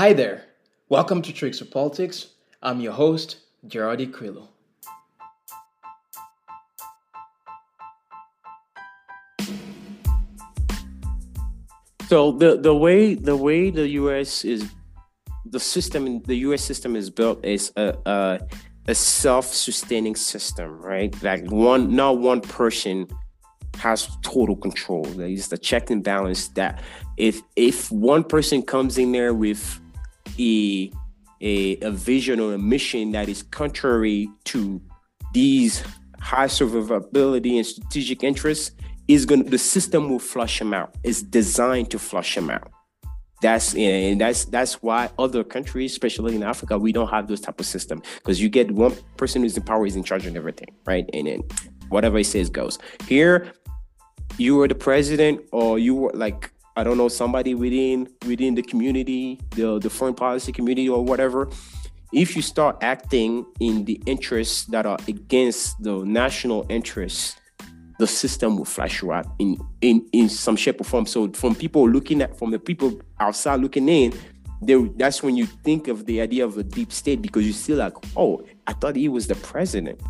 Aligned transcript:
Hi 0.00 0.14
there. 0.14 0.44
Welcome 0.88 1.20
to 1.20 1.30
Tricks 1.30 1.60
of 1.60 1.70
Politics. 1.70 2.28
I'm 2.62 2.80
your 2.80 2.94
host, 2.94 3.36
Gerardi 3.66 4.10
Krillo. 4.10 4.48
So 12.08 12.32
the 12.32 12.56
the 12.56 12.74
way 12.74 13.12
the 13.12 13.36
way 13.36 13.68
the 13.68 13.86
U.S. 14.00 14.42
is 14.42 14.72
the 15.44 15.60
system 15.60 16.22
the 16.22 16.36
U.S. 16.48 16.62
system 16.62 16.96
is 16.96 17.10
built 17.10 17.44
is 17.44 17.70
a 17.76 17.94
a, 18.06 18.40
a 18.88 18.94
self-sustaining 18.94 20.16
system, 20.16 20.80
right? 20.80 21.14
Like 21.22 21.44
one 21.50 21.94
not 21.94 22.20
one 22.20 22.40
person 22.40 23.06
has 23.76 24.08
total 24.22 24.56
control. 24.56 25.04
There's 25.04 25.48
the 25.48 25.58
check 25.58 25.90
and 25.90 26.02
balance 26.02 26.48
that 26.48 26.82
if 27.18 27.42
if 27.54 27.92
one 27.92 28.24
person 28.24 28.62
comes 28.62 28.96
in 28.96 29.12
there 29.12 29.34
with 29.34 29.79
a 30.40 30.92
a, 31.42 31.78
a 31.80 31.90
vision 31.90 32.38
or 32.40 32.54
a 32.54 32.58
mission 32.58 33.12
that 33.12 33.28
is 33.28 33.42
contrary 33.42 34.28
to 34.44 34.80
these 35.32 35.82
high 36.20 36.46
survivability 36.46 37.56
and 37.56 37.66
strategic 37.66 38.22
interests, 38.22 38.72
is 39.08 39.24
going 39.26 39.44
to 39.44 39.50
the 39.50 39.58
system 39.58 40.08
will 40.08 40.18
flush 40.18 40.58
them 40.58 40.74
out. 40.74 40.94
It's 41.02 41.22
designed 41.22 41.90
to 41.90 41.98
flush 41.98 42.34
them 42.34 42.50
out. 42.50 42.70
That's 43.42 43.74
and 43.74 44.20
that's 44.20 44.44
that's 44.44 44.82
why 44.82 45.10
other 45.18 45.42
countries, 45.42 45.92
especially 45.92 46.36
in 46.36 46.42
Africa, 46.42 46.78
we 46.78 46.92
don't 46.92 47.08
have 47.08 47.26
those 47.26 47.40
type 47.40 47.58
of 47.58 47.66
system 47.66 48.02
because 48.16 48.40
you 48.40 48.48
get 48.48 48.70
one 48.70 48.94
person 49.16 49.42
who's 49.42 49.56
in 49.56 49.62
power 49.62 49.86
is 49.86 49.96
in 49.96 50.04
charge 50.04 50.26
of 50.26 50.36
everything, 50.36 50.68
right? 50.84 51.08
And 51.14 51.26
then 51.26 51.42
whatever 51.88 52.18
he 52.18 52.24
says 52.24 52.50
goes. 52.50 52.78
Here, 53.08 53.52
you 54.36 54.56
were 54.56 54.68
the 54.68 54.74
president, 54.74 55.40
or 55.52 55.78
you 55.78 55.94
were 55.94 56.12
like 56.12 56.52
I 56.80 56.82
don't 56.82 56.96
know 56.96 57.08
somebody 57.08 57.54
within 57.54 58.08
within 58.26 58.54
the 58.54 58.62
community, 58.62 59.38
the 59.50 59.78
the 59.78 59.90
foreign 59.90 60.14
policy 60.14 60.50
community, 60.50 60.88
or 60.88 61.04
whatever. 61.04 61.48
If 62.10 62.34
you 62.34 62.42
start 62.42 62.78
acting 62.80 63.44
in 63.60 63.84
the 63.84 64.00
interests 64.06 64.64
that 64.72 64.86
are 64.86 64.98
against 65.06 65.82
the 65.82 66.02
national 66.04 66.64
interests 66.70 67.36
the 67.98 68.06
system 68.06 68.56
will 68.56 68.64
flash 68.64 69.02
you 69.02 69.12
out 69.12 69.26
in 69.38 69.58
in 69.82 70.08
in 70.12 70.30
some 70.30 70.56
shape 70.56 70.80
or 70.80 70.84
form. 70.84 71.04
So 71.04 71.30
from 71.32 71.54
people 71.54 71.86
looking 71.86 72.22
at 72.22 72.38
from 72.38 72.50
the 72.50 72.58
people 72.58 72.98
outside 73.20 73.60
looking 73.60 73.86
in, 73.90 74.14
they, 74.62 74.74
that's 74.96 75.22
when 75.22 75.36
you 75.36 75.44
think 75.44 75.86
of 75.86 76.06
the 76.06 76.22
idea 76.22 76.46
of 76.46 76.56
a 76.56 76.62
deep 76.62 76.92
state 76.92 77.20
because 77.20 77.46
you 77.46 77.52
see 77.52 77.74
like, 77.74 77.92
oh, 78.16 78.42
I 78.66 78.72
thought 78.72 78.96
he 78.96 79.10
was 79.10 79.26
the 79.26 79.34
president. 79.34 80.00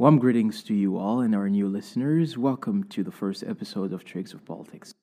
Warm 0.00 0.18
greetings 0.18 0.62
to 0.62 0.72
you 0.72 0.96
all 0.96 1.20
and 1.20 1.34
our 1.34 1.50
new 1.50 1.68
listeners. 1.68 2.38
Welcome 2.38 2.84
to 2.84 3.04
the 3.04 3.10
first 3.10 3.44
episode 3.46 3.92
of 3.92 4.02
Tricks 4.02 4.32
of 4.32 4.42
Politics. 4.46 4.94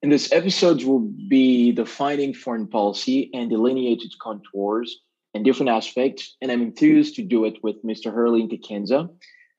In 0.00 0.08
this 0.08 0.32
episode, 0.32 0.82
we'll 0.82 1.10
be 1.28 1.72
defining 1.72 2.32
foreign 2.32 2.66
policy 2.66 3.28
and 3.34 3.50
delineate 3.50 4.00
its 4.00 4.16
contours 4.18 5.02
and 5.34 5.44
different 5.44 5.68
aspects. 5.68 6.38
And 6.40 6.50
I'm 6.50 6.62
enthused 6.62 7.16
to 7.16 7.22
do 7.22 7.44
it 7.44 7.62
with 7.62 7.84
Mr. 7.84 8.06
Herlin 8.06 8.50
Kankienza. 8.50 9.10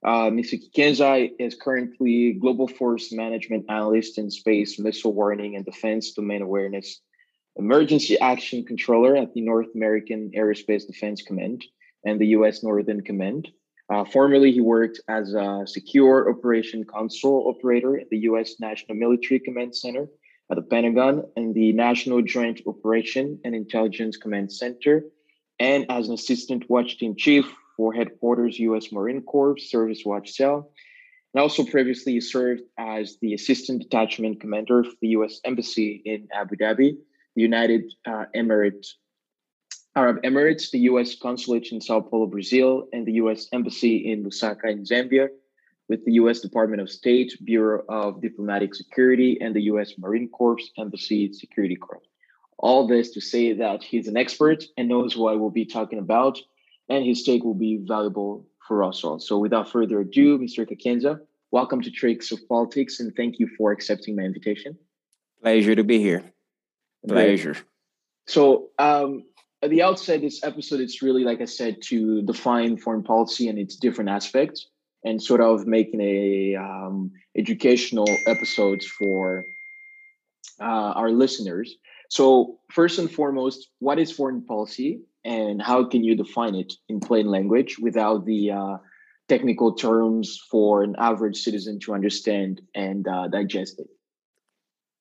Uh, 0.04 0.32
Mr. 0.32 0.60
Kankienza 0.60 1.30
is 1.38 1.54
currently 1.54 2.34
Global 2.34 2.68
Force 2.68 3.14
Management 3.14 3.66
Analyst 3.70 4.18
in 4.18 4.32
Space 4.32 4.80
Missile 4.80 5.14
Warning 5.14 5.56
and 5.56 5.64
Defense 5.64 6.14
Domain 6.14 6.42
Awareness 6.42 7.02
Emergency 7.56 8.20
Action 8.20 8.66
Controller 8.66 9.16
at 9.16 9.36
the 9.36 9.42
North 9.42 9.68
American 9.76 10.32
Aerospace 10.36 10.88
Defense 10.88 11.22
Command 11.22 11.64
and 12.04 12.20
the 12.20 12.30
U.S. 12.30 12.64
Northern 12.64 13.02
Command. 13.02 13.50
Uh, 13.90 14.04
formerly, 14.04 14.52
he 14.52 14.60
worked 14.60 15.00
as 15.08 15.34
a 15.34 15.64
secure 15.66 16.30
operation 16.30 16.84
console 16.84 17.54
operator 17.56 17.98
at 17.98 18.10
the 18.10 18.18
U.S. 18.30 18.56
National 18.60 18.98
Military 18.98 19.40
Command 19.40 19.76
Center 19.76 20.08
at 20.52 20.56
the 20.56 20.62
Pentagon 20.62 21.24
and 21.36 21.56
the 21.56 21.72
National 21.74 22.22
Joint 22.22 22.62
Operation 22.68 23.40
and 23.46 23.56
Intelligence 23.56 24.18
Command 24.18 24.52
Center 24.52 25.04
and 25.60 25.86
as 25.90 26.08
an 26.08 26.14
assistant 26.14 26.70
watch 26.70 26.98
team 26.98 27.16
chief 27.18 27.52
for 27.76 27.94
headquarters 27.94 28.60
U.S. 28.60 28.92
Marine 28.92 29.22
Corps 29.22 29.58
Service 29.58 30.04
Watch 30.06 30.32
Cell. 30.32 30.72
And 31.34 31.42
also 31.42 31.64
previously 31.64 32.20
served 32.20 32.62
as 32.78 33.18
the 33.22 33.34
assistant 33.34 33.84
detachment 33.84 34.42
commander 34.42 34.84
for 34.84 34.96
the 35.02 35.10
U.S. 35.10 35.40
Embassy 35.44 36.02
in 36.04 36.28
Abu 36.34 36.56
Dhabi, 36.56 36.98
the 37.36 37.42
United 37.42 37.94
uh, 38.06 38.26
Emirates, 38.36 38.94
Arab 39.98 40.22
Emirates, 40.22 40.70
the 40.70 40.86
U.S. 40.92 41.16
Consulate 41.16 41.72
in 41.72 41.82
Sao 41.82 42.02
Paulo, 42.02 42.28
Brazil, 42.28 42.88
and 42.94 43.04
the 43.04 43.14
U.S. 43.14 43.48
Embassy 43.52 44.12
in 44.12 44.24
Lusaka 44.24 44.66
in 44.66 44.84
Zambia, 44.84 45.30
with 45.90 46.06
the 46.06 46.12
U.S. 46.22 46.40
Department 46.40 46.84
of 46.84 46.88
State, 46.88 47.34
Bureau 47.44 47.84
of 47.90 48.22
Diplomatic 48.22 48.76
Security, 48.76 49.40
and 49.42 49.56
the 49.56 49.64
U.S. 49.72 49.94
Marine 49.98 50.30
Corps 50.30 50.62
Embassy 50.78 51.34
Security 51.34 51.76
Corps. 51.76 52.04
All 52.60 52.86
this 52.86 53.10
to 53.14 53.22
say 53.22 53.54
that 53.54 53.82
he's 53.82 54.08
an 54.08 54.18
expert 54.18 54.66
and 54.78 54.88
knows 54.88 55.18
what 55.18 55.40
we'll 55.40 55.50
be 55.50 55.66
talking 55.66 55.98
about, 55.98 56.38
and 56.90 57.04
his 57.04 57.24
take 57.24 57.44
will 57.44 57.56
be 57.56 57.80
valuable 57.82 58.46
for 58.68 58.84
us 58.84 59.04
all. 59.04 59.20
So, 59.20 59.40
without 59.40 59.68
further 59.68 60.02
ado, 60.02 60.38
Mr. 60.38 60.64
Kankienza, 60.70 61.22
welcome 61.50 61.82
to 61.82 61.90
Tricks 61.90 62.32
of 62.32 62.48
Politics, 62.48 63.00
and 63.00 63.16
thank 63.16 63.40
you 63.40 63.50
for 63.58 63.72
accepting 63.72 64.16
my 64.16 64.22
invitation. 64.22 64.78
Pleasure 65.42 65.74
to 65.74 65.84
be 65.84 65.98
here. 65.98 66.24
Pleasure. 67.08 67.54
Great. 67.54 67.64
So, 68.28 68.70
um, 68.78 69.24
at 69.62 69.70
the 69.70 69.82
outset, 69.82 70.22
this 70.22 70.44
episode, 70.44 70.80
it's 70.80 71.02
really, 71.02 71.24
like 71.24 71.42
I 71.42 71.46
said, 71.46 71.82
to 71.84 72.22
define 72.22 72.78
foreign 72.78 73.04
policy 73.04 73.48
and 73.48 73.58
its 73.58 73.76
different 73.76 74.10
aspects, 74.10 74.68
and 75.04 75.22
sort 75.22 75.42
of 75.42 75.66
making 75.66 76.02
a 76.02 76.56
um, 76.56 77.12
educational 77.36 78.08
episodes 78.28 78.86
for 78.86 79.46
uh, 80.60 80.64
our 80.96 81.10
listeners. 81.10 81.76
So, 82.10 82.60
first 82.72 83.00
and 83.00 83.12
foremost, 83.12 83.68
what 83.80 84.00
is 84.00 84.12
foreign 84.12 84.44
policy 84.44 85.02
and 85.26 85.62
how 85.62 85.84
can 85.84 86.04
you 86.04 86.16
define 86.16 86.56
it 86.56 86.74
in 86.88 87.00
plain 87.00 87.28
language 87.28 87.78
without 87.80 88.26
the 88.26 88.52
uh, 88.52 88.78
technical 89.28 89.74
terms 89.74 90.40
for 90.50 90.84
an 90.84 90.96
average 90.98 91.38
citizen 91.38 91.80
to 91.82 91.94
understand 91.94 92.62
and 92.74 93.08
uh, 93.08 93.28
digest 93.28 93.80
it? 93.80 93.88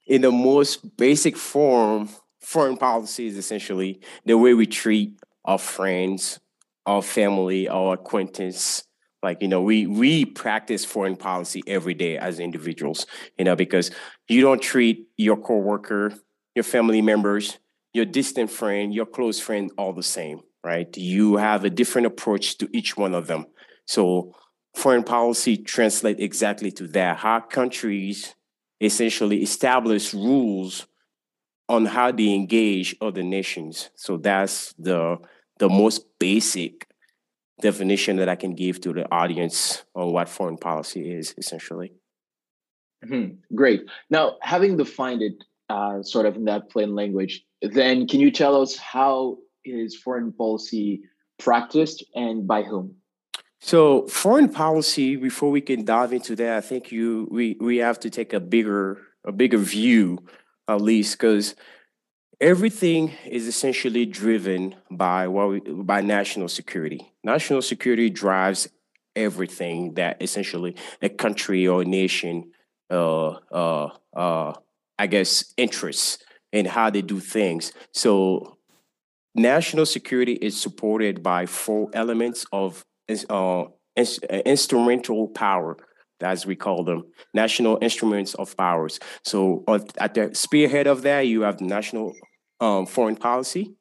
In 0.07 0.23
the 0.23 0.33
most 0.33 0.97
basic 0.97 1.37
form, 1.37 2.09
foreign 2.47 2.77
policy 2.77 3.27
is 3.27 3.37
essentially 3.37 4.01
the 4.25 4.39
way 4.39 4.55
we 4.55 4.67
treat 4.67 5.19
our 5.45 5.59
friends, 5.59 6.39
our 6.87 7.03
family, 7.03 7.69
our 7.69 7.95
acquaintance. 7.95 8.85
Like, 9.23 9.43
you 9.43 9.49
know, 9.49 9.63
we 9.63 9.87
we 9.87 10.25
practice 10.25 10.85
foreign 10.85 11.17
policy 11.17 11.63
every 11.67 11.95
day 11.95 12.17
as 12.17 12.39
individuals, 12.39 13.07
you 13.37 13.45
know, 13.45 13.57
because 13.57 13.91
you 14.29 14.41
don't 14.41 14.63
treat 14.63 15.09
your 15.17 15.37
coworker 15.37 16.13
your 16.57 16.63
family 16.63 17.03
members, 17.03 17.59
your 17.93 18.07
distant 18.07 18.51
friend, 18.51 18.95
your 18.95 19.05
close 19.05 19.39
friend, 19.39 19.71
all 19.77 19.93
the 19.93 20.03
same, 20.03 20.41
right? 20.65 20.97
You 20.97 21.37
have 21.37 21.65
a 21.65 21.71
different 21.71 22.07
approach 22.07 22.57
to 22.59 22.69
each 22.73 22.97
one 22.97 23.15
of 23.15 23.27
them. 23.27 23.45
So 23.87 24.35
foreign 24.75 25.05
policy 25.05 25.59
translate 25.59 26.19
exactly 26.19 26.73
to 26.73 26.87
that. 26.89 27.19
How 27.19 27.41
countries 27.41 28.35
essentially 28.81 29.43
establish 29.43 30.15
rules 30.15 30.87
on 31.69 31.87
how 31.87 32.13
they 32.13 32.33
engage 32.33 32.97
other 33.01 33.23
nations. 33.23 33.91
So 33.95 34.17
that's 34.17 34.73
the 34.75 35.19
the 35.59 35.69
most 35.69 36.05
basic 36.19 36.87
definition 37.61 38.17
that 38.17 38.29
I 38.29 38.37
can 38.37 38.55
give 38.55 38.81
to 38.83 38.93
the 38.93 39.11
audience 39.11 39.85
on 39.95 40.13
what 40.13 40.29
foreign 40.29 40.59
policy 40.59 41.11
is 41.11 41.35
essentially. 41.39 41.93
Mm-hmm. 43.05 43.55
Great. 43.55 43.83
Now, 44.11 44.37
having 44.43 44.77
defined 44.77 45.23
it 45.23 45.35
uh, 45.69 46.03
sort 46.03 46.27
of 46.27 46.37
in 46.37 46.45
that 46.45 46.71
plain 46.71 46.95
language. 46.95 47.45
Then, 47.63 48.07
can 48.07 48.21
you 48.21 48.31
tell 48.31 48.61
us 48.61 48.77
how 48.77 49.39
is 49.65 49.97
foreign 49.97 50.33
policy 50.33 51.03
practiced 51.39 52.05
and 52.15 52.47
by 52.47 52.63
whom? 52.63 52.95
So, 53.61 54.07
foreign 54.07 54.49
policy. 54.49 55.17
Before 55.17 55.51
we 55.51 55.61
can 55.61 55.85
dive 55.85 56.13
into 56.13 56.37
that, 56.37 56.57
I 56.57 56.61
think 56.61 56.93
you 56.93 57.29
we 57.31 57.57
we 57.61 57.79
have 57.79 57.99
to 58.01 58.11
take 58.11 58.33
a 58.33 58.41
bigger 58.41 58.99
a 59.25 59.33
bigger 59.33 59.59
view, 59.59 60.25
least, 60.69 61.19
because 61.19 61.55
everything 62.41 63.13
is 63.27 63.47
essentially 63.47 64.05
driven 64.07 64.75
by 64.91 65.29
what 65.29 65.49
we, 65.49 65.61
by 65.61 66.01
national 66.01 66.49
security. 66.49 67.13
National 67.23 67.63
security 67.63 68.11
drives 68.11 68.69
everything 69.15 69.95
that 69.95 70.21
essentially 70.21 70.77
a 71.01 71.09
country 71.09 71.67
or 71.67 71.83
a 71.83 71.85
nation 71.85 72.53
uh, 72.91 73.31
uh, 73.51 73.91
uh, 74.15 74.53
I 74.99 75.07
guess, 75.07 75.53
interests 75.57 76.19
in 76.53 76.67
how 76.67 76.91
they 76.91 77.03
do 77.03 77.21
things. 77.21 77.73
So 77.93 78.59
national 79.35 79.87
security 79.87 80.35
is 80.35 80.61
supported 80.61 81.23
by 81.23 81.47
four 81.47 81.91
elements 81.93 82.47
of 82.53 82.85
uh, 83.29 83.65
instrumental 84.45 85.29
power, 85.29 85.77
as 86.21 86.47
we 86.47 86.57
call 86.57 86.85
them, 86.85 87.05
national 87.35 87.79
instruments 87.83 88.35
of 88.35 88.57
powers. 88.57 88.99
So 89.25 89.65
at 89.99 90.15
the 90.15 90.31
spearhead 90.35 90.87
of 90.87 91.03
that, 91.03 91.23
you 91.23 91.43
have 91.43 91.59
the 91.59 91.65
national 91.65 92.15
um, 92.61 92.87
foreign 92.87 93.17
policy, 93.17 93.75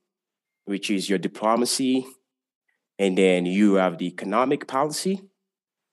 which 0.66 0.90
is 0.90 1.10
your 1.10 1.20
diplomacy, 1.20 2.06
and 3.00 3.18
then 3.18 3.46
you 3.46 3.76
have 3.76 3.98
the 3.98 4.08
economic 4.08 4.68
policy. 4.68 5.22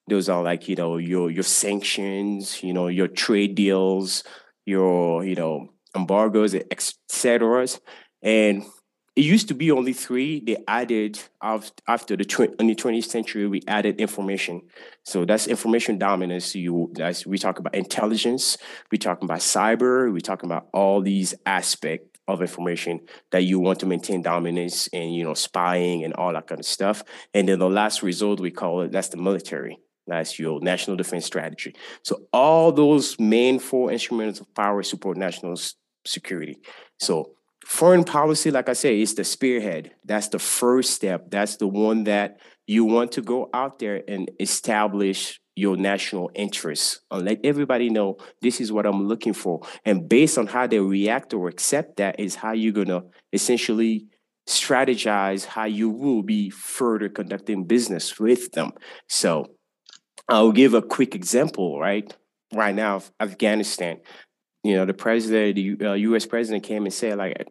Those 0.09 0.29
are 0.29 0.43
like 0.43 0.69
you 0.69 0.75
know 0.75 0.97
your 0.97 1.31
your 1.31 1.45
sanctions, 1.45 2.63
you 2.63 2.73
know 2.73 2.89
your 2.89 3.09
trade 3.09 3.55
deals, 3.55 4.25
your 4.67 5.25
you 5.25 5.37
know 5.37 5.69
embargoes, 5.95 6.55
etc. 6.55 7.67
And 8.23 8.65
it 9.15 9.25
used 9.25 9.49
to 9.49 9.55
be 9.55 9.71
only 9.71 9.93
three. 9.93 10.41
They 10.41 10.57
added 10.67 11.21
after 11.43 12.17
the 12.17 12.25
tw- 12.25 12.59
in 12.59 12.67
the 12.67 12.75
20th 12.75 13.05
century, 13.05 13.47
we 13.47 13.61
added 13.69 14.01
information. 14.01 14.63
So 15.05 15.25
that's 15.25 15.47
information 15.47 15.99
dominance. 15.99 16.55
You 16.55 16.91
that's 16.95 17.27
we 17.27 17.37
talk 17.37 17.59
about 17.59 17.75
intelligence, 17.75 18.57
we 18.91 18.99
talking 18.99 19.27
about 19.27 19.41
cyber, 19.41 20.11
we 20.13 20.21
talking 20.21 20.49
about 20.49 20.69
all 20.73 21.03
these 21.03 21.35
aspects 21.45 22.09
of 22.29 22.41
information 22.41 23.01
that 23.33 23.43
you 23.43 23.59
want 23.59 23.81
to 23.81 23.87
maintain 23.87 24.23
dominance 24.23 24.89
and 24.93 25.15
you 25.15 25.25
know 25.25 25.35
spying 25.35 26.05
and 26.05 26.15
all 26.15 26.33
that 26.33 26.47
kind 26.47 26.61
of 26.61 26.67
stuff. 26.67 27.03
And 27.35 27.49
then 27.49 27.59
the 27.59 27.69
last 27.69 28.03
result 28.03 28.41
we 28.41 28.51
call 28.51 28.81
it 28.83 28.93
that's 28.93 29.09
the 29.09 29.19
military. 29.19 29.79
That's 30.07 30.39
your 30.39 30.61
national 30.61 30.97
defense 30.97 31.27
strategy. 31.27 31.75
So 32.03 32.23
all 32.33 32.73
those 32.73 33.19
main 33.21 33.59
four 33.59 33.93
instruments 33.93 34.41
of 34.41 34.53
power 34.55 34.83
support 34.83 35.17
national 35.17 35.57
security. 36.05 36.59
So 36.99 37.35
foreign 37.65 38.05
policy, 38.05 38.51
like 38.51 38.69
I 38.69 38.73
say, 38.73 39.01
is 39.01 39.15
the 39.15 39.25
spearhead. 39.25 39.93
That's 40.05 40.29
the 40.29 40.39
first 40.39 40.91
step. 40.91 41.31
That's 41.31 41.57
the 41.57 41.69
one 41.69 42.05
that 42.05 42.39
you 42.67 42.85
want 42.85 43.13
to 43.13 43.23
go 43.23 43.51
out 43.53 43.79
there 43.79 44.03
and 44.07 44.31
establish 44.41 45.41
your 45.55 45.77
national 45.77 46.31
interests 46.35 47.01
and 47.11 47.27
let 47.27 47.41
everybody 47.45 47.91
know 47.91 48.17
this 48.41 48.61
is 48.61 48.73
what 48.73 48.87
I'm 48.87 49.07
looking 49.07 49.35
for. 49.35 49.61
And 49.85 50.09
based 50.09 50.39
on 50.39 50.47
how 50.47 50.67
they 50.67 50.79
react 50.79 51.35
or 51.35 51.49
accept 51.49 51.97
that 51.97 52.19
is 52.19 52.37
how 52.37 52.53
you're 52.53 52.73
gonna 52.73 53.03
essentially 53.33 54.07
strategize 54.49 55.45
how 55.45 55.65
you 55.65 55.91
will 55.91 56.23
be 56.23 56.51
further 56.51 57.09
conducting 57.09 57.65
business 57.65 58.19
with 58.19 58.53
them. 58.53 58.73
So 59.09 59.47
I'll 60.29 60.53
give 60.53 60.75
a 60.75 60.83
quick 60.83 61.15
example, 61.15 61.79
right? 61.79 62.13
Right 62.55 62.75
now, 62.75 63.03
Afghanistan 63.21 64.01
you 64.65 64.77
know, 64.77 64.85
the 64.85 64.95
president, 64.95 65.57
the 65.57 65.89
uh, 65.89 65.93
U.S. 65.95 66.25
president 66.25 66.63
came 66.63 66.85
and 66.85 66.95
said, 66.95 67.19
like, 67.19 67.49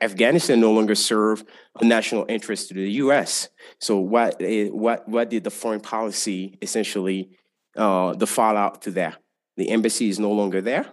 Afghanistan 0.00 0.60
no 0.60 0.72
longer 0.72 0.94
serve 0.94 1.44
a 1.80 1.84
national 1.84 2.26
interest 2.28 2.68
to 2.68 2.74
the 2.74 2.90
U.S. 2.92 3.48
So 3.80 3.98
what, 3.98 4.40
eh, 4.40 4.68
what, 4.68 5.08
what 5.08 5.30
did 5.30 5.44
the 5.44 5.50
foreign 5.50 5.80
policy 5.80 6.58
essentially, 6.60 7.30
uh, 7.74 8.14
the 8.14 8.26
fallout 8.26 8.82
to 8.82 8.90
that? 8.92 9.18
The 9.56 9.70
embassy 9.70 10.10
is 10.10 10.18
no 10.18 10.32
longer 10.32 10.60
there, 10.60 10.86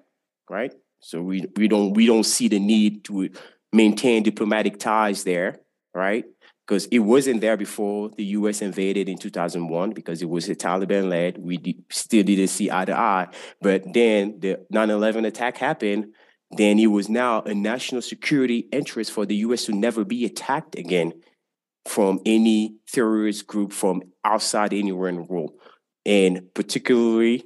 right? 0.50 0.74
So 1.04 1.22
we 1.22 1.46
we 1.58 1.68
don't 1.68 1.94
we 1.94 2.06
don't 2.06 2.24
see 2.24 2.48
the 2.48 2.60
need 2.60 3.04
to 3.06 3.30
maintain 3.74 4.24
diplomatic 4.24 4.80
ties 4.80 5.26
there, 5.26 5.60
right? 5.94 6.24
Because 6.66 6.86
it 6.88 7.00
wasn't 7.00 7.42
there 7.42 7.58
before 7.58 8.10
the 8.10 8.24
U.S. 8.26 8.62
invaded 8.62 9.10
in 9.10 9.18
2001 9.18 9.92
because 9.92 10.22
it 10.22 10.30
was 10.30 10.48
a 10.48 10.56
Taliban 10.56 11.10
led. 11.10 11.38
We 11.38 11.58
d- 11.58 11.84
still 11.90 12.24
didn't 12.24 12.48
see 12.48 12.72
eye 12.72 12.86
to 12.86 12.98
eye, 12.98 13.28
but 13.62 13.84
then 13.94 14.40
the 14.40 14.60
9/11 14.74 15.26
attack 15.28 15.58
happened. 15.58 16.14
Then 16.52 16.80
it 16.80 16.88
was 16.88 17.10
now 17.10 17.42
a 17.42 17.54
national 17.54 18.02
security 18.02 18.68
interest 18.72 19.12
for 19.12 19.26
the 19.26 19.36
U.S. 19.38 19.66
to 19.66 19.74
never 19.74 20.06
be 20.06 20.24
attacked 20.24 20.78
again 20.78 21.14
from 21.86 22.22
any 22.26 22.78
terrorist 22.88 23.48
group 23.48 23.74
from 23.74 24.04
outside 24.24 24.74
anywhere 24.74 25.10
in 25.10 25.16
the 25.16 25.24
world, 25.24 25.52
and 26.06 26.54
particularly 26.54 27.44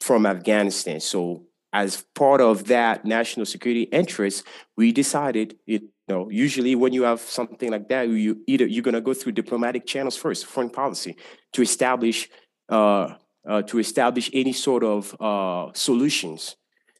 from 0.00 0.26
Afghanistan. 0.26 1.00
So 1.00 1.44
as 1.72 2.04
part 2.14 2.40
of 2.40 2.66
that 2.66 3.04
national 3.04 3.46
security 3.46 3.82
interest, 3.82 4.44
we 4.76 4.92
decided 4.92 5.56
it 5.66 5.82
know, 6.10 6.28
usually 6.28 6.74
when 6.74 6.92
you 6.92 7.04
have 7.04 7.20
something 7.20 7.70
like 7.70 7.88
that, 7.88 8.08
you 8.08 8.42
either 8.46 8.66
you're 8.66 8.82
gonna 8.82 9.00
go 9.00 9.14
through 9.14 9.32
diplomatic 9.32 9.86
channels 9.86 10.16
first, 10.16 10.46
foreign 10.46 10.70
policy, 10.70 11.16
to 11.52 11.62
establish 11.62 12.28
uh, 12.68 13.14
uh, 13.48 13.62
to 13.62 13.78
establish 13.78 14.30
any 14.34 14.52
sort 14.52 14.84
of 14.84 15.16
uh, 15.20 15.72
solutions. 15.72 16.56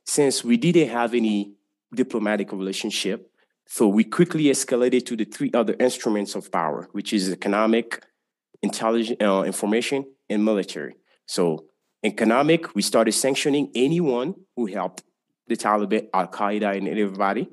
Since 0.06 0.42
we 0.42 0.56
didn't 0.56 0.88
have 0.88 1.14
any 1.14 1.54
diplomatic 1.94 2.52
relationship, 2.52 3.30
so 3.66 3.86
we 3.86 4.04
quickly 4.04 4.44
escalated 4.44 5.04
to 5.06 5.16
the 5.16 5.24
three 5.24 5.50
other 5.52 5.76
instruments 5.78 6.34
of 6.34 6.50
power, 6.50 6.88
which 6.92 7.12
is 7.12 7.30
economic, 7.30 8.04
intelligence, 8.62 9.18
uh, 9.20 9.42
information, 9.42 10.04
and 10.28 10.44
military. 10.44 10.96
So 11.26 11.66
economic, 12.04 12.74
we 12.74 12.82
started 12.82 13.12
sanctioning 13.12 13.70
anyone 13.74 14.34
who 14.56 14.66
helped 14.66 15.02
the 15.48 15.56
Taliban, 15.56 16.08
Al 16.14 16.28
Qaeda, 16.28 16.76
and 16.76 16.88
everybody. 16.88 17.48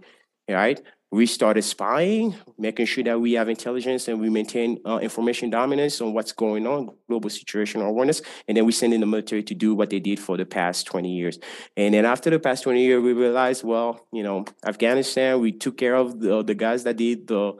Right? 0.50 0.82
we 1.10 1.26
started 1.26 1.62
spying, 1.62 2.36
making 2.58 2.86
sure 2.86 3.04
that 3.06 3.20
we 3.20 3.34
have 3.34 3.48
intelligence 3.48 4.10
and 4.10 4.20
we 4.20 4.30
maintain 4.30 4.80
uh, 4.86 4.98
information 4.98 5.50
dominance 5.50 6.02
on 6.02 6.14
what's 6.14 6.34
going 6.34 6.68
on, 6.68 6.90
global 7.08 7.30
situational 7.30 7.88
awareness. 7.88 8.22
And 8.48 8.58
then 8.58 8.66
we 8.66 8.74
send 8.74 8.94
in 8.94 9.00
the 9.00 9.06
military 9.06 9.42
to 9.44 9.56
do 9.56 9.74
what 9.74 9.90
they 9.90 10.00
did 10.00 10.20
for 10.20 10.36
the 10.36 10.46
past 10.46 10.86
20 10.88 11.10
years. 11.10 11.40
And 11.78 11.94
then 11.94 12.04
after 12.04 12.30
the 12.30 12.40
past 12.40 12.64
20 12.64 12.84
years, 12.84 13.02
we 13.02 13.14
realized, 13.14 13.64
well, 13.64 14.06
you 14.12 14.22
know, 14.22 14.44
Afghanistan, 14.66 15.40
we 15.40 15.54
took 15.54 15.78
care 15.78 15.96
of 15.96 16.20
the, 16.20 16.44
the 16.44 16.56
guys 16.56 16.84
that 16.84 16.98
did 16.98 17.28
the, 17.28 17.54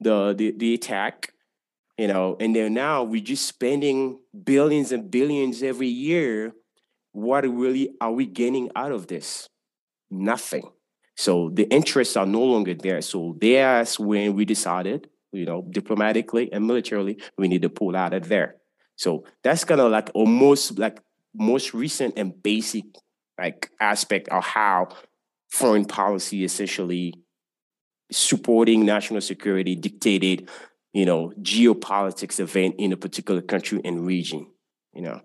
the, 0.00 0.34
the, 0.34 0.50
the 0.52 0.74
attack, 0.74 1.32
you 2.00 2.08
know, 2.08 2.36
and 2.40 2.56
then 2.56 2.74
now 2.74 3.04
we're 3.04 3.20
just 3.20 3.46
spending 3.46 4.18
billions 4.44 4.92
and 4.92 5.10
billions 5.10 5.62
every 5.62 5.88
year. 5.88 6.52
What 7.12 7.42
really 7.42 7.94
are 8.00 8.12
we 8.12 8.26
gaining 8.26 8.70
out 8.74 8.92
of 8.92 9.06
this? 9.06 9.48
Nothing 10.10 10.70
so 11.20 11.50
the 11.52 11.64
interests 11.64 12.16
are 12.16 12.24
no 12.24 12.42
longer 12.42 12.72
there. 12.72 13.02
So 13.02 13.36
that's 13.38 13.98
when 13.98 14.34
we 14.34 14.46
decided, 14.46 15.10
you 15.32 15.44
know, 15.44 15.66
diplomatically 15.68 16.50
and 16.50 16.66
militarily, 16.66 17.20
we 17.36 17.46
need 17.46 17.60
to 17.60 17.68
pull 17.68 17.94
out 17.94 18.14
of 18.14 18.28
there. 18.28 18.56
So 18.96 19.24
that's 19.44 19.64
kind 19.64 19.82
of 19.82 19.92
like 19.92 20.10
almost 20.14 20.78
like 20.78 20.98
most 21.34 21.74
recent 21.74 22.14
and 22.16 22.42
basic 22.42 22.84
like 23.38 23.70
aspect 23.82 24.30
of 24.30 24.42
how 24.42 24.88
foreign 25.50 25.84
policy 25.84 26.42
essentially 26.42 27.12
supporting 28.10 28.86
national 28.86 29.20
security 29.20 29.76
dictated, 29.76 30.48
you 30.92 31.04
know, 31.04 31.32
geopolitics 31.40 32.40
event 32.40 32.76
in 32.78 32.92
a 32.92 32.96
particular 32.96 33.40
country 33.40 33.80
and 33.84 34.06
region, 34.06 34.46
you 34.92 35.02
know. 35.02 35.20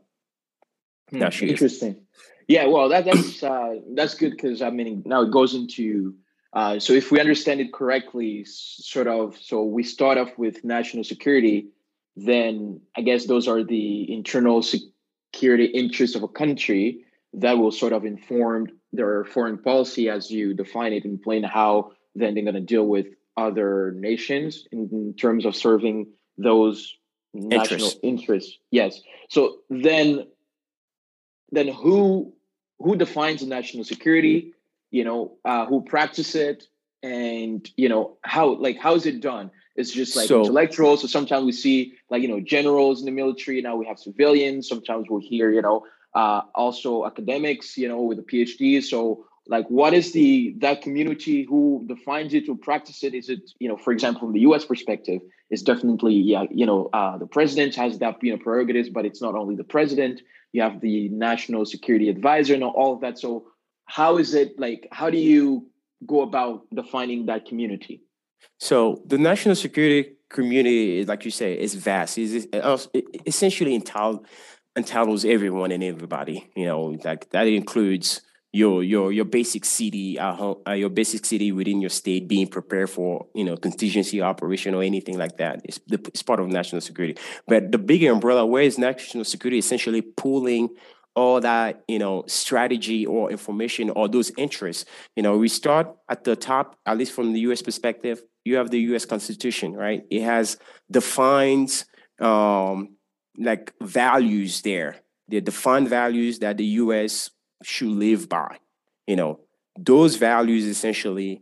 Hmm, 1.09 1.21
interesting. 1.21 2.01
Yeah, 2.47 2.67
well, 2.67 2.89
that, 2.89 3.06
that's 3.06 3.41
uh, 3.41 3.75
that's 3.95 4.15
good 4.15 4.31
because 4.31 4.62
I 4.62 4.69
mean 4.69 5.03
now 5.06 5.23
it 5.23 5.31
goes 5.31 5.56
into 5.56 6.15
uh, 6.56 6.79
so 6.79 6.94
if 6.94 7.12
we 7.12 7.19
understand 7.19 7.59
it 7.59 7.73
correctly, 7.73 8.45
sort 8.45 9.07
of. 9.07 9.38
So 9.38 9.63
we 9.63 9.83
start 9.83 10.17
off 10.17 10.38
with 10.38 10.63
national 10.63 11.03
security, 11.03 11.68
then 12.15 12.79
I 12.95 13.01
guess 13.01 13.25
those 13.25 13.47
are 13.50 13.61
the 13.61 14.11
internal 14.11 14.63
security 14.63 15.65
interests 15.65 16.15
of 16.15 16.23
a 16.23 16.29
country 16.29 17.03
that 17.33 17.57
will 17.57 17.73
sort 17.73 17.91
of 17.91 18.06
inform 18.06 18.69
their 18.94 19.25
foreign 19.25 19.57
policy 19.57 20.09
as 20.09 20.31
you 20.31 20.53
define 20.53 20.94
it 20.94 21.03
and 21.03 21.21
plan 21.21 21.44
how 21.44 21.91
then 22.15 22.33
they're 22.33 22.44
going 22.44 22.56
to 22.56 22.61
deal 22.61 22.88
with 22.88 23.07
other 23.37 23.92
nations 23.92 24.68
in, 24.71 24.89
in 24.92 25.13
terms 25.13 25.45
of 25.45 25.56
serving 25.56 26.07
those 26.37 26.95
national 27.33 27.92
interests. 28.01 28.57
Yes. 28.71 29.01
So 29.30 29.57
then 29.69 30.27
then 31.51 31.68
who 31.68 32.33
who 32.80 32.95
defines 32.95 33.42
the 33.42 33.47
national 33.47 33.83
security? 33.83 34.54
You 34.92 35.04
know 35.04 35.37
uh, 35.44 35.65
who 35.65 35.83
practice 35.83 36.35
it? 36.35 36.63
And 37.04 37.69
you 37.77 37.89
know 37.89 38.18
how 38.23 38.56
like 38.56 38.77
how 38.77 38.95
is 38.95 39.06
it 39.06 39.21
done? 39.21 39.51
It's 39.75 39.92
just 39.92 40.15
like 40.15 40.27
so, 40.27 40.39
intellectuals. 40.39 41.01
So 41.01 41.07
sometimes 41.07 41.45
we 41.45 41.51
see 41.51 41.94
like 42.09 42.21
you 42.21 42.27
know 42.27 42.39
generals 42.39 43.01
in 43.01 43.06
the 43.06 43.11
military. 43.11 43.61
Now 43.61 43.75
we 43.75 43.85
have 43.85 43.99
civilians. 43.99 44.68
Sometimes 44.68 45.07
we'll 45.09 45.21
hear 45.21 45.51
you 45.51 45.61
know 45.61 45.85
uh, 46.15 46.42
also 46.56 47.06
academics 47.06 47.77
you 47.77 47.87
know 47.87 48.01
with 48.01 48.18
a 48.18 48.23
phd 48.23 48.81
so 48.81 49.25
like 49.47 49.68
what 49.68 49.94
is 49.94 50.11
the 50.11 50.56
that 50.59 50.81
community 50.81 51.45
who 51.47 51.85
defines 51.87 52.33
it 52.33 52.45
who 52.47 52.57
practice 52.57 53.04
it? 53.04 53.14
Is 53.14 53.30
it 53.30 53.52
you 53.59 53.68
know 53.68 53.78
for 53.78 53.94
example 53.94 54.21
from 54.21 54.33
the 54.33 54.40
us 54.42 54.66
perspective 54.66 55.21
is 55.49 55.61
definitely 55.61 56.16
yeah 56.16 56.44
you 56.52 56.66
know 56.66 56.90
uh, 56.94 57.18
the 57.18 57.28
president 57.28 57.75
has 57.75 57.99
that 57.99 58.18
you 58.21 58.31
know 58.31 58.37
prerogatives 58.37 58.90
but 58.90 59.06
it's 59.06 59.21
not 59.21 59.35
only 59.35 59.56
the 59.56 59.64
president. 59.64 60.21
You 60.52 60.61
have 60.61 60.80
the 60.80 61.09
national 61.09 61.66
security 61.66 62.07
advisor 62.09 62.54
and 62.54 62.64
all 62.64 62.94
of 62.94 63.02
that. 63.02 63.19
So 63.19 63.47
how 63.85 64.18
is 64.18 64.33
it 64.33 64.57
like 64.57 64.87
how 64.92 65.09
do 65.09 65.18
you 65.18 65.68
go 66.07 66.21
about 66.21 66.64
defining 66.73 67.25
that 67.28 67.45
community? 67.45 68.02
So 68.59 69.02
the 69.06 69.18
national 69.18 69.56
security 69.56 70.14
community 70.30 71.06
like 71.06 71.23
you 71.23 71.31
say 71.31 71.54
is 71.59 71.75
vast. 71.75 72.18
Is 72.18 72.47
it 72.47 73.06
essentially 73.25 73.75
entitles 73.75 75.25
everyone 75.25 75.71
and 75.71 75.83
everybody 75.83 76.49
you 76.56 76.66
know 76.66 76.97
like 77.04 77.30
that 77.30 77.47
includes 77.47 78.21
your 78.56 78.81
your 78.83 79.12
your 79.12 79.26
basic 79.26 79.66
city 79.66 80.18
uh, 80.18 80.54
uh, 80.66 80.71
your 80.71 80.90
basic 80.90 81.26
city 81.26 81.52
within 81.52 81.81
your 81.81 81.90
state 81.90 82.26
being 82.26 82.47
prepared 82.47 82.90
for 82.90 83.28
you 83.35 83.44
know 83.44 83.57
contingency 83.57 84.21
operation 84.21 84.74
or 84.74 84.81
anything 84.81 85.18
like 85.18 85.35
that 85.35 85.59
it's, 85.66 85.80
the, 85.88 86.00
it's 86.07 86.24
part 86.24 86.40
of 86.40 86.47
national 86.47 86.80
security. 86.80 87.19
But 87.47 87.74
the 87.74 87.78
bigger 87.78 88.14
umbrella 88.14 88.45
where 88.45 88.64
is 88.64 88.78
national 88.78 89.26
security 89.26 89.57
essentially 89.57 90.02
pulling 90.02 90.69
all 91.16 91.42
that 91.42 91.83
you 91.90 92.00
know 92.00 92.24
strategy 92.28 93.06
or 93.06 93.30
information 93.30 93.90
or 93.90 94.07
those 94.07 94.31
interests? 94.38 94.85
You 95.18 95.24
know 95.24 95.38
we 95.38 95.50
start 95.50 95.94
at 96.07 96.24
the 96.24 96.38
top 96.38 96.78
at 96.85 96.97
least 96.97 97.12
from 97.12 97.33
the 97.33 97.42
us 97.42 97.62
perspective 97.62 98.24
you 98.45 98.56
have 98.56 98.69
the 98.71 98.80
us 98.80 99.06
constitution 99.06 99.74
right? 99.74 100.04
It 100.09 100.21
has 100.21 100.57
defined 100.90 101.83
um 102.21 102.95
like 103.38 103.74
values 103.81 104.62
there. 104.62 104.95
The 105.28 105.42
defined 105.42 105.90
values 105.90 106.40
that 106.40 106.56
the 106.56 106.66
us 106.66 107.31
should 107.64 107.90
live 107.90 108.30
by. 108.30 108.57
You 109.07 109.16
know, 109.16 109.40
those 109.78 110.16
values 110.16 110.66
essentially 110.66 111.42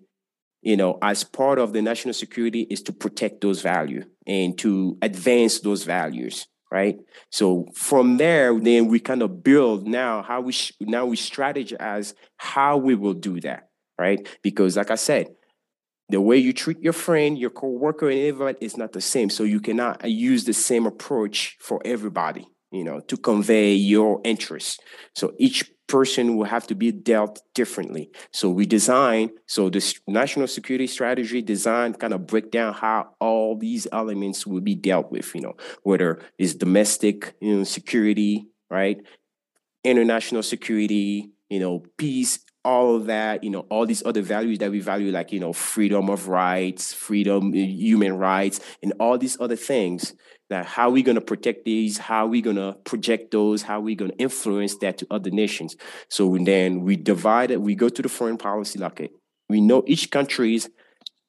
you 0.63 0.77
know, 0.77 0.97
as 1.01 1.23
part 1.25 1.59
of 1.59 1.73
the 1.73 1.81
national 1.81 2.13
security 2.13 2.61
is 2.69 2.81
to 2.83 2.93
protect 2.93 3.41
those 3.41 3.61
values 3.61 4.05
and 4.25 4.57
to 4.59 4.97
advance 5.01 5.59
those 5.59 5.83
values, 5.83 6.47
right? 6.71 6.97
So 7.31 7.67
from 7.75 8.15
there, 8.15 8.57
then 8.57 8.87
we 8.87 9.01
kind 9.01 9.21
of 9.21 9.43
build 9.43 9.85
now 9.85 10.23
how 10.23 10.39
we 10.39 10.53
sh- 10.53 10.71
now 10.79 11.05
we 11.05 11.17
strategize 11.17 12.13
how 12.37 12.77
we 12.77 12.95
will 12.95 13.13
do 13.13 13.41
that, 13.41 13.67
right? 13.99 14.25
Because 14.41 14.77
like 14.77 14.89
I 14.89 14.95
said, 14.95 15.27
the 16.07 16.21
way 16.21 16.37
you 16.37 16.53
treat 16.53 16.79
your 16.79 16.93
friend, 16.93 17.37
your 17.37 17.49
coworker, 17.49 18.09
and 18.09 18.19
everyone 18.19 18.55
is 18.61 18.77
not 18.77 18.93
the 18.93 19.01
same. 19.01 19.29
So 19.29 19.43
you 19.43 19.59
cannot 19.59 20.09
use 20.09 20.45
the 20.45 20.53
same 20.53 20.85
approach 20.85 21.57
for 21.59 21.81
everybody, 21.83 22.47
you 22.73 22.83
know, 22.83 22.99
to 23.01 23.15
convey 23.15 23.73
your 23.73 24.19
interests. 24.23 24.79
So 25.15 25.33
each 25.37 25.71
person 25.87 26.35
will 26.35 26.45
have 26.45 26.65
to 26.67 26.75
be 26.75 26.91
dealt 26.91 27.41
differently. 27.53 28.09
So 28.31 28.49
we 28.49 28.65
design, 28.65 29.31
so 29.45 29.69
this 29.69 29.99
national 30.07 30.47
security 30.47 30.87
strategy 30.87 31.41
design 31.41 31.93
kind 31.93 32.13
of 32.13 32.25
break 32.25 32.51
down 32.51 32.73
how 32.73 33.09
all 33.19 33.55
these 33.57 33.87
elements 33.91 34.47
will 34.47 34.61
be 34.61 34.75
dealt 34.75 35.11
with, 35.11 35.33
you 35.35 35.41
know, 35.41 35.53
whether 35.83 36.21
it's 36.39 36.55
domestic, 36.55 37.35
you 37.39 37.57
know, 37.57 37.63
security, 37.63 38.47
right? 38.71 38.97
International 39.83 40.41
security, 40.41 41.29
you 41.49 41.59
know, 41.59 41.83
peace, 41.97 42.39
all 42.65 42.95
of 42.95 43.07
that, 43.07 43.43
you 43.43 43.49
know, 43.49 43.61
all 43.69 43.85
these 43.85 44.03
other 44.05 44.21
values 44.21 44.59
that 44.59 44.71
we 44.71 44.79
value, 44.79 45.11
like, 45.11 45.31
you 45.31 45.39
know, 45.39 45.53
freedom 45.53 46.09
of 46.09 46.27
rights, 46.27 46.93
freedom, 46.93 47.53
human 47.53 48.17
rights, 48.17 48.59
and 48.81 48.93
all 48.99 49.17
these 49.17 49.39
other 49.39 49.55
things 49.55 50.13
that 50.49 50.65
how 50.65 50.87
are 50.87 50.91
we 50.91 51.03
going 51.03 51.15
to 51.15 51.21
protect 51.21 51.65
these 51.65 51.97
how 51.97 52.25
are 52.25 52.27
we 52.27 52.41
going 52.41 52.55
to 52.55 52.73
project 52.83 53.31
those 53.31 53.63
how 53.63 53.77
are 53.79 53.81
we 53.81 53.95
going 53.95 54.11
to 54.11 54.17
influence 54.17 54.77
that 54.77 54.97
to 54.99 55.07
other 55.09 55.31
nations. 55.31 55.75
So 56.09 56.37
then 56.39 56.81
we 56.81 56.95
divide 56.95 57.51
it 57.51 57.61
we 57.61 57.75
go 57.75 57.89
to 57.89 58.01
the 58.01 58.09
foreign 58.09 58.37
policy 58.37 58.79
like 58.79 59.11
we 59.49 59.61
know 59.61 59.83
each 59.87 60.11
country's 60.11 60.69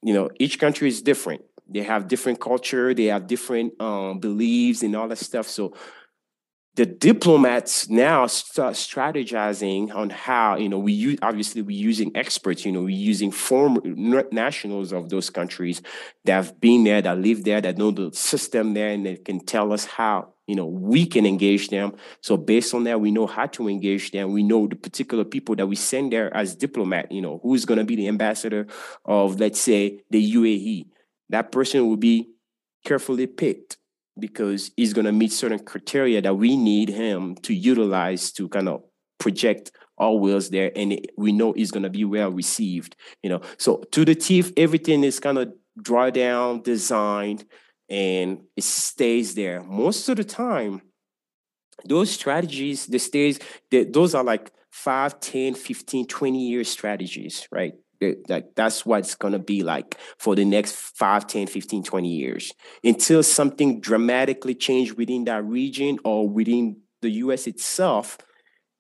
you 0.03 0.13
know 0.13 0.31
each 0.39 0.59
country 0.59 0.89
is 0.89 1.03
different. 1.03 1.43
They 1.67 1.83
have 1.83 2.09
different 2.09 2.41
culture 2.41 2.93
they 2.93 3.07
have 3.07 3.27
different 3.27 3.81
um, 3.81 4.19
beliefs 4.21 4.83
and 4.83 4.95
all 4.95 5.09
that 5.09 5.19
stuff. 5.19 5.49
So 5.49 5.75
the 6.77 6.87
diplomats 6.87 7.89
now 7.89 8.27
start 8.27 8.75
strategizing 8.75 9.95
on 9.95 10.11
how 10.11 10.57
you 10.57 10.69
know 10.69 10.79
we 10.79 10.93
use 10.93 11.19
obviously 11.23 11.63
we're 11.63 11.77
using 11.77 12.11
experts 12.17 12.65
you 12.65 12.73
know 12.73 12.83
we're 12.83 12.89
using 12.89 13.31
former 13.31 13.81
nationals 14.33 14.93
of 14.93 15.09
those 15.09 15.31
countries 15.31 15.83
that 16.25 16.33
have 16.33 16.61
been 16.61 16.85
there 16.85 17.01
that 17.01 17.19
live 17.19 17.45
there 17.45 17.61
that 17.61 17.79
know 17.79 17.91
the 17.91 18.13
system 18.13 18.75
there 18.75 18.89
and 18.89 19.07
they 19.07 19.17
can 19.17 19.39
tell 19.39 19.73
us 19.73 19.85
how 19.85 20.35
you 20.47 20.55
know 20.55 20.67
we 20.67 21.07
can 21.07 21.25
engage 21.25 21.69
them. 21.69 21.95
So 22.21 22.37
based 22.37 22.75
on 22.75 22.85
that 22.85 23.01
we 23.01 23.11
know 23.11 23.27
how 23.27 23.47
to 23.47 23.69
engage 23.69 24.11
them. 24.11 24.33
We 24.33 24.43
know 24.43 24.67
the 24.67 24.77
particular 24.77 25.25
people 25.25 25.57
that 25.57 25.67
we 25.67 25.77
send 25.77 26.13
there 26.13 26.35
as 26.37 26.55
diplomat 26.57 27.13
you 27.13 27.23
know 27.23 27.41
who's 27.43 27.65
going 27.65 27.79
to 27.79 27.85
be 27.85 27.97
the 27.97 28.09
ambassador 28.09 28.67
of 29.05 29.39
let's 29.39 29.61
say 29.61 30.03
the 30.11 30.35
uae 30.35 30.87
that 31.31 31.53
person 31.53 31.89
will 31.89 31.97
be 31.97 32.31
carefully 32.85 33.27
picked 33.27 33.79
because 34.19 34.71
he's 34.77 34.93
going 34.93 35.07
to 35.07 35.13
meet 35.13 35.33
certain 35.33 35.59
criteria 35.59 36.23
that 36.23 36.35
we 36.35 36.57
need 36.57 36.89
him 36.89 37.35
to 37.37 37.55
utilize 37.55 38.33
to 38.33 38.49
kind 38.49 38.69
of 38.69 38.83
project 39.19 39.73
our 39.99 40.17
wills 40.17 40.51
there 40.51 40.73
and 40.77 41.07
we 41.17 41.33
know 41.33 41.53
he's 41.53 41.71
going 41.71 41.83
to 41.83 41.91
be 41.91 42.05
well 42.05 42.31
received 42.31 42.97
you 43.23 43.31
know. 43.31 43.41
So 43.59 43.85
to 43.93 44.05
the 44.05 44.15
teeth 44.15 44.53
everything 44.57 45.05
is 45.05 45.21
kind 45.21 45.39
of 45.39 45.53
draw 45.81 46.11
down 46.11 46.63
designed 46.63 47.45
and 47.89 48.41
it 48.57 48.65
stays 48.65 49.35
there. 49.35 49.63
Most 49.63 50.09
of 50.09 50.17
the 50.17 50.25
time 50.25 50.83
those 51.85 52.11
strategies 52.11 52.87
the 52.87 52.99
stays 52.99 53.39
those 53.71 54.15
are 54.15 54.25
like 54.25 54.51
5 54.71 55.21
10 55.21 55.55
15 55.55 56.07
20 56.07 56.49
year 56.49 56.65
strategies 56.65 57.47
right 57.51 57.75
like 58.29 58.55
that's 58.55 58.85
what's 58.87 59.15
going 59.15 59.33
to 59.33 59.39
be 59.39 59.63
like 59.63 59.97
for 60.19 60.35
the 60.35 60.45
next 60.45 60.75
5 60.75 61.27
10 61.27 61.47
15 61.47 61.83
20 61.83 62.09
years. 62.09 62.53
Until 62.83 63.23
something 63.23 63.81
dramatically 63.81 64.55
change 64.55 64.93
within 64.93 65.25
that 65.25 65.45
region 65.45 65.99
or 66.05 66.29
within 66.29 66.79
the 67.03 67.11
us 67.11 67.47
itself 67.47 68.19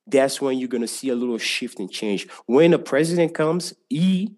that's 0.07 0.41
when 0.41 0.59
you're 0.59 0.69
going 0.69 0.83
to 0.83 0.89
see 0.89 1.09
a 1.09 1.15
little 1.15 1.39
shift 1.39 1.81
and 1.81 1.91
change. 1.91 2.29
When 2.47 2.75
a 2.75 2.79
president 2.79 3.35
comes 3.35 3.75
he 3.89 4.35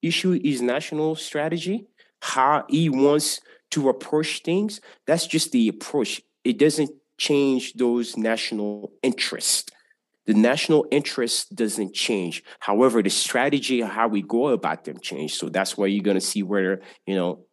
issue 0.00 0.40
his 0.42 0.60
national 0.62 1.16
strategy 1.16 1.86
how 2.20 2.64
he 2.68 2.88
wants 2.88 3.40
to 3.70 3.88
approach 3.88 4.42
things 4.42 4.80
that's 5.06 5.26
just 5.26 5.52
the 5.52 5.68
approach. 5.68 6.22
It 6.44 6.58
doesn't 6.58 6.90
change 7.18 7.74
those 7.74 8.16
national 8.16 8.92
interests 9.02 9.70
the 10.26 10.34
national 10.34 10.86
interest 10.90 11.54
doesn't 11.54 11.94
change. 11.94 12.44
However, 12.60 13.02
the 13.02 13.10
strategy 13.10 13.80
how 13.80 14.08
we 14.08 14.22
go 14.22 14.48
about 14.48 14.84
them 14.84 15.00
change. 15.00 15.34
So 15.34 15.48
that's 15.48 15.76
why 15.76 15.86
you're 15.86 16.04
going 16.04 16.16
to 16.16 16.20
see 16.20 16.42
whether, 16.42 16.80
you 17.06 17.14
know, 17.14 17.46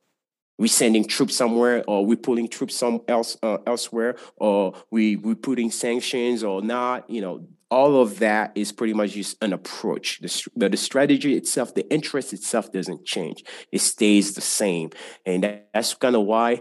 we 0.60 0.68
sending 0.68 1.06
troops 1.06 1.36
somewhere 1.36 1.84
or 1.88 2.06
we 2.06 2.16
pulling 2.16 2.50
troops 2.50 2.76
some 2.76 3.02
else 3.08 3.38
uh, 3.42 3.58
elsewhere 3.66 4.18
or 4.36 4.76
we 4.92 5.16
we 5.16 5.34
putting 5.34 5.72
sanctions 5.72 6.44
or 6.44 6.62
not 6.62 7.10
you 7.10 7.22
know 7.22 7.48
all 7.72 8.02
of 8.02 8.20
that 8.20 8.52
is 8.56 8.72
pretty 8.72 8.94
much 8.94 9.14
just 9.14 9.42
an 9.42 9.54
approach 9.54 10.20
the, 10.20 10.68
the 10.68 10.78
strategy 10.78 11.36
itself 11.36 11.74
the 11.74 11.90
interest 11.92 12.34
itself 12.34 12.72
doesn't 12.74 13.06
change 13.06 13.44
it 13.72 13.80
stays 13.80 14.36
the 14.36 14.42
same 14.42 14.90
and 15.26 15.62
that's 15.74 15.94
kind 15.94 16.16
of 16.16 16.24
why 16.24 16.60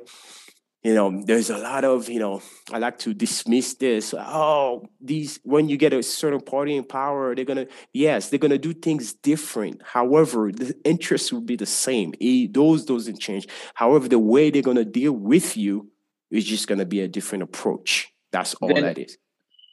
you 0.89 0.95
know, 0.95 1.23
there's 1.23 1.51
a 1.51 1.59
lot 1.59 1.85
of, 1.85 2.09
you 2.09 2.19
know, 2.19 2.41
I 2.73 2.79
like 2.79 2.99
to 3.01 3.13
dismiss 3.13 3.75
this. 3.75 4.15
Oh, 4.17 4.89
these, 5.03 5.39
when 5.43 5.69
you 5.69 5.77
get 5.77 5.93
a 5.93 6.03
certain 6.03 6.41
party 6.41 6.77
in 6.77 6.85
power, 6.85 7.35
they're 7.35 7.45
going 7.45 7.67
to, 7.67 7.69
yes, 7.93 8.31
they're 8.31 8.39
going 8.39 8.53
to 8.53 8.59
do 8.59 8.73
things 8.73 9.13
different. 9.13 9.83
However, 9.85 10.51
the 10.51 10.75
interest 10.85 11.31
will 11.31 11.43
be 11.43 11.57
the 11.57 11.67
same. 11.67 12.15
It, 12.19 12.55
those 12.55 12.87
doesn't 12.87 13.21
change. 13.21 13.49
However, 13.75 14.09
the 14.09 14.19
way 14.19 14.49
they're 14.49 14.63
going 14.63 14.79
to 14.79 14.85
deal 14.87 15.13
with 15.13 15.59
you 15.59 15.91
is 16.31 16.47
just 16.47 16.69
going 16.69 16.79
to 16.79 16.87
be 16.87 17.03
a 17.03 17.09
different 17.09 17.43
approach. 17.43 18.11
That's 18.33 18.55
all 18.55 18.73
then, 18.73 18.85
that 18.85 18.97
is. 18.97 19.19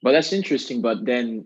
But 0.03 0.11
that's 0.11 0.33
interesting. 0.33 0.81
But 0.81 1.05
then 1.05 1.45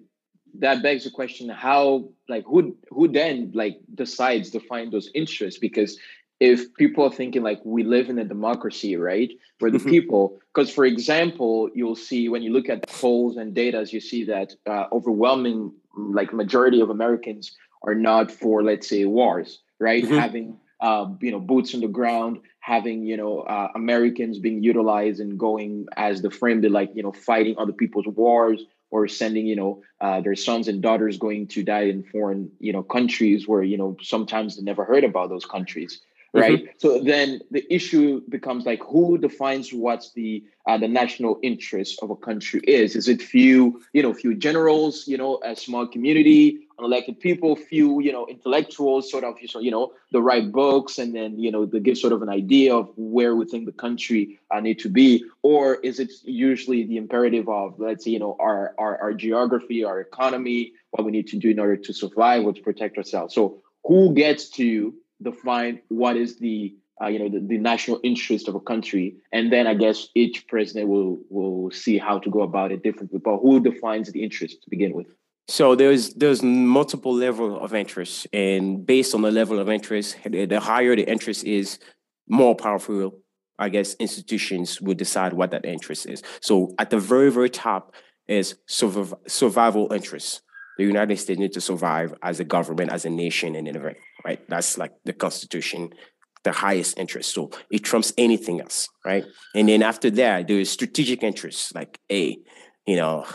that 0.57 0.81
begs 0.81 1.03
the 1.03 1.11
question 1.11 1.47
how 1.47 2.09
like 2.27 2.43
who 2.45 2.75
who 2.89 3.07
then 3.07 3.51
like 3.53 3.77
decides 3.93 4.49
to 4.49 4.59
find 4.59 4.91
those 4.91 5.11
interests 5.13 5.59
because 5.59 5.99
if 6.39 6.73
people 6.75 7.03
are 7.03 7.11
thinking 7.11 7.43
like 7.43 7.59
we 7.65 7.83
live 7.83 8.09
in 8.09 8.17
a 8.17 8.23
democracy, 8.23 8.95
right? 8.95 9.31
Where 9.59 9.71
the 9.71 9.77
mm-hmm. 9.77 9.89
people, 9.89 10.39
because 10.53 10.71
for 10.71 10.85
example, 10.85 11.69
you'll 11.73 11.95
see 11.95 12.29
when 12.29 12.41
you 12.41 12.53
look 12.53 12.69
at 12.69 12.87
polls 12.87 13.35
and 13.37 13.53
data, 13.53 13.85
you 13.89 13.99
see 13.99 14.23
that 14.25 14.53
uh, 14.65 14.85
overwhelming, 14.91 15.73
like 15.95 16.33
majority 16.33 16.79
of 16.79 16.89
Americans 16.89 17.55
are 17.83 17.95
not 17.95 18.31
for, 18.31 18.63
let's 18.63 18.87
say, 18.87 19.05
wars, 19.05 19.59
right? 19.79 20.03
Mm-hmm. 20.03 20.17
Having 20.17 20.57
um, 20.81 21.19
you 21.21 21.31
know 21.31 21.39
boots 21.39 21.73
on 21.73 21.81
the 21.81 21.87
ground, 21.87 22.39
having 22.61 23.05
you 23.05 23.17
know 23.17 23.39
uh, 23.41 23.67
Americans 23.75 24.39
being 24.39 24.63
utilized 24.63 25.19
and 25.19 25.37
going 25.37 25.87
as 25.97 26.21
the 26.21 26.31
frame 26.31 26.61
to 26.61 26.69
like 26.69 26.91
you 26.93 27.03
know 27.03 27.11
fighting 27.11 27.55
other 27.57 27.73
people's 27.73 28.07
wars 28.07 28.63
or 28.91 29.07
sending 29.07 29.45
you 29.45 29.57
know 29.57 29.81
uh, 29.99 30.21
their 30.21 30.35
sons 30.35 30.69
and 30.69 30.81
daughters 30.81 31.17
going 31.17 31.47
to 31.47 31.63
die 31.63 31.83
in 31.83 32.03
foreign 32.03 32.49
you 32.59 32.71
know 32.71 32.81
countries 32.81 33.45
where 33.45 33.61
you 33.61 33.77
know 33.77 33.97
sometimes 34.01 34.55
they 34.55 34.63
never 34.63 34.85
heard 34.85 35.03
about 35.03 35.29
those 35.29 35.45
countries 35.45 35.99
right? 36.33 36.63
Mm-hmm. 36.63 36.71
So 36.77 37.03
then 37.03 37.41
the 37.51 37.65
issue 37.73 38.21
becomes 38.29 38.65
like 38.65 38.81
who 38.83 39.17
defines 39.17 39.73
what's 39.73 40.13
the 40.13 40.43
uh, 40.67 40.77
the 40.77 40.87
national 40.87 41.39
interest 41.41 41.99
of 42.03 42.11
a 42.11 42.15
country 42.15 42.61
is? 42.61 42.95
Is 42.95 43.07
it 43.07 43.21
few, 43.21 43.81
you 43.93 44.03
know, 44.03 44.13
few 44.13 44.35
generals, 44.35 45.07
you 45.07 45.17
know, 45.17 45.39
a 45.43 45.55
small 45.55 45.87
community, 45.87 46.67
unelected 46.77 47.19
people, 47.19 47.55
few, 47.55 47.99
you 48.01 48.11
know, 48.11 48.27
intellectuals, 48.27 49.09
sort 49.09 49.23
of, 49.23 49.35
you 49.41 49.71
know, 49.71 49.93
the 50.11 50.21
right 50.21 50.51
books, 50.51 50.99
and 50.99 51.15
then 51.15 51.39
you 51.39 51.51
know, 51.51 51.65
they 51.65 51.79
give 51.79 51.97
sort 51.97 52.13
of 52.13 52.21
an 52.21 52.29
idea 52.29 52.75
of 52.75 52.91
where 52.97 53.35
we 53.35 53.45
think 53.45 53.65
the 53.65 53.71
country 53.71 54.39
uh, 54.51 54.59
need 54.59 54.79
to 54.79 54.89
be, 54.89 55.23
or 55.41 55.75
is 55.75 55.99
it 55.99 56.11
usually 56.23 56.85
the 56.85 56.97
imperative 56.97 57.49
of, 57.49 57.79
let's 57.79 58.05
say, 58.05 58.11
you 58.11 58.19
know, 58.19 58.35
our 58.39 58.75
our 58.77 59.01
our 59.01 59.13
geography, 59.13 59.83
our 59.83 59.99
economy, 59.99 60.73
what 60.91 61.03
we 61.05 61.11
need 61.11 61.27
to 61.27 61.37
do 61.37 61.49
in 61.49 61.59
order 61.59 61.77
to 61.77 61.93
survive 61.93 62.43
or 62.43 62.53
to 62.53 62.61
protect 62.61 62.97
ourselves? 62.97 63.33
So 63.33 63.61
who 63.85 64.13
gets 64.13 64.49
to 64.51 64.93
define 65.21 65.81
what 65.89 66.17
is 66.17 66.37
the 66.37 66.75
uh, 67.01 67.07
you 67.07 67.19
know 67.19 67.29
the, 67.29 67.39
the, 67.39 67.57
national 67.57 67.99
interest 68.03 68.47
of 68.47 68.55
a 68.55 68.59
country. 68.59 69.15
And 69.31 69.51
then 69.53 69.67
i 69.67 69.73
guess 69.73 70.07
each 70.15 70.47
president 70.47 70.89
will 70.89 71.19
will 71.29 71.71
see 71.71 71.97
how 71.97 72.19
to 72.19 72.29
go 72.29 72.41
about 72.41 72.71
it 72.71 72.83
differently. 72.83 73.19
But 73.23 73.37
who 73.37 73.59
defines 73.59 74.11
the 74.11 74.23
interest 74.23 74.63
to 74.63 74.69
begin 74.69 74.93
with? 74.93 75.07
So 75.47 75.75
there's 75.75 76.13
there's 76.15 76.43
multiple 76.43 77.13
level 77.13 77.59
of 77.59 77.73
interest. 77.73 78.27
And 78.33 78.85
based 78.85 79.15
on 79.15 79.21
the 79.21 79.31
level 79.31 79.59
of 79.59 79.69
interest 79.69 80.17
the 80.25 80.59
higher 80.59 80.95
the 80.95 81.09
interest 81.09 81.43
is 81.45 81.79
more 82.27 82.55
powerful 82.55 83.17
i 83.57 83.69
guess 83.69 83.95
institutions 83.95 84.79
will 84.79 84.93
decide 84.93 85.33
what 85.33 85.51
that 85.51 85.65
interest 85.65 86.05
is. 86.05 86.21
So 86.41 86.75
at 86.77 86.89
the 86.89 86.99
very 86.99 87.31
very 87.31 87.49
top 87.49 87.93
is 88.27 88.55
survival 88.67 89.91
interests 89.91 90.41
the 90.79 90.85
United 90.85 91.17
States 91.17 91.39
need 91.39 91.51
to 91.53 91.61
survive 91.61 92.13
as 92.23 92.39
a 92.39 92.45
government, 92.45 92.89
as 92.89 93.03
a 93.03 93.09
nation, 93.09 93.53
and 93.53 93.67
innovate. 93.67 93.97
Right? 94.25 94.39
That's 94.47 94.77
like 94.77 94.93
the 95.03 95.13
Constitution, 95.13 95.89
the 96.43 96.53
highest 96.53 96.97
interest. 96.97 97.33
So 97.33 97.51
it 97.69 97.83
trumps 97.83 98.13
anything 98.17 98.61
else, 98.61 98.87
right? 99.05 99.25
And 99.53 99.67
then 99.67 99.83
after 99.83 100.09
that, 100.11 100.47
there 100.47 100.59
is 100.59 100.71
strategic 100.71 101.21
interests, 101.21 101.73
like 101.75 101.99
a, 102.09 102.37
you 102.85 102.95
know, 102.95 103.25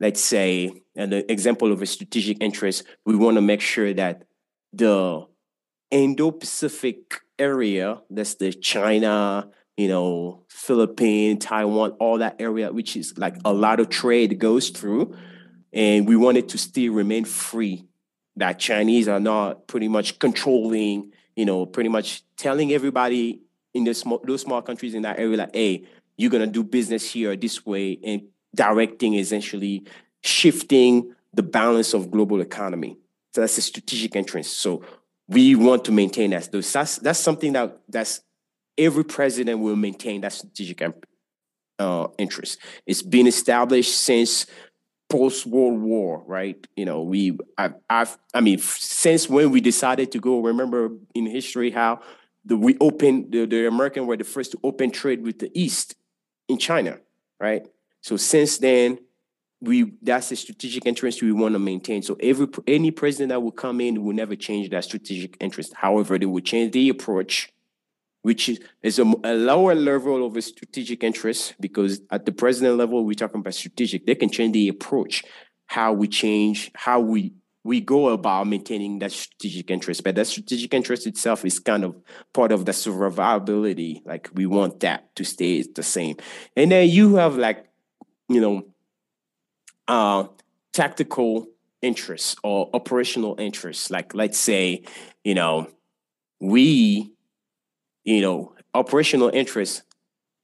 let's 0.00 0.20
say 0.20 0.72
the 0.94 1.24
example 1.30 1.72
of 1.72 1.82
a 1.82 1.86
strategic 1.86 2.42
interest, 2.42 2.82
we 3.06 3.14
want 3.14 3.36
to 3.36 3.42
make 3.42 3.60
sure 3.60 3.94
that 3.94 4.24
the 4.72 5.24
Indo-Pacific 5.90 7.20
area, 7.38 8.00
that's 8.10 8.34
the 8.34 8.52
China, 8.52 9.50
you 9.76 9.88
know, 9.88 10.44
Philippines, 10.48 11.44
Taiwan, 11.44 11.92
all 12.00 12.18
that 12.18 12.40
area, 12.40 12.72
which 12.72 12.96
is 12.96 13.16
like 13.16 13.36
a 13.44 13.52
lot 13.52 13.78
of 13.78 13.88
trade 13.88 14.38
goes 14.38 14.70
through, 14.70 15.16
and 15.72 16.06
we 16.08 16.16
want 16.16 16.36
it 16.36 16.48
to 16.50 16.58
still 16.58 16.92
remain 16.92 17.24
free. 17.24 17.84
That 18.36 18.58
Chinese 18.58 19.08
are 19.08 19.20
not 19.20 19.66
pretty 19.66 19.88
much 19.88 20.18
controlling, 20.18 21.12
you 21.34 21.44
know, 21.44 21.66
pretty 21.66 21.88
much 21.88 22.22
telling 22.36 22.72
everybody 22.72 23.40
in 23.74 23.84
the 23.84 23.94
small, 23.94 24.20
those 24.24 24.42
small 24.42 24.62
countries 24.62 24.94
in 24.94 25.02
that 25.02 25.18
area, 25.18 25.36
like, 25.36 25.54
hey, 25.54 25.84
you're 26.16 26.30
gonna 26.30 26.46
do 26.46 26.62
business 26.62 27.10
here 27.10 27.34
this 27.36 27.66
way, 27.66 27.98
and 28.04 28.22
directing 28.54 29.14
essentially 29.14 29.84
shifting 30.22 31.14
the 31.34 31.42
balance 31.42 31.94
of 31.94 32.10
global 32.10 32.40
economy. 32.40 32.96
So 33.34 33.40
that's 33.42 33.58
a 33.58 33.62
strategic 33.62 34.16
interest. 34.16 34.58
So 34.58 34.82
we 35.28 35.54
want 35.54 35.84
to 35.84 35.92
maintain 35.92 36.30
that. 36.30 36.44
So 36.44 36.60
that's 36.60 36.96
that's 36.96 37.20
something 37.20 37.52
that 37.52 37.78
that's 37.88 38.20
every 38.76 39.04
president 39.04 39.60
will 39.60 39.76
maintain 39.76 40.20
that 40.22 40.32
strategic 40.32 40.82
uh, 41.78 42.06
interest. 42.16 42.58
It's 42.86 43.02
been 43.02 43.26
established 43.26 43.96
since 43.96 44.46
post 45.08 45.46
World 45.46 45.80
War, 45.80 46.22
right? 46.26 46.66
You 46.76 46.84
know, 46.84 47.02
we 47.02 47.38
I've, 47.56 47.74
I've 47.88 48.18
I 48.34 48.40
mean 48.40 48.58
since 48.58 49.28
when 49.28 49.50
we 49.50 49.60
decided 49.60 50.12
to 50.12 50.20
go. 50.20 50.40
Remember 50.40 50.90
in 51.14 51.26
history 51.26 51.70
how 51.70 52.00
the 52.44 52.56
we 52.56 52.76
opened 52.80 53.32
the, 53.32 53.46
the 53.46 53.66
American 53.66 54.06
were 54.06 54.16
the 54.16 54.24
first 54.24 54.52
to 54.52 54.60
open 54.62 54.90
trade 54.90 55.22
with 55.22 55.38
the 55.38 55.50
East 55.58 55.96
in 56.48 56.58
China, 56.58 56.98
right? 57.40 57.66
So 58.00 58.16
since 58.16 58.58
then, 58.58 58.98
we 59.60 59.92
that's 60.02 60.30
a 60.30 60.36
strategic 60.36 60.86
interest 60.86 61.22
we 61.22 61.32
want 61.32 61.54
to 61.54 61.58
maintain. 61.58 62.02
So 62.02 62.16
every 62.20 62.46
any 62.66 62.90
president 62.90 63.30
that 63.30 63.40
will 63.40 63.52
come 63.52 63.80
in 63.80 64.04
will 64.04 64.14
never 64.14 64.36
change 64.36 64.70
that 64.70 64.84
strategic 64.84 65.36
interest. 65.40 65.74
However, 65.74 66.18
they 66.18 66.26
will 66.26 66.40
change 66.40 66.72
the 66.72 66.88
approach, 66.88 67.52
which 68.22 68.50
is, 68.82 68.98
a, 68.98 69.02
a, 69.24 69.34
lower 69.34 69.74
level 69.74 70.26
of 70.26 70.36
a 70.36 70.42
strategic 70.42 71.02
interest 71.02 71.54
because 71.60 72.00
at 72.10 72.26
the 72.26 72.32
president 72.32 72.76
level 72.76 73.04
we're 73.04 73.14
talking 73.14 73.40
about 73.40 73.54
strategic. 73.54 74.06
They 74.06 74.14
can 74.14 74.30
change 74.30 74.52
the 74.52 74.68
approach, 74.68 75.24
how 75.66 75.92
we 75.92 76.08
change, 76.08 76.70
how 76.74 77.00
we 77.00 77.32
we 77.64 77.80
go 77.80 78.08
about 78.08 78.46
maintaining 78.46 78.98
that 79.00 79.12
strategic 79.12 79.70
interest. 79.70 80.02
But 80.02 80.14
that 80.14 80.26
strategic 80.26 80.72
interest 80.72 81.06
itself 81.06 81.44
is 81.44 81.58
kind 81.58 81.84
of 81.84 81.96
part 82.32 82.50
of 82.50 82.64
the 82.64 82.72
survivability. 82.72 84.00
Like 84.06 84.30
we 84.32 84.46
want 84.46 84.80
that 84.80 85.14
to 85.16 85.24
stay 85.24 85.62
the 85.62 85.82
same. 85.82 86.16
And 86.56 86.72
then 86.72 86.88
you 86.88 87.16
have 87.16 87.36
like, 87.36 87.66
you 88.28 88.40
know, 88.40 88.62
uh, 89.86 90.28
tactical 90.72 91.48
interests 91.82 92.36
or 92.42 92.70
operational 92.72 93.36
interests. 93.38 93.90
Like, 93.90 94.14
let's 94.14 94.38
say, 94.38 94.84
you 95.24 95.34
know, 95.34 95.68
we, 96.40 97.12
you 98.08 98.22
know, 98.22 98.54
operational 98.74 99.28
interests, 99.28 99.82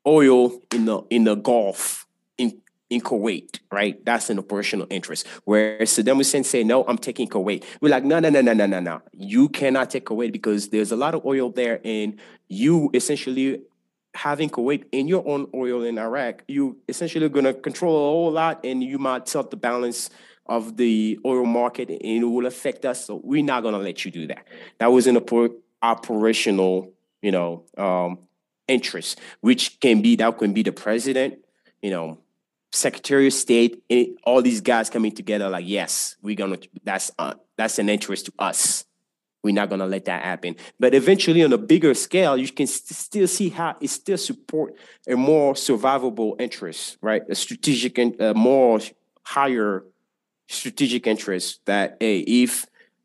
oil 0.07 0.61
in 0.73 0.85
the 0.85 1.03
in 1.09 1.25
the 1.25 1.35
Gulf 1.35 2.07
in 2.37 2.61
in 2.91 3.01
Kuwait, 3.01 3.61
right? 3.73 4.05
That's 4.05 4.29
an 4.29 4.39
operational 4.39 4.87
interest. 4.91 5.27
Where 5.45 5.79
Saddam 5.81 6.17
Hussein 6.17 6.45
say, 6.45 6.63
"No, 6.63 6.85
I'm 6.85 6.99
taking 6.99 7.27
Kuwait." 7.27 7.65
We're 7.81 7.89
like, 7.89 8.05
"No, 8.05 8.19
no, 8.21 8.29
no, 8.29 8.43
no, 8.43 8.53
no, 8.53 8.67
no, 8.67 8.81
no. 8.81 9.01
You 9.13 9.49
cannot 9.49 9.89
take 9.89 10.05
Kuwait 10.05 10.31
because 10.31 10.69
there's 10.69 10.93
a 10.93 10.97
lot 10.97 11.15
of 11.15 11.25
oil 11.25 11.51
there, 11.51 11.81
and 11.85 12.21
you 12.49 12.91
essentially 12.93 13.63
having 14.15 14.51
Kuwait 14.51 14.85
in 14.93 15.09
your 15.09 15.27
own 15.27 15.49
oil 15.55 15.83
in 15.85 15.99
Iraq, 15.99 16.45
you 16.47 16.77
essentially 16.89 17.29
to 17.29 17.55
control 17.55 17.97
a 17.97 18.11
whole 18.11 18.31
lot 18.31 18.61
and 18.65 18.83
you 18.85 18.99
might 18.99 19.27
tilt 19.27 19.51
the 19.51 19.57
balance 19.57 20.09
of 20.47 20.77
the 20.77 21.19
oil 21.25 21.45
market 21.45 21.89
and 21.89 22.01
it 22.01 22.25
will 22.25 22.47
affect 22.47 22.85
us. 22.85 23.07
So 23.07 23.21
we're 23.25 23.43
not 23.43 23.63
going 23.63 23.75
to 23.75 23.81
let 23.81 24.05
you 24.05 24.13
do 24.13 24.29
that. 24.29 24.47
That 24.79 24.93
was 24.93 25.09
an 25.09 25.19
operational, 25.83 26.94
you 27.25 27.33
know, 27.33 27.65
um, 27.79 28.19
interest, 28.69 29.19
which 29.41 29.81
can 29.81 30.03
be, 30.03 30.17
that 30.17 30.39
can 30.39 30.53
be 30.53 30.63
the 30.63 30.73
president, 30.73 31.39
you 31.83 31.91
know, 31.91 32.19
Secretary 32.73 33.29
of 33.29 33.33
State, 33.33 33.83
all 34.25 34.43
these 34.43 34.61
guys 34.61 34.91
coming 34.91 35.13
together 35.13 35.49
like, 35.49 35.65
yes, 35.67 36.17
we're 36.23 36.37
to, 36.57 36.69
that's, 36.83 37.11
uh, 37.19 37.35
that's 37.57 37.79
an 37.79 37.89
interest 37.89 38.27
to 38.27 38.33
us 38.39 38.85
we're 39.45 39.53
not 39.53 39.69
to 39.81 39.87
let 39.87 40.07
that 40.07 40.23
happen. 40.23 40.57
But 40.81 40.95
eventually, 40.95 41.45
on 41.45 41.53
a 41.53 41.59
bigger 41.59 41.93
scale, 41.93 42.37
you 42.37 42.49
can 42.49 42.67
st- 42.67 42.97
still 42.97 43.29
see 43.29 43.51
how 43.51 43.77
it 43.79 43.89
still 43.89 44.17
support 44.17 44.75
a 45.07 45.17
more 45.17 45.53
survivable 45.53 46.41
interest, 46.41 46.97
right? 47.03 47.23
A 47.29 47.35
strategic 47.35 47.99
and 47.99 48.19
more 48.33 48.81
higher 49.23 49.85
strategic 50.49 51.07
interest 51.07 51.61
that 51.67 51.99
hey, 52.01 52.21
if 52.21 52.65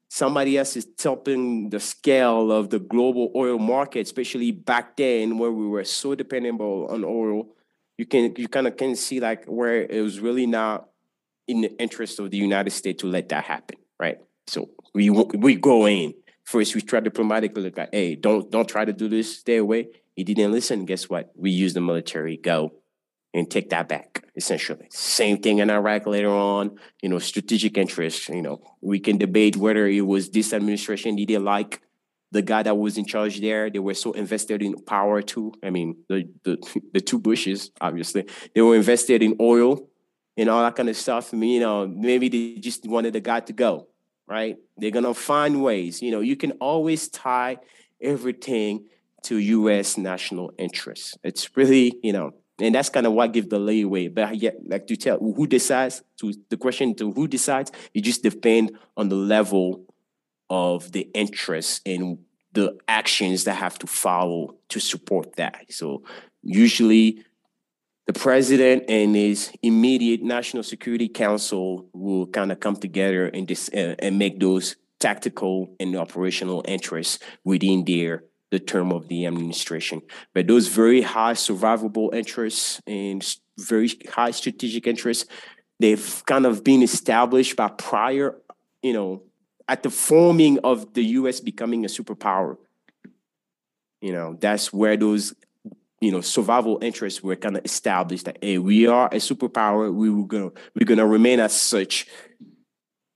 somebody 0.10 0.58
else 0.58 0.76
is 0.76 0.88
tilting 0.98 1.70
the 1.70 1.80
scale 1.80 2.52
of 2.52 2.70
the 2.70 2.80
global 2.80 3.32
oil 3.36 3.58
market, 3.58 4.02
especially 4.02 4.52
back 4.52 4.98
then 4.98 5.38
where 5.38 5.52
we 5.52 5.68
were 5.68 5.86
so 5.86 6.16
dependent 6.16 6.60
on 6.60 7.06
oil, 7.06 7.48
you 7.98 8.06
can 8.06 8.34
you 8.38 8.48
kind 8.48 8.68
of 8.68 8.76
can 8.76 8.96
see 8.96 9.20
like 9.20 9.46
where 9.46 9.82
it 9.82 10.02
was 10.02 10.20
really 10.20 10.46
not 10.46 10.90
in 11.48 11.62
the 11.62 11.82
interest 11.82 12.20
of 12.20 12.32
the 12.32 12.38
United 12.38 12.72
States 12.72 13.02
to 13.02 13.08
let 13.08 13.30
that 13.30 13.46
happen, 13.46 13.78
right? 14.00 14.18
So 14.48 14.70
we 14.94 15.10
we 15.10 15.56
go 15.56 15.88
in 15.88 16.14
First, 16.50 16.74
we 16.74 16.82
try 16.82 17.00
diplomatically, 17.00 17.70
like, 17.70 17.90
hey, 17.92 18.16
don't 18.16 18.50
don't 18.50 18.68
try 18.68 18.84
to 18.84 18.92
do 18.92 19.08
this, 19.08 19.38
stay 19.38 19.58
away. 19.58 19.90
He 20.16 20.24
didn't 20.24 20.52
listen. 20.52 20.84
Guess 20.84 21.08
what? 21.08 21.32
We 21.36 21.52
use 21.52 21.76
the 21.76 21.80
military, 21.80 22.38
go 22.38 22.74
and 23.34 23.50
take 23.50 23.70
that 23.70 23.88
back, 23.88 24.26
essentially. 24.36 24.88
Same 24.90 25.38
thing 25.38 25.60
in 25.60 25.70
Iraq 25.70 26.08
later 26.08 26.30
on, 26.30 26.78
you 27.02 27.10
know, 27.10 27.20
strategic 27.20 27.78
interest. 27.78 28.30
You 28.30 28.42
know, 28.42 28.62
we 28.82 29.00
can 29.00 29.18
debate 29.18 29.56
whether 29.56 29.88
it 29.88 30.02
was 30.02 30.30
this 30.30 30.54
administration 30.54 31.16
did 31.16 31.28
they 31.28 31.38
like 31.38 31.82
the 32.32 32.42
guy 32.42 32.62
that 32.64 32.78
was 32.78 32.98
in 32.98 33.06
charge 33.06 33.40
there. 33.42 33.70
They 33.70 33.80
were 33.80 33.94
so 33.94 34.12
invested 34.14 34.62
in 34.62 34.76
power 34.84 35.22
too. 35.22 35.54
I 35.64 35.70
mean, 35.70 35.98
the 36.08 36.28
the, 36.44 36.82
the 36.94 37.02
two 37.02 37.20
Bushes, 37.20 37.72
obviously, 37.80 38.26
they 38.56 38.62
were 38.62 38.76
invested 38.76 39.22
in 39.22 39.36
oil 39.40 39.88
and 40.38 40.50
all 40.50 40.64
that 40.64 40.76
kind 40.76 40.90
of 40.90 40.98
stuff. 40.98 41.34
I 41.34 41.38
mean, 41.38 41.52
you 41.52 41.60
know, 41.60 41.88
maybe 41.88 42.30
they 42.30 42.60
just 42.60 42.88
wanted 42.88 43.14
the 43.14 43.20
guy 43.20 43.42
to 43.42 43.54
go 43.54 43.88
right? 44.30 44.58
They're 44.78 44.92
gonna 44.92 45.14
find 45.14 45.62
ways. 45.62 46.02
You 46.02 46.12
know, 46.12 46.22
you 46.22 46.38
can 46.38 46.52
always 46.54 47.10
tie 47.10 47.58
everything 48.00 48.86
to 49.24 49.38
U.S. 49.38 49.98
national 49.98 50.54
interests. 50.58 51.18
It's 51.24 51.58
really, 51.58 52.00
you 52.04 52.14
know, 52.14 52.32
and 52.62 52.76
that's 52.76 52.90
kind 52.90 53.06
of 53.06 53.14
what 53.14 53.34
gives 53.34 53.48
the 53.48 53.60
leeway. 53.60 54.08
But 54.08 54.38
yet, 54.38 54.58
like 54.66 54.88
to 54.88 54.96
tell 54.96 55.18
who 55.20 55.48
decides 55.48 56.04
to 56.18 56.34
the 56.50 56.58
question 56.58 56.96
to 56.96 57.12
who 57.12 57.28
decides, 57.28 57.72
it 57.94 58.02
just 58.02 58.24
depend 58.24 58.78
on 58.98 59.10
the 59.10 59.16
level 59.16 59.86
of 60.50 60.92
the 60.92 61.10
interest 61.14 61.82
and 61.86 62.20
the 62.54 62.78
actions 62.88 63.44
that 63.44 63.56
have 63.56 63.78
to 63.80 63.88
follow 63.88 64.56
to 64.70 64.80
support 64.80 65.36
that. 65.36 65.66
So 65.70 66.04
usually 66.42 67.24
the 68.08 68.14
president 68.14 68.86
and 68.90 69.16
his 69.16 69.52
immediate 69.62 70.24
national 70.24 70.64
security 70.64 71.08
council 71.08 71.88
will 71.94 72.26
kind 72.26 72.52
of 72.52 72.60
come 72.60 72.76
together 72.76 73.28
and 73.28 73.48
dis- 73.48 73.70
uh, 73.72 73.96
and 74.00 74.18
make 74.18 74.40
those 74.40 74.76
tactical 75.00 75.76
and 75.80 75.96
operational 75.96 76.64
interests 76.68 77.20
within 77.44 77.86
their 77.86 78.24
the 78.52 78.60
term 78.60 78.92
of 78.92 79.08
the 79.08 79.26
administration. 79.26 80.02
But 80.34 80.48
those 80.48 80.68
very 80.68 81.02
high 81.02 81.34
survivable 81.34 82.14
interests 82.14 82.82
and 82.88 83.24
very 83.58 83.90
high 84.10 84.32
strategic 84.32 84.88
interests, 84.88 85.26
they've 85.80 86.24
kind 86.26 86.46
of 86.46 86.64
been 86.64 86.82
established 86.82 87.56
by 87.56 87.70
prior, 87.70 88.36
you 88.82 88.94
know, 88.94 89.24
at 89.68 89.84
the 89.84 89.90
forming 89.90 90.60
of 90.60 90.94
the 90.94 91.04
U.S. 91.04 91.40
becoming 91.40 91.86
a 91.86 91.88
superpower. 91.88 92.58
You 94.02 94.14
know, 94.14 94.36
that's 94.40 94.74
where 94.74 94.98
those 94.98 95.36
you 96.02 96.12
know 96.12 96.22
survival 96.22 96.80
interests 96.82 97.22
were 97.22 97.36
kind 97.36 97.58
of 97.58 97.66
established 97.66 98.26
that 98.26 98.38
hey 98.42 98.58
we 98.58 98.88
are 98.88 99.08
a 99.08 99.18
superpower 99.18 99.94
we 99.94 100.10
were 100.10 100.26
gonna 100.26 100.50
we're 100.74 100.86
gonna 100.86 101.06
remain 101.06 101.42
as 101.42 101.60
such 101.60 102.08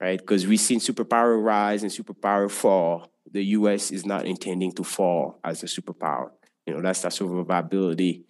right 0.01 0.19
because 0.19 0.45
we've 0.45 0.59
seen 0.59 0.79
superpower 0.79 1.41
rise 1.41 1.83
and 1.83 1.91
superpower 1.91 2.51
fall 2.51 3.12
the 3.31 3.43
us 3.43 3.91
is 3.91 4.05
not 4.05 4.25
intending 4.25 4.71
to 4.73 4.83
fall 4.83 5.39
as 5.43 5.63
a 5.63 5.67
superpower. 5.67 6.31
You 6.65 6.73
know 6.73 6.81
that's 6.81 7.01
that 7.01 7.11
survivability 7.11 8.23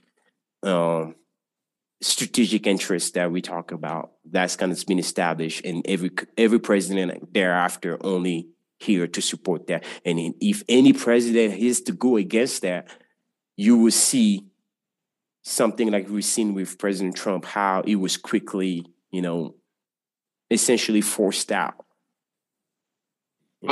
um 0.63 1.15
strategic 2.01 2.67
interest 2.67 3.13
that 3.13 3.31
we 3.31 3.41
talk 3.41 3.71
about. 3.71 4.11
That's 4.29 4.55
kind 4.55 4.71
of 4.71 4.85
been 4.85 4.99
established 4.99 5.65
and 5.65 5.85
every 5.87 6.11
every 6.37 6.59
president 6.59 7.33
thereafter 7.33 7.97
only 8.01 8.49
here 8.79 9.07
to 9.07 9.21
support 9.21 9.67
that. 9.67 9.85
And 10.03 10.35
if 10.41 10.63
any 10.67 10.91
president 10.93 11.59
is 11.59 11.81
to 11.83 11.93
go 11.93 12.17
against 12.17 12.63
that 12.63 12.89
you 13.55 13.77
will 13.77 13.91
see 13.91 14.45
something 15.43 15.91
like 15.91 16.09
we've 16.09 16.25
seen 16.25 16.53
with 16.53 16.77
President 16.77 17.15
Trump, 17.15 17.45
how 17.45 17.81
it 17.85 17.95
was 17.95 18.17
quickly, 18.17 18.85
you 19.11 19.21
know, 19.21 19.55
essentially 20.49 21.01
forced 21.01 21.51
out. 21.51 21.85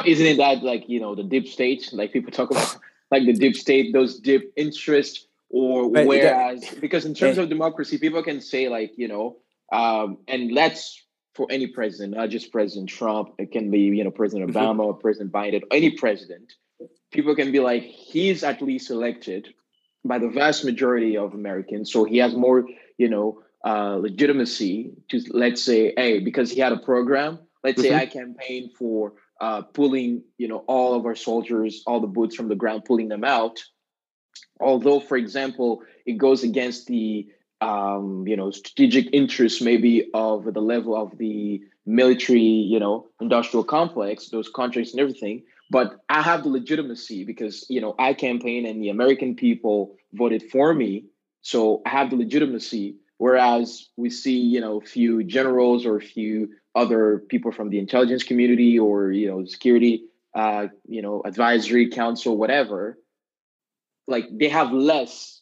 Isn't 0.05 0.25
it 0.25 0.37
that 0.37 0.63
like, 0.63 0.87
you 0.87 0.99
know, 0.99 1.15
the 1.15 1.23
deep 1.23 1.47
state, 1.47 1.89
like 1.91 2.13
people 2.13 2.31
talk 2.31 2.51
about 2.51 2.77
like 3.11 3.25
the 3.25 3.33
deep 3.33 3.55
state, 3.55 3.93
those 3.93 4.19
deep 4.19 4.53
interests, 4.55 5.27
or 5.49 5.91
but 5.91 6.07
whereas, 6.07 6.61
that, 6.61 6.81
because 6.81 7.05
in 7.05 7.13
terms 7.13 7.37
of 7.37 7.49
democracy, 7.49 7.97
people 7.97 8.23
can 8.23 8.39
say 8.39 8.69
like, 8.69 8.93
you 8.95 9.07
know, 9.07 9.37
um, 9.71 10.17
and 10.27 10.51
let's 10.51 11.01
for 11.33 11.47
any 11.49 11.67
president, 11.67 12.15
not 12.15 12.29
just 12.29 12.51
President 12.51 12.89
Trump. 12.89 13.33
It 13.37 13.51
can 13.51 13.71
be, 13.71 13.79
you 13.79 14.03
know, 14.03 14.11
President 14.11 14.51
mm-hmm. 14.51 14.57
Obama 14.57 14.85
or 14.85 14.93
President 14.93 15.31
Biden, 15.31 15.61
any 15.71 15.91
president. 15.91 16.53
People 17.11 17.35
can 17.35 17.51
be 17.51 17.59
like, 17.59 17.83
he's 17.83 18.43
at 18.43 18.61
least 18.61 18.89
elected 18.89 19.53
by 20.03 20.17
the 20.17 20.29
vast 20.29 20.65
majority 20.65 21.17
of 21.17 21.33
Americans, 21.33 21.91
so 21.91 22.03
he 22.03 22.17
has 22.17 22.35
more, 22.35 22.65
you 22.97 23.09
know, 23.09 23.43
uh, 23.63 23.95
legitimacy 23.95 24.91
to 25.09 25.21
let's 25.29 25.63
say, 25.63 25.93
hey, 25.95 26.19
because 26.19 26.51
he 26.51 26.59
had 26.59 26.71
a 26.71 26.77
program. 26.77 27.39
Let's 27.63 27.79
mm-hmm. 27.79 27.91
say 27.91 27.95
I 27.95 28.05
campaign 28.07 28.71
for 28.77 29.13
uh, 29.41 29.63
pulling, 29.63 30.23
you 30.37 30.47
know, 30.47 30.63
all 30.67 30.93
of 30.93 31.05
our 31.05 31.15
soldiers, 31.15 31.83
all 31.87 31.99
the 31.99 32.07
boots 32.07 32.35
from 32.35 32.47
the 32.47 32.55
ground, 32.55 32.85
pulling 32.85 33.09
them 33.09 33.23
out. 33.23 33.59
Although, 34.59 34.99
for 34.99 35.17
example, 35.17 35.81
it 36.05 36.17
goes 36.17 36.43
against 36.43 36.87
the 36.87 37.27
um, 37.61 38.25
you 38.27 38.35
know, 38.35 38.49
strategic 38.51 39.13
interests 39.13 39.61
maybe 39.61 40.09
of 40.13 40.51
the 40.51 40.61
level 40.61 40.95
of 40.95 41.17
the 41.17 41.61
military, 41.85 42.41
you 42.41 42.79
know, 42.79 43.07
industrial 43.19 43.63
complex, 43.63 44.29
those 44.29 44.49
contracts 44.49 44.91
and 44.91 44.99
everything. 44.99 45.43
But 45.69 45.95
I 46.09 46.21
have 46.21 46.43
the 46.43 46.49
legitimacy 46.49 47.23
because, 47.23 47.65
you 47.69 47.79
know, 47.79 47.95
I 47.97 48.13
campaign 48.13 48.65
and 48.65 48.81
the 48.83 48.89
American 48.89 49.35
people 49.35 49.95
voted 50.11 50.43
for 50.51 50.73
me. 50.73 51.05
So 51.43 51.81
I 51.85 51.89
have 51.89 52.09
the 52.09 52.17
legitimacy. 52.17 52.97
Whereas 53.21 53.87
we 53.97 54.09
see, 54.09 54.39
you 54.39 54.61
know, 54.61 54.79
a 54.79 54.83
few 54.83 55.23
generals 55.23 55.85
or 55.85 55.95
a 55.95 56.01
few 56.01 56.55
other 56.73 57.19
people 57.29 57.51
from 57.51 57.69
the 57.69 57.77
intelligence 57.77 58.23
community 58.23 58.79
or, 58.79 59.11
you 59.11 59.27
know, 59.27 59.45
security, 59.45 60.05
uh, 60.33 60.69
you 60.87 61.03
know, 61.03 61.21
advisory 61.23 61.91
council, 61.91 62.35
whatever, 62.35 62.97
like 64.07 64.25
they 64.31 64.49
have 64.49 64.71
less 64.71 65.39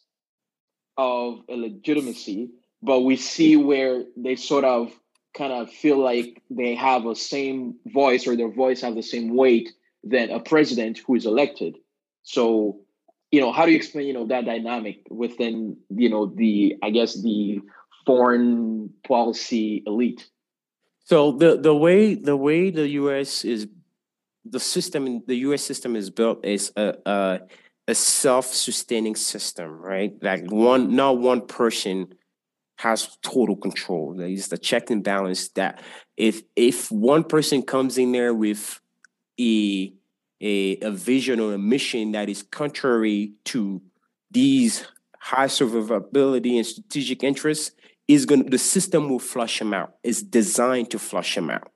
of 0.98 1.40
a 1.48 1.54
legitimacy, 1.54 2.50
but 2.82 3.00
we 3.00 3.16
see 3.16 3.56
where 3.56 4.04
they 4.14 4.36
sort 4.36 4.64
of 4.64 4.92
kind 5.32 5.54
of 5.54 5.70
feel 5.70 5.96
like 5.96 6.42
they 6.50 6.74
have 6.74 7.06
a 7.06 7.16
same 7.16 7.76
voice 7.86 8.26
or 8.26 8.36
their 8.36 8.52
voice 8.52 8.82
have 8.82 8.94
the 8.94 9.02
same 9.02 9.34
weight 9.34 9.70
than 10.04 10.28
a 10.28 10.38
president 10.38 11.00
who 11.06 11.14
is 11.14 11.24
elected. 11.24 11.78
So, 12.24 12.80
you 13.30 13.40
know, 13.40 13.52
how 13.52 13.64
do 13.64 13.70
you 13.70 13.76
explain, 13.76 14.06
you 14.06 14.12
know, 14.12 14.26
that 14.26 14.44
dynamic 14.44 15.06
within, 15.10 15.76
you 15.90 16.08
know, 16.08 16.26
the 16.26 16.76
I 16.82 16.90
guess 16.90 17.20
the 17.20 17.60
foreign 18.06 18.90
policy 19.06 19.82
elite? 19.86 20.28
So 21.04 21.32
the 21.32 21.56
the 21.56 21.74
way 21.74 22.14
the 22.14 22.36
way 22.36 22.70
the 22.70 22.88
U.S. 22.88 23.44
is 23.44 23.68
the 24.44 24.60
system 24.60 25.22
the 25.26 25.36
U.S. 25.36 25.62
system 25.62 25.96
is 25.96 26.10
built 26.10 26.44
is 26.44 26.72
a, 26.76 26.94
a 27.06 27.40
a 27.88 27.94
self-sustaining 27.94 29.16
system, 29.16 29.68
right? 29.68 30.12
Like 30.22 30.50
one, 30.50 30.94
not 30.94 31.18
one 31.18 31.46
person 31.46 32.14
has 32.78 33.18
total 33.22 33.56
control. 33.56 34.18
It's 34.20 34.48
the 34.48 34.58
check 34.58 34.90
and 34.90 35.04
balance 35.04 35.48
that 35.50 35.82
if 36.16 36.42
if 36.56 36.90
one 36.90 37.24
person 37.24 37.62
comes 37.62 37.98
in 37.98 38.12
there 38.12 38.32
with 38.32 38.80
a 39.38 39.92
a, 40.40 40.78
a 40.78 40.90
vision 40.90 41.40
or 41.40 41.54
a 41.54 41.58
mission 41.58 42.12
that 42.12 42.28
is 42.28 42.42
contrary 42.42 43.32
to 43.44 43.82
these 44.30 44.86
high 45.18 45.46
survivability 45.46 46.56
and 46.56 46.66
strategic 46.66 47.22
interests, 47.22 47.72
is 48.08 48.26
going 48.26 48.48
the 48.50 48.58
system 48.58 49.08
will 49.08 49.18
flush 49.18 49.58
them 49.58 49.72
out. 49.72 49.94
It's 50.02 50.22
designed 50.22 50.90
to 50.90 50.98
flush 50.98 51.34
them 51.34 51.50
out. 51.50 51.70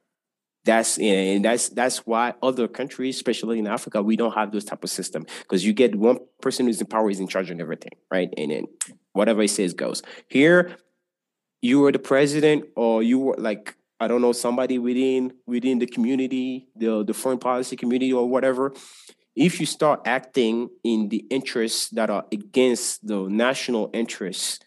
That's 0.64 0.98
and 0.98 1.44
that's 1.44 1.68
that's 1.68 1.98
why 2.06 2.34
other 2.42 2.66
countries, 2.66 3.16
especially 3.16 3.58
in 3.58 3.66
Africa, 3.66 4.02
we 4.02 4.16
don't 4.16 4.32
have 4.32 4.50
those 4.50 4.64
type 4.64 4.82
of 4.82 4.90
system 4.90 5.26
because 5.42 5.64
you 5.64 5.72
get 5.72 5.94
one 5.94 6.18
person 6.40 6.66
who's 6.66 6.80
in 6.80 6.86
power 6.86 7.10
is 7.10 7.20
in 7.20 7.28
charge 7.28 7.50
of 7.50 7.60
everything, 7.60 7.92
right? 8.10 8.32
And 8.36 8.50
then 8.50 8.64
whatever 9.12 9.42
he 9.42 9.48
says 9.48 9.74
goes. 9.74 10.02
Here, 10.28 10.76
you 11.60 11.80
were 11.80 11.92
the 11.92 11.98
president, 11.98 12.64
or 12.76 13.02
you 13.02 13.18
were 13.18 13.36
like 13.38 13.76
I 14.04 14.08
don't 14.08 14.22
know 14.22 14.32
somebody 14.32 14.78
within 14.78 15.32
within 15.46 15.78
the 15.78 15.86
community, 15.86 16.68
the 16.76 17.04
the 17.04 17.14
foreign 17.14 17.38
policy 17.38 17.76
community, 17.76 18.12
or 18.12 18.28
whatever. 18.28 18.72
If 19.34 19.58
you 19.58 19.66
start 19.66 20.02
acting 20.06 20.68
in 20.84 21.08
the 21.08 21.24
interests 21.30 21.88
that 21.90 22.08
are 22.08 22.24
against 22.30 23.06
the 23.06 23.28
national 23.28 23.90
interests 23.92 24.60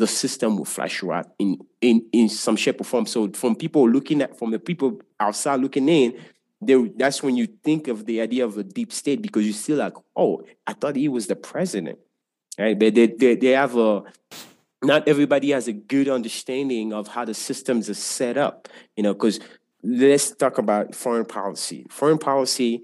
the 0.00 0.06
system 0.06 0.56
will 0.56 0.64
flash 0.64 1.02
you 1.02 1.12
out 1.12 1.26
in 1.38 1.58
in 1.80 2.06
in 2.12 2.28
some 2.28 2.56
shape 2.56 2.80
or 2.80 2.84
form. 2.84 3.06
So 3.06 3.30
from 3.32 3.54
people 3.54 3.88
looking 3.88 4.22
at 4.22 4.36
from 4.36 4.50
the 4.50 4.58
people 4.58 5.00
outside 5.20 5.60
looking 5.60 5.88
in, 5.88 6.18
that's 6.96 7.22
when 7.22 7.36
you 7.36 7.46
think 7.62 7.86
of 7.86 8.06
the 8.06 8.20
idea 8.20 8.44
of 8.44 8.56
a 8.56 8.64
deep 8.64 8.92
state 8.92 9.20
because 9.22 9.46
you 9.46 9.52
see 9.52 9.74
like, 9.74 9.94
oh, 10.16 10.42
I 10.66 10.72
thought 10.72 10.96
he 10.96 11.08
was 11.08 11.26
the 11.26 11.36
president, 11.36 11.98
right? 12.58 12.76
But 12.78 12.94
they 12.94 13.08
they, 13.08 13.36
they 13.36 13.50
have 13.50 13.76
a 13.76 14.02
not 14.82 15.06
everybody 15.06 15.50
has 15.50 15.68
a 15.68 15.72
good 15.72 16.08
understanding 16.08 16.92
of 16.92 17.08
how 17.08 17.24
the 17.24 17.34
systems 17.34 17.90
are 17.90 17.94
set 17.94 18.36
up, 18.36 18.68
you 18.96 19.02
know, 19.02 19.12
because 19.12 19.40
let's 19.82 20.30
talk 20.30 20.58
about 20.58 20.94
foreign 20.94 21.24
policy. 21.24 21.86
Foreign 21.90 22.18
policy, 22.18 22.82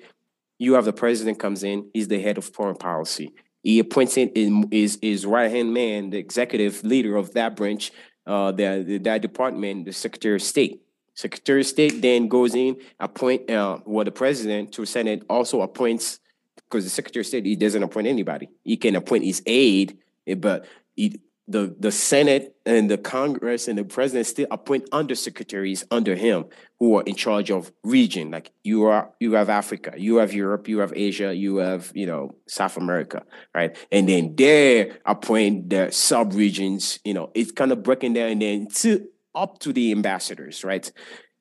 you 0.58 0.74
have 0.74 0.84
the 0.84 0.92
president 0.92 1.38
comes 1.38 1.62
in, 1.62 1.88
he's 1.94 2.08
the 2.08 2.20
head 2.20 2.38
of 2.38 2.44
foreign 2.44 2.76
policy. 2.76 3.32
He 3.62 3.78
appointed 3.78 4.36
his, 4.70 4.98
his 5.02 5.26
right 5.26 5.50
hand 5.50 5.74
man, 5.74 6.10
the 6.10 6.18
executive 6.18 6.84
leader 6.84 7.16
of 7.16 7.32
that 7.32 7.56
branch, 7.56 7.92
uh, 8.26 8.52
the, 8.52 9.00
that 9.02 9.22
department, 9.22 9.86
the 9.86 9.92
Secretary 9.92 10.36
of 10.36 10.42
State. 10.42 10.82
Secretary 11.14 11.62
of 11.62 11.66
State 11.66 12.02
then 12.02 12.28
goes 12.28 12.54
in, 12.54 12.76
appoint 13.00 13.50
uh, 13.50 13.78
well, 13.86 14.04
the 14.04 14.12
president 14.12 14.72
to 14.72 14.84
Senate 14.84 15.22
also 15.30 15.62
appoints 15.62 16.20
because 16.54 16.84
the 16.84 16.90
Secretary 16.90 17.22
of 17.22 17.26
State 17.26 17.46
he 17.46 17.56
doesn't 17.56 17.82
appoint 17.82 18.06
anybody. 18.06 18.50
He 18.64 18.76
can 18.76 18.96
appoint 18.96 19.24
his 19.24 19.42
aide, 19.46 19.96
eh, 20.26 20.34
but 20.34 20.66
he, 20.94 21.18
the 21.48 21.74
the 21.78 21.92
Senate 21.92 22.56
and 22.66 22.90
the 22.90 22.98
Congress 22.98 23.68
and 23.68 23.78
the 23.78 23.84
president 23.84 24.26
still 24.26 24.48
appoint 24.50 24.90
undersecretaries 24.90 25.84
under 25.90 26.16
him 26.16 26.46
who 26.80 26.96
are 26.96 27.02
in 27.04 27.14
charge 27.14 27.50
of 27.50 27.72
region. 27.84 28.30
Like 28.32 28.50
you 28.64 28.84
are, 28.84 29.12
you 29.20 29.34
have 29.34 29.48
Africa, 29.48 29.94
you 29.96 30.16
have 30.16 30.34
Europe, 30.34 30.68
you 30.68 30.80
have 30.80 30.92
Asia, 30.94 31.34
you 31.34 31.58
have 31.58 31.92
you 31.94 32.06
know 32.06 32.34
South 32.48 32.76
America, 32.76 33.22
right? 33.54 33.76
And 33.92 34.08
then 34.08 34.34
they 34.34 34.92
appoint 35.04 35.70
the 35.70 35.90
sub 35.92 36.34
regions. 36.34 36.98
You 37.04 37.14
know, 37.14 37.30
it's 37.34 37.52
kind 37.52 37.70
of 37.70 37.82
breaking 37.82 38.14
down 38.14 38.30
and 38.30 38.42
then 38.42 38.68
to 38.78 39.06
up 39.34 39.60
to 39.60 39.72
the 39.72 39.92
ambassadors, 39.92 40.64
right? 40.64 40.90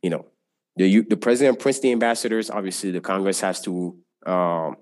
You 0.04 0.12
know, 0.12 0.26
the 0.76 1.02
the 1.02 1.18
president 1.18 1.60
appoints 1.60 1.80
the 1.80 1.91
ambassadors. 1.91 2.52
Obviously, 2.52 2.91
the 2.91 3.02
Congress 3.02 3.41
has 3.41 3.60
to 3.62 3.98
um, 4.28 4.78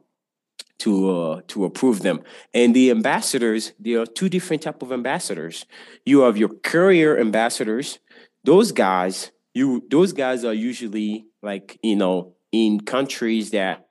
to 0.79 1.11
uh, 1.11 1.41
to 1.47 1.65
approve 1.65 2.01
them. 2.01 2.21
And 2.53 2.75
the 2.75 2.91
ambassadors, 2.91 3.73
there 3.79 4.01
are 4.01 4.05
two 4.05 4.29
different 4.29 4.63
type 4.63 4.81
of 4.81 4.91
ambassadors. 4.91 5.65
You 6.05 6.21
have 6.21 6.37
your 6.37 6.49
career 6.49 7.19
ambassadors. 7.19 7.99
Those 8.43 8.71
guys, 8.71 9.31
you 9.53 9.83
those 9.89 10.13
guys 10.13 10.43
are 10.43 10.53
usually 10.53 11.25
like 11.41 11.79
you 11.81 11.95
know 11.95 12.33
in 12.51 12.81
countries 12.81 13.51
that 13.51 13.87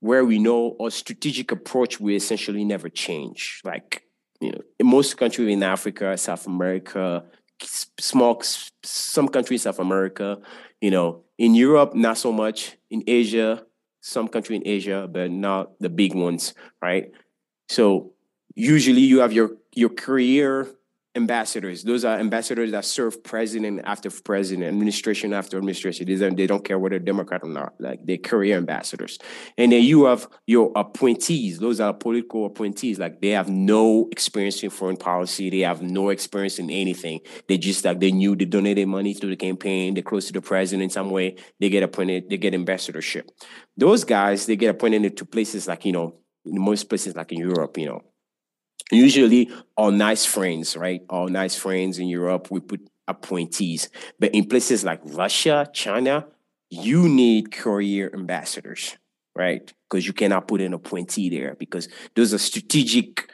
where 0.00 0.24
we 0.24 0.38
know 0.38 0.76
our 0.80 0.90
strategic 0.90 1.52
approach 1.52 2.00
will 2.00 2.14
essentially 2.14 2.64
never 2.64 2.88
change. 2.88 3.60
Like 3.64 4.04
you 4.40 4.50
know, 4.50 4.60
in 4.78 4.86
most 4.86 5.16
countries 5.16 5.52
in 5.52 5.62
Africa, 5.62 6.16
South 6.18 6.46
America, 6.46 7.24
small 8.00 8.42
some 8.82 9.28
countries 9.28 9.62
South 9.62 9.78
America, 9.78 10.38
you 10.80 10.90
know, 10.90 11.22
in 11.38 11.54
Europe 11.54 11.94
not 11.94 12.18
so 12.18 12.32
much. 12.32 12.76
In 12.90 13.02
Asia, 13.06 13.64
some 14.02 14.28
country 14.28 14.56
in 14.56 14.66
Asia, 14.66 15.08
but 15.10 15.30
not 15.30 15.78
the 15.80 15.88
big 15.88 16.14
ones, 16.14 16.54
right? 16.82 17.10
So 17.68 18.12
usually 18.54 19.00
you 19.02 19.20
have 19.20 19.32
your 19.32 19.56
your 19.74 19.88
career 19.90 20.68
ambassadors. 21.14 21.82
Those 21.82 22.04
are 22.04 22.18
ambassadors 22.18 22.70
that 22.70 22.84
serve 22.84 23.22
president 23.22 23.82
after 23.84 24.10
president, 24.10 24.68
administration 24.68 25.32
after 25.32 25.58
administration. 25.58 26.06
They 26.06 26.16
don't, 26.16 26.36
they 26.36 26.46
don't 26.46 26.64
care 26.64 26.78
whether 26.78 26.98
Democrat 26.98 27.42
or 27.42 27.50
not. 27.50 27.74
Like 27.78 28.00
they're 28.04 28.16
career 28.16 28.56
ambassadors. 28.56 29.18
And 29.58 29.72
then 29.72 29.82
you 29.82 30.04
have 30.04 30.26
your 30.46 30.72
appointees. 30.74 31.58
Those 31.58 31.80
are 31.80 31.92
political 31.92 32.46
appointees. 32.46 32.98
Like 32.98 33.20
they 33.20 33.30
have 33.30 33.50
no 33.50 34.08
experience 34.10 34.62
in 34.62 34.70
foreign 34.70 34.96
policy. 34.96 35.50
They 35.50 35.60
have 35.60 35.82
no 35.82 36.08
experience 36.08 36.58
in 36.58 36.70
anything. 36.70 37.20
They 37.46 37.58
just 37.58 37.84
like 37.84 38.00
they 38.00 38.12
knew 38.12 38.34
they 38.34 38.46
donated 38.46 38.88
money 38.88 39.14
to 39.14 39.26
the 39.26 39.36
campaign. 39.36 39.94
They're 39.94 40.02
close 40.02 40.26
to 40.28 40.32
the 40.32 40.40
president 40.40 40.84
in 40.84 40.90
some 40.90 41.10
way. 41.10 41.36
They 41.60 41.68
get 41.68 41.82
appointed. 41.82 42.30
They 42.30 42.38
get 42.38 42.54
ambassadorship. 42.54 43.30
Those 43.76 44.04
guys 44.04 44.46
they 44.46 44.56
get 44.56 44.70
appointed 44.70 45.16
to 45.16 45.24
places 45.26 45.68
like 45.68 45.84
you 45.84 45.92
know 45.92 46.16
in 46.44 46.60
most 46.60 46.88
places 46.88 47.14
like 47.14 47.32
in 47.32 47.38
Europe. 47.38 47.76
You 47.76 47.86
know 47.86 48.02
usually 48.92 49.50
all 49.76 49.90
nice 49.90 50.24
friends, 50.24 50.76
right? 50.76 51.02
All 51.08 51.28
nice 51.28 51.56
friends 51.56 51.98
in 51.98 52.08
Europe, 52.08 52.50
we 52.50 52.60
put 52.60 52.88
appointees. 53.08 53.88
But 54.18 54.34
in 54.34 54.46
places 54.46 54.84
like 54.84 55.00
Russia, 55.04 55.68
China, 55.72 56.26
you 56.70 57.08
need 57.08 57.52
career 57.52 58.10
ambassadors, 58.14 58.96
right? 59.36 59.72
Because 59.88 60.06
you 60.06 60.12
cannot 60.12 60.48
put 60.48 60.60
an 60.60 60.72
appointee 60.72 61.28
there 61.28 61.54
because 61.58 61.88
those 62.14 62.32
are 62.32 62.38
strategic 62.38 63.30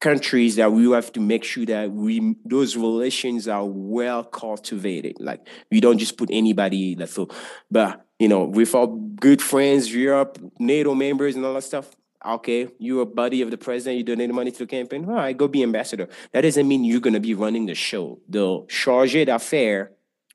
countries 0.00 0.56
that 0.56 0.70
we 0.70 0.90
have 0.90 1.10
to 1.12 1.20
make 1.20 1.42
sure 1.42 1.64
that 1.64 1.90
we 1.90 2.36
those 2.44 2.76
relations 2.76 3.48
are 3.48 3.64
well 3.64 4.22
cultivated. 4.22 5.16
Like 5.18 5.48
we 5.70 5.80
don't 5.80 5.98
just 5.98 6.18
put 6.18 6.28
anybody 6.30 6.94
that 6.96 7.08
so 7.08 7.28
but 7.70 8.06
you 8.18 8.28
know, 8.28 8.44
with 8.44 8.74
our 8.74 8.86
good 8.86 9.42
friends, 9.42 9.92
Europe, 9.92 10.38
NATO 10.58 10.94
members 10.94 11.36
and 11.36 11.44
all 11.44 11.54
that 11.54 11.62
stuff, 11.62 11.90
okay, 12.26 12.68
you're 12.78 13.02
a 13.02 13.06
buddy 13.06 13.42
of 13.42 13.50
the 13.50 13.58
president, 13.58 13.98
you 13.98 14.04
donate 14.04 14.30
money 14.32 14.50
to 14.50 14.58
the 14.60 14.66
campaign, 14.66 15.04
all 15.04 15.14
right, 15.14 15.36
go 15.36 15.48
be 15.48 15.62
ambassador. 15.62 16.08
That 16.32 16.42
doesn't 16.42 16.66
mean 16.66 16.84
you're 16.84 17.00
going 17.00 17.14
to 17.14 17.20
be 17.20 17.34
running 17.34 17.66
the 17.66 17.74
show. 17.74 18.20
The 18.28 18.64
charge 18.68 19.12
d'affaires 19.12 19.88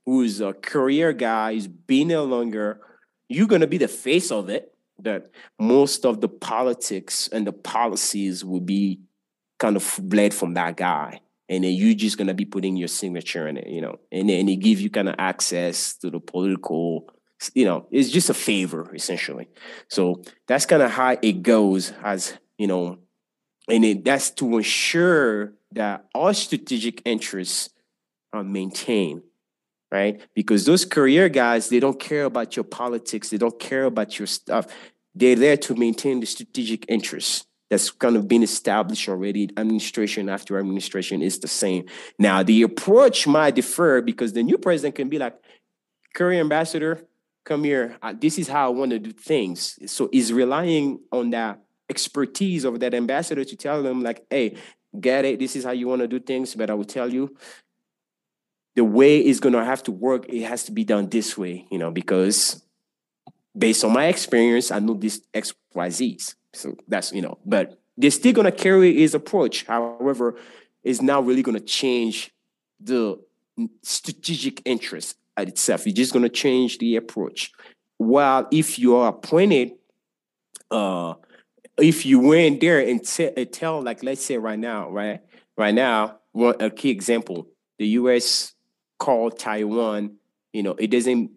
who's 0.06 0.42
a 0.42 0.54
career 0.54 1.14
guy, 1.14 1.54
who's 1.54 1.68
been 1.68 2.10
longer, 2.10 2.82
you're 3.30 3.48
gonna 3.48 3.68
be 3.68 3.78
the 3.78 3.88
face 3.88 4.32
of 4.32 4.50
it. 4.50 4.74
That 5.00 5.32
most 5.60 6.06
of 6.06 6.22
the 6.22 6.28
politics 6.28 7.28
and 7.32 7.48
the 7.48 7.54
policies 7.54 8.46
will 8.46 8.60
be 8.60 9.00
kind 9.58 9.76
of 9.76 10.00
bled 10.04 10.34
from 10.34 10.54
that 10.54 10.78
guy. 10.78 11.22
And 11.50 11.64
then 11.64 11.74
you're 11.74 11.96
just 11.96 12.18
gonna 12.18 12.34
be 12.34 12.46
putting 12.46 12.78
your 12.78 12.88
signature 12.88 13.48
in 13.48 13.58
it, 13.58 13.68
you 13.68 13.82
know, 13.82 14.00
and 14.12 14.30
then 14.30 14.48
it 14.48 14.58
give 14.58 14.80
you 14.80 14.90
kind 14.90 15.10
of 15.10 15.16
access 15.18 15.96
to 15.98 16.10
the 16.10 16.20
political, 16.20 17.12
you 17.56 17.66
know, 17.66 17.88
it's 17.92 18.10
just 18.10 18.30
a 18.30 18.34
favor 18.34 18.94
essentially. 18.94 19.48
So 19.88 20.22
that's 20.48 20.66
kind 20.66 20.82
of 20.82 20.92
how 20.92 21.18
it 21.22 21.42
goes 21.42 21.94
as, 22.04 22.38
you 22.58 22.68
know, 22.68 23.00
and 23.68 23.86
it, 23.86 24.06
that's 24.06 24.30
to 24.32 24.58
ensure 24.58 25.54
that 25.72 26.06
our 26.14 26.34
strategic 26.34 27.02
interests 27.06 27.70
are 28.34 28.44
maintained 28.44 29.24
right? 29.92 30.22
Because 30.34 30.66
those 30.66 30.86
career 30.86 31.30
guys, 31.30 31.70
they 31.70 31.80
don't 31.80 32.00
care 32.00 32.24
about 32.24 32.56
your 32.56 32.64
politics, 32.64 33.30
they 33.30 33.38
don't 33.38 33.60
care 33.60 33.84
about 33.84 34.18
your 34.18 34.26
stuff. 34.26 34.68
They're 35.14 35.36
there 35.36 35.58
to 35.58 35.76
maintain 35.76 36.22
the 36.22 36.26
strategic 36.26 36.86
interests 36.88 37.46
that's 37.70 37.90
kind 37.92 38.16
of 38.16 38.28
been 38.28 38.44
established 38.44 39.10
already. 39.10 39.50
Administration 39.58 40.30
after 40.30 40.58
administration 40.58 41.22
is 41.22 41.40
the 41.40 41.50
same. 41.50 41.86
Now, 42.18 42.44
the 42.44 42.64
approach 42.64 43.28
might 43.28 43.56
differ 43.56 44.02
because 44.02 44.32
the 44.32 44.44
new 44.44 44.58
president 44.58 44.96
can 44.96 45.10
be 45.10 45.20
like, 45.20 45.36
career 46.14 46.40
ambassador, 46.40 47.02
come 47.52 47.64
here. 47.66 47.98
Uh, 48.02 48.14
this 48.18 48.40
is 48.40 48.48
how 48.48 48.68
I 48.68 48.70
want 48.70 48.92
to 48.92 49.00
do 49.00 49.12
things. 49.12 49.78
So 49.92 50.08
he's 50.12 50.32
relying 50.32 51.02
on 51.12 51.32
that 51.32 51.60
expertise 51.90 52.64
of 52.64 52.80
that 52.80 52.94
ambassador 52.94 53.44
to 53.44 53.56
tell 53.58 53.84
them, 53.84 54.02
like, 54.02 54.26
hey, 54.30 54.56
get 54.98 55.26
it. 55.26 55.40
This 55.40 55.58
is 55.58 55.66
how 55.66 55.72
you 55.72 55.90
want 55.90 56.02
to 56.02 56.08
do 56.08 56.20
things. 56.20 56.56
But 56.56 56.70
I 56.70 56.76
will 56.76 56.86
tell 56.86 57.12
you, 57.12 57.36
the 58.76 58.86
way 58.86 59.20
it's 59.20 59.42
going 59.42 59.52
to 59.54 59.66
have 59.66 59.84
to 59.84 59.92
work, 59.92 60.30
it 60.30 60.44
has 60.44 60.64
to 60.64 60.72
be 60.72 60.86
done 60.86 61.10
this 61.10 61.38
way, 61.38 61.68
you 61.70 61.78
know, 61.78 61.92
because 61.92 62.64
based 63.58 63.84
on 63.84 63.92
my 63.92 64.06
experience, 64.06 64.72
I 64.72 64.80
know 64.80 64.94
this 64.94 65.22
X, 65.34 65.54
Y, 65.74 65.90
Z's. 65.90 66.36
So 66.54 66.78
that's, 66.88 67.12
you 67.12 67.22
know, 67.22 67.38
but 67.46 67.82
they're 67.98 68.12
still 68.12 68.32
going 68.32 68.46
to 68.46 68.52
carry 68.54 68.96
his 68.96 69.14
approach. 69.14 69.66
However, 69.66 70.36
it's 70.86 71.02
not 71.02 71.26
really 71.26 71.42
going 71.42 71.60
to 71.60 71.66
change 71.66 72.32
the 72.80 73.20
strategic 73.84 74.62
interest 74.64 75.18
itself. 75.48 75.86
You're 75.86 75.96
just 75.96 76.14
going 76.14 76.24
to 76.24 76.30
change 76.30 76.78
the 76.78 76.96
approach. 76.96 77.52
While 77.98 78.48
if 78.52 78.80
you 78.80 78.96
are 78.98 79.10
appointed, 79.10 79.72
uh, 80.70 81.16
if 81.78 82.06
you 82.06 82.20
went 82.20 82.62
there 82.62 82.80
and 82.80 83.04
t- 83.04 83.46
tell, 83.46 83.82
like, 83.82 84.04
let's 84.04 84.24
say 84.26 84.38
right 84.38 84.60
now, 84.60 84.90
right, 84.90 85.22
right 85.58 85.74
now, 85.74 86.20
one 86.32 86.56
a 86.60 86.70
key 86.70 86.90
example, 86.90 87.48
the 87.78 87.88
U.S 87.88 88.54
called 89.02 89.40
Taiwan, 89.40 90.18
you 90.54 90.62
know, 90.62 90.76
it 90.76 90.92
doesn't 90.92 91.32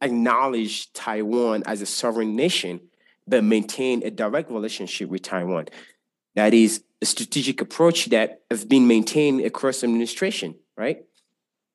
acknowledge 0.00 0.92
Taiwan 0.92 1.64
as 1.66 1.82
a 1.82 1.86
sovereign 1.86 2.36
nation, 2.36 2.78
but 3.26 3.42
maintain 3.42 4.06
a 4.06 4.10
direct 4.12 4.48
relationship 4.48 5.10
with 5.10 5.22
Taiwan. 5.22 5.66
That 6.36 6.54
is 6.54 6.84
a 7.02 7.06
strategic 7.06 7.60
approach 7.60 8.06
that 8.10 8.42
has 8.52 8.64
been 8.64 8.86
maintained 8.86 9.40
across 9.40 9.82
administration, 9.82 10.54
right? 10.76 10.98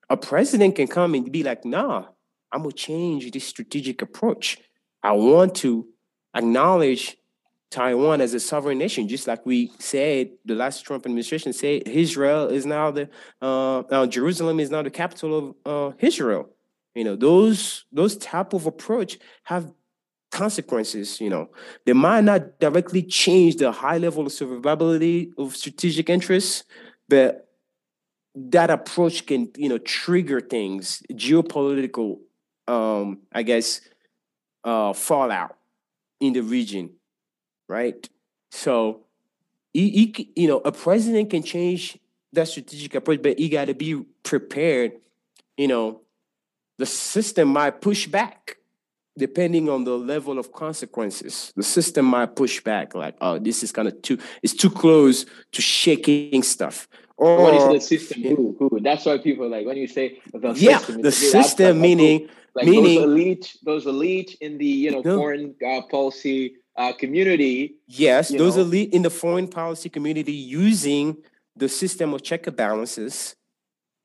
A 0.09 0.17
president 0.17 0.75
can 0.75 0.87
come 0.87 1.13
and 1.13 1.31
be 1.31 1.43
like, 1.43 1.65
nah, 1.65 2.05
I'm 2.51 2.61
gonna 2.61 2.73
change 2.73 3.31
this 3.31 3.47
strategic 3.47 4.01
approach. 4.01 4.59
I 5.01 5.13
want 5.13 5.55
to 5.55 5.87
acknowledge 6.35 7.17
Taiwan 7.73 8.21
as 8.21 8.35
a 8.35 8.39
sovereign 8.39 8.77
nation, 8.77 9.07
just 9.07 9.27
like 9.27 9.45
we 9.45 9.71
said, 9.79 10.29
the 10.45 10.53
last 10.53 10.85
Trump 10.85 11.05
administration 11.05 11.53
said 11.53 11.87
Israel 11.87 12.47
is 12.47 12.65
now 12.67 12.91
the 12.91 13.09
uh, 13.41 13.79
uh, 13.79 14.05
Jerusalem 14.05 14.59
is 14.59 14.69
now 14.69 14.83
the 14.83 14.91
capital 14.91 15.55
of 15.65 15.93
uh, 15.93 15.95
Israel. 15.99 16.49
You 16.93 17.03
know, 17.03 17.15
those 17.15 17.85
those 17.91 18.15
type 18.17 18.53
of 18.53 18.67
approach 18.67 19.17
have 19.45 19.73
consequences. 20.31 21.19
You 21.19 21.31
know, 21.31 21.49
they 21.85 21.93
might 21.93 22.23
not 22.23 22.59
directly 22.59 23.01
change 23.01 23.55
the 23.55 23.71
high 23.71 23.97
level 23.97 24.27
of 24.27 24.31
survivability 24.31 25.31
of 25.39 25.55
strategic 25.55 26.11
interests, 26.11 26.63
but 27.09 27.49
that 28.35 28.69
approach 28.69 29.25
can 29.25 29.49
you 29.57 29.69
know 29.69 29.77
trigger 29.77 30.41
things, 30.41 31.01
geopolitical, 31.11 32.19
um, 32.67 33.19
I 33.31 33.43
guess, 33.43 33.81
uh, 34.63 34.93
fallout 34.93 35.57
in 36.19 36.33
the 36.33 36.41
region 36.41 36.91
right? 37.67 38.07
So, 38.51 39.01
he, 39.73 39.89
he, 39.89 40.31
you 40.35 40.47
know, 40.47 40.61
a 40.63 40.71
president 40.71 41.31
can 41.31 41.43
change 41.43 41.97
that 42.33 42.47
strategic 42.47 42.93
approach, 42.95 43.21
but 43.21 43.39
he 43.39 43.49
got 43.49 43.65
to 43.65 43.73
be 43.73 44.03
prepared. 44.21 44.93
You 45.57 45.67
know, 45.67 46.01
the 46.77 46.85
system 46.85 47.49
might 47.49 47.81
push 47.81 48.07
back 48.07 48.57
depending 49.15 49.69
on 49.69 49.83
the 49.83 49.95
level 49.95 50.39
of 50.39 50.51
consequences. 50.51 51.53
The 51.55 51.61
system 51.63 52.05
might 52.05 52.35
push 52.35 52.61
back, 52.61 52.95
like, 52.95 53.15
oh, 53.21 53.37
this 53.37 53.61
is 53.61 53.71
kind 53.71 53.87
of 53.87 54.01
too, 54.01 54.17
it's 54.41 54.55
too 54.55 54.71
close 54.71 55.25
to 55.51 55.61
shaking 55.61 56.41
stuff. 56.41 56.87
Or, 57.17 57.43
what 57.43 57.53
is 57.53 57.67
the 57.67 57.79
system? 57.79 58.23
Who? 58.23 58.55
Who? 58.59 58.79
That's 58.81 59.05
why 59.05 59.17
people 59.19 59.49
like 59.49 59.65
when 59.65 59.77
you 59.77 59.87
say 59.87 60.19
the 60.33 60.53
yeah, 60.53 60.79
system. 60.79 61.01
the 61.01 61.11
system 61.11 61.81
meaning 61.81 62.29
like 62.55 62.65
meaning 62.65 63.01
those 63.01 63.03
elite, 63.03 63.57
those 63.63 63.85
elite 63.85 64.37
in 64.41 64.57
the 64.57 64.65
you 64.65 64.91
know 64.91 65.01
no. 65.01 65.17
foreign 65.17 65.55
uh, 65.65 65.81
policy 65.89 66.55
uh, 66.75 66.93
community. 66.93 67.75
Yes, 67.87 68.29
those 68.29 68.57
know. 68.57 68.63
elite 68.63 68.93
in 68.93 69.01
the 69.03 69.09
foreign 69.09 69.47
policy 69.47 69.89
community 69.89 70.33
using 70.33 71.17
the 71.55 71.69
system 71.69 72.13
of 72.13 72.23
check 72.23 72.47
and 72.47 72.55
balances 72.55 73.35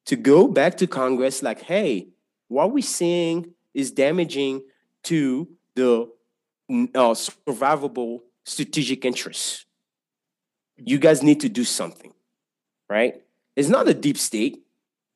to 0.07 0.17
go 0.17 0.49
back 0.49 0.77
to 0.79 0.87
Congress 0.87 1.43
like, 1.43 1.61
hey, 1.61 2.09
what 2.49 2.73
we're 2.73 2.83
seeing 2.83 3.53
is 3.75 3.91
damaging 3.91 4.63
to 5.05 5.49
the 5.75 6.09
uh, 6.71 7.15
survivable 7.15 8.21
strategic 8.45 9.05
interests. 9.05 9.67
You 10.77 10.99
guys 10.99 11.23
need 11.23 11.41
to 11.41 11.49
do 11.49 11.65
something, 11.65 12.13
right? 12.89 13.23
It's 13.57 13.69
not 13.69 13.89
a 13.89 13.95
deep 13.95 14.19
state. 14.19 14.63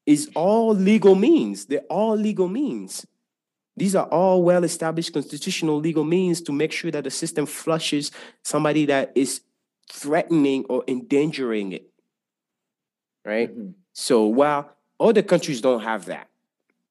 It's 0.07 0.27
all 0.35 0.75
legal 0.75 1.15
means. 1.15 1.67
They're 1.67 1.81
all 1.89 2.17
legal 2.17 2.49
means. 2.49 3.07
These 3.77 3.95
are 3.95 4.07
all 4.07 4.43
well 4.43 4.65
established 4.65 5.13
constitutional 5.13 5.77
legal 5.79 6.05
means 6.05 6.41
to 6.43 6.53
make 6.53 6.73
sure 6.73 6.91
that 6.91 7.05
the 7.05 7.11
system 7.11 7.47
flushes 7.47 8.11
somebody 8.43 8.87
that 8.87 9.13
is 9.15 9.41
threatening 9.91 10.65
or 10.69 10.85
endangering 10.87 11.73
it. 11.73 11.89
Right? 13.25 13.51
Mm-hmm. 13.51 13.71
So 13.93 14.27
while 14.27 14.73
other 15.01 15.23
countries 15.23 15.61
don't 15.61 15.81
have 15.81 16.07
that. 16.07 16.29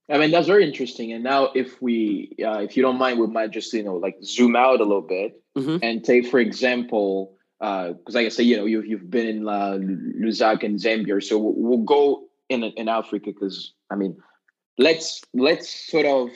I 0.10 0.17
mean 0.17 0.32
that's 0.32 0.48
very 0.48 0.65
interesting. 0.65 1.13
And 1.13 1.24
now, 1.24 1.52
if 1.54 1.82
we, 1.82 2.36
uh, 2.44 2.60
if 2.60 2.76
you 2.76 2.84
don't 2.84 2.98
mind, 2.98 3.20
we 3.20 3.28
might 3.28 3.52
just 3.52 3.72
you 3.74 3.84
know 3.84 3.96
like 3.96 4.17
zoom 4.24 4.56
out 4.56 4.82
a 4.82 4.84
little 4.84 5.02
bit 5.02 5.41
mm-hmm. 5.56 5.78
and 5.82 6.04
take, 6.04 6.28
for 6.28 6.39
example, 6.39 7.34
because 7.62 8.15
uh, 8.15 8.19
like 8.19 8.26
I 8.26 8.30
say, 8.30 8.43
you 8.43 8.58
know, 8.58 8.65
you've 8.65 8.88
you've 8.88 9.12
been 9.12 9.28
in 9.28 9.47
uh, 9.47 9.78
Lusaka 9.78 10.63
and 10.63 10.80
Zambia, 10.80 11.21
so 11.21 11.38
we'll, 11.38 11.54
we'll 11.56 11.86
go 11.86 12.24
in 12.50 12.63
in 12.63 12.89
Africa 12.89 13.28
because 13.28 13.74
I 13.91 13.95
mean, 13.95 14.17
let's 14.80 15.21
let's 15.36 15.69
sort 15.69 16.08
of 16.08 16.30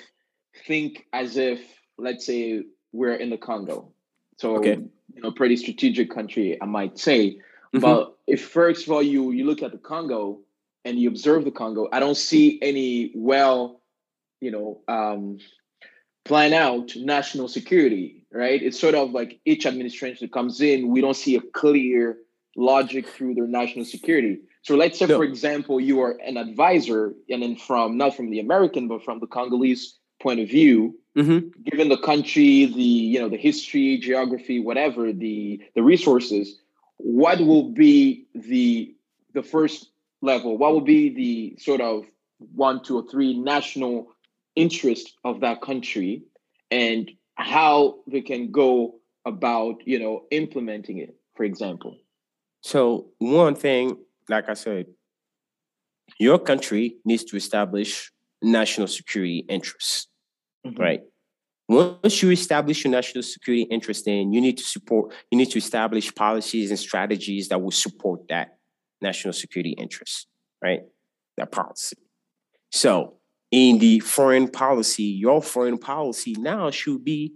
think 0.67 1.07
as 1.13 1.35
if, 1.35 1.59
let's 1.97 2.27
say, 2.27 2.61
we're 2.91 3.15
in 3.15 3.31
the 3.31 3.37
Congo. 3.37 3.91
So, 4.37 4.57
okay. 4.57 4.77
you 5.13 5.21
know, 5.21 5.31
pretty 5.31 5.57
strategic 5.57 6.13
country, 6.13 6.61
I 6.61 6.65
might 6.65 6.99
say. 6.99 7.31
Mm-hmm. 7.31 7.79
But 7.79 8.15
if 8.27 8.45
first 8.45 8.85
of 8.85 8.93
all 8.93 9.01
you 9.01 9.31
you 9.31 9.45
look 9.45 9.63
at 9.63 9.71
the 9.71 9.79
Congo 9.79 10.41
and 10.83 10.99
you 10.99 11.09
observe 11.09 11.43
the 11.43 11.51
Congo, 11.51 11.89
I 11.91 11.99
don't 11.99 12.17
see 12.17 12.59
any 12.61 13.11
well, 13.15 13.81
you 14.41 14.51
know, 14.51 14.81
um, 14.87 15.39
plan 16.23 16.53
out 16.53 16.95
national 16.95 17.47
security. 17.47 18.14
Right? 18.31 18.61
It's 18.61 18.79
sort 18.79 18.95
of 18.95 19.11
like 19.11 19.39
each 19.45 19.65
administration 19.65 20.25
that 20.25 20.33
comes 20.33 20.59
in, 20.61 20.89
we 20.89 21.01
don't 21.01 21.15
see 21.15 21.35
a 21.35 21.41
clear 21.41 22.17
logic 22.55 23.07
through 23.07 23.35
their 23.35 23.47
national 23.47 23.85
security. 23.85 24.39
So 24.63 24.75
let's 24.75 24.97
say, 24.97 25.05
no. 25.05 25.17
for 25.17 25.23
example, 25.23 25.79
you 25.79 26.01
are 26.01 26.17
an 26.25 26.37
advisor, 26.37 27.13
and 27.29 27.43
then 27.43 27.55
from 27.55 27.97
not 27.97 28.15
from 28.15 28.31
the 28.31 28.39
American, 28.39 28.87
but 28.87 29.03
from 29.03 29.19
the 29.19 29.27
Congolese 29.27 29.95
point 30.21 30.39
of 30.39 30.49
view, 30.49 30.97
mm-hmm. 31.15 31.49
given 31.69 31.89
the 31.89 31.97
country, 31.97 32.65
the 32.65 32.81
you 32.81 33.19
know 33.19 33.29
the 33.29 33.37
history, 33.37 33.97
geography, 33.99 34.59
whatever 34.59 35.13
the 35.13 35.61
the 35.75 35.83
resources, 35.83 36.57
what 36.97 37.39
will 37.39 37.69
be 37.69 38.25
the 38.33 38.95
the 39.33 39.43
first 39.43 39.91
level? 40.21 40.57
What 40.57 40.73
will 40.73 40.81
be 40.81 41.13
the 41.13 41.57
sort 41.61 41.81
of 41.81 42.05
one, 42.55 42.83
two, 42.83 42.97
or 42.97 43.03
three 43.09 43.37
national 43.37 44.07
interest 44.55 45.13
of 45.23 45.41
that 45.41 45.61
country, 45.61 46.23
and 46.71 47.11
how 47.35 47.99
we 48.07 48.21
can 48.21 48.51
go 48.51 48.95
about 49.25 49.85
you 49.85 49.99
know 49.99 50.23
implementing 50.31 50.97
it, 50.99 51.15
for 51.35 51.43
example. 51.43 51.97
So 52.61 53.07
one 53.19 53.55
thing, 53.55 53.97
like 54.27 54.49
I 54.49 54.55
said, 54.55 54.87
your 56.19 56.39
country 56.39 56.97
needs 57.05 57.23
to 57.25 57.37
establish 57.37 58.11
national 58.41 58.87
security 58.87 59.45
interests, 59.49 60.07
mm-hmm. 60.65 60.81
right? 60.81 61.01
Once 61.67 62.21
you 62.21 62.29
establish 62.29 62.83
your 62.83 62.91
national 62.91 63.23
security 63.23 63.63
interest, 63.63 64.05
then 64.05 64.31
you 64.31 64.39
need 64.39 64.57
to 64.57 64.63
support, 64.63 65.13
you 65.31 65.37
need 65.37 65.49
to 65.49 65.57
establish 65.57 66.13
policies 66.13 66.69
and 66.69 66.79
strategies 66.79 67.49
that 67.49 67.59
will 67.59 67.71
support 67.71 68.27
that 68.29 68.57
national 69.01 69.33
security 69.33 69.71
interest, 69.71 70.27
right? 70.61 70.81
That 71.37 71.51
policy. 71.51 71.97
So 72.71 73.15
in 73.51 73.79
the 73.79 73.99
foreign 73.99 74.47
policy, 74.47 75.03
your 75.03 75.41
foreign 75.41 75.77
policy 75.77 76.35
now 76.37 76.71
should 76.71 77.03
be 77.03 77.33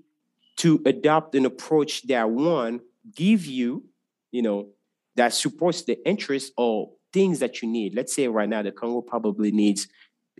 to 0.57 0.81
adopt 0.85 1.35
an 1.35 1.45
approach 1.45 2.05
that 2.07 2.29
one 2.29 2.81
give 3.15 3.45
you, 3.45 3.85
you 4.31 4.41
know, 4.41 4.69
that 5.15 5.33
supports 5.33 5.83
the 5.83 5.97
interests 6.07 6.51
or 6.57 6.91
things 7.13 7.39
that 7.39 7.61
you 7.61 7.69
need. 7.69 7.95
Let's 7.95 8.13
say 8.13 8.27
right 8.27 8.49
now 8.49 8.61
the 8.61 8.71
Congo 8.71 9.01
probably 9.01 9.51
needs 9.51 9.87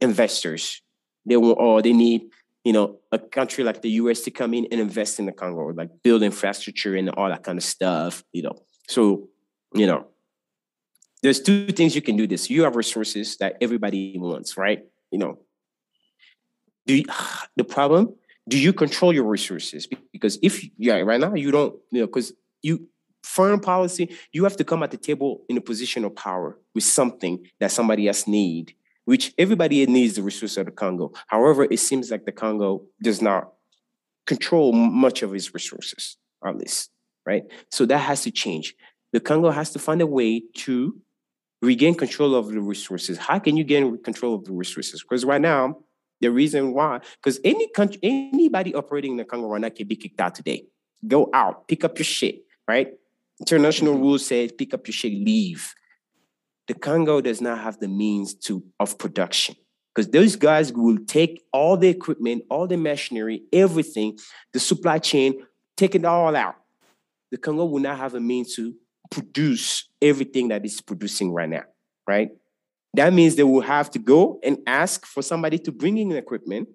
investors. 0.01 0.81
They 1.25 1.37
want 1.37 1.57
or 1.59 1.81
they 1.81 1.93
need, 1.93 2.23
you 2.63 2.73
know, 2.73 2.99
a 3.11 3.19
country 3.19 3.63
like 3.63 3.81
the 3.81 3.91
US 3.91 4.21
to 4.21 4.31
come 4.31 4.53
in 4.53 4.67
and 4.71 4.79
invest 4.79 5.19
in 5.19 5.25
the 5.25 5.31
Congo, 5.31 5.67
like 5.69 5.89
build 6.03 6.23
infrastructure 6.23 6.95
and 6.95 7.09
all 7.11 7.29
that 7.29 7.43
kind 7.43 7.57
of 7.57 7.63
stuff, 7.63 8.23
you 8.31 8.43
know. 8.43 8.55
So, 8.87 9.29
you 9.73 9.87
know, 9.87 10.07
there's 11.21 11.41
two 11.41 11.67
things 11.67 11.95
you 11.95 12.01
can 12.01 12.15
do 12.15 12.27
this. 12.27 12.49
You 12.49 12.63
have 12.63 12.75
resources 12.75 13.37
that 13.37 13.57
everybody 13.61 14.15
wants, 14.17 14.57
right? 14.57 14.83
You 15.11 15.19
know, 15.19 15.39
do 16.89 16.95
you, 16.95 17.05
the 17.55 17.63
problem 17.63 18.15
do 18.47 18.57
you 18.57 18.73
control 18.73 19.13
your 19.13 19.25
resources? 19.25 19.87
Because 20.11 20.39
if 20.41 20.65
yeah 20.77 20.97
right 20.99 21.19
now 21.19 21.35
you 21.35 21.51
don't 21.51 21.75
you 21.91 22.01
know 22.01 22.07
because 22.07 22.33
you 22.63 22.87
foreign 23.23 23.59
policy 23.59 24.09
you 24.33 24.43
have 24.43 24.57
to 24.57 24.63
come 24.63 24.81
at 24.81 24.91
the 24.91 24.97
table 24.97 25.43
in 25.49 25.57
a 25.57 25.61
position 25.61 26.03
of 26.03 26.15
power 26.15 26.57
with 26.73 26.83
something 26.83 27.45
that 27.59 27.71
somebody 27.71 28.07
else 28.07 28.27
need 28.27 28.73
which 29.05 29.33
everybody 29.37 29.85
needs 29.87 30.13
the 30.15 30.21
resources 30.21 30.57
of 30.57 30.65
the 30.65 30.71
congo. 30.71 31.11
However 31.27 31.67
it 31.69 31.79
seems 31.79 32.11
like 32.11 32.25
the 32.25 32.31
congo 32.31 32.83
does 33.01 33.21
not 33.21 33.53
control 34.25 34.71
much 34.71 35.21
of 35.21 35.33
its 35.33 35.53
resources 35.53 36.17
at 36.43 36.55
least 36.55 36.89
right? 37.25 37.43
So 37.69 37.85
that 37.85 37.99
has 37.99 38.23
to 38.23 38.31
change. 38.31 38.75
The 39.11 39.19
congo 39.19 39.51
has 39.51 39.69
to 39.71 39.79
find 39.79 40.01
a 40.01 40.07
way 40.07 40.43
to 40.65 40.95
regain 41.61 41.93
control 41.93 42.33
of 42.33 42.47
the 42.47 42.61
resources. 42.61 43.17
How 43.17 43.37
can 43.37 43.57
you 43.57 43.63
gain 43.63 44.01
control 44.01 44.33
of 44.33 44.45
the 44.45 44.53
resources? 44.53 45.03
Because 45.03 45.25
right 45.25 45.41
now 45.41 45.77
the 46.21 46.29
reason 46.29 46.73
why, 46.73 46.99
because 47.21 47.39
any 47.43 47.69
country, 47.69 47.99
anybody 48.03 48.73
operating 48.73 49.11
in 49.11 49.17
the 49.17 49.25
Congo 49.25 49.47
right 49.47 49.61
now 49.61 49.69
can 49.69 49.87
be 49.87 49.95
kicked 49.95 50.19
out 50.19 50.35
today. 50.35 50.65
Go 51.07 51.29
out, 51.33 51.67
pick 51.67 51.83
up 51.83 51.97
your 51.97 52.05
shit, 52.05 52.43
right? 52.67 52.93
International 53.39 53.93
mm-hmm. 53.93 54.03
rules 54.03 54.25
say 54.25 54.49
pick 54.49 54.73
up 54.73 54.85
your 54.87 54.93
shit, 54.93 55.13
leave. 55.13 55.73
The 56.67 56.73
Congo 56.73 57.21
does 57.21 57.41
not 57.41 57.59
have 57.59 57.79
the 57.79 57.87
means 57.87 58.33
to 58.35 58.63
of 58.79 58.97
production 58.97 59.55
because 59.95 60.11
those 60.11 60.35
guys 60.35 60.71
will 60.71 60.97
take 61.07 61.43
all 61.51 61.77
the 61.77 61.87
equipment, 61.87 62.43
all 62.49 62.67
the 62.67 62.77
machinery, 62.77 63.43
everything, 63.51 64.17
the 64.53 64.59
supply 64.59 64.99
chain, 64.99 65.45
take 65.77 65.95
it 65.95 66.05
all 66.05 66.35
out. 66.35 66.55
The 67.31 67.37
Congo 67.37 67.65
will 67.65 67.79
not 67.79 67.97
have 67.97 68.13
a 68.13 68.19
means 68.19 68.55
to 68.55 68.75
produce 69.09 69.89
everything 70.01 70.49
that 70.49 70.65
is 70.65 70.81
producing 70.81 71.31
right 71.31 71.49
now, 71.49 71.63
right? 72.07 72.29
That 72.95 73.13
means 73.13 73.35
they 73.35 73.43
will 73.43 73.61
have 73.61 73.91
to 73.91 73.99
go 73.99 74.39
and 74.43 74.57
ask 74.65 75.05
for 75.05 75.21
somebody 75.21 75.59
to 75.59 75.71
bring 75.71 75.97
in 75.97 76.11
equipment. 76.11 76.69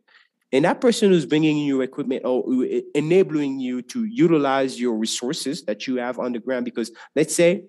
And 0.53 0.65
that 0.65 0.81
person 0.81 1.11
who's 1.11 1.27
bringing 1.27 1.59
you 1.59 1.81
equipment 1.81 2.23
or 2.25 2.45
enabling 2.95 3.59
you 3.59 3.83
to 3.83 4.05
utilize 4.05 4.81
your 4.81 4.95
resources 4.95 5.65
that 5.65 5.89
you 5.89 5.97
have 5.97 6.21
on 6.21 6.33
the 6.33 6.39
ground, 6.39 6.65
because 6.65 6.93
let's 7.17 7.35
say 7.35 7.65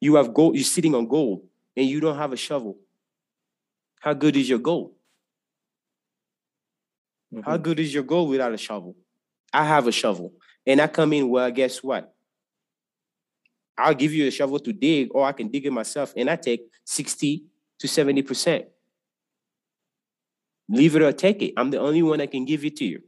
you 0.00 0.14
have 0.14 0.32
gold, 0.32 0.54
you're 0.54 0.64
sitting 0.64 0.94
on 0.94 1.08
gold 1.08 1.44
and 1.76 1.86
you 1.86 1.98
don't 1.98 2.16
have 2.16 2.32
a 2.32 2.36
shovel. 2.36 2.78
How 3.98 4.14
good 4.14 4.36
is 4.36 4.48
your 4.48 4.60
gold? 4.60 4.92
Mm-hmm. 7.34 7.48
How 7.48 7.56
good 7.56 7.80
is 7.80 7.92
your 7.92 8.04
gold 8.04 8.30
without 8.30 8.52
a 8.52 8.58
shovel? 8.58 8.96
I 9.52 9.64
have 9.64 9.88
a 9.88 9.92
shovel. 9.92 10.32
And 10.66 10.80
I 10.80 10.86
come 10.86 11.12
in, 11.12 11.28
well, 11.28 11.50
guess 11.50 11.82
what? 11.82 12.14
I'll 13.76 13.94
give 13.94 14.12
you 14.12 14.28
a 14.28 14.30
shovel 14.30 14.60
to 14.60 14.72
dig, 14.72 15.08
or 15.12 15.24
I 15.24 15.32
can 15.32 15.48
dig 15.48 15.66
it 15.66 15.72
myself, 15.72 16.12
and 16.16 16.30
I 16.30 16.36
take 16.36 16.62
60 16.84 17.44
to 17.82 17.88
70%. 17.88 18.64
Leave 20.68 20.94
it 20.94 21.02
or 21.02 21.12
take 21.12 21.42
it. 21.42 21.52
I'm 21.56 21.70
the 21.70 21.80
only 21.80 22.02
one 22.02 22.18
that 22.18 22.30
can 22.30 22.44
give 22.44 22.64
it 22.64 22.76
to 22.76 22.84
you. 22.84 23.02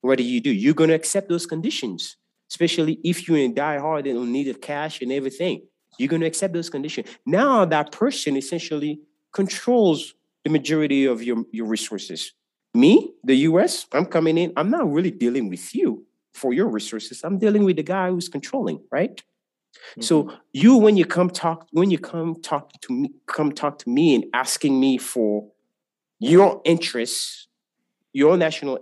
What 0.00 0.18
do 0.18 0.24
you 0.24 0.40
do? 0.40 0.50
You're 0.50 0.74
going 0.74 0.90
to 0.90 0.96
accept 0.96 1.28
those 1.28 1.46
conditions, 1.46 2.16
especially 2.50 2.98
if 3.04 3.26
you're 3.26 3.38
in 3.38 3.54
die 3.54 3.78
hard 3.78 4.08
and 4.08 4.18
in 4.18 4.32
need 4.32 4.48
the 4.48 4.54
cash 4.54 5.00
and 5.00 5.12
everything. 5.12 5.62
You're 5.96 6.08
going 6.08 6.22
to 6.22 6.26
accept 6.26 6.54
those 6.54 6.68
conditions. 6.68 7.08
Now 7.24 7.64
that 7.64 7.92
person 7.92 8.36
essentially 8.36 9.00
controls 9.32 10.14
the 10.42 10.50
majority 10.50 11.06
of 11.06 11.22
your, 11.22 11.44
your 11.52 11.66
resources. 11.66 12.32
Me, 12.74 13.12
the 13.22 13.36
US, 13.50 13.86
I'm 13.92 14.06
coming 14.06 14.36
in, 14.38 14.52
I'm 14.56 14.70
not 14.70 14.92
really 14.92 15.12
dealing 15.12 15.48
with 15.48 15.72
you 15.74 16.04
for 16.34 16.52
your 16.52 16.66
resources. 16.66 17.22
I'm 17.22 17.38
dealing 17.38 17.62
with 17.64 17.76
the 17.76 17.84
guy 17.84 18.10
who's 18.10 18.28
controlling, 18.28 18.80
right? 18.90 19.22
Mm-hmm. 19.92 20.02
So 20.02 20.32
you, 20.52 20.76
when 20.76 20.96
you 20.96 21.04
come 21.04 21.30
talk, 21.30 21.66
when 21.72 21.90
you 21.90 21.98
come 21.98 22.40
talk 22.42 22.72
to 22.82 22.92
me, 22.92 23.10
come 23.26 23.52
talk 23.52 23.78
to 23.80 23.90
me 23.90 24.14
and 24.14 24.24
asking 24.34 24.78
me 24.78 24.98
for 24.98 25.48
your 26.18 26.60
interests, 26.64 27.48
your 28.12 28.36
national 28.36 28.78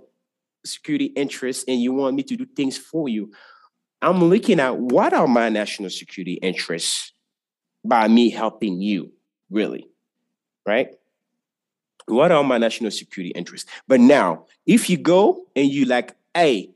security 0.64 1.07
interests, 1.07 1.64
and 1.69 1.81
you 1.81 1.93
want 1.93 2.17
me 2.17 2.23
to 2.23 2.37
do 2.37 2.47
things 2.47 2.79
for 2.79 3.09
you, 3.09 3.33
I'm 4.01 4.25
looking 4.25 4.61
at 4.61 4.77
what 4.77 5.12
are 5.12 5.27
my 5.27 5.49
national 5.49 5.90
security 5.90 6.35
interests 6.35 7.12
by 7.85 8.09
me 8.09 8.31
helping 8.31 8.81
you, 8.81 9.12
really, 9.51 9.87
right? 10.67 10.88
What 12.07 12.33
are 12.33 12.45
my 12.45 12.59
national 12.59 12.90
security 12.90 13.33
interests? 13.35 13.71
But 13.88 14.01
now, 14.01 14.47
if 14.67 14.90
you 14.90 14.97
go 14.99 15.47
and 15.57 15.71
you 15.71 15.87
like, 15.87 16.14
hey, 16.35 16.71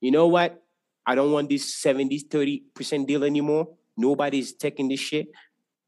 you 0.00 0.10
know 0.10 0.26
what? 0.26 0.62
I 1.06 1.14
don't 1.14 1.32
want 1.32 1.48
this 1.48 1.74
70, 1.74 2.24
30% 2.24 3.06
deal 3.06 3.24
anymore. 3.24 3.68
Nobody's 3.96 4.52
taking 4.52 4.88
this 4.88 5.00
shit. 5.00 5.28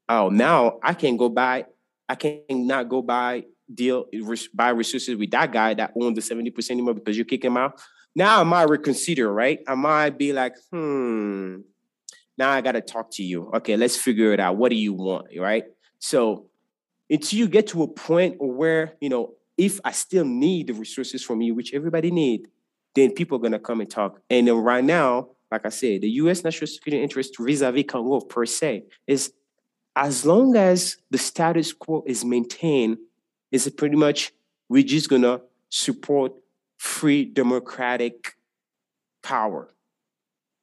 Oh, 0.08 0.28
now 0.30 0.78
I 0.82 0.94
can 0.94 1.16
go 1.16 1.28
buy, 1.28 1.66
I 2.08 2.14
can 2.14 2.42
not 2.48 2.88
go 2.88 3.02
buy 3.02 3.44
deal, 3.72 4.06
buy 4.54 4.70
resources 4.70 5.16
with 5.16 5.30
that 5.32 5.52
guy 5.52 5.74
that 5.74 5.92
owned 6.00 6.16
the 6.16 6.20
70% 6.20 6.70
anymore 6.70 6.94
because 6.94 7.18
you 7.18 7.24
kick 7.24 7.44
him 7.44 7.56
out. 7.56 7.80
Now 8.14 8.40
I 8.40 8.44
might 8.44 8.70
reconsider, 8.70 9.30
right? 9.32 9.60
I 9.66 9.74
might 9.74 10.16
be 10.16 10.32
like, 10.32 10.54
hmm, 10.72 11.58
now 12.38 12.50
I 12.50 12.60
got 12.60 12.72
to 12.72 12.80
talk 12.80 13.10
to 13.12 13.22
you. 13.22 13.50
Okay, 13.56 13.76
let's 13.76 13.96
figure 13.96 14.32
it 14.32 14.40
out. 14.40 14.56
What 14.56 14.70
do 14.70 14.76
you 14.76 14.94
want, 14.94 15.26
right? 15.38 15.64
So 15.98 16.46
until 17.10 17.38
you 17.38 17.48
get 17.48 17.66
to 17.68 17.82
a 17.82 17.88
point 17.88 18.36
where, 18.38 18.94
you 19.00 19.08
know, 19.08 19.34
if 19.56 19.80
I 19.84 19.90
still 19.90 20.24
need 20.24 20.68
the 20.68 20.74
resources 20.74 21.22
from 21.22 21.42
you, 21.42 21.54
which 21.54 21.74
everybody 21.74 22.10
need, 22.10 22.48
then 22.98 23.12
people 23.12 23.36
are 23.36 23.40
going 23.40 23.52
to 23.52 23.58
come 23.58 23.80
and 23.80 23.90
talk. 23.90 24.20
And 24.28 24.48
then 24.48 24.56
right 24.56 24.84
now, 24.84 25.28
like 25.50 25.64
I 25.64 25.70
said, 25.70 26.02
the 26.02 26.10
U.S. 26.22 26.44
national 26.44 26.66
security 26.66 27.02
interest 27.02 27.36
vis-a-vis 27.38 27.84
Congo 27.88 28.20
per 28.20 28.44
se 28.44 28.84
is 29.06 29.32
as 29.96 30.24
long 30.24 30.56
as 30.56 30.96
the 31.10 31.18
status 31.18 31.72
quo 31.72 32.04
is 32.06 32.24
maintained, 32.24 32.98
is 33.50 33.68
pretty 33.70 33.96
much 33.96 34.32
we're 34.68 34.82
just 34.82 35.08
gonna 35.08 35.40
support 35.70 36.32
free 36.76 37.24
democratic 37.24 38.36
power. 39.22 39.74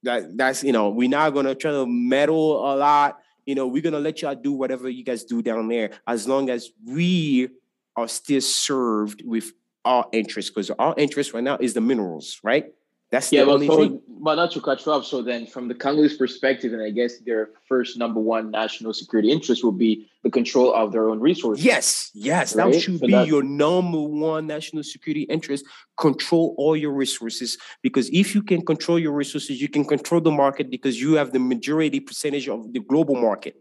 That 0.04 0.38
that's 0.38 0.64
you 0.64 0.72
know 0.72 0.90
we're 0.90 1.10
not 1.10 1.32
gonna 1.32 1.56
try 1.56 1.72
to 1.72 1.86
meddle 1.86 2.74
a 2.74 2.78
lot. 2.78 3.20
You 3.46 3.56
know 3.56 3.68
we're 3.68 3.82
gonna 3.82 4.00
let 4.00 4.22
y'all 4.22 4.36
do 4.36 4.54
whatever 4.54 4.88
you 4.88 5.04
guys 5.04 5.26
do 5.26 5.42
down 5.42 5.68
there 5.68 5.92
as 6.08 6.28
long 6.28 6.50
as 6.50 6.72
we 6.86 7.50
are 7.96 8.08
still 8.08 8.42
served 8.42 9.24
with 9.26 9.52
our 9.86 10.08
interest 10.12 10.54
because 10.54 10.72
our 10.72 10.94
interest 10.98 11.34
right 11.34 11.44
now 11.44 11.58
is 11.60 11.74
the 11.74 11.82
minerals, 11.82 12.40
right? 12.44 12.74
That's 13.12 13.32
yeah, 13.32 13.46
the 13.46 13.52
only 13.52 13.68
so, 13.68 13.78
thing. 13.78 14.02
But 14.08 14.36
not 14.36 14.52
to 14.54 14.62
cut 14.62 14.84
you 14.84 14.92
off. 14.92 15.06
So 15.06 15.22
then, 15.22 15.46
from 15.46 15.68
the 15.68 15.76
Congolese 15.76 16.18
perspective, 16.18 16.74
and 16.74 16.82
I 16.82 16.90
guess 16.90 17.20
their 17.20 17.52
first 17.68 17.98
number 17.98 18.20
one 18.20 18.50
national 18.50 18.94
security 18.94 19.32
interest 19.32 19.64
will 19.64 19.72
be 19.72 20.08
the 20.24 20.32
control 20.32 20.74
of 20.74 20.92
their 20.92 21.08
own 21.10 21.20
resources. 21.20 21.64
Yes, 21.64 22.10
yes, 22.16 22.56
right? 22.56 22.74
that 22.74 22.82
should 22.82 23.00
so 23.00 23.06
be 23.06 23.14
your 23.26 23.44
number 23.44 24.02
one 24.02 24.48
national 24.48 24.84
security 24.84 25.22
interest. 25.24 25.66
Control 25.98 26.56
all 26.58 26.76
your 26.76 26.92
resources 26.92 27.60
because 27.84 28.10
if 28.10 28.34
you 28.34 28.42
can 28.42 28.66
control 28.66 28.98
your 28.98 29.14
resources, 29.14 29.62
you 29.62 29.70
can 29.70 29.86
control 29.86 30.20
the 30.20 30.32
market 30.32 30.72
because 30.72 31.00
you 31.00 31.14
have 31.14 31.32
the 31.32 31.40
majority 31.40 32.00
percentage 32.00 32.50
of 32.50 32.74
the 32.74 32.80
global 32.80 33.16
market. 33.16 33.56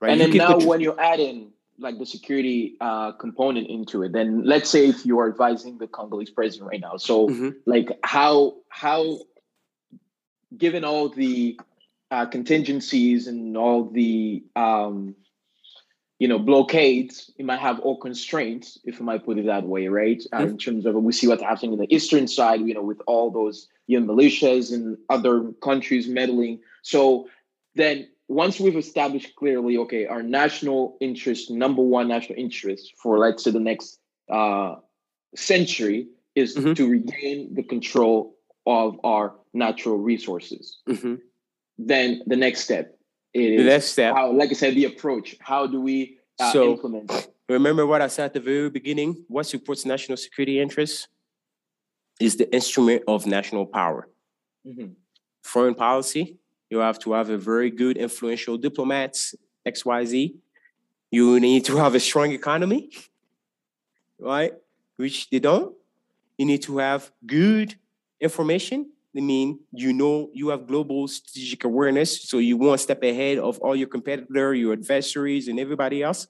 Right? 0.00 0.12
And 0.12 0.20
then 0.20 0.30
now, 0.30 0.52
control- 0.52 0.68
when 0.68 0.80
you 0.80 0.96
add 0.96 1.18
in 1.18 1.50
like 1.78 1.98
the 1.98 2.06
security 2.06 2.76
uh, 2.80 3.12
component 3.12 3.68
into 3.68 4.02
it 4.02 4.12
then 4.12 4.44
let's 4.44 4.70
say 4.70 4.86
if 4.86 5.04
you 5.04 5.18
are 5.18 5.28
advising 5.28 5.78
the 5.78 5.86
congolese 5.86 6.30
president 6.30 6.70
right 6.70 6.80
now 6.80 6.96
so 6.96 7.28
mm-hmm. 7.28 7.50
like 7.66 7.98
how 8.02 8.54
how 8.68 9.18
given 10.56 10.84
all 10.84 11.08
the 11.08 11.58
uh, 12.10 12.26
contingencies 12.26 13.26
and 13.26 13.56
all 13.56 13.90
the 13.90 14.44
um, 14.54 15.16
you 16.18 16.28
know 16.28 16.38
blockades 16.38 17.30
it 17.38 17.44
might 17.44 17.58
have 17.58 17.80
all 17.80 17.98
constraints 17.98 18.78
if 18.84 19.00
i 19.00 19.04
might 19.04 19.24
put 19.24 19.38
it 19.38 19.46
that 19.46 19.64
way 19.64 19.88
right 19.88 20.22
uh, 20.32 20.38
mm-hmm. 20.38 20.50
in 20.50 20.58
terms 20.58 20.86
of 20.86 20.94
we 20.94 21.12
see 21.12 21.26
what's 21.26 21.42
happening 21.42 21.72
in 21.72 21.78
the 21.78 21.94
eastern 21.94 22.28
side 22.28 22.60
you 22.60 22.72
know 22.72 22.82
with 22.82 23.00
all 23.06 23.30
those 23.30 23.68
you 23.86 23.98
know 23.98 24.14
militias 24.14 24.72
and 24.72 24.96
other 25.10 25.50
countries 25.62 26.06
meddling 26.06 26.60
so 26.82 27.28
then 27.74 28.06
once 28.28 28.58
we've 28.58 28.76
established 28.76 29.36
clearly, 29.36 29.76
okay, 29.78 30.06
our 30.06 30.22
national 30.22 30.96
interest, 31.00 31.50
number 31.50 31.82
one 31.82 32.08
national 32.08 32.38
interest 32.38 32.94
for 32.96 33.18
let's 33.18 33.44
say 33.44 33.50
the 33.50 33.60
next 33.60 33.98
uh, 34.30 34.76
century 35.34 36.08
is 36.34 36.56
mm-hmm. 36.56 36.72
to 36.74 36.88
regain 36.88 37.54
the 37.54 37.62
control 37.62 38.36
of 38.66 38.98
our 39.04 39.34
natural 39.52 39.98
resources. 39.98 40.78
Mm-hmm. 40.88 41.16
Then 41.78 42.22
the 42.26 42.36
next 42.36 42.60
step 42.60 42.98
is 43.34 43.58
the 43.58 43.64
next 43.64 43.86
step, 43.86 44.14
how, 44.14 44.32
like 44.32 44.50
I 44.50 44.54
said, 44.54 44.74
the 44.74 44.86
approach. 44.86 45.36
How 45.40 45.66
do 45.66 45.80
we 45.80 46.18
uh, 46.40 46.52
so, 46.52 46.72
implement? 46.72 47.28
remember 47.48 47.86
what 47.86 48.00
I 48.00 48.06
said 48.06 48.26
at 48.26 48.34
the 48.34 48.40
very 48.40 48.70
beginning? 48.70 49.24
What 49.28 49.46
supports 49.46 49.84
national 49.84 50.16
security 50.16 50.60
interests 50.60 51.08
is 52.20 52.36
the 52.36 52.52
instrument 52.54 53.02
of 53.08 53.26
national 53.26 53.66
power. 53.66 54.08
Mm-hmm. 54.66 54.92
Foreign 55.42 55.74
policy, 55.74 56.38
you 56.70 56.78
have 56.78 56.98
to 57.00 57.12
have 57.12 57.30
a 57.30 57.38
very 57.38 57.70
good, 57.70 57.96
influential 57.96 58.56
diplomats, 58.56 59.34
XYZ. 59.66 60.34
You 61.10 61.38
need 61.40 61.64
to 61.66 61.76
have 61.76 61.94
a 61.94 62.00
strong 62.00 62.32
economy, 62.32 62.90
right? 64.18 64.52
Which 64.96 65.30
they 65.30 65.38
don't. 65.38 65.74
You 66.38 66.46
need 66.46 66.62
to 66.62 66.78
have 66.78 67.12
good 67.24 67.76
information. 68.20 68.90
I 69.16 69.20
mean, 69.20 69.60
you 69.70 69.92
know, 69.92 70.30
you 70.32 70.48
have 70.48 70.66
global 70.66 71.06
strategic 71.06 71.62
awareness, 71.62 72.28
so 72.28 72.38
you 72.38 72.56
one 72.56 72.78
step 72.78 73.02
ahead 73.04 73.38
of 73.38 73.60
all 73.60 73.76
your 73.76 73.86
competitor, 73.86 74.54
your 74.54 74.72
adversaries, 74.72 75.46
and 75.46 75.60
everybody 75.60 76.02
else. 76.02 76.26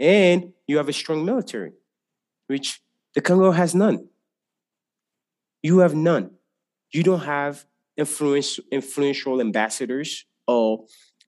And 0.00 0.52
you 0.66 0.78
have 0.78 0.88
a 0.88 0.92
strong 0.92 1.24
military, 1.24 1.72
which 2.46 2.80
the 3.14 3.20
Congo 3.20 3.50
has 3.50 3.74
none. 3.74 4.08
You 5.62 5.78
have 5.78 5.94
none. 5.94 6.30
You 6.92 7.02
don't 7.02 7.24
have 7.24 7.66
influence, 7.96 8.60
influential 8.70 9.40
ambassadors 9.40 10.24
or 10.46 10.84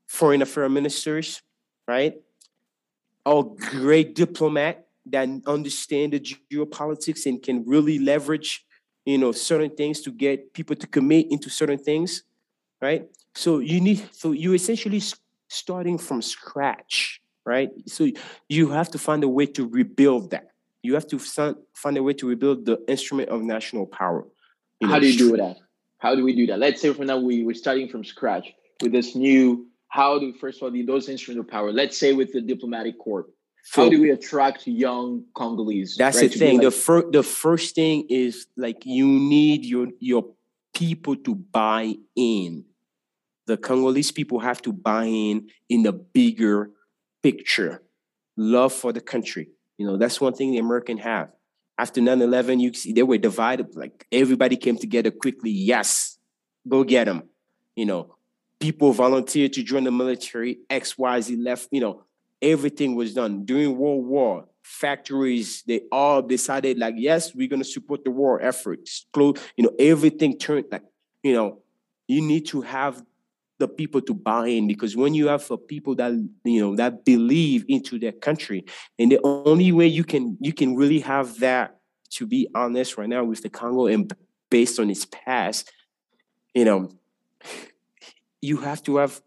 foreign 0.07 0.43
affairs 0.43 0.71
ministers, 0.71 1.43
right? 1.87 2.15
Or 3.25 3.55
great 3.57 4.15
diplomat 4.15 4.87
that 5.07 5.29
understand 5.47 6.13
the 6.13 6.21
geopolitics 6.21 7.27
and 7.27 7.43
can 7.43 7.65
really 7.67 7.99
leverage, 7.99 8.65
you 9.05 9.19
know, 9.19 9.33
certain 9.33 9.71
things 9.71 10.01
to 10.03 10.11
get 10.11 10.53
people 10.53 10.77
to 10.77 10.87
commit 10.87 11.31
into 11.31 11.51
certain 11.51 11.79
things, 11.79 12.23
right? 12.81 13.09
So 13.35 13.59
you 13.59 13.81
need, 13.81 14.03
so 14.13 14.33
you 14.33 14.55
essentially 14.55 15.03
starting 15.49 15.99
from 15.99 16.23
scratch, 16.23 17.21
right? 17.45 17.71
So 17.87 18.09
you 18.49 18.71
have 18.71 18.91
to 18.91 18.99
find 18.99 19.25
a 19.25 19.29
way 19.29 19.47
to 19.47 19.67
rebuild 19.67 20.31
that. 20.31 20.49
You 20.83 20.95
have 20.95 21.07
to 21.09 21.19
find 21.19 21.97
a 21.97 22.03
way 22.03 22.13
to 22.15 22.29
rebuild 22.29 22.65
the 22.65 22.79
instrument 22.89 23.31
of 23.31 23.43
national 23.43 23.87
power. 23.87 24.27
You 24.81 24.89
know, 24.89 24.95
How 24.95 25.01
do 25.01 25.07
you 25.11 25.19
do 25.19 25.37
that? 25.37 25.57
How 25.99 26.15
do 26.15 26.25
we 26.25 26.35
do 26.35 26.47
that? 26.47 26.59
Let's 26.59 26.81
say 26.81 26.93
for 26.93 27.05
now 27.05 27.19
we, 27.19 27.45
we're 27.45 27.55
starting 27.55 27.89
from 27.89 28.05
scratch 28.05 28.53
with 28.83 28.93
this 28.93 29.15
new, 29.15 29.67
how 29.89 30.19
do, 30.19 30.33
first 30.33 30.59
of 30.59 30.65
all, 30.65 30.71
the, 30.71 30.83
those 30.83 31.09
instruments 31.09 31.47
of 31.47 31.51
power, 31.51 31.73
let's 31.73 31.99
say 31.99 32.13
with 32.13 32.33
the 32.33 32.41
diplomatic 32.41 32.99
corps, 32.99 33.27
so, 33.65 33.83
how 33.83 33.91
do 33.91 34.01
we 34.01 34.11
attract 34.11 34.67
young 34.67 35.25
Congolese? 35.35 35.97
That's 35.97 36.17
right, 36.23 36.33
the 36.33 36.39
thing. 36.39 36.55
Like, 36.59 36.65
the 36.65 36.71
first 36.71 37.13
the 37.13 37.23
first 37.23 37.75
thing 37.75 38.07
is 38.09 38.47
like 38.57 38.87
you 38.87 39.07
need 39.07 39.67
your 39.67 39.89
your 39.99 40.25
people 40.73 41.17
to 41.17 41.35
buy 41.35 41.97
in. 42.17 42.65
The 43.47 43.59
Congolese 43.59 44.11
people 44.11 44.39
have 44.39 44.63
to 44.63 44.73
buy 44.73 45.05
in 45.05 45.51
in 45.69 45.83
the 45.83 45.93
bigger 45.93 46.71
picture. 47.23 47.83
Love 48.39 48.73
for 48.73 48.93
the 48.93 49.03
country. 49.03 49.49
You 49.77 49.87
know, 49.87 49.99
that's 49.99 50.19
one 50.19 50.33
thing 50.33 50.53
the 50.53 50.59
American 50.59 50.97
have 50.97 51.31
after 51.79 52.01
9-11 52.01 52.61
you 52.61 52.73
see 52.75 52.93
they 52.93 53.03
were 53.03 53.19
divided 53.19 53.75
like 53.77 54.07
everybody 54.13 54.57
came 54.57 54.77
together 54.77 55.11
quickly. 55.11 55.51
Yes 55.51 56.19
go 56.69 56.85
get 56.85 57.05
them 57.05 57.23
you 57.77 57.87
know 57.87 58.15
people 58.61 58.93
volunteered 58.93 59.53
to 59.53 59.63
join 59.63 59.85
the 59.85 59.91
military 59.91 60.59
xyz 60.69 61.37
left 61.43 61.69
you 61.71 61.81
know 61.81 62.03
everything 62.41 62.95
was 62.95 63.15
done. 63.15 63.45
During 63.45 63.77
world 63.77 64.05
war 64.05 64.47
factories 64.63 65.63
they 65.67 65.81
all 65.91 66.21
decided 66.21 66.79
like 66.79 66.95
yes 66.97 67.35
we're 67.35 67.49
going 67.49 67.63
to 67.63 67.69
support 67.69 68.05
the 68.05 68.11
war 68.11 68.41
efforts. 68.41 69.07
Close 69.13 69.37
you 69.57 69.65
know 69.65 69.73
everything 69.79 70.39
turned 70.39 70.67
like 70.71 70.85
you 71.23 71.33
know 71.33 71.63
you 72.07 72.23
need 72.23 72.47
to 72.47 72.63
have 72.63 73.03
the 73.59 73.69
people 73.69 74.01
to 74.01 74.15
buy 74.15 74.47
in 74.47 74.67
because 74.69 74.97
when 74.97 75.15
you 75.15 75.29
have 75.29 75.51
people 75.67 75.95
that 75.97 76.13
you 76.45 76.61
know 76.61 76.77
that 76.77 77.05
believe 77.05 77.65
into 77.69 77.99
their 77.99 78.13
country 78.13 78.65
and 78.99 79.11
the 79.11 79.21
only 79.25 79.73
way 79.73 79.87
you 79.87 80.05
can 80.05 80.37
you 80.41 80.53
can 80.53 80.77
really 80.77 81.01
have 81.01 81.41
that 81.41 81.79
to 82.11 82.27
be 82.27 82.49
honest 82.55 82.97
right 82.97 83.09
now 83.09 83.25
with 83.25 83.43
the 83.43 83.51
congo 83.51 83.87
and 83.87 84.13
based 84.49 84.79
on 84.79 84.89
its 84.91 85.05
past 85.07 85.73
you 86.55 86.65
know 86.65 86.89
you 88.41 88.59
have 88.59 88.83
to 88.83 88.97
have 88.97 89.21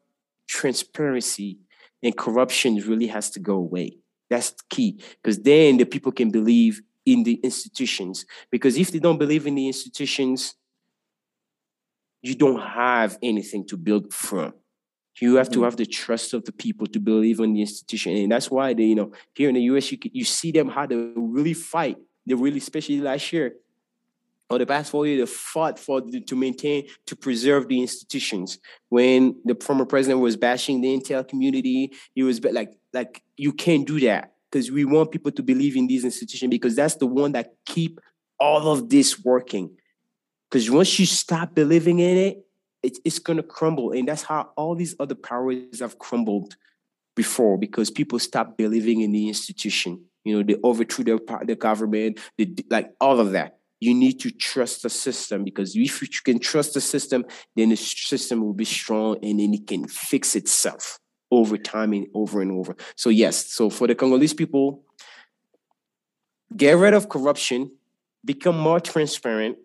transparency 0.47 1.59
and 2.03 2.17
corruption 2.17 2.75
really 2.77 3.07
has 3.07 3.29
to 3.31 3.39
go 3.39 3.55
away. 3.55 3.97
That's 4.29 4.53
key 4.69 5.01
because 5.21 5.39
then 5.39 5.77
the 5.77 5.85
people 5.85 6.11
can 6.11 6.31
believe 6.31 6.81
in 7.05 7.23
the 7.23 7.35
institutions 7.43 8.25
because 8.49 8.77
if 8.77 8.91
they 8.91 8.99
don't 8.99 9.17
believe 9.17 9.47
in 9.47 9.55
the 9.55 9.67
institutions 9.67 10.55
you 12.21 12.35
don't 12.35 12.61
have 12.61 13.17
anything 13.21 13.65
to 13.67 13.77
build 13.77 14.13
from. 14.13 14.53
You 15.19 15.35
have 15.35 15.47
mm-hmm. 15.47 15.53
to 15.53 15.63
have 15.63 15.77
the 15.77 15.85
trust 15.85 16.33
of 16.33 16.45
the 16.45 16.51
people 16.51 16.87
to 16.87 16.99
believe 16.99 17.39
in 17.39 17.53
the 17.53 17.61
institution, 17.61 18.15
and 18.15 18.31
that's 18.31 18.49
why 18.49 18.73
they, 18.73 18.83
you 18.83 18.95
know, 18.95 19.11
here 19.35 19.49
in 19.49 19.55
the 19.55 19.61
U.S. 19.63 19.91
you 19.91 19.97
you 20.11 20.23
see 20.23 20.51
them 20.51 20.69
how 20.69 20.85
they 20.85 20.95
really 20.95 21.53
fight. 21.53 21.97
They 22.25 22.33
really, 22.33 22.57
especially 22.57 23.01
last 23.01 23.31
year 23.33 23.55
or 24.51 24.57
the 24.57 24.65
past 24.65 24.91
four 24.91 25.07
years, 25.07 25.19
they 25.21 25.33
fought 25.33 25.79
for 25.79 26.01
the, 26.01 26.19
to 26.19 26.35
maintain 26.35 26.85
to 27.05 27.15
preserve 27.15 27.69
the 27.69 27.79
institutions. 27.79 28.59
When 28.89 29.35
the 29.45 29.55
former 29.55 29.85
president 29.85 30.19
was 30.19 30.35
bashing 30.35 30.81
the 30.81 30.89
Intel 30.89 31.25
community, 31.27 31.93
he 32.13 32.23
was 32.23 32.43
like, 32.43 32.73
like 32.93 33.23
you 33.37 33.53
can't 33.53 33.87
do 33.87 33.99
that 34.01 34.33
because 34.51 34.69
we 34.69 34.83
want 34.83 35.11
people 35.11 35.31
to 35.31 35.41
believe 35.41 35.77
in 35.77 35.87
these 35.87 36.03
institutions 36.03 36.49
because 36.49 36.75
that's 36.75 36.95
the 36.95 37.07
one 37.07 37.31
that 37.31 37.53
keep 37.65 37.99
all 38.39 38.67
of 38.67 38.89
this 38.89 39.23
working. 39.23 39.71
Because 40.51 40.69
once 40.69 40.99
you 40.99 41.05
stop 41.05 41.55
believing 41.55 41.99
in 41.99 42.17
it, 42.17 42.45
it 42.83 42.97
it's 43.05 43.19
going 43.19 43.37
to 43.37 43.43
crumble. 43.43 43.93
And 43.93 44.07
that's 44.07 44.23
how 44.23 44.49
all 44.57 44.75
these 44.75 44.95
other 44.99 45.15
powers 45.15 45.79
have 45.79 45.97
crumbled 45.97 46.55
before 47.15 47.57
because 47.57 47.89
people 47.89 48.19
stop 48.19 48.57
believing 48.57 49.01
in 49.01 49.13
the 49.13 49.29
institution. 49.29 50.03
You 50.25 50.37
know, 50.37 50.43
they 50.43 50.59
overthrew 50.63 51.05
the, 51.05 51.43
the 51.45 51.55
government, 51.55 52.19
they, 52.37 52.53
like 52.69 52.91
all 52.99 53.19
of 53.19 53.31
that. 53.31 53.59
You 53.79 53.95
need 53.95 54.19
to 54.19 54.29
trust 54.29 54.83
the 54.83 54.89
system 54.89 55.43
because 55.43 55.75
if 55.75 56.01
you 56.01 56.07
can 56.23 56.37
trust 56.37 56.75
the 56.75 56.81
system, 56.81 57.25
then 57.55 57.69
the 57.69 57.77
system 57.77 58.41
will 58.41 58.53
be 58.53 58.65
strong 58.65 59.17
and 59.23 59.39
then 59.39 59.53
it 59.53 59.65
can 59.65 59.87
fix 59.87 60.35
itself 60.35 60.99
over 61.31 61.57
time 61.57 61.93
and 61.93 62.07
over 62.13 62.41
and 62.41 62.51
over. 62.51 62.75
So, 62.95 63.09
yes, 63.09 63.51
so 63.51 63.69
for 63.69 63.87
the 63.87 63.95
Congolese 63.95 64.33
people, 64.33 64.83
get 66.55 66.77
rid 66.77 66.93
of 66.93 67.09
corruption, 67.09 67.71
become 68.23 68.57
more 68.59 68.79
transparent, 68.79 69.57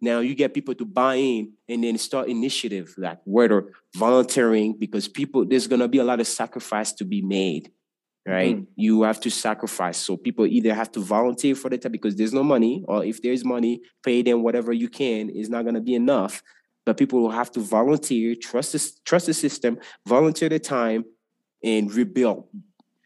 now 0.00 0.20
you 0.20 0.34
get 0.34 0.54
people 0.54 0.74
to 0.74 0.84
buy 0.84 1.16
in 1.16 1.52
and 1.68 1.82
then 1.82 1.98
start 1.98 2.28
initiative 2.28 2.94
like 2.96 3.18
whether 3.24 3.72
volunteering 3.96 4.74
because 4.78 5.08
people 5.08 5.44
there's 5.44 5.66
gonna 5.66 5.88
be 5.88 5.98
a 5.98 6.04
lot 6.04 6.20
of 6.20 6.26
sacrifice 6.26 6.92
to 6.92 7.04
be 7.04 7.20
made, 7.20 7.72
right? 8.26 8.56
Mm-hmm. 8.56 8.70
You 8.76 9.02
have 9.02 9.20
to 9.20 9.30
sacrifice. 9.30 9.98
So 9.98 10.16
people 10.16 10.46
either 10.46 10.72
have 10.72 10.92
to 10.92 11.00
volunteer 11.00 11.54
for 11.54 11.68
the 11.68 11.78
time 11.78 11.92
because 11.92 12.14
there's 12.14 12.32
no 12.32 12.44
money, 12.44 12.84
or 12.86 13.04
if 13.04 13.22
there's 13.22 13.44
money, 13.44 13.80
pay 14.04 14.22
them 14.22 14.42
whatever 14.42 14.72
you 14.72 14.88
can. 14.88 15.30
It's 15.34 15.48
not 15.48 15.64
gonna 15.64 15.80
be 15.80 15.94
enough. 15.94 16.42
But 16.86 16.96
people 16.96 17.20
will 17.20 17.30
have 17.30 17.50
to 17.52 17.60
volunteer, 17.60 18.34
trust 18.34 18.72
the, 18.72 18.90
trust 19.04 19.26
the 19.26 19.34
system, 19.34 19.78
volunteer 20.06 20.48
the 20.48 20.58
time, 20.58 21.04
and 21.62 21.92
rebuild, 21.92 22.48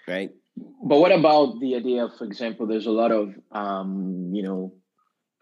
right? 0.06 0.30
But 0.56 0.98
what 0.98 1.10
about 1.10 1.58
the 1.58 1.74
idea, 1.74 2.08
for 2.16 2.24
example, 2.24 2.66
there's 2.66 2.86
a 2.86 2.92
lot 2.92 3.10
of 3.10 3.34
um, 3.50 4.30
you 4.32 4.42
know 4.42 4.74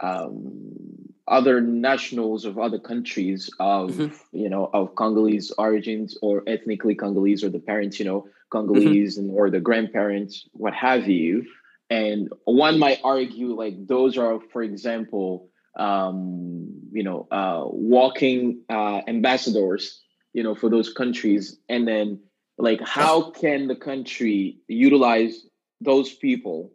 um, 0.00 1.09
other 1.30 1.60
nationals 1.60 2.44
of 2.44 2.58
other 2.58 2.78
countries 2.78 3.48
of 3.60 3.92
mm-hmm. 3.92 4.14
you 4.32 4.50
know 4.50 4.68
of 4.74 4.94
Congolese 4.96 5.50
origins 5.52 6.18
or 6.20 6.42
ethnically 6.46 6.94
Congolese 6.94 7.44
or 7.44 7.48
the 7.48 7.60
parents 7.60 7.98
you 7.98 8.04
know 8.04 8.26
Congolese 8.50 9.16
mm-hmm. 9.16 9.30
and 9.30 9.38
or 9.38 9.48
the 9.48 9.60
grandparents 9.60 10.48
what 10.52 10.74
have 10.74 11.08
you 11.08 11.46
and 11.88 12.28
one 12.44 12.78
might 12.78 13.00
argue 13.04 13.54
like 13.54 13.86
those 13.86 14.18
are 14.18 14.40
for 14.52 14.62
example 14.62 15.48
um, 15.78 16.68
you 16.92 17.04
know 17.04 17.28
uh, 17.30 17.62
walking 17.64 18.62
uh, 18.68 19.00
ambassadors 19.06 20.02
you 20.32 20.42
know 20.42 20.54
for 20.54 20.68
those 20.68 20.92
countries 20.92 21.56
and 21.68 21.86
then 21.86 22.20
like 22.58 22.80
how 22.82 23.30
can 23.30 23.68
the 23.68 23.76
country 23.76 24.58
utilize 24.68 25.46
those 25.80 26.12
people 26.12 26.72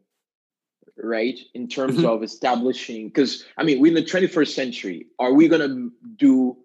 right? 0.97 1.37
In 1.53 1.67
terms 1.67 1.97
mm-hmm. 1.97 2.05
of 2.05 2.23
establishing, 2.23 3.07
because 3.07 3.45
I 3.57 3.63
mean, 3.63 3.79
we're 3.79 3.89
in 3.89 3.93
the 3.93 4.03
21st 4.03 4.53
century. 4.53 5.07
Are 5.19 5.33
we 5.33 5.47
going 5.47 5.61
to 5.61 5.91
do 6.15 6.57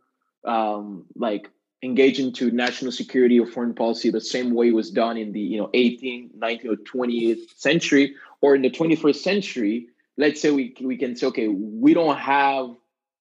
um, 0.45 1.07
like 1.15 1.51
engage 1.83 2.21
into 2.21 2.51
national 2.51 2.93
security 2.93 3.41
or 3.41 3.47
foreign 3.47 3.75
policy 3.75 4.11
the 4.11 4.21
same 4.21 4.55
way 4.55 4.69
it 4.69 4.75
was 4.75 4.91
done 4.91 5.17
in 5.17 5.33
the 5.33 5.41
you 5.41 5.59
know 5.59 5.69
18th, 5.69 6.37
19th, 6.37 6.65
or 6.67 6.77
20th 6.77 7.57
century, 7.57 8.15
or 8.41 8.55
in 8.55 8.63
the 8.63 8.71
21st 8.71 9.17
century? 9.17 9.89
Let's 10.17 10.41
say 10.41 10.51
we 10.51 10.75
we 10.81 10.97
can 10.97 11.17
say, 11.17 11.27
okay, 11.29 11.49
we 11.49 11.95
don't 11.95 12.19
have 12.19 12.71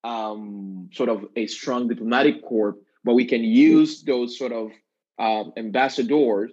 um, 0.04 0.90
sort 0.94 1.10
of 1.10 1.26
a 1.36 1.48
strong 1.48 1.88
diplomatic 1.88 2.44
corps, 2.44 2.76
but 3.04 3.14
we 3.14 3.26
can 3.26 3.44
use 3.44 4.04
those 4.04 4.38
sort 4.38 4.52
of 4.52 4.72
um, 5.18 5.54
ambassadors 5.58 6.52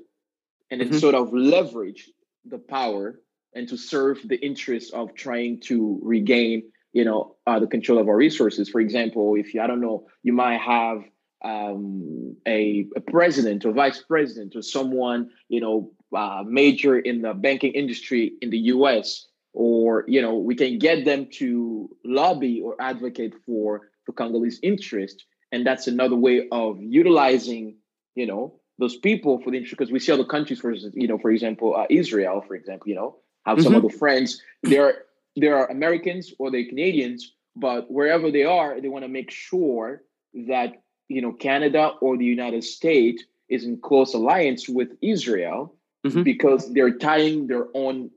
and 0.70 0.80
then 0.80 0.88
mm-hmm. 0.88 0.98
sort 0.98 1.14
of 1.14 1.32
leverage 1.32 2.11
the 2.44 2.59
power 2.59 3.20
and 3.57 3.68
to 3.68 3.76
serve 3.76 4.20
the 4.24 4.36
interests 4.36 4.92
of 4.92 5.14
trying 5.14 5.59
to 5.61 5.98
regain 6.02 6.62
you 6.92 7.04
know 7.04 7.36
uh, 7.46 7.59
the 7.59 7.66
control 7.66 7.98
of 7.98 8.09
our 8.09 8.16
resources 8.16 8.68
for 8.68 8.80
example 8.80 9.34
if 9.34 9.52
you 9.54 9.61
i 9.61 9.66
don't 9.66 9.80
know 9.80 10.07
you 10.22 10.32
might 10.32 10.61
have 10.61 11.02
um, 11.44 12.36
a, 12.46 12.86
a, 12.96 13.00
president 13.00 13.64
or 13.64 13.72
vice 13.72 14.02
president 14.02 14.57
or 14.57 14.62
someone 14.62 15.30
you 15.48 15.61
know 15.61 15.92
uh, 16.14 16.42
major 16.46 16.98
in 16.98 17.22
the 17.22 17.34
banking 17.34 17.72
industry 17.72 18.32
in 18.40 18.50
the 18.50 18.59
U.S. 18.74 19.26
or 19.52 20.04
you 20.09 20.22
know 20.22 20.36
we 20.36 20.54
can 20.54 20.78
get 20.78 21.04
them 21.04 21.26
to 21.34 21.90
lobby 22.04 22.61
or 22.64 22.74
advocate 22.80 23.34
for 23.44 23.90
the 24.07 24.12
Congolese 24.12 24.61
interest, 24.62 25.24
and 25.52 25.66
that's 25.66 25.86
another 25.86 26.16
way 26.16 26.48
of 26.50 26.78
utilizing 26.80 27.76
you 28.14 28.26
know 28.26 28.59
those 28.78 28.96
people 28.96 29.40
for 29.42 29.50
the 29.50 29.59
interest 29.59 29.76
because 29.76 29.92
we 29.92 29.98
see 29.98 30.12
other 30.12 30.24
countries, 30.24 30.61
for 30.61 30.72
you 30.72 31.09
know, 31.09 31.18
for 31.18 31.30
example, 31.30 31.74
uh, 31.76 31.86
Israel, 31.90 32.42
for 32.46 32.54
example, 32.54 32.88
you 32.88 32.94
know, 32.94 33.16
have 33.47 33.62
some 33.62 33.72
mm-hmm. 33.72 33.86
other 33.86 33.97
friends. 33.97 34.42
They're 34.62 35.05
there 35.36 35.57
are 35.57 35.70
Americans 35.70 36.32
or 36.38 36.51
they're 36.51 36.66
Canadians, 36.66 37.32
but 37.55 37.90
wherever 37.90 38.30
they 38.30 38.44
are, 38.44 38.80
they 38.80 38.88
want 38.88 39.05
to 39.05 39.09
make 39.09 39.30
sure 39.30 40.03
that 40.34 40.82
you 41.09 41.22
know 41.22 41.32
Canada 41.32 41.92
or 42.01 42.16
the 42.16 42.24
United 42.24 42.64
States 42.64 43.22
is 43.49 43.64
in 43.64 43.78
close 43.78 44.12
alliance 44.14 44.68
with 44.68 44.88
Israel 45.01 45.74
mm-hmm. 46.05 46.22
because 46.22 46.72
they're 46.72 46.99
tying 46.99 47.47
their 47.47 47.66
own 47.74 48.11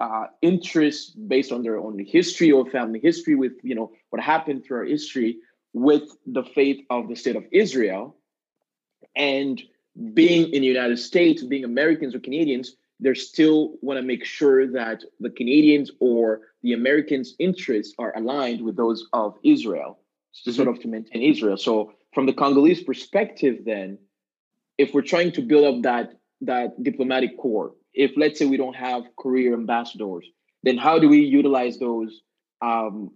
uh, 0.00 0.26
interests 0.40 1.10
based 1.10 1.52
on 1.52 1.62
their 1.62 1.78
own 1.78 2.04
history 2.04 2.50
or 2.50 2.68
family 2.68 2.98
history 2.98 3.36
with 3.36 3.52
you 3.62 3.74
know 3.74 3.92
what 4.10 4.20
happened 4.20 4.64
through 4.64 4.78
our 4.78 4.84
history 4.84 5.38
with 5.72 6.02
the 6.26 6.42
faith 6.42 6.84
of 6.90 7.08
the 7.08 7.16
state 7.16 7.36
of 7.36 7.44
Israel, 7.52 8.16
and 9.14 9.62
being 10.12 10.52
in 10.52 10.60
the 10.62 10.66
United 10.66 10.98
States, 10.98 11.42
being 11.42 11.64
Americans 11.64 12.14
or 12.14 12.20
Canadians, 12.20 12.76
they 13.02 13.14
still 13.14 13.74
want 13.82 13.98
to 13.98 14.02
make 14.02 14.24
sure 14.24 14.66
that 14.66 15.02
the 15.18 15.30
Canadians 15.30 15.90
or 15.98 16.40
the 16.62 16.72
Americans' 16.72 17.34
interests 17.38 17.94
are 17.98 18.16
aligned 18.16 18.62
with 18.62 18.76
those 18.76 19.06
of 19.12 19.36
Israel, 19.44 19.98
mm-hmm. 20.46 20.52
sort 20.52 20.68
of 20.68 20.80
to 20.80 20.88
maintain 20.88 21.22
Israel. 21.22 21.56
So, 21.56 21.92
from 22.14 22.26
the 22.26 22.32
Congolese 22.32 22.82
perspective, 22.82 23.64
then, 23.64 23.98
if 24.78 24.94
we're 24.94 25.02
trying 25.02 25.32
to 25.32 25.42
build 25.42 25.64
up 25.64 25.82
that 25.82 26.18
that 26.42 26.82
diplomatic 26.82 27.36
corps, 27.38 27.72
if 27.94 28.12
let's 28.16 28.38
say 28.38 28.46
we 28.46 28.56
don't 28.56 28.76
have 28.76 29.02
career 29.18 29.52
ambassadors, 29.54 30.26
then 30.62 30.78
how 30.78 30.98
do 30.98 31.08
we 31.08 31.20
utilize 31.20 31.78
those, 31.78 32.20
um, 32.60 33.10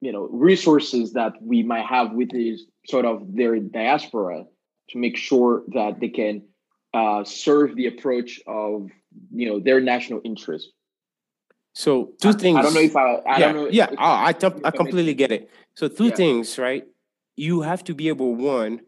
you 0.00 0.12
know, 0.12 0.28
resources 0.30 1.12
that 1.14 1.32
we 1.40 1.62
might 1.62 1.86
have 1.86 2.12
with 2.12 2.30
these 2.30 2.66
sort 2.86 3.04
of 3.04 3.34
their 3.34 3.58
diaspora 3.58 4.44
to 4.90 4.98
make 4.98 5.16
sure 5.16 5.62
that 5.68 6.00
they 6.00 6.08
can 6.08 6.42
uh, 6.94 7.24
serve 7.24 7.74
the 7.76 7.86
approach 7.86 8.40
of 8.46 8.88
you 9.32 9.48
know 9.48 9.60
their 9.60 9.80
national 9.80 10.20
interest. 10.24 10.70
So 11.74 12.12
two 12.20 12.30
I, 12.30 12.32
things. 12.32 12.58
I 12.58 12.62
don't 12.62 12.74
know 12.74 12.80
if 12.80 12.96
I. 12.96 13.00
I 13.00 13.38
yeah, 13.38 13.38
don't 13.38 13.54
know. 13.54 13.68
Yeah, 13.68 13.86
oh, 13.90 13.96
I 13.98 14.34
I 14.64 14.70
completely 14.70 15.14
get 15.14 15.32
it. 15.32 15.50
So 15.74 15.88
two 15.88 16.08
yeah. 16.08 16.14
things, 16.14 16.58
right? 16.58 16.84
You 17.36 17.62
have 17.62 17.82
to 17.84 17.94
be 17.94 18.08
able 18.08 18.34
one 18.34 18.80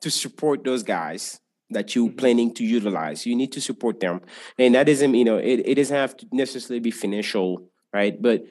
to 0.00 0.10
support 0.10 0.64
those 0.64 0.82
guys 0.82 1.40
that 1.70 1.94
you're 1.94 2.08
mm-hmm. 2.08 2.16
planning 2.16 2.54
to 2.54 2.64
utilize. 2.64 3.24
You 3.24 3.36
need 3.36 3.52
to 3.52 3.60
support 3.60 4.00
them, 4.00 4.20
and 4.58 4.74
that 4.74 4.86
doesn't 4.86 5.14
you 5.14 5.24
know 5.24 5.38
it, 5.38 5.62
it 5.64 5.74
doesn't 5.76 5.96
have 5.96 6.16
to 6.18 6.26
necessarily 6.32 6.80
be 6.80 6.90
financial, 6.90 7.68
right? 7.92 8.20
But 8.20 8.44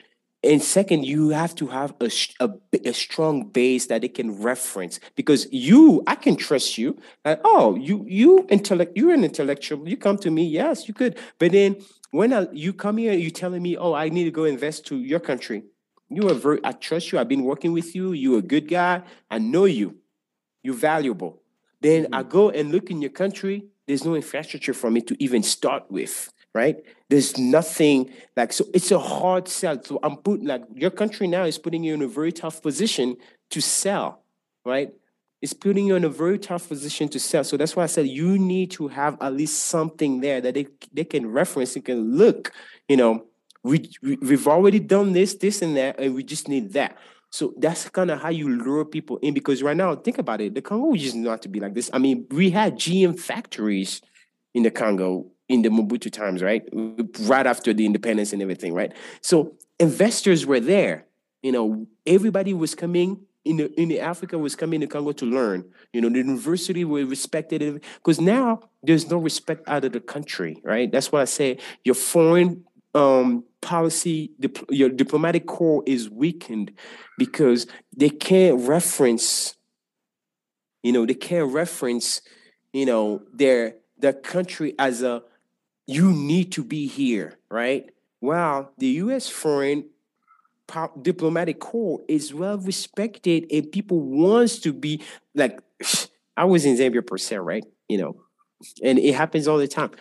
and 0.44 0.62
second 0.62 1.06
you 1.06 1.30
have 1.30 1.56
to 1.56 1.68
have 1.68 1.94
a, 2.02 2.12
a, 2.40 2.50
a, 2.86 2.94
strong 2.94 3.48
base 3.48 3.88
that 3.88 4.02
they 4.02 4.08
can 4.08 4.42
reference 4.42 5.00
because 5.16 5.48
you 5.52 6.04
i 6.08 6.16
can 6.16 6.36
trust 6.36 6.78
you. 6.78 6.98
Like 7.24 7.40
oh 7.44 7.76
you 7.76 8.06
you 8.08 8.46
intellect 8.50 8.96
you're 8.96 9.14
an 9.14 9.24
intellectual 9.24 9.88
you 9.88 9.98
come 9.98 10.18
to 10.20 10.30
me 10.30 10.46
yes 10.46 10.88
you 10.88 10.94
could. 10.94 11.18
But 11.40 11.52
then 11.54 11.78
when 12.12 12.34
I, 12.34 12.48
you 12.52 12.74
come 12.74 12.98
here 12.98 13.14
you're 13.14 13.32
telling 13.32 13.62
me 13.62 13.78
oh 13.78 13.94
i 13.94 14.10
need 14.10 14.26
to 14.26 14.32
go 14.32 14.44
invest 14.44 14.86
to 14.88 14.98
your 14.98 15.20
country. 15.20 15.64
You 16.10 16.30
are 16.30 16.36
very 16.36 16.60
i 16.64 16.72
trust 16.74 17.12
you 17.12 17.20
i've 17.20 17.30
been 17.30 17.44
working 17.44 17.72
with 17.72 17.96
you 17.96 18.14
you're 18.14 18.40
a 18.40 18.42
good 18.42 18.68
guy 18.68 19.02
i 19.32 19.38
know 19.38 19.66
you. 19.66 19.98
You're 20.62 20.76
valuable. 20.76 21.42
Then 21.82 22.06
mm-hmm. 22.06 22.16
i 22.16 22.24
go 22.24 22.50
and 22.50 22.72
look 22.72 22.92
in 22.92 23.02
your 23.02 23.12
country 23.12 23.66
there's 23.88 24.06
no 24.06 24.16
infrastructure 24.16 24.74
for 24.74 24.90
me 24.90 25.02
to 25.02 25.16
even 25.22 25.44
start 25.44 25.90
with 25.90 26.32
right? 26.54 26.78
There's 27.10 27.38
nothing 27.38 28.12
like 28.38 28.54
so. 28.54 28.66
It's 28.74 28.92
a 28.92 29.00
hard 29.00 29.48
sell. 29.48 29.82
So 29.84 30.00
I'm 30.04 30.18
putting 30.18 30.48
like 30.48 30.64
your 30.74 30.92
country 30.92 31.28
now 31.28 31.44
is 31.44 31.58
putting 31.58 31.84
you 31.84 31.94
in 31.94 32.02
a 32.02 32.08
very 32.08 32.32
tough 32.32 32.62
position 32.62 33.18
to 33.52 33.62
sell, 33.62 34.24
right? 34.66 34.94
It's 35.42 35.54
putting 35.54 35.88
you 35.88 35.96
in 35.96 36.06
a 36.06 36.10
very 36.10 36.40
tough 36.40 36.70
position 36.70 37.10
to 37.10 37.20
sell. 37.20 37.44
So 37.44 37.58
that's 37.58 37.76
why 37.76 37.84
I 37.84 37.88
said 37.88 38.08
you 38.08 38.38
need 38.40 38.72
to 38.72 38.88
have 38.88 39.18
at 39.22 39.34
least 39.34 39.66
something 39.66 40.22
there 40.22 40.40
that 40.40 40.54
they, 40.54 40.68
they 40.94 41.04
can 41.04 41.30
reference. 41.30 41.76
You 41.76 41.82
can 41.82 42.16
look. 42.16 42.54
You 42.88 42.98
know, 42.98 43.26
we, 43.64 43.90
we 44.02 44.16
we've 44.18 44.48
already 44.48 44.80
done 44.80 45.12
this, 45.12 45.36
this, 45.36 45.62
and 45.62 45.76
that, 45.76 46.00
and 46.00 46.16
we 46.16 46.24
just 46.24 46.48
need 46.48 46.74
that. 46.74 46.98
So 47.30 47.54
that's 47.58 47.90
kind 47.90 48.12
of 48.12 48.22
how 48.22 48.30
you 48.30 48.48
lure 48.48 48.86
people 48.86 49.18
in 49.18 49.34
because 49.34 49.64
right 49.64 49.76
now, 49.76 49.96
think 49.96 50.20
about 50.20 50.40
it. 50.40 50.54
The 50.54 50.62
Congo 50.62 50.96
just 50.96 51.16
not 51.16 51.42
to 51.42 51.50
be 51.50 51.60
like 51.60 51.74
this. 51.74 51.90
I 51.92 51.98
mean, 51.98 52.28
we 52.30 52.52
had 52.52 52.76
GM 52.76 53.20
factories 53.20 54.02
in 54.54 54.64
the 54.64 54.72
Congo 54.72 55.32
in 55.54 55.62
the 55.62 55.70
Mobutu 55.70 56.12
times, 56.12 56.42
right? 56.42 56.68
Right 57.22 57.46
after 57.46 57.74
the 57.74 57.86
independence 57.86 58.34
and 58.34 58.42
everything, 58.42 58.74
right? 58.74 58.92
So 59.22 59.54
investors 59.80 60.48
were 60.48 60.60
there. 60.60 61.06
You 61.44 61.52
know, 61.52 61.88
everybody 62.08 62.56
was 62.56 62.74
coming 62.74 63.22
in 63.46 63.58
the 63.58 63.80
in 63.80 63.90
the 63.90 64.00
Africa 64.00 64.38
was 64.38 64.56
coming 64.56 64.80
to 64.82 64.88
Congo 64.88 65.12
to 65.12 65.26
learn. 65.26 65.70
You 65.92 66.02
know, 66.02 66.10
the 66.10 66.18
university 66.18 66.84
were 66.86 67.06
respected 67.06 67.84
because 67.98 68.20
now 68.20 68.62
there's 68.82 69.10
no 69.12 69.18
respect 69.18 69.68
out 69.68 69.86
of 69.86 69.92
the 69.92 70.00
country, 70.00 70.60
right? 70.64 70.92
That's 70.92 71.12
why 71.12 71.22
I 71.22 71.26
say 71.26 71.60
your 71.84 71.96
foreign 71.96 72.64
um, 72.96 73.44
policy, 73.62 74.32
dip, 74.40 74.58
your 74.70 74.90
diplomatic 74.90 75.46
corps 75.46 75.84
is 75.86 76.10
weakened 76.10 76.72
because 77.20 77.68
they 77.96 78.10
can't 78.10 78.68
reference. 78.68 79.56
You 80.82 80.94
know, 80.94 81.06
they 81.06 81.14
can't 81.14 81.52
reference. 81.52 82.22
You 82.72 82.88
know, 82.88 83.22
their 83.32 83.76
the 84.00 84.14
country 84.14 84.74
as 84.80 85.04
a 85.04 85.22
you 85.88 86.12
need 86.12 86.52
to 86.54 86.64
be 86.64 86.88
here, 86.88 87.38
right? 87.50 87.90
Well, 88.22 88.72
the 88.78 88.88
U.S. 88.88 89.30
foreign 89.30 89.86
diplomatic 91.02 91.60
corps 91.60 92.02
is 92.08 92.34
well 92.34 92.58
respected, 92.58 93.46
and 93.52 93.72
people 93.72 94.00
wants 94.00 94.60
to 94.60 94.74
be 94.74 95.02
like. 95.36 95.60
I 96.36 96.46
was 96.46 96.66
in 96.66 96.76
Zambia 96.76 97.06
per 97.06 97.18
se, 97.18 97.38
right? 97.38 97.64
You 97.88 98.00
know, 98.00 98.16
and 98.84 99.00
it 99.00 99.16
happens 99.16 99.48
all 99.48 99.58
the 99.58 99.68
time. 99.68 99.92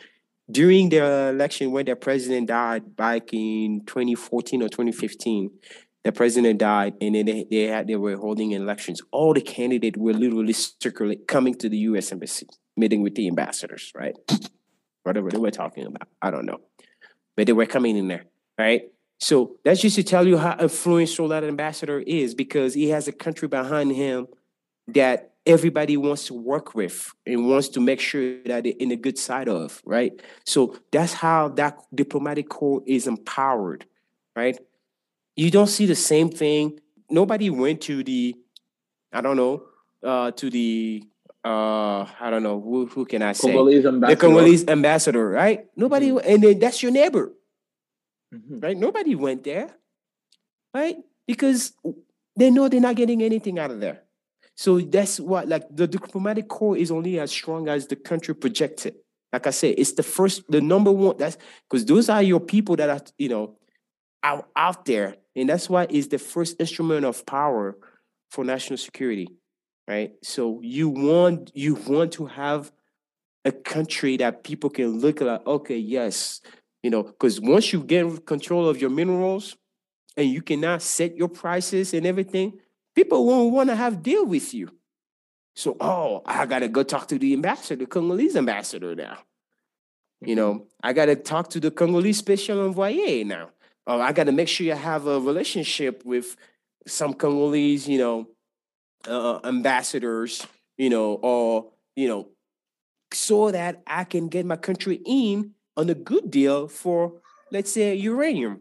During 0.50 0.88
the 0.88 1.28
election 1.28 1.72
when 1.72 1.86
the 1.86 1.96
president 1.96 2.48
died 2.48 2.96
back 2.96 3.32
in 3.32 3.82
2014 3.86 4.62
or 4.62 4.68
2015, 4.68 5.50
the 6.04 6.12
president 6.12 6.58
died, 6.58 6.94
and 7.00 7.14
then 7.14 7.26
they, 7.26 7.46
they 7.48 7.62
had 7.64 7.86
they 7.86 7.96
were 7.96 8.16
holding 8.16 8.52
elections. 8.52 9.00
All 9.12 9.34
the 9.34 9.40
candidates 9.40 9.96
were 9.96 10.12
literally 10.12 10.52
circulating, 10.52 11.24
coming 11.26 11.54
to 11.56 11.68
the 11.68 11.78
U.S. 11.78 12.10
embassy, 12.10 12.48
meeting 12.76 13.02
with 13.02 13.14
the 13.14 13.28
ambassadors, 13.28 13.92
right? 13.94 14.16
Whatever 15.02 15.30
they 15.30 15.38
were 15.38 15.50
talking 15.50 15.86
about. 15.86 16.08
I 16.20 16.30
don't 16.30 16.46
know. 16.46 16.60
But 17.36 17.46
they 17.46 17.52
were 17.52 17.66
coming 17.66 17.96
in 17.96 18.08
there, 18.08 18.24
right? 18.58 18.82
So 19.18 19.56
that's 19.64 19.80
just 19.80 19.96
to 19.96 20.02
tell 20.02 20.26
you 20.26 20.36
how 20.36 20.56
influential 20.58 21.28
that 21.28 21.44
ambassador 21.44 22.00
is 22.00 22.34
because 22.34 22.74
he 22.74 22.88
has 22.88 23.08
a 23.08 23.12
country 23.12 23.48
behind 23.48 23.92
him 23.92 24.26
that 24.88 25.32
everybody 25.46 25.96
wants 25.96 26.26
to 26.26 26.34
work 26.34 26.74
with 26.74 27.12
and 27.26 27.48
wants 27.48 27.68
to 27.68 27.80
make 27.80 28.00
sure 28.00 28.42
that 28.44 28.64
they're 28.64 28.72
in 28.78 28.88
the 28.88 28.96
good 28.96 29.18
side 29.18 29.48
of, 29.48 29.80
right? 29.84 30.12
So 30.44 30.76
that's 30.90 31.12
how 31.12 31.48
that 31.50 31.78
diplomatic 31.94 32.48
corps 32.48 32.82
is 32.86 33.06
empowered, 33.06 33.86
right? 34.36 34.58
You 35.36 35.50
don't 35.50 35.68
see 35.68 35.86
the 35.86 35.94
same 35.94 36.28
thing. 36.28 36.80
Nobody 37.08 37.50
went 37.50 37.80
to 37.82 38.04
the, 38.04 38.34
I 39.12 39.20
don't 39.20 39.36
know, 39.36 39.64
uh, 40.02 40.32
to 40.32 40.50
the 40.50 41.04
uh 41.44 42.06
I 42.20 42.30
don't 42.30 42.42
know 42.42 42.60
who 42.60 42.86
who 42.86 43.04
can 43.04 43.22
I 43.22 43.32
say 43.32 43.48
Congolese 43.48 43.82
the 43.82 44.16
Congolese 44.16 44.68
ambassador, 44.68 45.28
right? 45.28 45.66
Nobody 45.76 46.10
mm-hmm. 46.10 46.30
and 46.30 46.42
then 46.42 46.58
that's 46.60 46.82
your 46.82 46.92
neighbor, 46.92 47.32
mm-hmm. 48.32 48.60
right? 48.60 48.76
Nobody 48.76 49.16
went 49.16 49.42
there, 49.42 49.68
right? 50.72 50.96
Because 51.26 51.72
they 52.36 52.50
know 52.50 52.68
they're 52.68 52.80
not 52.80 52.94
getting 52.94 53.22
anything 53.22 53.58
out 53.58 53.72
of 53.72 53.80
there. 53.80 54.02
So 54.54 54.78
that's 54.78 55.18
what 55.18 55.48
like 55.48 55.64
the 55.74 55.88
diplomatic 55.88 56.46
corps 56.46 56.76
is 56.76 56.92
only 56.92 57.18
as 57.18 57.32
strong 57.32 57.68
as 57.68 57.88
the 57.88 57.96
country 57.96 58.34
projected. 58.34 58.94
Like 59.32 59.46
I 59.46 59.50
said, 59.50 59.74
it's 59.78 59.92
the 59.92 60.02
first, 60.02 60.42
the 60.48 60.60
number 60.60 60.92
one. 60.92 61.16
That's 61.16 61.38
because 61.68 61.86
those 61.86 62.08
are 62.08 62.22
your 62.22 62.38
people 62.38 62.76
that 62.76 62.88
are 62.88 63.00
you 63.18 63.30
know 63.30 63.56
out 64.22 64.48
out 64.54 64.84
there, 64.84 65.16
and 65.34 65.48
that's 65.48 65.68
why 65.68 65.88
it's 65.90 66.06
the 66.06 66.18
first 66.18 66.60
instrument 66.60 67.04
of 67.04 67.26
power 67.26 67.76
for 68.30 68.44
national 68.44 68.76
security 68.76 69.28
right? 69.92 70.12
So 70.22 70.60
you 70.62 70.88
want 70.88 71.50
you 71.54 71.74
want 71.74 72.12
to 72.12 72.26
have 72.26 72.72
a 73.44 73.52
country 73.52 74.16
that 74.18 74.44
people 74.44 74.70
can 74.70 75.00
look 75.00 75.20
at, 75.20 75.46
okay, 75.46 75.76
yes, 75.76 76.40
you 76.82 76.90
know, 76.90 77.02
because 77.02 77.40
once 77.40 77.72
you 77.72 77.82
get 77.82 78.24
control 78.26 78.68
of 78.68 78.80
your 78.80 78.90
minerals 78.90 79.56
and 80.16 80.28
you 80.28 80.42
cannot 80.42 80.82
set 80.82 81.16
your 81.16 81.28
prices 81.28 81.92
and 81.92 82.06
everything, 82.06 82.58
people 82.94 83.26
won't 83.26 83.52
want 83.52 83.68
to 83.70 83.76
have 83.76 84.02
deal 84.02 84.24
with 84.24 84.54
you. 84.54 84.68
So, 85.54 85.76
oh, 85.80 86.22
I 86.24 86.46
gotta 86.46 86.68
go 86.68 86.82
talk 86.82 87.08
to 87.08 87.18
the 87.18 87.34
ambassador, 87.34 87.84
the 87.84 87.86
Congolese 87.86 88.36
ambassador 88.36 88.94
now. 88.94 89.18
You 90.20 90.36
know, 90.36 90.52
mm-hmm. 90.54 90.88
I 90.88 90.92
gotta 90.92 91.16
talk 91.16 91.50
to 91.50 91.60
the 91.60 91.70
Congolese 91.70 92.18
special 92.18 92.64
envoy 92.64 93.24
now. 93.24 93.50
Oh, 93.86 94.00
I 94.00 94.12
gotta 94.12 94.32
make 94.32 94.48
sure 94.48 94.66
you 94.66 94.74
have 94.74 95.06
a 95.06 95.20
relationship 95.20 96.02
with 96.04 96.36
some 96.86 97.12
Congolese, 97.12 97.86
you 97.88 97.98
know, 97.98 98.28
uh, 99.08 99.40
ambassadors, 99.44 100.46
you 100.76 100.90
know, 100.90 101.14
or 101.14 101.72
you 101.96 102.08
know, 102.08 102.28
so 103.12 103.50
that 103.50 103.82
I 103.86 104.04
can 104.04 104.28
get 104.28 104.46
my 104.46 104.56
country 104.56 105.00
in 105.04 105.52
on 105.76 105.90
a 105.90 105.94
good 105.94 106.30
deal 106.30 106.68
for, 106.68 107.20
let's 107.50 107.72
say, 107.72 107.94
uranium. 107.94 108.60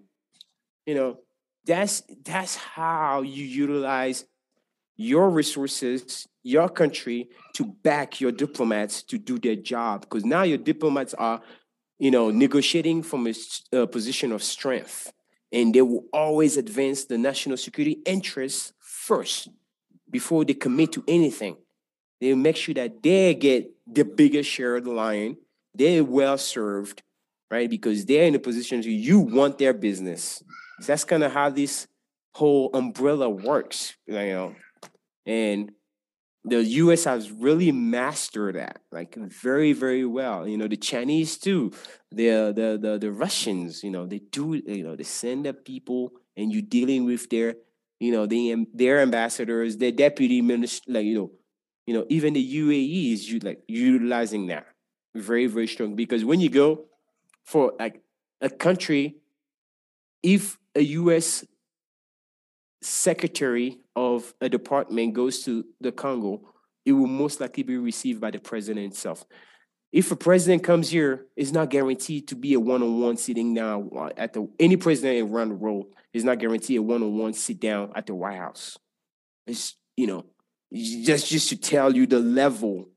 You 0.85 0.95
know, 0.95 1.19
that's 1.65 2.03
that's 2.23 2.55
how 2.55 3.21
you 3.21 3.43
utilize 3.43 4.25
your 4.95 5.29
resources, 5.29 6.27
your 6.43 6.69
country 6.69 7.29
to 7.53 7.65
back 7.65 8.21
your 8.21 8.31
diplomats 8.31 9.03
to 9.03 9.17
do 9.17 9.39
their 9.39 9.55
job. 9.55 10.01
Because 10.01 10.25
now 10.25 10.43
your 10.43 10.57
diplomats 10.57 11.13
are, 11.13 11.41
you 11.99 12.11
know, 12.11 12.29
negotiating 12.29 13.03
from 13.03 13.27
a, 13.27 13.33
a 13.73 13.87
position 13.87 14.31
of 14.31 14.43
strength, 14.43 15.11
and 15.51 15.73
they 15.73 15.81
will 15.81 16.05
always 16.13 16.57
advance 16.57 17.05
the 17.05 17.17
national 17.17 17.57
security 17.57 18.01
interests 18.05 18.73
first 18.79 19.49
before 20.11 20.45
they 20.45 20.53
commit 20.53 20.91
to 20.93 21.03
anything. 21.07 21.57
They 22.19 22.33
make 22.35 22.57
sure 22.57 22.75
that 22.75 23.01
they 23.01 23.33
get 23.33 23.71
the 23.87 24.03
biggest 24.03 24.49
share 24.49 24.75
of 24.75 24.83
the 24.83 24.91
lion. 24.91 25.37
They're 25.73 26.03
well 26.03 26.37
served, 26.37 27.01
right? 27.49 27.69
Because 27.69 28.05
they're 28.05 28.25
in 28.25 28.35
a 28.35 28.39
position 28.39 28.81
to 28.83 28.91
you 28.91 29.19
want 29.19 29.57
their 29.57 29.73
business. 29.73 30.43
So 30.81 30.87
that's 30.87 31.03
kind 31.03 31.23
of 31.23 31.31
how 31.31 31.49
this 31.49 31.87
whole 32.35 32.69
umbrella 32.73 33.29
works, 33.29 33.95
you 34.05 34.13
know. 34.13 34.55
And 35.25 35.71
the 36.43 36.63
US 36.63 37.03
has 37.05 37.31
really 37.31 37.71
mastered 37.71 38.55
that, 38.55 38.81
like 38.91 39.15
very, 39.15 39.73
very 39.73 40.05
well. 40.05 40.47
You 40.47 40.57
know, 40.57 40.67
the 40.67 40.77
Chinese 40.77 41.37
too, 41.37 41.71
the 42.11 42.51
the 42.51 42.79
the, 42.81 42.97
the 42.99 43.11
Russians, 43.11 43.83
you 43.83 43.91
know, 43.91 44.05
they 44.05 44.19
do, 44.19 44.61
you 44.65 44.83
know, 44.83 44.95
they 44.95 45.03
send 45.03 45.45
their 45.45 45.53
people 45.53 46.13
and 46.35 46.51
you're 46.51 46.61
dealing 46.61 47.05
with 47.05 47.29
their, 47.29 47.55
you 48.01 48.11
know, 48.11 48.25
the 48.25 48.65
their 48.73 48.99
ambassadors, 48.99 49.77
their 49.77 49.91
deputy 49.91 50.41
minister, 50.41 50.91
like, 50.91 51.05
you 51.05 51.13
know, 51.13 51.31
you 51.85 51.93
know, 51.93 52.05
even 52.09 52.33
the 52.33 52.55
UAE 52.55 53.13
is 53.13 53.31
you 53.31 53.37
like 53.39 53.61
utilizing 53.67 54.47
that 54.47 54.65
very, 55.13 55.45
very 55.45 55.67
strong. 55.67 55.95
Because 55.95 56.25
when 56.25 56.39
you 56.41 56.49
go 56.49 56.85
for 57.43 57.73
like 57.77 58.01
a 58.41 58.49
country, 58.49 59.17
if 60.23 60.57
a 60.75 60.81
US 60.81 61.45
secretary 62.81 63.77
of 63.95 64.33
a 64.41 64.49
department 64.49 65.13
goes 65.13 65.43
to 65.43 65.63
the 65.79 65.91
Congo, 65.91 66.41
it 66.83 66.93
will 66.93 67.05
most 67.05 67.39
likely 67.39 67.61
be 67.61 67.77
received 67.77 68.19
by 68.19 68.31
the 68.31 68.39
president 68.39 68.93
itself. 68.93 69.25
If 69.91 70.11
a 70.11 70.15
president 70.15 70.63
comes 70.63 70.89
here, 70.89 71.25
it's 71.35 71.51
not 71.51 71.69
guaranteed 71.69 72.29
to 72.29 72.35
be 72.35 72.53
a 72.53 72.59
one-on-one 72.59 73.17
sitting 73.17 73.53
down 73.53 73.89
at 74.15 74.33
the 74.33 74.47
any 74.59 74.77
president 74.77 75.29
around 75.29 75.49
the 75.49 75.55
world 75.55 75.87
is 76.13 76.23
not 76.23 76.39
guaranteed 76.39 76.77
a 76.77 76.81
one-on-one 76.81 77.33
sit 77.33 77.59
down 77.59 77.91
at 77.95 78.05
the 78.05 78.15
White 78.15 78.37
House. 78.37 78.77
It's 79.47 79.75
you 79.97 80.07
know 80.07 80.25
just 80.73 81.29
just 81.29 81.49
to 81.49 81.57
tell 81.57 81.93
you 81.93 82.05
the 82.05 82.19
level. 82.19 82.89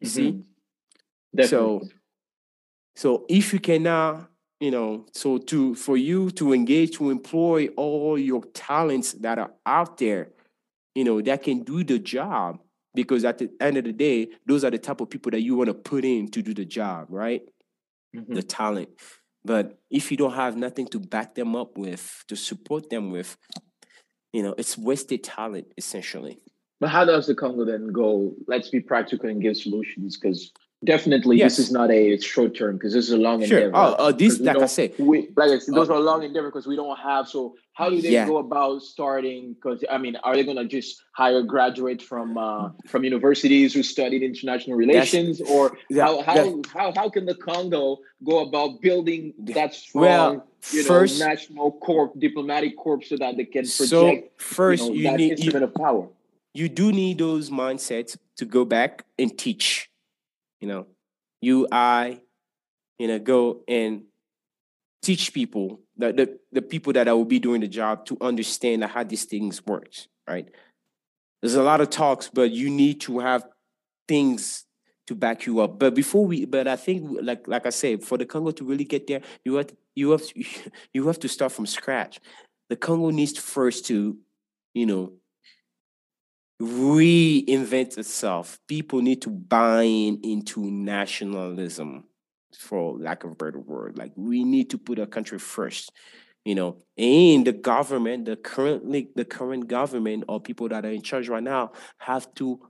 You 0.00 0.08
mm-hmm. 0.08 0.42
see, 1.38 1.46
so 1.48 1.82
so 2.94 3.26
if 3.28 3.52
you 3.52 3.58
cannot, 3.58 4.30
you 4.60 4.70
know 4.70 5.06
so 5.12 5.38
to 5.38 5.74
for 5.74 5.96
you 5.96 6.30
to 6.32 6.52
engage 6.52 6.96
to 6.96 7.10
employ 7.10 7.68
all 7.76 8.18
your 8.18 8.44
talents 8.54 9.12
that 9.14 9.38
are 9.38 9.52
out 9.64 9.98
there 9.98 10.28
you 10.94 11.04
know 11.04 11.20
that 11.20 11.42
can 11.42 11.62
do 11.62 11.84
the 11.84 11.98
job 11.98 12.58
because 12.96 13.24
at 13.24 13.38
the 13.38 13.48
end 13.60 13.76
of 13.76 13.84
the 13.84 13.92
day 13.92 14.28
those 14.46 14.64
are 14.64 14.70
the 14.70 14.78
type 14.78 15.00
of 15.00 15.08
people 15.08 15.30
that 15.30 15.42
you 15.42 15.54
want 15.54 15.68
to 15.68 15.74
put 15.74 16.04
in 16.04 16.28
to 16.28 16.42
do 16.42 16.52
the 16.52 16.64
job 16.64 17.06
right? 17.08 17.42
Mm-hmm. 18.16 18.34
the 18.34 18.42
talent. 18.42 18.88
But 19.44 19.78
if 19.90 20.10
you 20.10 20.16
don't 20.16 20.34
have 20.34 20.56
nothing 20.56 20.88
to 20.88 20.98
back 20.98 21.34
them 21.34 21.54
up 21.54 21.78
with 21.78 22.24
to 22.28 22.34
support 22.34 22.90
them 22.90 23.10
with 23.10 23.36
you 24.32 24.42
know 24.42 24.54
it's 24.58 24.76
wasted 24.76 25.22
talent 25.22 25.68
essentially. 25.76 26.38
But 26.80 26.90
how 26.90 27.04
does 27.04 27.26
the 27.26 27.34
congo 27.34 27.64
then 27.64 27.88
go? 27.88 28.34
Let's 28.46 28.68
be 28.68 28.80
practical 28.80 29.30
and 29.30 29.40
give 29.40 29.56
solutions 29.56 30.18
because 30.18 30.52
Definitely, 30.84 31.38
yes. 31.38 31.56
this 31.56 31.66
is 31.66 31.72
not 31.72 31.90
a 31.90 32.18
short 32.20 32.54
term 32.54 32.76
because 32.76 32.92
this 32.92 33.06
is 33.06 33.12
a 33.12 33.16
long 33.16 33.42
sure. 33.42 33.58
endeavor. 33.58 33.76
Oh, 33.76 33.92
uh, 33.94 34.12
this, 34.12 34.38
like 34.38 34.58
I 34.58 34.66
said, 34.66 34.92
we, 34.98 35.30
like 35.34 35.50
I 35.50 35.58
said, 35.58 35.74
those 35.74 35.88
uh, 35.88 35.94
are 35.94 36.00
long 36.00 36.22
endeavor 36.22 36.48
because 36.48 36.66
we 36.66 36.76
don't 36.76 36.98
have. 36.98 37.28
So, 37.28 37.54
how 37.72 37.88
do 37.88 38.00
they 38.02 38.10
yeah. 38.10 38.26
go 38.26 38.36
about 38.36 38.82
starting? 38.82 39.54
Because 39.54 39.82
I 39.90 39.96
mean, 39.96 40.16
are 40.16 40.34
they 40.34 40.44
going 40.44 40.58
to 40.58 40.66
just 40.66 41.02
hire 41.12 41.42
graduates 41.42 42.04
from 42.04 42.36
uh, 42.36 42.70
from 42.86 43.04
universities 43.04 43.72
who 43.72 43.82
studied 43.82 44.22
international 44.22 44.76
relations, 44.76 45.38
That's, 45.38 45.50
or 45.50 45.78
how 45.96 46.20
how, 46.20 46.60
how 46.70 46.92
how 46.94 47.08
can 47.08 47.24
the 47.24 47.34
Congo 47.34 47.96
go 48.22 48.40
about 48.40 48.82
building 48.82 49.32
that 49.38 49.74
strong, 49.74 50.02
well, 50.02 50.48
you 50.72 50.82
know, 50.82 50.88
first, 50.88 51.18
national 51.18 51.72
corp, 51.72 52.12
diplomatic 52.20 52.76
corps, 52.76 53.02
so 53.02 53.16
that 53.16 53.38
they 53.38 53.46
can 53.46 53.64
project 53.64 53.80
so 53.88 54.22
first 54.36 54.84
you, 54.84 54.88
know, 54.90 54.94
you 54.94 55.02
that 55.04 55.16
need 55.16 55.30
instrument 55.32 55.62
you, 55.62 55.68
of 55.68 55.74
power? 55.74 56.08
You 56.52 56.68
do 56.68 56.92
need 56.92 57.16
those 57.16 57.48
mindsets 57.48 58.18
to 58.36 58.44
go 58.44 58.66
back 58.66 59.06
and 59.18 59.36
teach 59.36 59.88
you 60.66 60.72
know, 60.72 60.86
you, 61.40 61.68
I, 61.70 62.20
you 62.98 63.06
know, 63.06 63.20
go 63.20 63.60
and 63.68 64.02
teach 65.00 65.32
people 65.32 65.80
the, 65.96 66.12
the, 66.12 66.38
the 66.50 66.62
people 66.62 66.92
that 66.94 67.06
I 67.06 67.12
will 67.12 67.24
be 67.24 67.38
doing 67.38 67.60
the 67.60 67.68
job 67.68 68.04
to 68.06 68.16
understand 68.20 68.82
how 68.82 69.04
these 69.04 69.24
things 69.26 69.64
works, 69.64 70.08
right? 70.28 70.48
There's 71.40 71.54
a 71.54 71.62
lot 71.62 71.80
of 71.80 71.90
talks, 71.90 72.28
but 72.28 72.50
you 72.50 72.68
need 72.68 73.00
to 73.02 73.20
have 73.20 73.44
things 74.08 74.64
to 75.06 75.14
back 75.14 75.46
you 75.46 75.60
up. 75.60 75.78
But 75.78 75.94
before 75.94 76.26
we, 76.26 76.46
but 76.46 76.66
I 76.66 76.74
think 76.74 77.16
like 77.22 77.46
like 77.46 77.64
I 77.64 77.70
said, 77.70 78.02
for 78.02 78.18
the 78.18 78.26
Congo 78.26 78.50
to 78.50 78.64
really 78.64 78.84
get 78.84 79.06
there, 79.06 79.20
you 79.44 79.54
have 79.54 79.68
to, 79.68 79.76
you 79.94 80.10
have 80.10 80.26
to, 80.26 80.44
you 80.94 81.06
have 81.06 81.20
to 81.20 81.28
start 81.28 81.52
from 81.52 81.66
scratch. 81.66 82.18
The 82.68 82.74
Congo 82.74 83.10
needs 83.10 83.38
first 83.38 83.86
to, 83.86 84.18
you 84.74 84.86
know, 84.86 85.12
reinvent 86.60 87.98
itself. 87.98 88.58
People 88.66 89.02
need 89.02 89.22
to 89.22 89.30
buy 89.30 89.82
in 89.82 90.20
into 90.22 90.70
nationalism, 90.70 92.04
for 92.58 92.98
lack 92.98 93.24
of 93.24 93.32
a 93.32 93.34
better 93.34 93.58
word. 93.58 93.98
Like 93.98 94.12
we 94.16 94.44
need 94.44 94.70
to 94.70 94.78
put 94.78 94.98
our 94.98 95.06
country 95.06 95.38
first, 95.38 95.92
you 96.44 96.54
know. 96.54 96.78
And 96.96 97.46
the 97.46 97.52
government, 97.52 98.24
the 98.24 98.36
currently 98.36 99.10
the 99.14 99.24
current 99.24 99.68
government 99.68 100.24
or 100.28 100.40
people 100.40 100.68
that 100.70 100.84
are 100.84 100.92
in 100.92 101.02
charge 101.02 101.28
right 101.28 101.42
now 101.42 101.72
have 101.98 102.32
to 102.36 102.60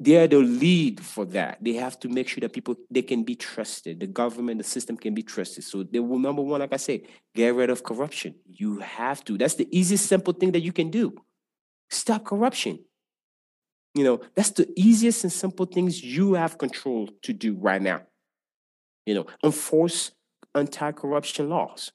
they're 0.00 0.28
the 0.28 0.38
lead 0.38 1.00
for 1.00 1.24
that. 1.24 1.58
They 1.60 1.72
have 1.74 1.98
to 2.00 2.08
make 2.08 2.28
sure 2.28 2.40
that 2.42 2.52
people 2.52 2.76
they 2.90 3.02
can 3.02 3.24
be 3.24 3.34
trusted. 3.34 3.98
The 4.00 4.06
government, 4.06 4.58
the 4.58 4.64
system 4.64 4.96
can 4.96 5.12
be 5.12 5.22
trusted. 5.22 5.64
So 5.64 5.82
they 5.82 5.98
will 5.98 6.20
number 6.20 6.42
one, 6.42 6.60
like 6.60 6.72
I 6.72 6.76
say, 6.76 7.02
get 7.34 7.54
rid 7.54 7.70
of 7.70 7.82
corruption. 7.82 8.36
You 8.46 8.78
have 8.78 9.24
to. 9.24 9.36
That's 9.36 9.54
the 9.54 9.68
easiest, 9.76 10.06
simple 10.06 10.32
thing 10.32 10.52
that 10.52 10.60
you 10.60 10.72
can 10.72 10.90
do. 10.90 11.16
Stop 11.90 12.24
corruption. 12.24 12.80
You 13.94 14.04
know, 14.04 14.20
that's 14.34 14.50
the 14.50 14.68
easiest 14.76 15.24
and 15.24 15.32
simple 15.32 15.66
things 15.66 16.02
you 16.02 16.34
have 16.34 16.58
control 16.58 17.08
to 17.22 17.32
do 17.32 17.54
right 17.54 17.80
now. 17.80 18.02
You 19.06 19.14
know, 19.14 19.26
enforce 19.42 20.12
anti 20.54 20.92
corruption 20.92 21.48
laws, 21.48 21.92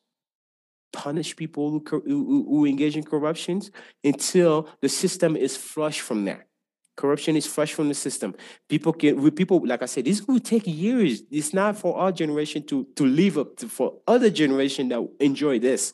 punish 0.91 1.35
people 1.35 1.69
who, 1.69 1.83
who, 2.05 2.45
who 2.49 2.65
engage 2.65 2.97
in 2.97 3.03
corruptions 3.03 3.71
until 4.03 4.67
the 4.81 4.89
system 4.89 5.35
is 5.35 5.55
flush 5.55 5.99
from 5.99 6.25
there. 6.25 6.47
Corruption 6.95 7.35
is 7.35 7.47
flush 7.47 7.73
from 7.73 7.87
the 7.87 7.95
system. 7.95 8.35
People 8.69 8.93
can, 8.93 9.31
people, 9.31 9.61
like 9.65 9.81
I 9.81 9.87
said, 9.87 10.05
this 10.05 10.27
will 10.27 10.39
take 10.39 10.63
years. 10.65 11.23
It's 11.31 11.53
not 11.53 11.77
for 11.77 11.97
our 11.97 12.11
generation 12.11 12.65
to, 12.67 12.87
to 12.95 13.05
live 13.05 13.37
up 13.37 13.57
to, 13.57 13.67
for 13.67 13.99
other 14.07 14.29
generation 14.29 14.89
that 14.89 15.07
enjoy 15.19 15.57
this 15.57 15.93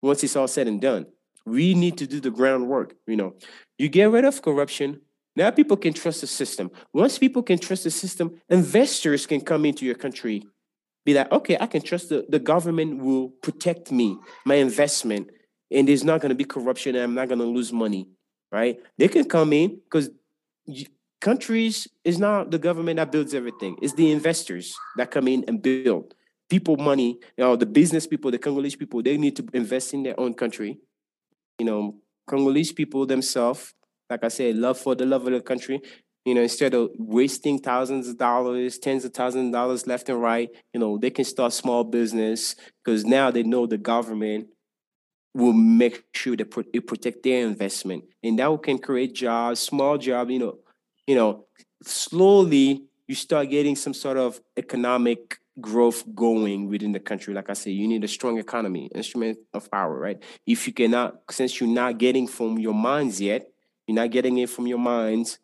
once 0.00 0.22
it's 0.22 0.36
all 0.36 0.46
said 0.46 0.68
and 0.68 0.80
done. 0.80 1.06
We 1.48 1.74
need 1.74 1.98
to 1.98 2.06
do 2.06 2.20
the 2.20 2.30
groundwork. 2.30 2.94
You 3.06 3.16
know, 3.16 3.34
you 3.78 3.88
get 3.88 4.10
rid 4.10 4.24
of 4.24 4.42
corruption. 4.42 5.00
Now 5.36 5.50
people 5.50 5.76
can 5.76 5.92
trust 5.92 6.20
the 6.20 6.26
system. 6.26 6.70
Once 6.92 7.18
people 7.18 7.42
can 7.42 7.58
trust 7.58 7.84
the 7.84 7.90
system, 7.90 8.40
investors 8.48 9.26
can 9.26 9.40
come 9.40 9.64
into 9.64 9.86
your 9.86 9.94
country, 9.94 10.44
be 11.04 11.14
like, 11.14 11.30
okay, 11.30 11.56
I 11.60 11.66
can 11.66 11.80
trust 11.80 12.08
the, 12.08 12.26
the 12.28 12.40
government 12.40 13.02
will 13.02 13.28
protect 13.28 13.92
me, 13.92 14.18
my 14.44 14.56
investment, 14.56 15.30
and 15.70 15.86
there's 15.86 16.04
not 16.04 16.20
going 16.20 16.30
to 16.30 16.34
be 16.34 16.44
corruption 16.44 16.96
and 16.96 17.04
I'm 17.04 17.14
not 17.14 17.28
going 17.28 17.38
to 17.38 17.44
lose 17.44 17.72
money, 17.72 18.08
right? 18.50 18.78
They 18.96 19.08
can 19.08 19.24
come 19.26 19.52
in 19.52 19.80
because 19.84 20.10
countries 21.20 21.86
is 22.04 22.18
not 22.18 22.50
the 22.50 22.58
government 22.58 22.96
that 22.96 23.12
builds 23.12 23.34
everything. 23.34 23.76
It's 23.82 23.94
the 23.94 24.10
investors 24.10 24.74
that 24.96 25.10
come 25.10 25.28
in 25.28 25.44
and 25.46 25.62
build. 25.62 26.14
People 26.50 26.78
money, 26.78 27.18
you 27.36 27.44
know, 27.44 27.56
the 27.56 27.66
business 27.66 28.06
people, 28.06 28.30
the 28.30 28.38
Congolese 28.38 28.76
people, 28.76 29.02
they 29.02 29.18
need 29.18 29.36
to 29.36 29.46
invest 29.52 29.92
in 29.92 30.02
their 30.02 30.18
own 30.18 30.34
country 30.34 30.80
you 31.58 31.64
know, 31.66 31.96
Congolese 32.28 32.72
people 32.72 33.06
themselves, 33.06 33.74
like 34.10 34.24
I 34.24 34.28
said, 34.28 34.56
love 34.56 34.78
for 34.78 34.94
the 34.94 35.06
love 35.06 35.26
of 35.26 35.32
the 35.32 35.40
country. 35.40 35.80
You 36.24 36.34
know, 36.34 36.42
instead 36.42 36.74
of 36.74 36.90
wasting 36.98 37.58
thousands 37.58 38.08
of 38.08 38.18
dollars, 38.18 38.78
tens 38.78 39.04
of 39.04 39.14
thousands 39.14 39.46
of 39.46 39.52
dollars 39.52 39.86
left 39.86 40.08
and 40.10 40.20
right, 40.20 40.50
you 40.74 40.80
know, 40.80 40.98
they 40.98 41.10
can 41.10 41.24
start 41.24 41.52
small 41.54 41.84
business 41.84 42.54
because 42.84 43.04
now 43.04 43.30
they 43.30 43.42
know 43.42 43.66
the 43.66 43.78
government 43.78 44.48
will 45.34 45.52
make 45.52 46.04
sure 46.14 46.36
that 46.36 46.52
it 46.72 46.86
protect 46.86 47.22
their 47.22 47.46
investment, 47.46 48.04
and 48.22 48.38
that 48.38 48.62
can 48.62 48.78
create 48.78 49.14
jobs, 49.14 49.60
small 49.60 49.98
job. 49.98 50.30
You 50.30 50.38
know, 50.38 50.58
you 51.06 51.14
know, 51.14 51.46
slowly 51.82 52.84
you 53.06 53.14
start 53.14 53.50
getting 53.50 53.76
some 53.76 53.94
sort 53.94 54.16
of 54.16 54.40
economic 54.56 55.38
growth 55.60 56.04
going 56.14 56.68
within 56.68 56.92
the 56.92 57.00
country. 57.00 57.34
Like 57.34 57.50
I 57.50 57.54
said, 57.54 57.72
you 57.72 57.88
need 57.88 58.04
a 58.04 58.08
strong 58.08 58.38
economy, 58.38 58.90
instrument 58.94 59.38
of 59.52 59.70
power, 59.70 59.98
right? 59.98 60.22
If 60.46 60.66
you 60.66 60.72
cannot, 60.72 61.20
since 61.30 61.60
you're 61.60 61.68
not 61.68 61.98
getting 61.98 62.26
from 62.26 62.58
your 62.58 62.74
minds 62.74 63.20
yet, 63.20 63.48
you're 63.86 63.96
not 63.96 64.10
getting 64.10 64.38
it 64.38 64.50
from 64.50 64.66
your 64.66 64.78
minds, 64.78 65.38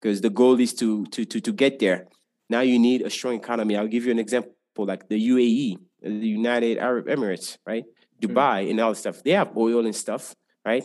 because 0.00 0.20
the 0.20 0.30
goal 0.30 0.58
is 0.60 0.74
to 0.74 1.06
to 1.06 1.24
to 1.24 1.40
to 1.40 1.52
get 1.52 1.78
there. 1.78 2.08
Now 2.48 2.60
you 2.60 2.78
need 2.78 3.02
a 3.02 3.10
strong 3.10 3.34
economy. 3.34 3.76
I'll 3.76 3.88
give 3.88 4.04
you 4.04 4.12
an 4.12 4.18
example 4.18 4.52
like 4.76 5.08
the 5.08 5.28
UAE, 5.28 5.78
the 6.02 6.28
United 6.28 6.78
Arab 6.78 7.06
Emirates, 7.06 7.58
right? 7.66 7.84
Dubai 8.20 8.70
and 8.70 8.80
all 8.80 8.90
the 8.90 8.96
stuff. 8.96 9.22
They 9.22 9.32
have 9.32 9.56
oil 9.56 9.84
and 9.84 9.94
stuff, 9.94 10.34
right? 10.64 10.84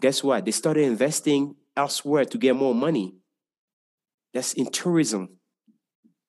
Guess 0.00 0.22
what? 0.24 0.44
They 0.44 0.50
started 0.50 0.84
investing 0.84 1.54
elsewhere 1.76 2.24
to 2.24 2.38
get 2.38 2.56
more 2.56 2.74
money. 2.74 3.14
That's 4.34 4.52
in 4.52 4.70
tourism, 4.70 5.38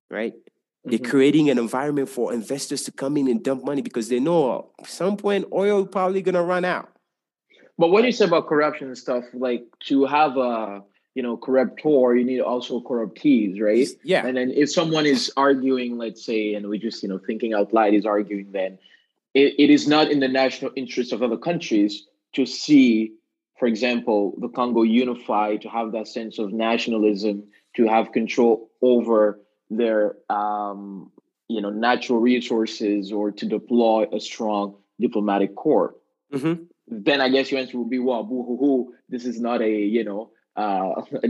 right? 0.10 0.34
They're 0.90 1.00
Mhm. 1.00 1.10
creating 1.10 1.50
an 1.50 1.58
environment 1.58 2.10
for 2.10 2.34
investors 2.34 2.84
to 2.84 2.92
come 2.92 3.18
in 3.18 3.28
and 3.28 3.44
dump 3.44 3.64
money 3.66 3.82
because 3.82 4.10
they 4.10 4.20
know 4.20 4.70
at 4.80 4.88
some 4.88 5.18
point 5.18 5.46
oil 5.52 5.86
probably 5.86 6.22
gonna 6.22 6.44
run 6.44 6.66
out. 6.66 6.90
But 7.78 7.90
what 7.90 8.02
do 8.02 8.08
you 8.08 8.14
say 8.14 8.26
about 8.26 8.48
corruption 8.48 8.88
and 8.88 8.98
stuff? 8.98 9.24
Like 9.34 9.66
to 9.88 10.06
have 10.06 10.38
a 10.38 10.84
you 11.14 11.24
know 11.24 11.36
corruptor, 11.38 12.18
you 12.18 12.24
need 12.24 12.42
also 12.42 12.80
corruptees, 12.80 13.60
right? 13.62 13.88
Yeah. 14.04 14.26
And 14.26 14.38
then 14.38 14.52
if 14.52 14.72
someone 14.72 15.06
is 15.06 15.32
arguing, 15.36 15.98
let's 15.98 16.24
say, 16.24 16.54
and 16.54 16.68
we 16.70 16.78
just 16.80 17.04
you 17.04 17.10
know 17.10 17.18
thinking 17.20 17.54
out 17.54 17.74
loud 17.74 17.94
is 17.94 18.06
arguing, 18.06 18.52
then 18.52 18.78
it, 19.34 19.56
it 19.60 19.70
is 19.70 19.88
not 19.88 20.10
in 20.10 20.20
the 20.20 20.28
national 20.28 20.72
interest 20.76 21.12
of 21.14 21.22
other 21.22 21.38
countries 21.38 22.08
to 22.34 22.46
see, 22.46 23.14
for 23.60 23.68
example, 23.68 24.36
the 24.40 24.48
Congo 24.50 24.84
unified, 24.84 25.62
to 25.62 25.70
have 25.70 25.92
that 25.92 26.08
sense 26.08 26.40
of 26.40 26.54
nationalism, 26.54 27.44
to 27.76 27.88
have 27.88 28.12
control 28.12 28.70
over 28.82 29.40
their 29.70 30.16
um, 30.30 31.12
you 31.48 31.62
know 31.62 31.70
natural 31.70 32.20
resources, 32.20 33.12
or 33.12 33.32
to 33.32 33.46
deploy 33.46 34.06
a 34.12 34.20
strong 34.20 34.76
diplomatic 35.00 35.56
corps 35.56 35.96
hmm 36.34 36.54
then 36.88 37.22
I 37.22 37.30
guess 37.30 37.52
your 37.52 37.60
answer 37.60 37.78
would 37.78 37.90
be, 37.90 38.00
well, 38.00 38.24
boo 38.24 38.44
hoo 38.44 38.58
hoo. 38.58 38.94
This 39.10 39.26
is 39.26 39.40
not 39.40 39.62
a, 39.62 39.70
you 39.70 40.04
know, 40.04 40.32
uh, 40.56 41.02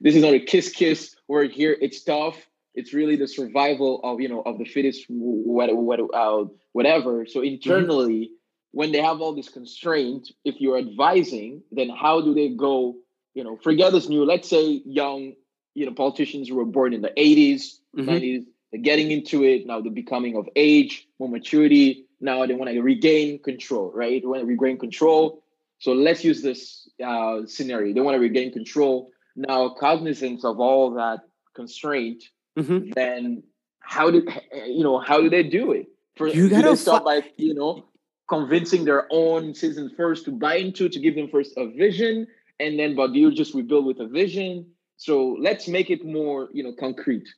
this 0.00 0.14
is 0.14 0.22
not 0.22 0.34
a 0.34 0.40
kiss 0.40 0.70
kiss 0.70 1.16
word 1.26 1.50
here. 1.50 1.76
It's 1.80 2.02
tough. 2.04 2.36
It's 2.74 2.92
really 2.92 3.16
the 3.16 3.28
survival 3.28 4.00
of, 4.02 4.20
you 4.20 4.28
know, 4.28 4.42
of 4.42 4.58
the 4.58 4.64
fittest, 4.64 5.06
uh, 5.08 6.44
whatever. 6.72 7.26
So 7.26 7.40
internally, 7.40 8.32
when 8.72 8.90
they 8.90 9.00
have 9.00 9.20
all 9.20 9.34
this 9.34 9.48
constraint, 9.48 10.28
if 10.44 10.60
you're 10.60 10.78
advising, 10.78 11.62
then 11.70 11.88
how 11.88 12.20
do 12.20 12.34
they 12.34 12.48
go, 12.48 12.96
you 13.32 13.44
know, 13.44 13.56
forget 13.62 13.92
this 13.92 14.08
new, 14.08 14.24
let's 14.24 14.48
say 14.48 14.82
young, 14.84 15.34
you 15.74 15.86
know, 15.86 15.92
politicians 15.92 16.48
who 16.48 16.54
were 16.54 16.64
born 16.64 16.92
in 16.92 17.02
the 17.02 17.12
80s, 17.16 17.80
Mhm. 17.96 18.06
90s, 18.06 18.46
they're 18.70 18.80
getting 18.80 19.10
into 19.10 19.44
it. 19.44 19.66
Now 19.66 19.80
they're 19.80 19.92
becoming 19.92 20.36
of 20.36 20.48
age, 20.56 21.06
more 21.18 21.28
maturity. 21.28 22.06
Now 22.20 22.46
they 22.46 22.54
want 22.54 22.70
to 22.70 22.80
regain 22.80 23.38
control, 23.40 23.90
right? 23.94 24.22
They 24.22 24.26
want 24.26 24.40
to 24.40 24.46
regain 24.46 24.78
control. 24.78 25.42
So 25.78 25.92
let's 25.92 26.24
use 26.24 26.42
this 26.42 26.88
uh, 27.04 27.42
scenario. 27.46 27.92
They 27.92 28.00
want 28.00 28.14
to 28.14 28.20
regain 28.20 28.52
control. 28.52 29.10
Now, 29.36 29.68
cognizance 29.68 30.44
of 30.44 30.60
all 30.60 30.94
that 30.94 31.20
constraint, 31.54 32.24
hmm 32.56 32.90
then 32.94 33.42
how 33.80 34.10
do 34.10 34.26
you 34.66 34.82
know 34.82 34.98
how 34.98 35.20
do 35.20 35.28
they 35.28 35.42
do 35.42 35.72
it? 35.72 35.86
For, 36.16 36.28
You 36.28 36.48
do 36.48 36.54
gotta 36.56 36.70
they 36.70 36.76
start 36.76 37.04
by 37.04 37.24
you 37.36 37.54
know 37.54 37.84
convincing 38.28 38.84
their 38.84 39.06
own 39.10 39.54
citizens 39.54 39.92
first 39.96 40.24
to 40.24 40.30
buy 40.32 40.56
into 40.56 40.88
to 40.88 40.98
give 40.98 41.14
them 41.16 41.28
first 41.28 41.52
a 41.56 41.66
vision, 41.68 42.26
and 42.60 42.78
then 42.78 42.94
but 42.94 43.14
you 43.14 43.32
just 43.32 43.54
rebuild 43.54 43.84
with 43.86 44.00
a 44.00 44.06
vision. 44.06 44.66
So 44.96 45.36
let's 45.40 45.68
make 45.68 45.90
it 45.90 46.04
more 46.04 46.48
you 46.52 46.62
know 46.62 46.72
concrete. 46.78 47.28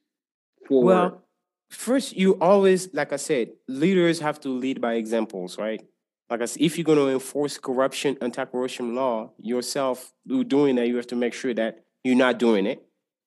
For 0.66 0.84
Well, 0.84 1.22
first, 1.70 2.16
you 2.16 2.32
always, 2.40 2.92
like 2.92 3.12
I 3.12 3.16
said, 3.16 3.52
leaders 3.68 4.20
have 4.20 4.40
to 4.40 4.48
lead 4.48 4.80
by 4.80 4.94
examples, 4.94 5.58
right? 5.58 5.80
Like 6.28 6.42
I 6.42 6.46
said, 6.46 6.62
if 6.62 6.76
you're 6.76 6.84
going 6.84 6.98
to 6.98 7.08
enforce 7.08 7.56
corruption, 7.56 8.16
and 8.20 8.24
anti-corruption 8.24 8.94
law 8.96 9.30
yourself, 9.38 10.12
you 10.24 10.42
doing 10.42 10.74
that, 10.76 10.88
you 10.88 10.96
have 10.96 11.06
to 11.08 11.16
make 11.16 11.34
sure 11.34 11.54
that 11.54 11.84
you're 12.02 12.16
not 12.16 12.38
doing 12.38 12.66
it 12.66 12.82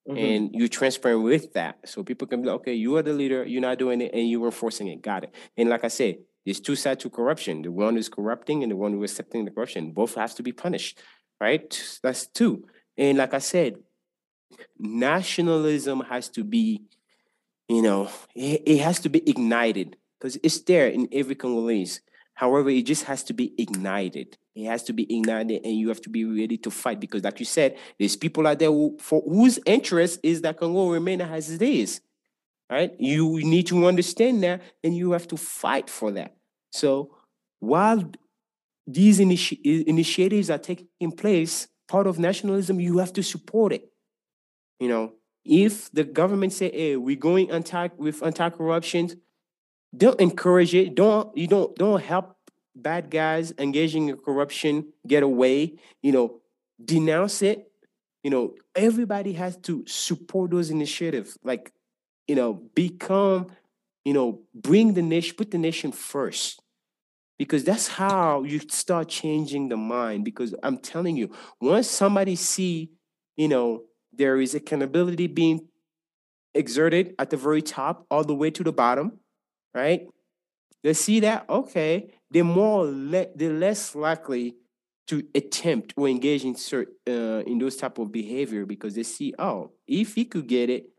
Mhm. 0.07 0.17
and 0.17 0.55
you're 0.55 0.67
transparent 0.67 1.23
with 1.23 1.53
that, 1.53 1.77
so 1.87 2.03
people 2.03 2.27
can 2.27 2.41
be 2.41 2.47
like, 2.47 2.55
okay, 2.61 2.73
you 2.73 2.97
are 2.97 3.03
the 3.03 3.13
leader, 3.13 3.45
you're 3.45 3.61
not 3.61 3.77
doing 3.77 4.01
it, 4.01 4.11
and 4.13 4.29
you're 4.29 4.45
enforcing 4.45 4.87
it. 4.87 5.01
Got 5.01 5.23
it. 5.25 5.31
And 5.55 5.69
like 5.69 5.83
I 5.83 5.89
said, 5.89 6.19
there's 6.45 6.59
two 6.59 6.75
sides 6.75 7.03
to 7.03 7.09
corruption: 7.09 7.61
the 7.61 7.71
one 7.71 7.95
who's 7.95 8.09
corrupting 8.09 8.63
and 8.63 8.71
the 8.71 8.75
one 8.75 8.91
who 8.93 9.03
is 9.03 9.11
accepting 9.11 9.45
the 9.45 9.51
corruption. 9.51 9.91
Both 9.91 10.15
have 10.15 10.33
to 10.35 10.43
be 10.43 10.51
punished, 10.51 10.99
right? 11.39 11.99
That's 12.01 12.27
two. 12.27 12.65
And 12.97 13.17
like 13.17 13.33
I 13.33 13.39
said, 13.39 13.77
nationalism 14.77 16.01
has 16.01 16.29
to 16.29 16.43
be 16.43 16.81
you 17.69 17.83
know, 17.83 18.09
it, 18.35 18.79
has 18.79 18.99
to 19.01 19.09
be 19.09 19.29
ignited 19.29 19.95
because 20.19 20.37
it's 20.41 20.59
there 20.61 20.87
in 20.87 21.07
every 21.11 21.35
Congolese. 21.35 22.01
However, 22.33 22.69
it 22.69 22.85
just 22.85 23.03
has 23.03 23.23
to 23.25 23.33
be 23.33 23.53
ignited. 23.57 24.37
It 24.55 24.65
has 24.65 24.83
to 24.85 24.93
be 24.93 25.03
ignited, 25.15 25.63
and 25.63 25.75
you 25.75 25.89
have 25.89 26.01
to 26.01 26.09
be 26.09 26.25
ready 26.25 26.57
to 26.57 26.71
fight 26.71 26.99
because, 26.99 27.23
like 27.23 27.39
you 27.39 27.45
said, 27.45 27.77
there's 27.99 28.15
people 28.15 28.47
out 28.47 28.59
there 28.59 28.71
who, 28.71 28.97
for 28.99 29.21
whose 29.21 29.59
interest 29.65 30.19
is 30.23 30.41
that 30.41 30.57
Congo 30.57 30.89
remain 30.89 31.21
as 31.21 31.51
it 31.51 31.61
is. 31.61 32.01
Right? 32.69 32.91
You 32.99 33.39
need 33.43 33.67
to 33.67 33.85
understand 33.85 34.43
that, 34.43 34.61
and 34.83 34.95
you 34.95 35.11
have 35.11 35.27
to 35.27 35.37
fight 35.37 35.89
for 35.89 36.11
that. 36.11 36.35
So, 36.71 37.15
while 37.59 38.09
these 38.87 39.19
initi- 39.19 39.83
initiatives 39.85 40.49
are 40.49 40.57
taking 40.57 41.11
place, 41.11 41.67
part 41.87 42.07
of 42.07 42.19
nationalism, 42.19 42.79
you 42.79 42.97
have 42.97 43.13
to 43.13 43.23
support 43.23 43.73
it. 43.73 43.91
You 44.79 44.87
know, 44.87 45.13
if 45.45 45.91
the 45.91 46.03
government 46.03 46.53
say, 46.53 46.71
"Hey, 46.71 46.95
we're 46.97 47.15
going 47.15 47.51
anti 47.51 47.89
with 47.97 48.23
anti-corruption," 48.23 49.21
don't 49.95 50.19
encourage 50.19 50.75
it. 50.75 50.95
Don't 50.95 51.35
you 51.37 51.47
don't 51.47 51.75
don't 51.75 52.01
help 52.01 52.35
bad 52.75 53.09
guys 53.09 53.53
engaging 53.57 54.09
in 54.09 54.17
corruption 54.17 54.93
get 55.07 55.23
away. 55.23 55.75
You 56.01 56.11
know, 56.11 56.41
denounce 56.83 57.41
it. 57.41 57.71
You 58.23 58.31
know, 58.31 58.55
everybody 58.75 59.33
has 59.33 59.57
to 59.63 59.83
support 59.87 60.51
those 60.51 60.69
initiatives. 60.69 61.37
Like, 61.43 61.71
you 62.27 62.35
know, 62.35 62.53
become, 62.75 63.47
you 64.05 64.13
know, 64.13 64.41
bring 64.53 64.93
the 64.93 65.01
nation, 65.01 65.35
put 65.37 65.51
the 65.51 65.57
nation 65.57 65.91
first. 65.91 66.61
Because 67.37 67.63
that's 67.63 67.87
how 67.87 68.43
you 68.43 68.59
start 68.69 69.07
changing 69.07 69.69
the 69.69 69.77
mind. 69.77 70.25
Because 70.25 70.53
I'm 70.61 70.77
telling 70.77 71.15
you, 71.15 71.31
once 71.61 71.89
somebody 71.89 72.35
see, 72.35 72.91
you 73.37 73.47
know, 73.47 73.83
there 74.19 74.39
is 74.39 74.53
accountability 74.53 75.27
being 75.27 75.67
exerted 76.53 77.15
at 77.17 77.31
the 77.31 77.37
very 77.37 77.63
top 77.63 78.05
all 78.11 78.23
the 78.23 78.35
way 78.35 78.51
to 78.51 78.63
the 78.63 78.73
bottom, 78.73 79.19
right? 79.73 80.07
They 80.83 80.93
see 80.93 81.21
that, 81.21 81.49
okay, 81.49 82.13
they're 82.29 82.43
more 82.43 82.85
le- 82.85 83.33
they're 83.35 83.53
less 83.53 83.95
likely 83.95 84.57
to 85.07 85.23
attempt 85.33 85.93
or 85.97 86.07
engage 86.07 86.45
in 86.45 86.53
cert- 86.53 86.93
uh, 87.07 87.43
in 87.47 87.57
those 87.57 87.77
type 87.77 87.97
of 87.97 88.11
behavior 88.11 88.65
because 88.65 88.93
they 88.93 89.03
see, 89.03 89.33
oh, 89.39 89.71
if 89.87 90.15
he 90.15 90.25
could 90.25 90.47
get 90.47 90.69
it, 90.69 90.89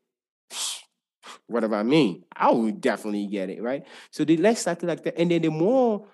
what 1.46 1.62
about 1.62 1.86
me? 1.86 2.24
I 2.34 2.50
would 2.50 2.80
definitely 2.80 3.26
get 3.26 3.50
it, 3.50 3.62
right? 3.62 3.86
So 4.10 4.24
the 4.24 4.36
less 4.38 4.66
likely 4.66 4.88
like 4.88 5.04
that, 5.04 5.18
and 5.18 5.30
then 5.30 5.42
the 5.42 5.50
more 5.50 6.06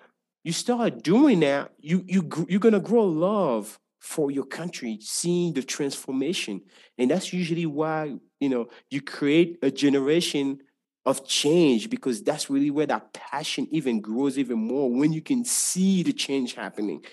you 0.43 0.51
start 0.51 1.03
doing 1.03 1.39
that, 1.39 1.71
you 1.79 2.03
you 2.07 2.29
you're 2.47 2.59
gonna 2.59 2.79
grow 2.79 3.05
love 3.05 3.79
for 4.07 4.31
your 4.31 4.45
country, 4.45 4.97
seeing 5.01 5.51
the 5.51 5.61
transformation, 5.61 6.61
and 6.97 7.11
that's 7.11 7.33
usually 7.33 7.65
why 7.65 8.15
you 8.39 8.47
know 8.47 8.69
you 8.89 9.01
create 9.01 9.59
a 9.61 9.69
generation 9.69 10.61
of 11.05 11.25
change 11.27 11.89
because 11.89 12.23
that's 12.23 12.49
really 12.49 12.71
where 12.71 12.85
that 12.85 13.11
passion 13.11 13.67
even 13.69 13.99
grows 13.99 14.37
even 14.37 14.57
more 14.57 14.89
when 14.89 15.11
you 15.11 15.21
can 15.21 15.43
see 15.43 16.03
the 16.03 16.13
change 16.13 16.53
happening, 16.53 17.03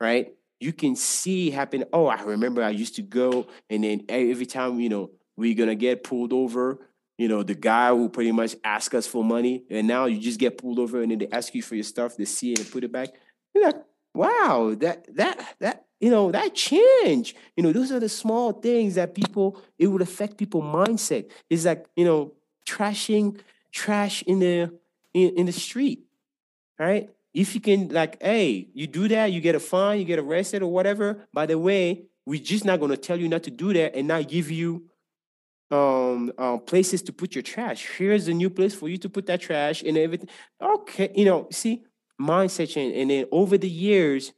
right? 0.00 0.34
You 0.58 0.72
can 0.72 0.96
see 0.96 1.50
happen. 1.50 1.84
Oh, 1.92 2.06
I 2.06 2.20
remember 2.22 2.64
I 2.64 2.70
used 2.70 2.96
to 2.96 3.02
go, 3.02 3.46
and 3.70 3.84
then 3.84 4.02
every 4.08 4.46
time 4.46 4.80
you 4.80 4.88
know 4.88 5.12
we're 5.36 5.54
gonna 5.54 5.76
get 5.76 6.02
pulled 6.02 6.32
over, 6.32 6.80
you 7.16 7.28
know, 7.28 7.44
the 7.44 7.54
guy 7.54 7.92
will 7.92 8.08
pretty 8.08 8.32
much 8.32 8.56
ask 8.64 8.92
us 8.92 9.06
for 9.06 9.22
money, 9.22 9.62
and 9.70 9.86
now 9.86 10.06
you 10.06 10.18
just 10.18 10.40
get 10.40 10.58
pulled 10.58 10.80
over, 10.80 11.00
and 11.00 11.12
then 11.12 11.18
they 11.18 11.28
ask 11.30 11.54
you 11.54 11.62
for 11.62 11.76
your 11.76 11.84
stuff, 11.84 12.16
they 12.16 12.24
see 12.24 12.52
it 12.54 12.58
and 12.58 12.70
put 12.72 12.82
it 12.82 12.90
back. 12.90 13.10
You're 13.54 13.66
like, 13.66 13.82
wow, 14.14 14.74
that 14.80 15.06
that 15.14 15.56
that 15.60 15.84
you 16.00 16.10
know 16.10 16.30
that 16.32 16.54
change. 16.54 17.34
You 17.56 17.62
know, 17.62 17.72
those 17.72 17.92
are 17.92 18.00
the 18.00 18.08
small 18.08 18.52
things 18.52 18.94
that 18.94 19.14
people 19.14 19.60
it 19.78 19.86
would 19.86 20.02
affect 20.02 20.38
people 20.38 20.62
mindset. 20.62 21.30
It's 21.48 21.64
like 21.64 21.86
you 21.96 22.04
know, 22.04 22.34
trashing 22.66 23.38
trash 23.72 24.22
in 24.22 24.40
the 24.40 24.72
in, 25.14 25.36
in 25.36 25.46
the 25.46 25.52
street, 25.52 26.04
right? 26.78 27.10
If 27.32 27.54
you 27.54 27.60
can, 27.60 27.88
like, 27.90 28.20
hey, 28.20 28.68
you 28.74 28.86
do 28.88 29.06
that, 29.08 29.32
you 29.32 29.40
get 29.40 29.54
a 29.54 29.60
fine, 29.60 30.00
you 30.00 30.04
get 30.04 30.18
arrested 30.18 30.62
or 30.62 30.72
whatever. 30.72 31.28
By 31.32 31.46
the 31.46 31.58
way, 31.58 32.06
we're 32.26 32.40
just 32.42 32.64
not 32.64 32.80
gonna 32.80 32.96
tell 32.96 33.18
you 33.18 33.28
not 33.28 33.44
to 33.44 33.50
do 33.50 33.72
that 33.72 33.94
and 33.94 34.08
not 34.08 34.28
give 34.28 34.50
you 34.50 34.84
um, 35.70 36.32
um 36.38 36.60
places 36.60 37.02
to 37.02 37.12
put 37.12 37.34
your 37.34 37.42
trash. 37.42 37.86
Here's 37.96 38.26
a 38.28 38.34
new 38.34 38.50
place 38.50 38.74
for 38.74 38.88
you 38.88 38.98
to 38.98 39.08
put 39.08 39.26
that 39.26 39.40
trash 39.40 39.82
and 39.82 39.96
everything. 39.96 40.28
Okay, 40.60 41.12
you 41.14 41.24
know, 41.24 41.46
see, 41.50 41.84
mindset 42.20 42.70
change, 42.70 42.96
and 42.96 43.10
then 43.10 43.26
over 43.30 43.56
the 43.56 43.68
years, 43.68 44.32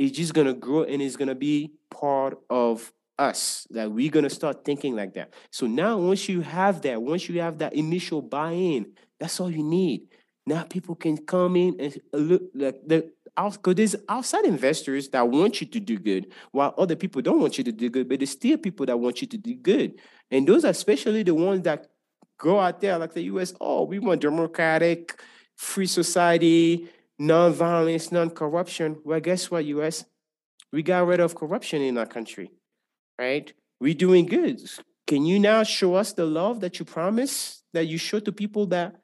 it's 0.00 0.16
just 0.16 0.32
gonna 0.32 0.54
grow 0.54 0.84
and 0.84 1.02
it's 1.02 1.16
gonna 1.16 1.34
be 1.34 1.74
part 1.90 2.38
of 2.48 2.90
us. 3.18 3.66
That 3.68 3.92
we're 3.92 4.10
gonna 4.10 4.30
start 4.30 4.64
thinking 4.64 4.96
like 4.96 5.12
that. 5.12 5.34
So 5.50 5.66
now, 5.66 5.98
once 5.98 6.26
you 6.26 6.40
have 6.40 6.80
that, 6.82 7.02
once 7.02 7.28
you 7.28 7.38
have 7.42 7.58
that 7.58 7.74
initial 7.74 8.22
buy-in, 8.22 8.92
that's 9.18 9.38
all 9.38 9.50
you 9.50 9.62
need. 9.62 10.08
Now 10.46 10.62
people 10.62 10.94
can 10.94 11.18
come 11.18 11.54
in 11.54 11.76
and 11.78 12.00
look 12.14 12.42
like 12.54 12.80
the 12.86 13.12
because 13.36 13.74
there's 13.74 13.96
outside 14.08 14.44
investors 14.44 15.10
that 15.10 15.28
want 15.28 15.60
you 15.60 15.66
to 15.66 15.78
do 15.78 15.98
good, 15.98 16.32
while 16.50 16.74
other 16.78 16.96
people 16.96 17.20
don't 17.20 17.38
want 17.40 17.58
you 17.58 17.64
to 17.64 17.72
do 17.72 17.90
good, 17.90 18.08
but 18.08 18.18
there's 18.18 18.30
still 18.30 18.56
people 18.56 18.86
that 18.86 18.98
want 18.98 19.20
you 19.20 19.28
to 19.28 19.36
do 19.36 19.54
good. 19.54 20.00
And 20.30 20.46
those 20.46 20.64
are 20.64 20.70
especially 20.70 21.22
the 21.22 21.34
ones 21.34 21.62
that 21.64 21.88
go 22.38 22.58
out 22.58 22.80
there 22.80 22.98
like 22.98 23.12
the 23.12 23.22
US, 23.24 23.52
oh, 23.60 23.84
we 23.84 23.98
want 23.98 24.22
democratic, 24.22 25.20
free 25.56 25.86
society, 25.86 26.88
non-violence, 27.20 28.10
non-corruption. 28.10 28.98
Well, 29.04 29.20
guess 29.20 29.50
what, 29.50 29.66
US? 29.66 30.06
We 30.72 30.82
got 30.82 31.06
rid 31.06 31.20
of 31.20 31.34
corruption 31.34 31.82
in 31.82 31.98
our 31.98 32.06
country, 32.06 32.50
right? 33.18 33.52
We're 33.78 33.94
doing 33.94 34.26
good. 34.26 34.60
Can 35.06 35.26
you 35.26 35.38
now 35.38 35.62
show 35.62 35.94
us 35.96 36.12
the 36.12 36.24
love 36.24 36.60
that 36.60 36.78
you 36.78 36.84
promise 36.84 37.62
that 37.74 37.86
you 37.86 37.98
show 37.98 38.20
to 38.20 38.32
people 38.32 38.66
that, 38.66 38.96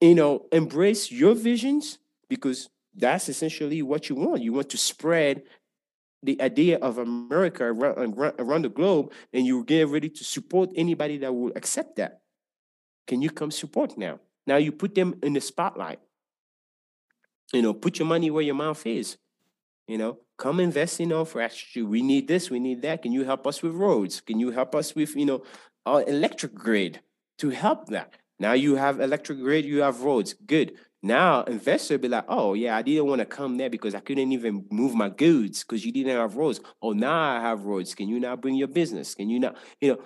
you 0.00 0.14
know, 0.14 0.46
embrace 0.52 1.10
your 1.10 1.34
visions? 1.34 1.98
Because 2.28 2.68
that's 2.94 3.28
essentially 3.28 3.80
what 3.82 4.08
you 4.08 4.16
want. 4.16 4.42
You 4.42 4.52
want 4.52 4.68
to 4.70 4.78
spread 4.78 5.42
the 6.22 6.40
idea 6.42 6.76
of 6.78 6.98
America 6.98 7.64
around, 7.64 8.18
around 8.38 8.62
the 8.62 8.68
globe, 8.68 9.12
and 9.32 9.46
you 9.46 9.64
get 9.64 9.88
ready 9.88 10.10
to 10.10 10.24
support 10.24 10.70
anybody 10.76 11.16
that 11.18 11.32
will 11.32 11.52
accept 11.56 11.96
that. 11.96 12.20
Can 13.06 13.22
you 13.22 13.30
come 13.30 13.50
support 13.50 13.96
now? 13.96 14.20
Now 14.46 14.56
you 14.56 14.72
put 14.72 14.94
them 14.94 15.14
in 15.22 15.32
the 15.32 15.40
spotlight. 15.40 16.00
You 17.52 17.62
know, 17.62 17.74
put 17.74 17.98
your 17.98 18.06
money 18.06 18.30
where 18.30 18.42
your 18.42 18.54
mouth 18.54 18.86
is. 18.86 19.16
You 19.86 19.98
know, 19.98 20.18
come 20.38 20.60
invest 20.60 21.00
in 21.00 21.12
our 21.12 21.20
infrastructure. 21.20 21.84
We 21.84 22.02
need 22.02 22.28
this, 22.28 22.48
we 22.48 22.60
need 22.60 22.82
that. 22.82 23.02
Can 23.02 23.12
you 23.12 23.24
help 23.24 23.46
us 23.46 23.62
with 23.62 23.74
roads? 23.74 24.20
Can 24.20 24.38
you 24.38 24.50
help 24.50 24.74
us 24.74 24.94
with, 24.94 25.16
you 25.16 25.26
know, 25.26 25.42
our 25.84 26.02
electric 26.08 26.54
grid 26.54 27.00
to 27.38 27.50
help 27.50 27.88
that? 27.88 28.14
Now 28.38 28.52
you 28.52 28.76
have 28.76 29.00
electric 29.00 29.38
grid, 29.40 29.64
you 29.64 29.82
have 29.82 30.02
roads. 30.02 30.34
Good. 30.46 30.74
Now 31.02 31.42
investor 31.44 31.98
be 31.98 32.08
like, 32.08 32.26
oh 32.28 32.54
yeah, 32.54 32.76
I 32.76 32.82
didn't 32.82 33.06
want 33.06 33.20
to 33.20 33.26
come 33.26 33.56
there 33.56 33.70
because 33.70 33.94
I 33.94 34.00
couldn't 34.00 34.32
even 34.32 34.66
move 34.70 34.94
my 34.94 35.08
goods 35.08 35.64
because 35.64 35.84
you 35.84 35.92
didn't 35.92 36.16
have 36.16 36.36
roads. 36.36 36.60
Oh, 36.80 36.92
now 36.92 37.38
I 37.38 37.40
have 37.40 37.64
roads. 37.64 37.94
Can 37.94 38.08
you 38.08 38.20
now 38.20 38.36
bring 38.36 38.54
your 38.54 38.68
business? 38.68 39.14
Can 39.14 39.28
you 39.28 39.40
now, 39.40 39.54
you 39.80 39.92
know, 39.92 39.98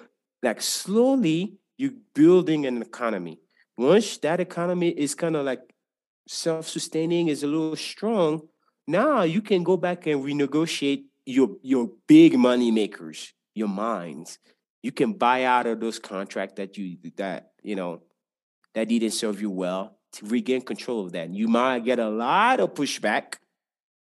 like 0.42 0.62
slowly 0.62 1.58
you're 1.76 1.92
building 2.14 2.66
an 2.66 2.80
economy. 2.80 3.40
Once 3.76 4.18
that 4.18 4.40
economy 4.40 4.88
is 4.90 5.14
kind 5.14 5.36
of 5.36 5.44
like 5.44 5.60
self-sustaining, 6.26 7.28
is 7.28 7.42
a 7.42 7.46
little 7.46 7.76
strong, 7.76 8.48
now 8.86 9.22
you 9.22 9.40
can 9.40 9.62
go 9.62 9.76
back 9.76 10.06
and 10.06 10.24
renegotiate 10.24 11.04
your 11.26 11.56
your 11.62 11.90
big 12.06 12.38
money 12.38 12.70
makers, 12.70 13.32
your 13.54 13.68
mines. 13.68 14.38
You 14.82 14.92
can 14.92 15.14
buy 15.14 15.44
out 15.44 15.66
of 15.66 15.80
those 15.80 15.98
contracts 15.98 16.56
that 16.56 16.76
you 16.76 16.98
that 17.16 17.52
you 17.62 17.76
know 17.76 18.02
that 18.74 18.88
didn't 18.88 19.12
serve 19.12 19.40
you 19.40 19.50
well 19.50 19.98
to 20.12 20.26
regain 20.26 20.60
control 20.60 21.06
of 21.06 21.12
that. 21.12 21.30
You 21.30 21.48
might 21.48 21.84
get 21.84 21.98
a 21.98 22.08
lot 22.08 22.60
of 22.60 22.74
pushback, 22.74 23.36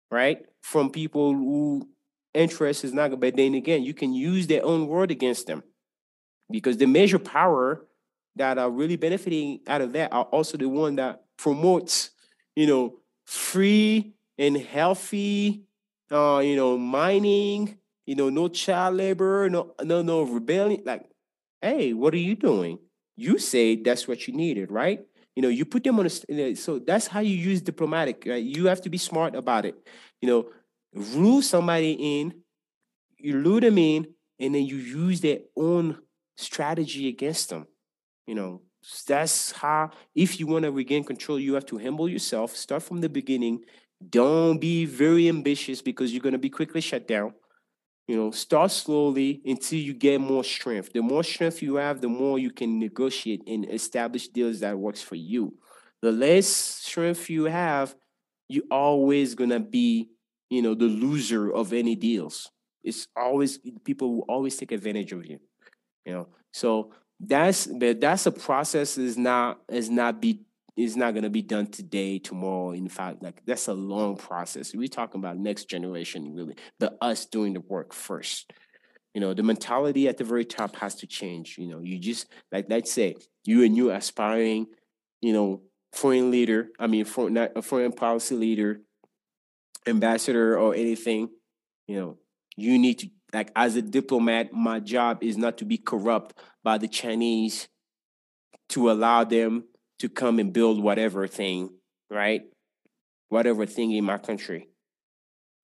right, 0.09 0.45
from 0.61 0.89
people 0.89 1.33
who 1.33 1.87
interest 2.33 2.83
is 2.83 2.93
not 2.93 3.09
good. 3.09 3.19
But 3.19 3.35
then 3.35 3.53
again, 3.53 3.83
you 3.83 3.93
can 3.93 4.13
use 4.13 4.47
their 4.47 4.65
own 4.65 4.87
word 4.87 5.11
against 5.11 5.47
them 5.47 5.63
because 6.49 6.77
the 6.77 6.87
major 6.87 7.19
power 7.19 7.85
that 8.35 8.57
are 8.57 8.71
really 8.71 8.95
benefiting 8.95 9.59
out 9.67 9.81
of 9.81 9.93
that 9.93 10.11
are 10.11 10.23
also 10.25 10.57
the 10.57 10.67
one 10.67 10.95
that 10.95 11.22
promotes, 11.37 12.11
you 12.55 12.67
know, 12.67 12.99
free 13.25 14.13
and 14.37 14.57
healthy, 14.57 15.63
uh, 16.11 16.39
you 16.43 16.55
know, 16.55 16.77
mining, 16.77 17.77
you 18.05 18.15
know, 18.15 18.29
no 18.29 18.47
child 18.47 18.95
labor, 18.95 19.49
no, 19.49 19.73
no, 19.83 20.01
no 20.01 20.23
rebellion. 20.23 20.81
Like, 20.85 21.09
hey, 21.61 21.93
what 21.93 22.13
are 22.13 22.17
you 22.17 22.35
doing? 22.35 22.79
You 23.15 23.37
say 23.37 23.75
that's 23.75 24.07
what 24.07 24.27
you 24.27 24.33
needed, 24.33 24.71
right? 24.71 24.99
You 25.35 25.41
know, 25.41 25.49
you 25.49 25.65
put 25.65 25.83
them 25.83 25.99
on 25.99 26.05
a, 26.05 26.55
so 26.55 26.79
that's 26.79 27.07
how 27.07 27.21
you 27.21 27.35
use 27.35 27.61
diplomatic, 27.61 28.23
right? 28.27 28.43
You 28.43 28.67
have 28.67 28.81
to 28.81 28.89
be 28.89 28.97
smart 28.97 29.35
about 29.35 29.65
it. 29.65 29.75
You 30.21 30.29
know, 30.29 30.49
rule 30.93 31.41
somebody 31.41 31.93
in, 31.93 32.35
you 33.17 33.39
lure 33.39 33.61
them 33.61 33.77
in, 33.77 34.07
and 34.39 34.53
then 34.53 34.65
you 34.65 34.75
use 34.75 35.21
their 35.21 35.39
own 35.55 35.99
strategy 36.35 37.07
against 37.07 37.49
them. 37.49 37.67
You 38.27 38.35
know, 38.35 38.61
that's 39.07 39.51
how, 39.51 39.91
if 40.15 40.39
you 40.39 40.47
want 40.47 40.63
to 40.63 40.71
regain 40.71 41.03
control, 41.03 41.39
you 41.39 41.53
have 41.53 41.65
to 41.67 41.77
humble 41.77 42.09
yourself, 42.09 42.55
start 42.55 42.83
from 42.83 43.01
the 43.01 43.09
beginning. 43.09 43.63
Don't 44.09 44.57
be 44.59 44.85
very 44.85 45.29
ambitious 45.29 45.81
because 45.81 46.11
you're 46.13 46.21
going 46.21 46.33
to 46.33 46.39
be 46.39 46.49
quickly 46.49 46.81
shut 46.81 47.07
down. 47.07 47.33
You 48.07 48.17
know, 48.17 48.31
start 48.31 48.71
slowly 48.71 49.41
until 49.45 49.79
you 49.79 49.93
get 49.93 50.19
more 50.19 50.43
strength. 50.43 50.91
The 50.91 51.01
more 51.01 51.23
strength 51.23 51.61
you 51.61 51.75
have, 51.75 52.01
the 52.01 52.09
more 52.09 52.37
you 52.37 52.51
can 52.51 52.77
negotiate 52.77 53.43
and 53.47 53.65
establish 53.69 54.27
deals 54.27 54.59
that 54.59 54.77
works 54.77 55.01
for 55.01 55.15
you. 55.15 55.57
The 56.01 56.11
less 56.11 56.47
strength 56.47 57.29
you 57.29 57.45
have, 57.45 57.95
you're 58.49 58.65
always 58.69 59.35
gonna 59.35 59.61
be, 59.61 60.09
you 60.49 60.61
know, 60.61 60.75
the 60.75 60.85
loser 60.85 61.51
of 61.51 61.71
any 61.71 61.95
deals. 61.95 62.51
It's 62.83 63.07
always 63.15 63.59
people 63.85 64.15
will 64.15 64.25
always 64.27 64.57
take 64.57 64.73
advantage 64.73 65.13
of 65.13 65.25
you. 65.25 65.39
You 66.05 66.13
know, 66.13 66.27
so 66.51 66.91
that's 67.27 67.67
but 67.67 68.01
that's 68.01 68.25
a 68.25 68.31
process 68.31 68.97
is 68.97 69.17
not 69.17 69.61
is 69.69 69.89
not 69.89 70.21
be 70.21 70.45
is 70.75 70.97
not 70.97 71.13
going 71.13 71.23
to 71.23 71.29
be 71.29 71.43
done 71.43 71.67
today, 71.67 72.17
tomorrow. 72.17 72.71
In 72.71 72.89
fact, 72.89 73.21
like 73.21 73.43
that's 73.45 73.67
a 73.67 73.73
long 73.73 74.17
process. 74.17 74.73
We're 74.73 74.87
talking 74.87 75.19
about 75.19 75.37
next 75.37 75.65
generation, 75.65 76.33
really, 76.33 76.55
but 76.79 76.97
us 77.01 77.25
doing 77.25 77.53
the 77.53 77.61
work 77.61 77.93
first. 77.93 78.51
You 79.13 79.21
know, 79.21 79.35
the 79.35 79.43
mentality 79.43 80.07
at 80.07 80.17
the 80.17 80.23
very 80.23 80.45
top 80.45 80.75
has 80.77 80.95
to 80.95 81.07
change. 81.07 81.57
You 81.57 81.67
know, 81.67 81.79
you 81.81 81.99
just 81.99 82.27
like 82.51 82.65
let's 82.69 82.91
say 82.91 83.15
you 83.45 83.63
and 83.63 83.75
you 83.75 83.91
aspiring, 83.91 84.67
you 85.21 85.33
know, 85.33 85.61
foreign 85.91 86.31
leader. 86.31 86.69
I 86.79 86.87
mean, 86.87 87.05
for 87.05 87.29
not 87.29 87.51
a 87.55 87.61
foreign 87.61 87.91
policy 87.91 88.35
leader, 88.35 88.81
ambassador, 89.85 90.57
or 90.57 90.73
anything. 90.73 91.29
You 91.87 91.99
know, 91.99 92.17
you 92.55 92.79
need 92.79 92.99
to 92.99 93.09
like 93.33 93.51
as 93.55 93.75
a 93.75 93.81
diplomat. 93.81 94.53
My 94.53 94.79
job 94.79 95.23
is 95.23 95.37
not 95.37 95.57
to 95.57 95.65
be 95.65 95.77
corrupt 95.77 96.37
by 96.63 96.77
the 96.77 96.87
Chinese 96.87 97.67
to 98.69 98.91
allow 98.91 99.23
them 99.23 99.65
to 99.99 100.09
come 100.09 100.39
and 100.39 100.53
build 100.53 100.81
whatever 100.81 101.27
thing, 101.27 101.69
right? 102.09 102.43
Whatever 103.29 103.65
thing 103.65 103.91
in 103.91 104.05
my 104.05 104.17
country 104.17 104.69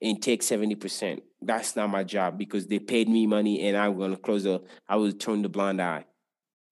and 0.02 0.22
take 0.22 0.42
70%. 0.42 1.22
That's 1.42 1.76
not 1.76 1.90
my 1.90 2.04
job 2.04 2.38
because 2.38 2.68
they 2.68 2.80
paid 2.80 3.10
me 3.10 3.28
money 3.28 3.68
and 3.68 3.78
I'm 3.78 3.98
going 3.98 4.12
to 4.12 4.18
close 4.18 4.44
the, 4.44 4.62
I 4.88 4.96
will 4.96 5.12
turn 5.12 5.42
the 5.42 5.50
blind 5.50 5.82
eye. 5.82 6.06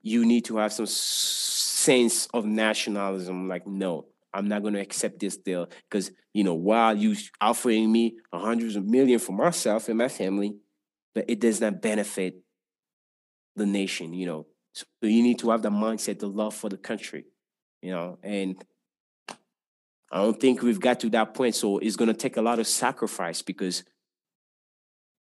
You 0.01 0.25
need 0.25 0.45
to 0.45 0.57
have 0.57 0.73
some 0.73 0.85
sense 0.85 2.27
of 2.33 2.45
nationalism. 2.45 3.47
Like, 3.47 3.67
no, 3.67 4.07
I'm 4.33 4.47
not 4.47 4.61
going 4.61 4.75
to 4.75 4.79
accept 4.79 5.19
this 5.19 5.37
deal 5.37 5.69
because, 5.89 6.11
you 6.33 6.43
know, 6.43 6.53
while 6.53 6.95
you 6.95 7.15
offering 7.41 7.91
me 7.91 8.17
hundreds 8.31 8.75
of 8.75 8.85
million 8.85 9.19
for 9.19 9.33
myself 9.33 9.89
and 9.89 9.97
my 9.97 10.07
family, 10.09 10.55
but 11.17 11.25
it 11.27 11.39
does 11.39 11.59
not 11.59 11.81
benefit 11.81 12.43
the 13.55 13.65
nation, 13.65 14.13
you 14.13 14.25
know. 14.27 14.45
So 14.73 14.85
you 15.01 15.23
need 15.23 15.39
to 15.39 15.49
have 15.49 15.63
the 15.63 15.71
mindset, 15.71 16.19
the 16.19 16.27
love 16.27 16.53
for 16.53 16.69
the 16.69 16.77
country 16.77 17.25
you 17.81 17.91
know, 17.91 18.17
and 18.23 18.63
I 20.11 20.17
don't 20.17 20.39
think 20.39 20.61
we've 20.61 20.79
got 20.79 20.99
to 21.01 21.09
that 21.11 21.33
point. 21.33 21.55
So 21.55 21.77
it's 21.79 21.95
going 21.95 22.07
to 22.07 22.13
take 22.13 22.37
a 22.37 22.41
lot 22.41 22.59
of 22.59 22.67
sacrifice 22.67 23.41
because 23.41 23.83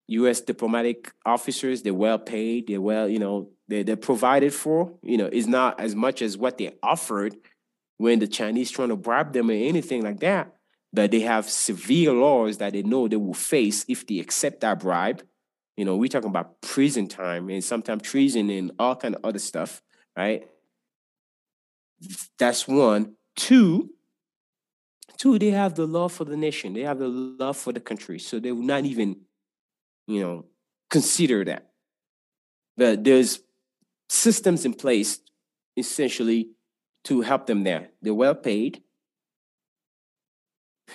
U.S. 0.08 0.42
diplomatic 0.42 1.12
officers, 1.26 1.82
they're 1.82 1.94
well 1.94 2.20
paid, 2.20 2.68
they're 2.68 2.82
well, 2.82 3.08
you 3.08 3.20
know, 3.20 3.50
they're, 3.68 3.84
they're 3.84 3.96
provided 3.96 4.54
for. 4.54 4.94
You 5.02 5.18
know, 5.18 5.26
it's 5.26 5.48
not 5.48 5.80
as 5.80 5.96
much 5.96 6.22
as 6.22 6.38
what 6.38 6.58
they 6.58 6.76
offered 6.82 7.36
when 7.98 8.20
the 8.20 8.28
Chinese 8.28 8.72
trying 8.72 8.90
to 8.90 8.96
bribe 8.96 9.34
them 9.34 9.50
or 9.50 9.54
anything 9.54 10.04
like 10.04 10.20
that. 10.20 10.54
But 10.92 11.12
they 11.12 11.22
have 11.22 11.50
severe 11.50 12.14
laws 12.14 12.58
that 12.60 12.74
they 12.74 12.84
know 12.84 13.08
they 13.08 13.16
will 13.16 13.34
face 13.34 13.86
if 13.88 14.06
they 14.06 14.20
accept 14.20 14.62
that 14.62 14.80
bribe. 14.80 15.24
You 15.76 15.86
know, 15.86 15.96
we're 15.96 16.08
talking 16.08 16.30
about 16.30 16.62
prison 16.62 17.08
time 17.08 17.50
and 17.50 17.64
sometimes 17.64 18.04
treason 18.04 18.50
and 18.50 18.72
all 18.78 18.96
kind 18.96 19.16
of 19.16 19.26
other 19.26 19.40
stuff, 19.40 19.82
right? 20.16 20.48
That's 22.38 22.68
one. 22.68 23.16
Two, 23.36 23.90
two, 25.18 25.40
they 25.40 25.50
have 25.50 25.74
the 25.74 25.88
love 25.88 26.12
for 26.14 26.26
the 26.26 26.38
nation. 26.38 26.74
They 26.74 26.82
have 26.82 27.00
the 27.00 27.08
love 27.08 27.58
for 27.58 27.74
the 27.74 27.80
country. 27.80 28.20
So 28.20 28.40
they 28.40 28.52
will 28.52 28.62
not 28.62 28.86
even, 28.86 29.22
you 30.08 30.22
know, 30.22 30.46
consider 30.92 31.44
that. 31.46 31.72
But 32.78 33.04
there's 33.04 33.40
systems 34.10 34.66
in 34.66 34.74
place 34.74 35.20
essentially 35.76 36.50
to 37.06 37.22
help 37.22 37.48
them 37.48 37.64
there. 37.64 37.90
They're 38.02 38.14
well 38.14 38.36
paid. 38.36 38.84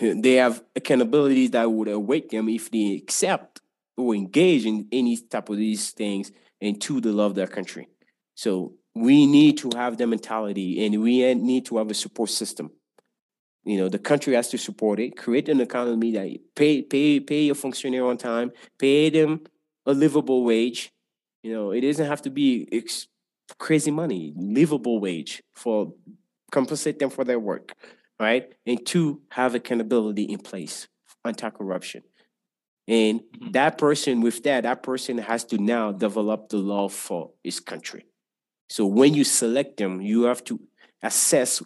They 0.00 0.34
have 0.34 0.62
accountability 0.76 1.48
that 1.48 1.70
would 1.70 1.88
await 1.88 2.30
them 2.30 2.48
if 2.48 2.70
they 2.70 2.94
accept 2.94 3.60
or 3.98 4.14
engage 4.14 4.64
in 4.64 4.86
any 4.92 5.16
type 5.16 5.48
of 5.48 5.56
these 5.56 5.90
things 5.90 6.30
and 6.60 6.80
to 6.82 7.00
the 7.00 7.12
love 7.12 7.32
of 7.32 7.36
their 7.36 7.46
country. 7.46 7.88
So 8.34 8.74
we 8.94 9.26
need 9.26 9.58
to 9.58 9.70
have 9.74 9.96
the 9.96 10.06
mentality 10.06 10.84
and 10.84 11.02
we 11.02 11.34
need 11.34 11.66
to 11.66 11.78
have 11.78 11.90
a 11.90 11.94
support 11.94 12.30
system. 12.30 12.70
You 13.64 13.76
know, 13.78 13.88
the 13.88 13.98
country 13.98 14.34
has 14.34 14.48
to 14.50 14.58
support 14.58 14.98
it, 14.98 15.16
create 15.16 15.48
an 15.48 15.60
economy 15.60 16.12
that 16.12 16.28
pay 16.54 16.82
pay 16.82 17.20
pay 17.20 17.42
your 17.42 17.54
functionary 17.54 18.02
on 18.02 18.16
time, 18.16 18.52
pay 18.78 19.10
them 19.10 19.42
a 19.84 19.92
livable 19.92 20.44
wage. 20.44 20.90
You 21.42 21.52
know, 21.52 21.70
it 21.72 21.82
doesn't 21.82 22.06
have 22.06 22.22
to 22.22 22.30
be 22.30 22.68
ex- 22.72 23.08
crazy 23.58 23.90
money, 23.90 24.32
livable 24.36 25.00
wage 25.00 25.42
for 25.54 25.92
compensate 26.50 26.98
them 26.98 27.10
for 27.10 27.24
their 27.24 27.38
work, 27.38 27.74
right? 28.18 28.52
And 28.66 28.84
two, 28.86 29.20
have 29.30 29.54
accountability 29.54 30.22
in 30.22 30.38
place, 30.38 30.88
anti-corruption. 31.24 32.02
And 32.88 33.20
mm-hmm. 33.20 33.52
that 33.52 33.78
person 33.78 34.22
with 34.22 34.42
that, 34.44 34.62
that 34.64 34.82
person 34.82 35.18
has 35.18 35.44
to 35.46 35.58
now 35.58 35.92
develop 35.92 36.48
the 36.48 36.56
law 36.56 36.88
for 36.88 37.32
his 37.44 37.60
country 37.60 38.06
So 38.70 38.86
when 38.86 39.14
you 39.14 39.24
select 39.24 39.76
them, 39.76 40.00
you 40.00 40.24
have 40.24 40.42
to 40.44 40.58
assess 41.02 41.62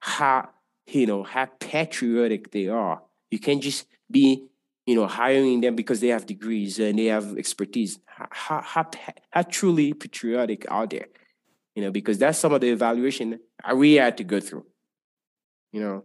how 0.00 0.50
you 0.86 1.06
know 1.06 1.22
how 1.22 1.46
patriotic 1.60 2.52
they 2.52 2.68
are. 2.68 3.02
You 3.30 3.38
can't 3.38 3.62
just 3.62 3.86
be 4.10 4.48
you 4.86 4.94
know 4.94 5.06
hiring 5.06 5.60
them 5.62 5.76
because 5.76 6.00
they 6.00 6.08
have 6.08 6.26
degrees 6.26 6.78
and 6.78 6.98
they 6.98 7.06
have 7.06 7.36
expertise. 7.38 7.98
How 8.06 8.60
how 8.62 8.90
how 9.30 9.42
truly 9.42 9.94
patriotic 9.94 10.70
are 10.70 10.86
they? 10.86 11.04
You 11.74 11.82
know, 11.82 11.90
because 11.90 12.18
that's 12.18 12.38
some 12.38 12.52
of 12.52 12.60
the 12.60 12.70
evaluation 12.70 13.40
we 13.74 13.94
had 13.94 14.16
to 14.18 14.24
go 14.24 14.40
through. 14.40 14.66
You 15.72 15.80
know, 15.80 16.04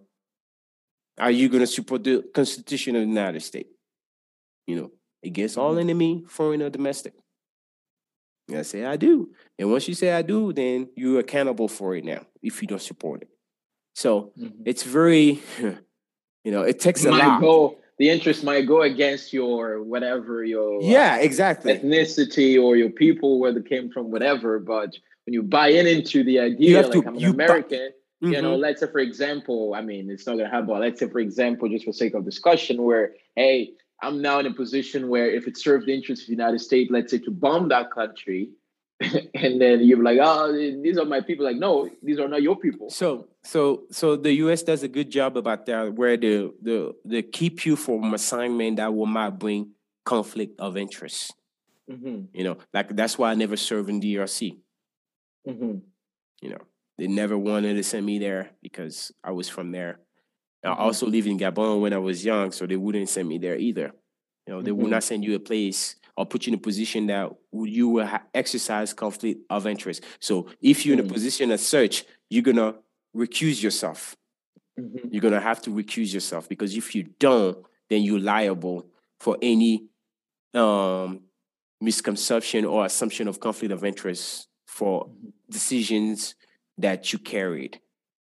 are 1.18 1.32
you 1.32 1.50
going 1.50 1.62
to 1.62 1.68
support 1.68 2.04
the 2.04 2.24
Constitution 2.34 2.96
of 2.96 3.02
the 3.02 3.08
United 3.08 3.42
States? 3.42 3.75
You 4.68 4.76
know, 4.76 4.92
against 5.24 5.58
all 5.58 5.72
mm-hmm. 5.72 5.80
enemy, 5.80 6.24
foreign 6.28 6.62
or 6.62 6.70
domestic. 6.70 7.14
I 8.54 8.62
say 8.62 8.86
I 8.86 8.96
do. 8.96 9.30
And 9.58 9.72
once 9.72 9.88
you 9.88 9.96
say 9.96 10.12
I 10.12 10.22
do, 10.22 10.54
then 10.54 10.90
you're 10.96 11.20
accountable 11.20 11.68
for 11.68 11.96
it 11.96 12.06
now 12.06 12.26
if 12.44 12.62
you 12.62 12.68
don't 12.68 12.82
support 12.82 13.24
it. 13.24 13.30
So 13.96 14.34
mm-hmm. 14.38 14.62
it's 14.66 14.84
very, 14.84 15.42
you 15.60 16.52
know, 16.52 16.62
it 16.62 16.80
takes 16.80 17.06
a 17.06 17.12
lot. 17.12 17.42
Go, 17.42 17.78
the 17.98 18.10
interest 18.10 18.44
might 18.44 18.68
go 18.68 18.82
against 18.82 19.32
your 19.34 19.82
whatever 19.82 20.44
your 20.44 20.82
yeah 20.82 21.18
exactly 21.18 21.74
ethnicity 21.74 22.62
or 22.62 22.76
your 22.76 22.90
people 22.90 23.40
where 23.40 23.54
they 23.54 23.62
came 23.62 23.90
from 23.90 24.12
whatever. 24.12 24.60
But 24.60 24.96
when 25.26 25.34
you 25.34 25.44
buy 25.44 25.70
in 25.70 25.88
into 25.88 26.24
the 26.24 26.40
idea, 26.40 26.82
like 26.84 26.92
to, 26.92 27.04
I'm 27.08 27.16
an 27.16 27.24
American, 27.24 27.92
bu- 28.22 28.30
you 28.30 28.42
know, 28.42 28.54
mm-hmm. 28.54 28.62
let's 28.62 28.82
say 28.82 28.88
for 28.92 29.00
example, 29.00 29.74
I 29.76 29.82
mean, 29.82 30.10
it's 30.10 30.28
not 30.28 30.38
gonna 30.38 30.50
happen. 30.50 30.68
But 30.68 30.82
let's 30.82 31.00
say 31.00 31.10
for 31.10 31.20
example, 31.20 31.70
just 31.70 31.86
for 31.86 31.94
sake 31.94 32.14
of 32.14 32.26
discussion, 32.26 32.84
where 32.84 33.14
hey, 33.36 33.72
I'm 34.02 34.22
now 34.22 34.40
in 34.40 34.46
a 34.46 34.54
position 34.54 35.08
where 35.08 35.30
if 35.30 35.48
it 35.48 35.58
served 35.58 35.88
the 35.88 35.94
interest 35.94 36.24
of 36.24 36.28
the 36.28 36.34
United 36.34 36.60
States, 36.60 36.92
let's 36.92 37.12
say 37.12 37.20
to 37.20 37.32
bomb 37.32 37.70
that 37.70 37.92
country, 37.92 38.50
and 39.02 39.60
then 39.60 39.84
you're 39.84 40.02
like, 40.02 40.20
oh, 40.22 40.54
these 40.54 40.98
are 40.98 41.06
my 41.06 41.20
people. 41.22 41.46
Like, 41.46 41.58
no, 41.58 41.90
these 42.02 42.18
are 42.20 42.28
not 42.28 42.42
your 42.42 42.56
people. 42.56 42.90
So, 42.90 43.28
so, 43.44 43.84
so 43.92 44.16
the 44.16 44.32
U.S. 44.34 44.64
does 44.64 44.84
a 44.84 44.88
good 44.88 45.10
job 45.10 45.36
about 45.36 45.66
that, 45.66 45.94
where 45.94 46.16
the 46.16 46.54
the 46.62 46.96
they 47.04 47.22
keep 47.22 47.66
you 47.66 47.76
from 47.76 48.14
assignment 48.14 48.78
that 48.78 48.94
will 48.94 49.08
not 49.08 49.38
bring 49.38 49.72
conflict 50.06 50.60
of 50.60 50.78
interest. 50.78 51.34
Mm-hmm. 51.92 52.26
You 52.34 52.44
know, 52.44 52.58
like 52.74 52.96
that's 52.96 53.18
why 53.18 53.32
I 53.32 53.36
never 53.36 53.58
served 53.58 53.90
in 53.90 54.00
DRC. 54.00 54.58
Mm-hmm. 55.48 55.78
You 56.42 56.50
know, 56.50 56.62
they 56.98 57.08
never 57.08 57.38
wanted 57.38 57.74
to 57.76 57.84
send 57.84 58.06
me 58.06 58.20
there 58.20 58.52
because 58.62 59.12
I 59.24 59.32
was 59.32 59.50
from 59.50 59.72
there. 59.72 60.00
I 60.66 60.70
mm-hmm. 60.70 60.82
also 60.82 61.06
lived 61.06 61.28
in 61.28 61.38
Gabon 61.38 61.82
when 61.82 61.94
I 61.94 61.98
was 61.98 62.26
young, 62.26 62.52
so 62.52 62.66
they 62.66 62.76
wouldn't 62.76 63.10
send 63.10 63.30
me 63.30 63.38
there 63.38 63.56
either. 63.56 63.92
You 64.48 64.54
know, 64.54 64.62
they 64.62 64.72
mm-hmm. 64.72 64.82
would 64.82 64.92
not 64.92 65.04
send 65.04 65.24
you 65.24 65.36
a 65.36 65.40
place 65.40 65.96
or 66.18 66.26
put 66.26 66.48
you 66.48 66.54
in 66.54 66.60
a 66.60 66.62
position 66.62 67.08
that 67.08 67.32
you 67.54 67.90
will 67.90 68.06
ha- 68.06 68.24
exercise 68.34 68.94
conflict 68.94 69.42
of 69.50 69.68
interest. 69.68 70.04
So 70.20 70.48
if 70.62 70.86
you're 70.86 70.94
in 70.94 71.00
a 71.00 71.04
mm-hmm. 71.04 71.14
position 71.14 71.52
of 71.52 71.60
search, 71.60 72.06
you're 72.30 72.44
gonna 72.44 72.76
recuse 73.16 73.62
yourself. 73.62 74.16
Mm-hmm. 74.80 75.10
You're 75.12 75.22
gonna 75.22 75.42
have 75.42 75.62
to 75.64 75.70
recuse 75.70 76.14
yourself 76.14 76.50
because 76.50 76.76
if 76.76 76.96
you 76.96 77.04
don't, 77.20 77.58
then 77.90 78.02
you're 78.02 78.20
liable 78.20 78.88
for 79.20 79.38
any 79.42 79.86
um, 80.54 81.22
misconception 81.82 82.66
or 82.66 82.86
assumption 82.86 83.28
of 83.28 83.40
conflict 83.40 83.72
of 83.72 83.84
interest 83.84 84.48
for 84.66 85.06
mm-hmm. 85.06 85.30
decisions 85.50 86.36
that 86.78 87.14
you 87.14 87.20
carried. 87.20 87.80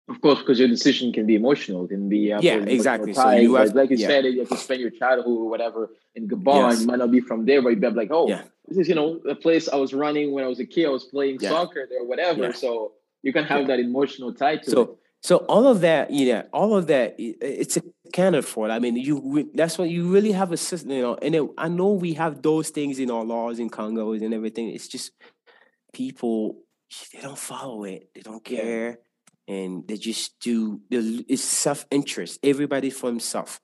Of 0.10 0.20
course, 0.20 0.40
because 0.40 0.60
your 0.60 0.68
decision 0.68 1.14
can 1.14 1.26
be 1.26 1.36
emotional, 1.36 1.88
can 1.88 2.10
be 2.10 2.34
uh, 2.34 2.42
yeah, 2.42 2.56
exactly. 2.56 3.14
So 3.14 3.30
you 3.32 3.56
have, 3.56 3.74
like 3.74 3.90
you 3.90 3.96
yeah. 3.96 4.08
said, 4.08 4.26
you 4.26 4.40
have 4.40 4.50
to 4.50 4.58
spend 4.58 4.82
your 4.82 4.90
childhood 4.90 5.28
or 5.28 5.50
whatever 5.50 5.92
in 6.14 6.28
Gabon. 6.28 6.72
Yes. 6.72 6.82
You 6.82 6.88
might 6.88 7.00
not 7.00 7.10
be 7.10 7.22
from 7.22 7.46
there, 7.46 7.62
but 7.62 7.70
you'd 7.70 7.80
be 7.80 7.90
like, 7.90 8.10
oh, 8.12 8.28
yeah. 8.28 8.42
this 8.68 8.80
is 8.80 8.90
you 8.90 8.96
know 8.96 9.20
the 9.24 9.36
place 9.36 9.70
I 9.70 9.78
was 9.78 9.94
running 9.94 10.34
when 10.34 10.44
I 10.44 10.48
was 10.48 10.60
a 10.60 10.66
kid. 10.66 10.88
I 10.88 10.90
was 10.90 11.06
playing 11.06 11.38
yeah. 11.40 11.50
soccer 11.50 11.88
there, 11.90 12.04
whatever. 12.04 12.52
So 12.52 12.92
you 13.22 13.32
can 13.32 13.46
have 13.46 13.68
that 13.68 13.80
emotional 13.80 14.34
tie 14.34 14.58
to 14.58 14.70
so, 14.70 14.82
it. 14.82 14.90
So 15.22 15.38
all 15.38 15.68
of 15.68 15.80
that, 15.82 16.12
yeah, 16.12 16.44
all 16.52 16.76
of 16.76 16.88
that, 16.88 17.16
it's 17.18 17.78
accounted 18.06 18.44
for. 18.44 18.70
I 18.70 18.80
mean, 18.80 18.98
you 18.98 19.50
that's 19.54 19.78
what 19.78 19.90
you 19.90 20.10
really 20.10 20.34
have 20.34 20.52
a 20.52 20.58
system, 20.58 20.92
you 20.92 21.02
know. 21.02 21.16
And 21.22 21.34
it, 21.34 21.50
I 21.58 21.70
know 21.70 21.94
we 21.94 22.16
have 22.16 22.42
those 22.42 22.72
things 22.72 23.00
in 23.00 23.10
our 23.10 23.24
laws 23.24 23.58
in 23.58 23.70
Congo 23.70 24.12
and 24.12 24.34
everything. 24.34 24.68
It's 24.68 24.90
just 24.90 25.14
people 25.94 26.58
they 27.14 27.22
don't 27.22 27.38
follow 27.38 27.86
it. 27.86 28.10
They 28.14 28.20
don't 28.20 28.44
care 28.44 29.00
and 29.48 29.88
they 29.88 29.98
just 29.98 30.40
do 30.40 30.82
it's 30.90 31.44
self-interest. 31.44 32.40
Everybody 32.44 32.90
for 32.90 33.08
himself 33.08 33.60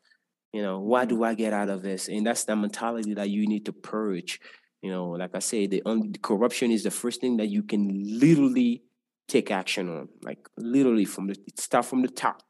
you 0.54 0.62
know 0.62 0.80
what 0.80 1.10
do 1.10 1.16
mm-hmm. 1.16 1.24
i 1.26 1.34
get 1.34 1.54
out 1.54 1.70
of 1.70 1.82
this? 1.82 2.08
And 2.08 2.26
that's 2.26 2.44
the 2.46 2.56
mentality 2.56 3.14
that 3.14 3.30
you 3.30 3.48
need 3.48 3.66
to 3.66 3.74
purge 3.74 4.40
you 4.82 4.90
know 4.90 5.10
like 5.10 5.36
i 5.36 5.40
say 5.40 5.68
the, 5.68 5.84
um, 5.86 6.14
corruption 6.22 6.72
is 6.72 6.84
the 6.84 6.92
first 6.92 7.20
thing 7.20 7.36
that 7.36 7.48
you 7.48 7.64
can 7.64 8.02
literally 8.18 8.82
take 9.28 9.52
action 9.52 9.90
on 9.90 10.08
like 10.24 10.40
literally 10.58 11.06
from 11.06 11.28
the 11.28 11.36
start 11.58 11.86
from 11.86 12.02
the 12.02 12.08
top. 12.08 12.44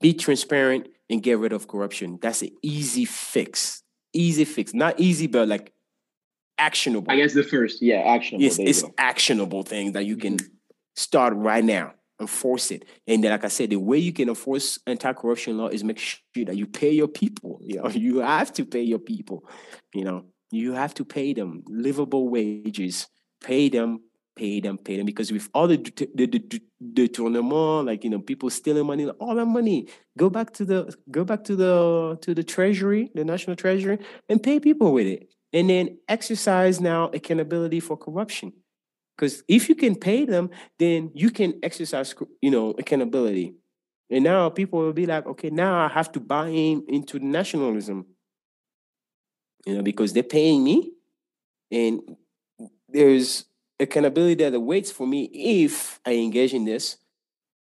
Be 0.00 0.14
transparent 0.14 0.88
and 1.08 1.22
get 1.22 1.38
rid 1.38 1.52
of 1.52 1.68
corruption. 1.68 2.18
That's 2.20 2.42
an 2.42 2.50
easy 2.62 3.04
fix 3.04 3.82
easy 4.14 4.44
fix. 4.44 4.74
Not 4.74 4.98
easy 4.98 5.26
but 5.26 5.48
like 5.48 5.72
actionable. 6.58 7.10
I 7.12 7.16
guess 7.16 7.34
the 7.34 7.44
first 7.44 7.82
yeah 7.82 7.96
actionable. 7.96 8.44
Yes 8.44 8.58
it's 8.58 8.84
actionable 8.98 9.62
thing 9.62 9.92
that 9.92 10.06
you 10.06 10.16
can 10.16 10.38
mm-hmm 10.38 10.54
start 10.96 11.34
right 11.36 11.64
now. 11.64 11.94
Enforce 12.20 12.70
it. 12.70 12.84
And 13.06 13.24
then, 13.24 13.32
like 13.32 13.44
I 13.44 13.48
said, 13.48 13.70
the 13.70 13.76
way 13.76 13.98
you 13.98 14.12
can 14.12 14.28
enforce 14.28 14.78
anti-corruption 14.86 15.58
law 15.58 15.68
is 15.68 15.82
make 15.82 15.98
sure 15.98 16.44
that 16.44 16.56
you 16.56 16.66
pay 16.66 16.92
your 16.92 17.08
people. 17.08 17.60
You 17.72 17.82
know, 17.82 17.88
you 17.88 18.18
have 18.20 18.52
to 18.54 18.64
pay 18.64 18.82
your 18.82 18.98
people. 18.98 19.48
You 19.92 20.04
know, 20.04 20.24
you 20.50 20.72
have 20.72 20.94
to 20.94 21.04
pay 21.04 21.32
them 21.32 21.64
livable 21.66 22.28
wages. 22.28 23.08
Pay 23.42 23.70
them, 23.70 24.02
pay 24.36 24.60
them, 24.60 24.78
pay 24.78 24.98
them. 24.98 25.06
Because 25.06 25.32
with 25.32 25.48
all 25.52 25.66
the 25.66 25.78
the 26.14 26.26
the, 26.26 26.62
the 26.80 27.08
tournament, 27.08 27.86
like 27.86 28.04
you 28.04 28.10
know, 28.10 28.20
people 28.20 28.50
stealing 28.50 28.86
money, 28.86 29.08
all 29.08 29.34
that 29.34 29.46
money, 29.46 29.88
go 30.16 30.30
back 30.30 30.52
to 30.52 30.64
the 30.64 30.94
go 31.10 31.24
back 31.24 31.42
to 31.44 31.56
the 31.56 32.18
to 32.20 32.34
the 32.34 32.44
treasury, 32.44 33.10
the 33.14 33.24
national 33.24 33.56
treasury, 33.56 33.98
and 34.28 34.40
pay 34.42 34.60
people 34.60 34.92
with 34.92 35.06
it. 35.06 35.28
And 35.52 35.68
then 35.68 35.98
exercise 36.08 36.80
now 36.80 37.10
accountability 37.12 37.80
for 37.80 37.96
corruption 37.96 38.52
because 39.16 39.42
if 39.48 39.68
you 39.68 39.74
can 39.74 39.94
pay 39.94 40.24
them, 40.24 40.50
then 40.78 41.10
you 41.14 41.30
can 41.30 41.54
exercise, 41.62 42.14
you 42.40 42.50
know, 42.50 42.70
accountability. 42.78 43.54
And 44.10 44.24
now 44.24 44.50
people 44.50 44.80
will 44.80 44.92
be 44.92 45.06
like, 45.06 45.26
okay, 45.26 45.50
now 45.50 45.86
I 45.86 45.88
have 45.88 46.12
to 46.12 46.20
buy 46.20 46.48
in 46.48 46.84
into 46.88 47.18
nationalism. 47.18 48.06
You 49.64 49.76
know, 49.76 49.82
because 49.82 50.12
they're 50.12 50.22
paying 50.22 50.64
me, 50.64 50.92
and 51.70 52.00
there's 52.88 53.44
accountability 53.78 54.42
that 54.44 54.54
awaits 54.54 54.90
for 54.90 55.06
me 55.06 55.30
if 55.32 56.00
I 56.04 56.14
engage 56.14 56.52
in 56.52 56.64
this. 56.64 56.98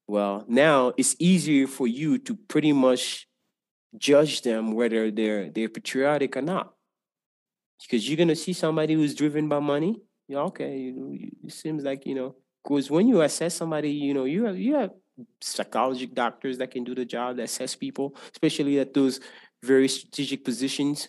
Well, 0.06 0.44
now 0.48 0.92
it's 0.96 1.14
easier 1.18 1.66
for 1.66 1.86
you 1.86 2.18
to 2.18 2.34
pretty 2.34 2.72
much 2.72 3.28
judge 3.96 4.42
them 4.42 4.72
whether 4.72 5.10
they're 5.10 5.50
they're 5.50 5.68
patriotic 5.68 6.36
or 6.36 6.42
not. 6.42 6.74
Because 7.82 8.08
you're 8.08 8.16
gonna 8.18 8.36
see 8.36 8.52
somebody 8.52 8.94
who's 8.94 9.14
driven 9.14 9.48
by 9.48 9.60
money, 9.60 10.00
yeah, 10.30 10.38
okay, 10.42 10.78
you, 10.78 11.10
you, 11.10 11.30
it 11.42 11.52
seems 11.52 11.82
like 11.82 12.06
you 12.06 12.14
know, 12.14 12.36
because 12.62 12.88
when 12.88 13.08
you 13.08 13.20
assess 13.22 13.52
somebody, 13.52 13.90
you 13.90 14.14
know, 14.14 14.26
you 14.26 14.44
have 14.44 14.56
you 14.56 14.76
have 14.76 14.92
psychology 15.40 16.06
doctors 16.06 16.56
that 16.58 16.70
can 16.70 16.84
do 16.84 16.94
the 16.94 17.04
job, 17.04 17.36
that 17.36 17.42
assess 17.42 17.74
people, 17.74 18.14
especially 18.32 18.78
at 18.78 18.94
those 18.94 19.18
very 19.64 19.88
strategic 19.88 20.44
positions. 20.44 21.08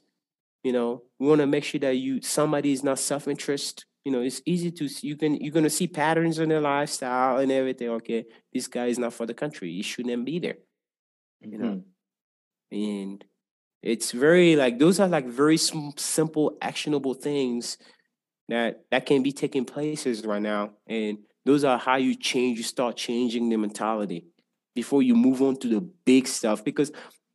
You 0.63 0.73
know, 0.73 1.03
we 1.19 1.27
want 1.27 1.41
to 1.41 1.45
make 1.45 1.63
sure 1.63 1.79
that 1.81 1.97
you 1.97 2.23
somebody 2.23 2.71
is 2.71 2.83
not 2.83 2.97
self-interest. 2.97 3.85
You 4.05 4.11
know, 4.11 4.21
it's 4.21 4.41
easy 4.43 4.71
to 4.71 4.89
you 5.03 5.15
can 5.15 5.35
you're 5.35 5.53
gonna 5.53 5.69
see 5.69 5.87
patterns 5.87 6.39
in 6.39 6.49
their 6.49 6.59
lifestyle 6.59 7.37
and 7.37 7.51
everything. 7.51 7.89
Okay, 7.89 8.25
this 8.51 8.65
guy 8.65 8.87
is 8.87 8.97
not 8.97 9.13
for 9.13 9.27
the 9.27 9.35
country. 9.35 9.71
He 9.71 9.83
shouldn't 9.83 10.25
be 10.25 10.39
there. 10.39 10.57
You 11.41 11.59
mm-hmm. 11.59 11.63
know, 11.63 11.83
and 12.71 13.23
it's 13.83 14.13
very 14.13 14.55
like 14.55 14.79
those 14.79 14.99
are 14.99 15.07
like 15.07 15.27
very 15.27 15.57
simple 15.57 16.57
actionable 16.59 17.13
things 17.13 17.77
that 18.51 18.83
that 18.91 19.05
can 19.05 19.23
be 19.23 19.31
taking 19.31 19.63
places 19.63 20.25
right 20.25 20.41
now. 20.41 20.71
And 20.85 21.19
those 21.45 21.63
are 21.63 21.77
how 21.77 21.95
you 21.95 22.15
change 22.15 22.57
you 22.57 22.63
start 22.63 22.97
changing 22.97 23.47
the 23.47 23.55
mentality 23.55 24.25
before 24.75 25.01
you 25.01 25.15
move 25.15 25.41
on 25.41 25.55
to 25.61 25.67
the 25.69 25.79
big 25.79 26.27
stuff. 26.27 26.63
Because 26.63 26.91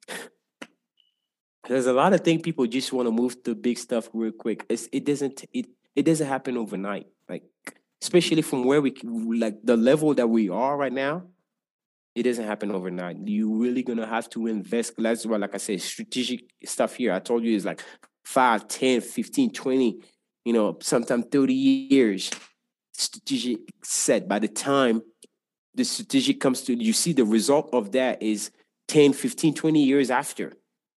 there's 1.69 1.87
a 1.87 1.93
lot 1.95 2.12
of 2.12 2.21
things 2.21 2.43
people 2.43 2.67
just 2.67 2.93
want 2.93 3.07
to 3.07 3.11
move 3.11 3.43
to 3.45 3.55
big 3.55 3.79
stuff 3.79 4.11
real 4.12 4.31
quick. 4.31 4.67
It's, 4.69 4.89
it 4.93 5.07
doesn't 5.07 5.43
it, 5.55 5.67
it 5.95 6.03
doesn't 6.03 6.27
happen 6.27 6.59
overnight. 6.59 7.07
Like 7.31 7.45
especially 8.03 8.43
from 8.43 8.64
where 8.64 8.83
we 8.83 8.95
like 9.03 9.57
the 9.64 9.77
level 9.77 10.12
that 10.14 10.29
we 10.29 10.51
are 10.51 10.77
right 10.77 10.93
now 10.93 11.25
it 12.14 12.23
doesn't 12.23 12.47
happen 12.47 12.73
overnight. 12.73 13.19
You 13.27 13.57
really 13.57 13.83
gonna 13.83 14.07
have 14.07 14.29
to 14.31 14.47
invest. 14.47 14.95
That's 14.97 15.27
why 15.27 15.37
like 15.37 15.55
i 15.55 15.59
said 15.59 15.83
strategic 15.83 16.45
stuff 16.64 16.97
here. 16.97 17.12
I 17.12 17.21
told 17.21 17.45
you 17.45 17.55
is 17.55 17.67
like 17.67 17.83
5 18.25 18.69
10 18.69 19.01
15 19.03 19.53
20 19.53 20.01
you 20.47 20.53
know, 20.53 20.78
sometimes 20.80 21.26
30 21.26 21.53
years 21.53 22.30
strategic 22.92 23.59
set. 23.82 24.28
By 24.28 24.38
the 24.38 24.49
time 24.49 25.03
the 25.74 25.84
strategic 25.84 26.40
comes 26.40 26.62
to, 26.62 26.74
you 26.74 26.92
see 26.92 27.12
the 27.12 27.24
result 27.24 27.68
of 27.72 27.92
that 27.92 28.22
is 28.22 28.53
10, 28.88 29.12
15, 29.12 29.55
20 29.55 29.82
years 29.82 30.09
after 30.09 30.53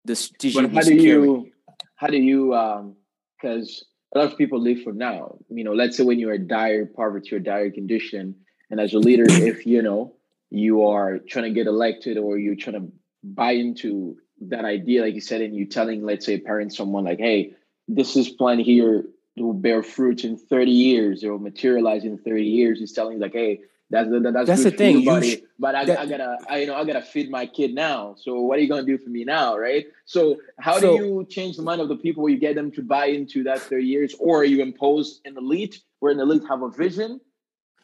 the 0.05 0.15
strategic. 0.15 0.71
But 0.71 0.73
how 0.75 0.81
do 0.87 0.93
you, 0.93 1.51
how 1.95 2.07
do 2.07 2.17
you, 2.17 2.53
um, 2.53 2.95
because 3.41 3.85
a 4.13 4.19
lot 4.19 4.31
of 4.31 4.37
people 4.37 4.61
live 4.61 4.83
for 4.83 4.93
now. 4.93 5.39
You 5.49 5.63
know, 5.63 5.73
let's 5.73 5.97
say 5.97 6.03
when 6.03 6.19
you're 6.19 6.35
in 6.35 6.47
dire 6.47 6.85
poverty 6.85 7.35
or 7.35 7.39
dire 7.39 7.71
condition, 7.71 8.35
and 8.69 8.79
as 8.79 8.93
a 8.93 8.99
leader, 8.99 9.25
if 9.27 9.65
you 9.65 9.81
know 9.81 10.13
you 10.51 10.85
are 10.85 11.17
trying 11.17 11.45
to 11.45 11.51
get 11.51 11.65
elected 11.65 12.17
or 12.17 12.37
you're 12.37 12.55
trying 12.55 12.75
to 12.75 12.91
buy 13.23 13.53
into 13.53 14.17
that 14.41 14.63
idea, 14.63 15.01
like 15.01 15.15
you 15.15 15.21
said, 15.21 15.41
and 15.41 15.55
you're 15.55 15.67
telling, 15.67 16.05
let's 16.05 16.25
say, 16.25 16.39
parents, 16.39 16.77
someone 16.77 17.03
like, 17.03 17.19
hey, 17.19 17.55
this 17.87 18.15
is 18.15 18.29
plan 18.29 18.59
here 18.59 19.05
will 19.41 19.53
bear 19.53 19.83
fruit 19.83 20.23
in 20.23 20.37
30 20.37 20.71
years, 20.71 21.23
it 21.23 21.29
will 21.29 21.39
materialize 21.39 22.03
in 22.03 22.17
30 22.17 22.43
years. 22.43 22.79
He's 22.79 22.93
telling 22.93 23.19
like, 23.19 23.33
hey, 23.33 23.61
that's 23.89 24.09
that, 24.09 24.31
that's, 24.33 24.47
that's 24.47 24.63
the 24.63 24.71
thing. 24.71 25.01
You, 25.01 25.19
you 25.21 25.41
but 25.57 25.73
I, 25.75 25.85
that, 25.85 25.99
I, 25.99 26.05
gotta, 26.05 26.37
I, 26.47 26.57
you 26.59 26.67
know, 26.67 26.75
I 26.75 26.85
gotta 26.85 27.01
feed 27.01 27.31
my 27.31 27.45
kid 27.45 27.73
now. 27.73 28.15
So 28.19 28.39
what 28.41 28.59
are 28.59 28.61
you 28.61 28.69
gonna 28.69 28.83
do 28.83 28.97
for 28.97 29.09
me 29.09 29.23
now, 29.23 29.57
right? 29.57 29.87
So 30.05 30.37
how 30.59 30.79
so, 30.79 30.97
do 30.97 31.03
you 31.03 31.27
change 31.29 31.57
the 31.57 31.63
mind 31.63 31.81
of 31.81 31.87
the 31.89 31.95
people? 31.95 32.29
You 32.29 32.37
get 32.37 32.55
them 32.55 32.71
to 32.73 32.83
buy 32.83 33.07
into 33.07 33.43
that 33.43 33.59
30 33.59 33.83
years, 33.83 34.15
or 34.19 34.43
you 34.43 34.61
impose 34.61 35.21
an 35.25 35.37
elite 35.37 35.81
where 35.99 36.11
an 36.11 36.19
elite 36.19 36.43
have 36.47 36.61
a 36.61 36.69
vision. 36.69 37.19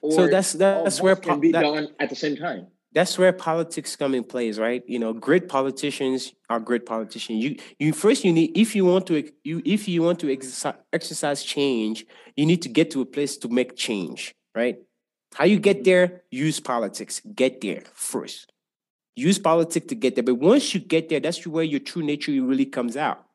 so 0.10 0.28
that's 0.28 0.54
that's 0.54 1.02
where 1.02 1.16
can 1.16 1.40
be 1.40 1.52
that, 1.52 1.62
done 1.62 1.88
at 2.00 2.10
the 2.10 2.16
same 2.16 2.38
time 2.38 2.68
that's 2.96 3.20
where 3.20 3.34
politics 3.34 3.98
come 3.98 4.16
in 4.16 4.24
place, 4.24 4.58
right? 4.58 4.82
You 4.88 5.00
know, 5.00 5.12
great 5.12 5.50
politicians 5.50 6.34
are 6.50 6.62
great 6.62 6.86
politicians. 6.86 7.44
You 7.44 7.58
you 7.78 7.92
first 7.92 8.24
you 8.24 8.32
need 8.32 8.58
if 8.58 8.74
you 8.74 8.86
want 8.86 9.06
to 9.08 9.30
you 9.44 9.62
if 9.66 9.88
you 9.90 10.02
want 10.02 10.20
to 10.22 10.32
exercise, 10.32 10.76
exercise 10.94 11.44
change, 11.44 12.06
you 12.38 12.46
need 12.46 12.62
to 12.62 12.70
get 12.70 12.92
to 12.92 13.02
a 13.02 13.06
place 13.06 13.36
to 13.38 13.50
make 13.50 13.76
change, 13.76 14.34
right? 14.56 14.78
How 15.34 15.44
you 15.44 15.60
get 15.60 15.84
there? 15.84 16.24
Use 16.32 16.62
politics. 16.62 17.22
Get 17.36 17.60
there 17.60 17.84
first. 17.94 18.54
Use 19.18 19.40
politics 19.40 19.88
to 19.88 19.96
get 19.96 20.16
there. 20.16 20.24
But 20.24 20.36
once 20.36 20.74
you 20.74 20.80
get 20.80 21.10
there, 21.10 21.20
that's 21.20 21.46
where 21.46 21.66
your 21.66 21.82
true 21.82 22.04
nature 22.04 22.32
really 22.32 22.66
comes 22.66 22.96
out. 22.96 23.26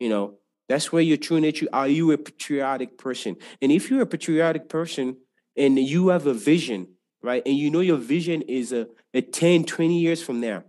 You 0.00 0.08
know, 0.08 0.38
that's 0.66 0.90
where 0.90 1.02
your 1.02 1.18
true 1.18 1.40
nature. 1.40 1.66
Are 1.74 1.88
you 1.88 2.12
a 2.12 2.16
patriotic 2.18 2.96
person? 2.96 3.36
And 3.60 3.70
if 3.70 3.90
you're 3.90 4.00
a 4.00 4.06
patriotic 4.06 4.70
person 4.70 5.18
and 5.56 5.78
you 5.78 6.08
have 6.08 6.26
a 6.26 6.32
vision 6.32 6.93
right? 7.24 7.42
And 7.46 7.56
you 7.56 7.70
know 7.70 7.80
your 7.80 7.96
vision 7.96 8.42
is 8.42 8.72
a, 8.72 8.86
a 9.14 9.22
10, 9.22 9.64
20 9.64 9.98
years 9.98 10.22
from 10.22 10.40
now. 10.40 10.62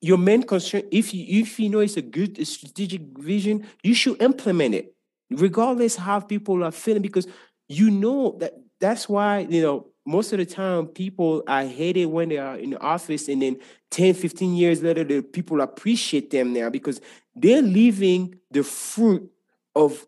Your 0.00 0.18
main 0.18 0.42
concern, 0.42 0.82
if 0.90 1.14
you 1.14 1.40
if 1.40 1.58
you 1.58 1.70
know 1.70 1.78
it's 1.78 1.96
a 1.96 2.02
good 2.02 2.44
strategic 2.46 3.00
vision, 3.18 3.66
you 3.82 3.94
should 3.94 4.20
implement 4.20 4.74
it, 4.74 4.94
regardless 5.30 5.96
how 5.96 6.20
people 6.20 6.62
are 6.62 6.70
feeling, 6.70 7.02
because 7.02 7.26
you 7.68 7.90
know 7.90 8.36
that 8.38 8.52
that's 8.78 9.08
why 9.08 9.46
you 9.48 9.62
know 9.62 9.86
most 10.04 10.32
of 10.32 10.38
the 10.38 10.46
time 10.46 10.86
people 10.86 11.42
are 11.48 11.64
hated 11.64 12.06
when 12.06 12.28
they 12.28 12.36
are 12.36 12.56
in 12.56 12.70
the 12.70 12.80
office 12.80 13.28
and 13.28 13.42
then 13.42 13.56
10 13.90 14.14
15 14.14 14.54
years 14.54 14.82
later 14.82 15.02
the 15.02 15.22
people 15.22 15.60
appreciate 15.60 16.30
them 16.30 16.52
now 16.52 16.68
because 16.70 17.00
they're 17.34 17.62
leaving 17.62 18.36
the 18.50 18.62
fruit 18.62 19.28
of 19.74 20.06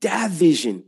that 0.00 0.30
vision 0.30 0.84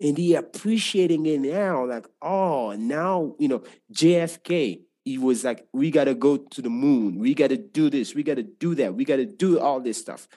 and 0.00 0.16
he 0.16 0.34
appreciating 0.34 1.26
it 1.26 1.40
now 1.40 1.84
like 1.84 2.06
oh 2.22 2.72
now 2.78 3.34
you 3.38 3.48
know 3.48 3.62
jfk 3.92 4.80
he 5.04 5.18
was 5.18 5.44
like 5.44 5.66
we 5.72 5.90
got 5.90 6.04
to 6.04 6.14
go 6.14 6.36
to 6.36 6.60
the 6.60 6.68
moon. 6.68 7.18
We 7.18 7.32
got 7.32 7.48
to 7.48 7.56
do 7.56 7.88
this. 7.88 8.14
We 8.14 8.22
got 8.22 8.34
to 8.34 8.42
do 8.42 8.74
that. 8.74 8.94
We 8.94 9.06
got 9.06 9.16
to 9.16 9.24
do 9.24 9.58
all 9.58 9.80
this 9.80 9.96
stuff. 9.96 10.28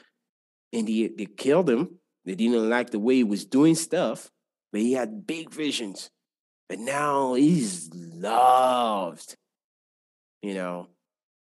And 0.72 0.88
he, 0.88 1.10
they 1.10 1.26
killed 1.26 1.70
him. 1.70 2.00
They 2.24 2.36
didn't 2.36 2.70
like 2.70 2.92
the 2.92 3.00
way 3.00 3.16
he 3.16 3.26
was 3.26 3.44
doing 3.44 3.76
stuff 3.76 4.32
but 4.72 4.82
he 4.82 4.94
had 4.94 5.28
big 5.28 5.52
visions. 5.52 6.10
But 6.70 6.80
now 6.80 7.34
he's 7.34 7.90
loved 7.94 9.36
you 10.42 10.54
know? 10.56 10.88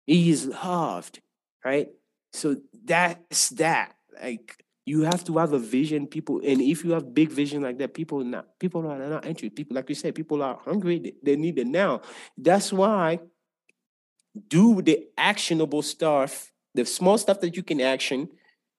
He's 0.06 0.46
loved 0.46 1.20
right? 1.64 1.88
So 2.32 2.56
that's 2.84 3.50
that 3.50 3.94
like 4.20 4.64
you 4.90 5.02
have 5.02 5.22
to 5.24 5.38
have 5.38 5.52
a 5.52 5.58
vision. 5.58 6.06
People 6.06 6.40
and 6.44 6.60
if 6.60 6.84
you 6.84 6.90
have 6.96 7.14
big 7.14 7.30
vision 7.30 7.62
like 7.62 7.78
that 7.78 7.94
people 7.94 8.18
not 8.24 8.58
people 8.58 8.86
are 8.90 8.98
not 8.98 9.24
interested 9.24 9.54
people 9.54 9.74
like 9.76 9.88
you 9.88 9.94
said 9.94 10.14
people 10.14 10.42
are 10.42 10.58
hungry. 10.64 10.98
They, 10.98 11.14
they 11.22 11.36
need 11.36 11.58
it 11.58 11.66
now. 11.66 12.02
That's 12.36 12.72
why 12.72 13.20
do 14.48 14.82
the 14.82 14.96
actionable 15.16 15.82
stuff 15.82 16.52
the 16.74 16.84
small 16.84 17.18
stuff 17.18 17.40
that 17.40 17.56
you 17.56 17.62
can 17.62 17.80
action 17.80 18.28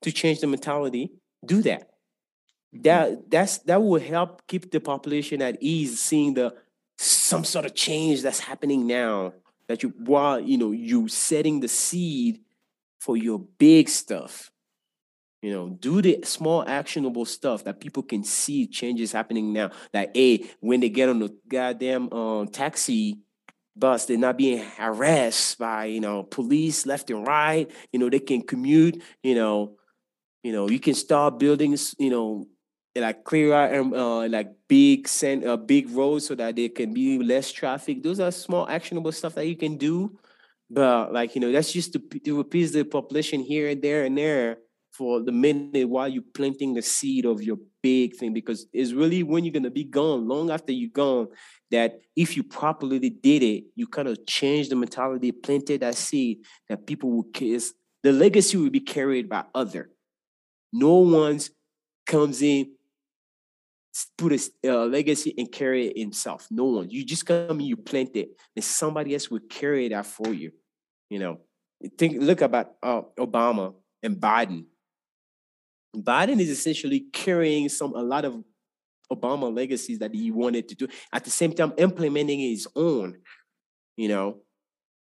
to 0.02 0.12
change 0.12 0.40
the 0.40 0.48
mentality 0.48 1.12
do 1.46 1.62
that. 1.64 1.82
Mm-hmm. 1.82 2.82
that 2.84 3.32
that's 3.32 3.58
that 3.60 3.82
will 3.82 4.02
help 4.02 4.46
keep 4.48 4.72
the 4.72 4.80
population 4.80 5.42
at 5.42 5.58
ease 5.62 6.00
seeing 6.02 6.34
the 6.34 6.54
some 6.98 7.44
sort 7.44 7.66
of 7.66 7.74
change 7.74 8.22
that's 8.22 8.40
happening 8.40 8.86
now 8.86 9.34
that 9.68 9.82
you 9.82 9.94
while 9.98 10.40
you 10.40 10.58
know 10.58 10.72
you 10.72 11.08
setting 11.08 11.62
the 11.62 11.68
seed 11.68 12.42
for 13.00 13.16
your 13.18 13.40
big 13.40 13.88
stuff 13.90 14.51
you 15.42 15.52
know, 15.52 15.70
do 15.70 16.02
the 16.02 16.20
small 16.24 16.64
actionable 16.68 17.26
stuff 17.26 17.64
that 17.64 17.80
people 17.80 18.04
can 18.04 18.24
see 18.24 18.68
changes 18.68 19.12
happening 19.12 19.52
now. 19.54 19.72
Like, 19.94 20.12
hey, 20.14 20.46
when 20.60 20.80
they 20.82 20.90
get 20.90 21.10
on 21.10 21.20
the 21.20 21.36
goddamn 21.48 22.14
um, 22.14 22.48
taxi 22.48 23.20
bus, 23.76 24.06
they're 24.06 24.18
not 24.18 24.38
being 24.38 24.64
harassed 24.64 25.58
by 25.58 25.86
you 25.86 26.00
know 26.00 26.24
police 26.24 26.86
left 26.86 27.10
and 27.10 27.26
right. 27.26 27.70
You 27.92 28.00
know, 28.00 28.10
they 28.10 28.20
can 28.20 28.44
commute. 28.44 29.02
You 29.24 29.36
know, 29.36 29.78
you 30.44 30.52
know, 30.52 30.70
you 30.70 30.80
can 30.80 30.94
start 30.94 31.40
buildings. 31.40 31.96
You 31.98 32.12
know, 32.12 32.48
like 32.96 33.24
clear 33.24 33.54
out 33.54 33.74
um, 33.76 33.94
uh, 33.94 34.28
like 34.28 34.50
big 34.68 35.08
send 35.08 35.44
uh, 35.46 35.58
big 35.58 35.90
roads 35.90 36.28
so 36.28 36.36
that 36.36 36.56
there 36.56 36.70
can 36.70 36.94
be 36.94 37.18
less 37.18 37.52
traffic. 37.52 38.04
Those 38.04 38.20
are 38.20 38.32
small 38.32 38.68
actionable 38.70 39.12
stuff 39.12 39.36
that 39.36 39.48
you 39.48 39.56
can 39.56 39.78
do. 39.78 40.20
But 40.70 41.14
like 41.14 41.36
you 41.36 41.42
know, 41.42 41.52
that's 41.52 41.74
just 41.74 41.94
to, 41.94 42.00
to 42.00 42.42
appease 42.42 42.74
the 42.74 42.84
population 42.84 43.42
here 43.42 43.70
and 43.70 43.82
there 43.82 44.04
and 44.06 44.18
there 44.18 44.58
for 44.92 45.22
the 45.22 45.32
minute 45.32 45.88
while 45.88 46.08
you're 46.08 46.24
planting 46.34 46.74
the 46.74 46.82
seed 46.82 47.26
of 47.26 47.42
your 47.42 47.58
big 47.82 48.16
thing 48.16 48.34
because 48.34 48.68
it's 48.74 48.92
really 48.92 49.24
when 49.24 49.44
you're 49.44 49.54
going 49.54 49.64
to 49.64 49.72
be 49.72 49.84
gone 49.84 50.28
long 50.28 50.52
after 50.52 50.72
you're 50.72 50.90
gone 50.90 51.28
that 51.72 52.00
if 52.16 52.36
you 52.36 52.44
properly 52.44 53.00
did 53.10 53.42
it 53.44 53.64
you 53.76 53.88
kind 53.88 54.08
of 54.08 54.26
change 54.26 54.70
the 54.70 54.76
mentality 54.76 55.32
planted 55.32 55.82
that 55.82 55.96
seed 55.96 56.40
that 56.68 56.86
people 56.86 57.10
will 57.10 57.28
kiss 57.34 57.74
the 58.04 58.12
legacy 58.12 58.58
will 58.58 58.70
be 58.70 58.80
carried 58.80 59.30
by 59.30 59.44
other. 59.54 59.92
No 60.74 60.96
one's 60.96 61.52
comes 62.08 62.42
in 62.42 62.74
put 64.18 64.32
a 64.34 64.40
uh, 64.68 64.86
legacy 64.86 65.34
and 65.38 65.52
carry 65.52 65.88
it 65.88 65.98
himself. 65.98 66.48
No 66.50 66.64
one. 66.66 66.90
You 66.90 67.06
just 67.06 67.26
come 67.26 67.60
in 67.60 67.62
you 67.62 67.78
plant 67.78 68.16
it 68.16 68.30
and 68.56 68.64
somebody 68.64 69.14
else 69.14 69.30
will 69.30 69.42
carry 69.50 69.90
that 69.90 70.06
for 70.06 70.34
you 70.34 70.52
you 71.12 71.20
know. 71.20 71.40
Think 71.98 72.22
look 72.22 72.42
about 72.42 72.74
uh, 72.84 73.02
obama 73.20 73.74
and 74.04 74.16
biden 74.16 74.66
Biden 75.96 76.40
is 76.40 76.50
essentially 76.50 77.06
carrying 77.12 77.70
some 77.70 77.94
a 77.96 78.02
lot 78.02 78.26
of 78.26 78.44
Obama 79.12 79.54
legacies 79.54 80.00
that 80.00 80.14
he 80.14 80.32
wanted 80.32 80.70
to 80.70 80.76
do. 80.76 80.88
At 81.12 81.26
the 81.26 81.32
same 81.32 81.54
time, 81.54 81.74
implementing 81.78 82.40
his 82.40 82.68
own, 82.76 83.18
you 83.98 84.08
know. 84.08 84.38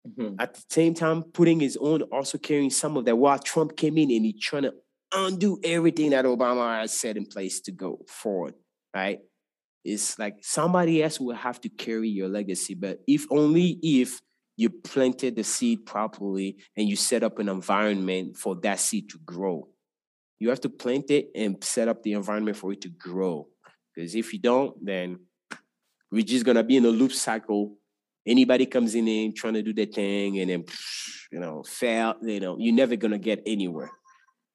Mm-hmm. 0.06 0.36
At 0.38 0.54
the 0.54 0.62
same 0.70 0.94
time, 0.94 1.24
putting 1.24 1.58
his 1.58 1.76
own, 1.76 2.02
also 2.02 2.38
carrying 2.38 2.70
some 2.70 2.96
of 2.96 3.04
that. 3.06 3.16
While 3.16 3.38
Trump 3.40 3.76
came 3.76 3.98
in 3.98 4.12
and 4.12 4.24
he 4.24 4.32
trying 4.32 4.62
to 4.62 4.74
undo 5.12 5.58
everything 5.64 6.10
that 6.10 6.24
Obama 6.24 6.80
has 6.80 6.92
set 6.92 7.16
in 7.16 7.26
place 7.26 7.60
to 7.62 7.72
go 7.72 7.98
forward, 8.06 8.54
right? 8.94 9.18
It's 9.84 10.18
like 10.18 10.36
somebody 10.42 11.02
else 11.02 11.18
will 11.18 11.34
have 11.34 11.60
to 11.62 11.68
carry 11.68 12.08
your 12.08 12.28
legacy, 12.28 12.74
but 12.74 13.00
if 13.06 13.26
only 13.30 13.78
if 13.82 14.20
you 14.56 14.70
planted 14.70 15.36
the 15.36 15.44
seed 15.44 15.86
properly 15.86 16.56
and 16.76 16.88
you 16.88 16.96
set 16.96 17.22
up 17.22 17.38
an 17.38 17.48
environment 17.48 18.36
for 18.36 18.56
that 18.56 18.80
seed 18.80 19.10
to 19.10 19.18
grow. 19.18 19.68
You 20.38 20.50
have 20.50 20.60
to 20.60 20.68
plant 20.68 21.10
it 21.10 21.30
and 21.34 21.62
set 21.62 21.88
up 21.88 22.02
the 22.02 22.12
environment 22.12 22.56
for 22.56 22.72
it 22.72 22.80
to 22.82 22.88
grow. 22.88 23.48
Because 23.94 24.14
if 24.14 24.32
you 24.32 24.38
don't, 24.38 24.84
then 24.84 25.20
we're 26.10 26.22
just 26.22 26.44
gonna 26.44 26.62
be 26.62 26.76
in 26.76 26.84
a 26.84 26.88
loop 26.88 27.12
cycle. 27.12 27.76
Anybody 28.26 28.66
comes 28.66 28.94
in 28.94 29.08
and 29.08 29.34
trying 29.34 29.54
to 29.54 29.62
do 29.62 29.72
their 29.72 29.86
thing 29.86 30.38
and 30.40 30.50
then 30.50 30.64
you 31.32 31.40
know 31.40 31.62
fail, 31.62 32.14
you 32.22 32.40
know, 32.40 32.56
you're 32.58 32.74
never 32.74 32.96
gonna 32.96 33.18
get 33.18 33.42
anywhere. 33.46 33.90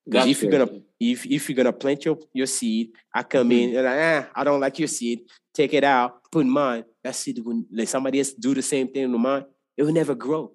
Because 0.05 0.27
if 0.27 0.41
you're 0.41 0.51
gonna 0.51 0.69
if 0.99 1.25
if 1.25 1.49
you're 1.49 1.55
gonna 1.55 1.73
plant 1.73 2.05
your, 2.05 2.17
your 2.33 2.47
seed, 2.47 2.91
I 3.13 3.23
come 3.23 3.49
mm-hmm. 3.49 3.73
in 3.73 3.75
and 3.77 3.87
I, 3.87 3.97
eh, 3.97 4.25
I 4.35 4.43
don't 4.43 4.59
like 4.59 4.77
your 4.79 4.87
seed, 4.87 5.21
take 5.53 5.73
it 5.73 5.83
out, 5.83 6.31
put 6.31 6.45
mine. 6.45 6.83
That 7.03 7.15
seed 7.15 7.39
will 7.43 7.63
let 7.71 7.87
somebody 7.87 8.19
else 8.19 8.33
do 8.33 8.53
the 8.53 8.61
same 8.61 8.87
thing 8.87 9.11
to 9.11 9.17
mine, 9.17 9.45
it 9.77 9.83
will 9.83 9.93
never 9.93 10.15
grow. 10.15 10.51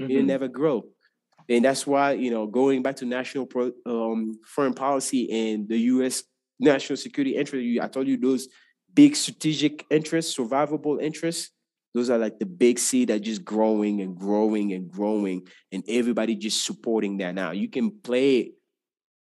Mm-hmm. 0.00 0.10
It'll 0.10 0.24
never 0.24 0.48
grow. 0.48 0.84
And 1.48 1.64
that's 1.64 1.86
why, 1.86 2.12
you 2.12 2.30
know, 2.30 2.46
going 2.46 2.82
back 2.82 2.96
to 2.96 3.04
national 3.04 3.46
pro, 3.46 3.72
um, 3.86 4.34
foreign 4.46 4.74
policy 4.74 5.52
and 5.52 5.68
the 5.68 5.78
U.S. 5.78 6.22
national 6.58 6.96
security 6.96 7.36
interest, 7.36 7.80
I 7.82 7.88
told 7.88 8.08
you 8.08 8.16
those 8.16 8.48
big 8.92 9.14
strategic 9.16 9.84
interests, 9.90 10.36
survivable 10.36 11.02
interests, 11.02 11.50
those 11.94 12.10
are 12.10 12.18
like 12.18 12.38
the 12.38 12.46
big 12.46 12.78
seed 12.78 13.08
that 13.08 13.20
just 13.20 13.44
growing 13.44 14.00
and 14.00 14.16
growing 14.16 14.72
and 14.72 14.90
growing, 14.90 15.46
and 15.70 15.84
everybody 15.88 16.34
just 16.34 16.64
supporting 16.64 17.18
that. 17.18 17.34
Now 17.34 17.52
you 17.52 17.68
can 17.68 17.90
play 18.00 18.52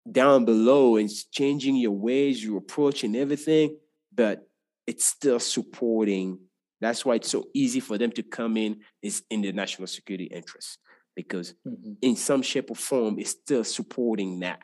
down 0.10 0.46
below 0.46 0.96
and 0.96 1.10
changing 1.32 1.76
your 1.76 1.92
ways, 1.92 2.44
your 2.44 2.58
approach, 2.58 3.04
and 3.04 3.16
everything, 3.16 3.78
but 4.14 4.48
it's 4.88 5.06
still 5.06 5.40
supporting. 5.40 6.40
That's 6.80 7.04
why 7.04 7.16
it's 7.16 7.30
so 7.30 7.46
easy 7.54 7.82
for 7.82 7.98
them 7.98 8.12
to 8.12 8.24
come 8.24 8.56
in 8.56 8.82
is 9.02 9.24
in 9.30 9.42
the 9.42 9.52
national 9.52 9.88
security 9.88 10.26
interest 10.26 10.80
because 11.16 11.54
mm-hmm. 11.68 11.94
in 12.02 12.16
some 12.16 12.42
shape 12.42 12.70
or 12.70 12.76
form 12.76 13.18
it's 13.20 13.32
still 13.32 13.64
supporting 13.64 14.40
that 14.40 14.60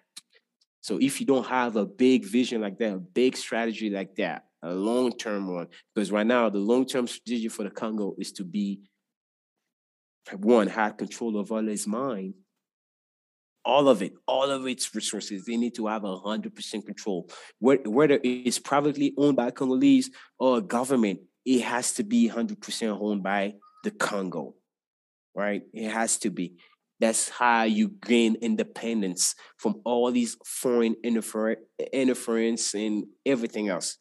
So 0.82 0.98
if 1.00 1.20
you 1.20 1.28
don't 1.28 1.46
have 1.46 1.76
a 1.76 1.86
big 1.86 2.26
vision 2.26 2.62
like 2.62 2.78
that, 2.80 2.94
a 2.94 3.00
big 3.00 3.38
strategy 3.38 3.90
like 3.90 4.16
that, 4.16 4.46
a 4.64 4.74
long-term 4.74 5.54
one, 5.54 5.68
because 5.94 6.12
right 6.12 6.26
now 6.26 6.50
the 6.50 6.58
long-term 6.58 7.08
strategy 7.08 7.48
for 7.48 7.64
the 7.64 7.70
Congo 7.70 8.16
is 8.18 8.32
to 8.34 8.44
be 8.44 8.82
one, 10.38 10.68
have 10.68 10.98
control 10.98 11.40
of 11.40 11.52
all 11.52 11.68
its 11.68 11.88
mind. 11.88 12.34
All 13.64 13.90
of 13.90 14.02
it, 14.02 14.14
all 14.28 14.50
of 14.50 14.66
its 14.66 14.94
resources, 14.96 15.46
they 15.46 15.56
need 15.56 15.76
to 15.76 15.86
have 15.86 16.04
a 16.04 16.18
hundred 16.18 16.56
percent 16.56 16.84
control. 16.84 17.30
Whether 17.60 18.20
it's 18.24 18.58
privately 18.58 19.14
owned 19.18 19.38
by 19.38 19.52
Congolese 19.52 20.10
or 20.40 20.62
government, 20.62 21.20
it 21.46 21.62
has 21.62 21.94
to 21.94 22.04
be 22.04 22.28
hundred 22.28 22.60
percent 22.60 22.98
owned 23.00 23.22
by 23.22 23.54
the 23.84 23.92
Congo, 23.92 24.56
right? 25.36 25.62
It 25.74 25.90
has 25.90 26.18
to 26.20 26.30
be. 26.30 26.56
That's 27.00 27.30
how 27.30 27.64
you 27.64 27.90
gain 28.06 28.36
independence 28.42 29.36
from 29.58 29.82
all 29.86 30.12
these 30.12 30.38
foreign 30.46 30.96
interfer- 31.04 31.56
interference 31.92 32.76
and 32.76 33.06
everything 33.26 33.70
else. 33.70 33.98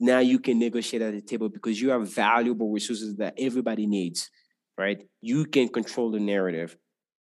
Now 0.00 0.20
you 0.20 0.38
can 0.38 0.58
negotiate 0.58 1.02
at 1.02 1.12
the 1.12 1.20
table 1.20 1.48
because 1.48 1.80
you 1.80 1.90
have 1.90 2.08
valuable 2.08 2.70
resources 2.70 3.16
that 3.16 3.34
everybody 3.38 3.86
needs, 3.86 4.30
right? 4.78 4.98
You 5.20 5.44
can 5.44 5.68
control 5.68 6.10
the 6.10 6.20
narrative, 6.20 6.76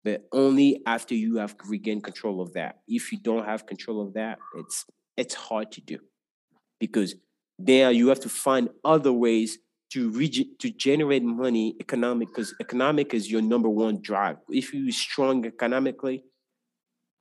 but 0.05 0.29
only 0.33 0.83
after 0.87 1.15
you 1.15 1.39
have 1.39 1.57
regained 1.67 2.05
control 2.05 2.41
of 2.41 2.53
that. 2.53 2.77
If 2.87 3.11
you 3.11 3.19
don't 3.19 3.45
have 3.45 3.67
control 3.67 4.01
of 4.07 4.15
that, 4.15 4.39
it's 4.57 4.85
it's 5.17 5.35
hard 5.35 5.73
to 5.73 5.81
do 5.81 5.99
because 6.79 7.17
there 7.59 7.91
you 7.91 8.09
have 8.09 8.21
to 8.21 8.29
find 8.29 8.69
other 8.85 9.13
ways 9.13 9.59
to 9.91 10.11
reach 10.11 10.43
to 10.59 10.71
generate 10.71 11.23
money 11.23 11.75
economic 11.81 12.29
because 12.29 12.55
economic 12.61 13.15
is 13.15 13.31
your 13.31 13.43
number 13.43 13.69
one 13.69 14.01
drive. 14.03 14.37
If 14.49 14.75
you're 14.75 14.93
strong 14.93 15.47
economically 15.47 16.25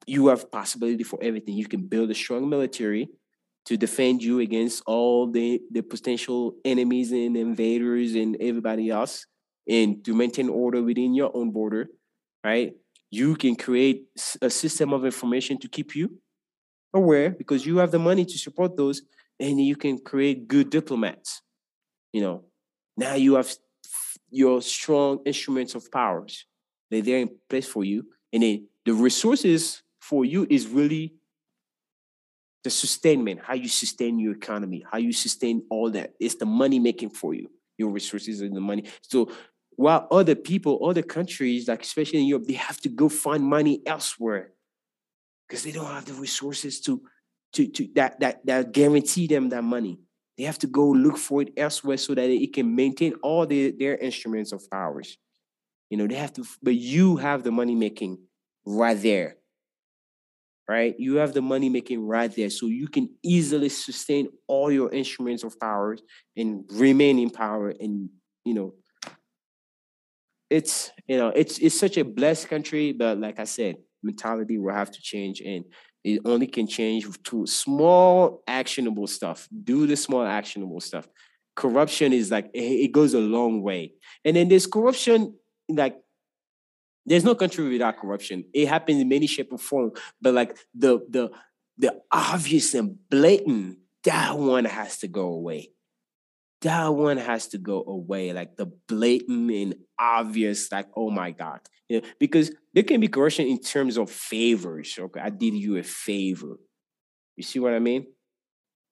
you 0.06 0.28
have 0.28 0.52
possibility 0.52 1.04
for 1.04 1.20
everything. 1.22 1.56
You 1.56 1.68
can 1.68 1.88
build 1.88 2.10
a 2.12 2.16
strong 2.16 2.50
military 2.50 3.10
to 3.66 3.76
defend 3.76 4.24
you 4.24 4.40
against 4.40 4.84
all 4.86 5.30
the 5.30 5.62
the 5.72 5.82
potential 5.82 6.56
enemies 6.64 7.12
and 7.12 7.36
invaders 7.36 8.16
and 8.16 8.38
everybody 8.40 8.90
else 8.90 9.26
and 9.68 10.04
to 10.06 10.14
maintain 10.14 10.48
order 10.50 10.82
within 10.82 11.14
your 11.14 11.36
own 11.36 11.52
border 11.52 11.90
right? 12.44 12.74
You 13.12 13.36
can 13.36 13.56
create 13.58 14.06
a 14.42 14.50
system 14.50 14.94
of 14.94 15.04
information 15.04 15.58
to 15.60 15.68
keep 15.68 15.96
you 15.96 16.20
aware 16.94 17.32
because 17.32 17.66
you 17.66 17.78
have 17.78 17.92
the 17.92 18.00
money 18.00 18.26
to 18.26 18.38
support 18.38 18.78
those 18.78 19.02
and 19.40 19.60
you 19.62 19.76
can 19.76 20.00
create 20.00 20.48
good 20.48 20.70
diplomats 20.70 21.42
you 22.14 22.22
know 22.22 22.46
now 22.98 23.14
you 23.14 23.36
have 23.36 23.54
your 24.30 24.62
strong 24.62 25.20
instruments 25.26 25.76
of 25.76 25.92
powers. 25.92 26.46
They're 26.90 27.02
there 27.02 27.20
in 27.20 27.30
place 27.50 27.68
for 27.68 27.84
you. 27.84 28.08
And 28.34 28.44
then 28.44 28.68
the 28.86 28.94
resources 28.94 29.84
for 30.02 30.26
you 30.26 30.48
is 30.50 30.68
really 30.68 31.14
the 32.64 32.70
sustainment, 32.70 33.42
how 33.44 33.54
you 33.54 33.70
sustain 33.70 34.20
your 34.20 34.34
economy, 34.34 34.84
how 34.92 34.98
you 34.98 35.14
sustain 35.14 35.64
all 35.70 35.92
that. 35.92 36.14
It's 36.20 36.36
the 36.36 36.46
money 36.46 36.80
making 36.80 37.12
for 37.12 37.34
you, 37.34 37.50
your 37.78 37.90
resources 37.90 38.42
and 38.42 38.56
the 38.56 38.62
money. 38.62 38.86
So 39.02 39.32
while 39.76 40.08
other 40.12 40.36
people, 40.36 40.86
other 40.86 41.04
countries, 41.04 41.68
like 41.68 41.84
especially 41.84 42.20
in 42.20 42.26
Europe, 42.26 42.46
they 42.48 42.54
have 42.54 42.80
to 42.82 42.90
go 42.90 43.10
find 43.10 43.44
money 43.44 43.82
elsewhere 43.86 44.52
because 45.48 45.64
they 45.64 45.72
don't 45.72 45.86
have 45.86 46.06
the 46.06 46.14
resources 46.14 46.82
to, 46.82 47.02
to, 47.54 47.68
to 47.68 47.88
that, 47.96 48.20
that, 48.20 48.46
that 48.46 48.72
guarantee 48.72 49.28
them 49.28 49.50
that 49.50 49.64
money. 49.64 50.00
They 50.38 50.44
have 50.44 50.60
to 50.60 50.68
go 50.68 50.88
look 50.90 51.18
for 51.18 51.42
it 51.42 51.54
elsewhere 51.58 51.98
so 51.98 52.14
that 52.14 52.30
it 52.30 52.54
can 52.54 52.76
maintain 52.76 53.14
all 53.24 53.46
the, 53.46 53.72
their 53.72 53.98
instruments 53.98 54.52
of 54.52 54.70
powers. 54.70 55.18
You 55.90 55.98
know, 55.98 56.08
they 56.08 56.16
have 56.16 56.34
to, 56.34 56.46
but 56.62 56.76
you 56.76 57.16
have 57.18 57.44
the 57.44 57.52
money 57.52 57.76
making 57.76 58.20
right 58.66 59.02
there. 59.02 59.38
Right? 60.70 60.96
You 61.00 61.16
have 61.16 61.34
the 61.34 61.42
money 61.42 61.70
making 61.70 62.06
right 62.06 62.34
there. 62.36 62.50
So 62.50 62.66
you 62.68 62.90
can 62.90 63.10
easily 63.24 63.70
sustain 63.70 64.28
all 64.48 64.70
your 64.70 64.94
instruments 64.94 65.44
of 65.44 65.58
powers 65.60 66.02
and 66.36 66.66
remain 66.74 67.20
in 67.20 67.30
power. 67.30 67.70
And, 67.70 68.10
you 68.44 68.54
know, 68.54 68.74
it's, 70.50 70.92
you 71.08 71.18
know, 71.18 71.30
it's 71.30 71.58
it's 71.60 71.80
such 71.80 71.98
a 71.98 72.04
blessed 72.04 72.50
country, 72.50 72.92
but 72.92 73.18
like 73.18 73.40
I 73.40 73.46
said, 73.46 73.78
mentality 74.04 74.58
will 74.58 74.74
have 74.74 74.92
to 74.92 75.02
change. 75.02 75.42
And 75.42 75.66
it 76.08 76.22
only 76.24 76.48
can 76.48 76.68
change 76.68 77.06
to 77.24 77.46
small 77.46 78.42
actionable 78.48 79.08
stuff. 79.08 79.50
Do 79.64 79.86
the 79.86 79.98
small 79.98 80.26
actionable 80.26 80.80
stuff. 80.80 81.06
Corruption 81.56 82.14
is 82.14 82.32
like 82.32 82.50
it 82.54 82.94
goes 82.94 83.14
a 83.14 83.20
long 83.20 83.62
way. 83.62 83.94
And 84.24 84.38
then 84.38 84.48
there's 84.48 84.68
corruption, 84.68 85.36
like 85.68 85.98
there's 87.06 87.26
no 87.26 87.36
country 87.36 87.68
without 87.68 87.98
corruption. 87.98 88.46
It 88.54 88.70
happens 88.70 89.02
in 89.02 89.10
many 89.10 89.28
shape 89.28 89.52
or 89.52 89.58
form, 89.58 89.92
but 90.22 90.34
like 90.34 90.58
the 90.74 91.00
the 91.10 91.30
the 91.78 92.00
obvious 92.10 92.74
and 92.74 92.98
blatant, 93.10 93.80
that 94.06 94.38
one 94.38 94.66
has 94.66 95.00
to 95.00 95.08
go 95.10 95.28
away 95.28 95.72
that 96.62 96.88
one 96.88 97.18
has 97.18 97.48
to 97.50 97.58
go 97.58 97.84
away. 97.86 98.34
Like 98.34 98.56
the 98.56 98.66
blatant 98.88 99.52
and 99.52 99.76
obvious, 100.00 100.72
like, 100.72 100.88
oh 100.96 101.10
my 101.10 101.32
God. 101.32 101.60
Yeah, 101.90 102.02
because 102.20 102.52
there 102.74 102.84
can 102.84 103.00
be 103.00 103.08
corruption 103.08 103.48
in 103.48 103.60
terms 103.60 103.98
of 103.98 104.10
favors. 104.10 104.98
Okay, 105.00 105.20
I 105.20 105.30
did 105.30 105.54
you 105.54 105.78
a 105.78 105.84
favor. 105.84 106.58
You 107.36 107.44
see 107.44 107.60
what 107.60 107.74
I 107.74 107.80
mean? 107.80 108.08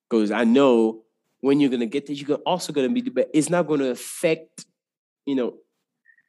Because 0.09 0.31
I 0.31 0.43
know 0.43 1.03
when 1.41 1.59
you're 1.59 1.69
gonna 1.69 1.87
get 1.87 2.05
this, 2.05 2.21
you're 2.21 2.37
also 2.45 2.71
gonna 2.71 2.89
be, 2.89 3.01
but 3.01 3.29
it's 3.33 3.49
not 3.49 3.67
gonna 3.67 3.89
affect, 3.89 4.65
you 5.25 5.35
know, 5.35 5.55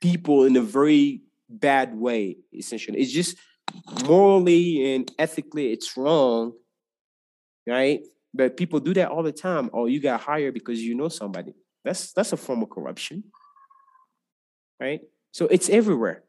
people 0.01 0.45
in 0.45 0.57
a 0.57 0.61
very 0.63 1.23
bad 1.49 1.95
way, 1.95 2.39
essentially. 2.53 2.99
It's 2.99 3.13
just 3.13 3.37
morally 4.07 4.95
and 4.95 5.11
ethically, 5.19 5.73
it's 5.73 5.97
wrong, 5.97 6.53
right? 7.67 8.01
But 8.37 8.57
people 8.57 8.81
do 8.81 8.93
that 8.95 9.09
all 9.09 9.23
the 9.23 9.33
time. 9.33 9.71
Oh, 9.73 9.87
you 9.87 10.01
got 10.01 10.21
hired 10.21 10.55
because 10.55 10.83
you 10.83 10.95
know 10.95 11.09
somebody. 11.09 11.55
That's 11.85 12.13
that's 12.13 12.33
a 12.33 12.37
form 12.37 12.63
of 12.63 12.71
corruption. 12.71 13.25
Right? 14.79 15.01
So 15.33 15.47
it's 15.47 15.71
everywhere. 15.71 16.25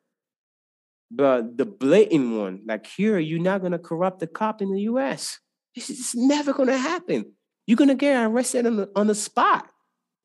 But 1.11 1.57
the 1.57 1.65
blatant 1.65 2.37
one, 2.37 2.61
like 2.65 2.87
here, 2.87 3.19
you're 3.19 3.41
not 3.41 3.61
gonna 3.61 3.79
corrupt 3.79 4.19
the 4.19 4.27
cop 4.27 4.61
in 4.61 4.71
the 4.71 4.81
US. 4.81 5.39
It's 5.75 6.15
never 6.15 6.53
gonna 6.53 6.77
happen. 6.77 7.33
You're 7.65 7.77
gonna 7.77 7.95
get 7.95 8.23
arrested 8.23 8.65
on 8.65 8.77
the, 8.77 8.89
on 8.95 9.07
the 9.07 9.15
spot 9.15 9.69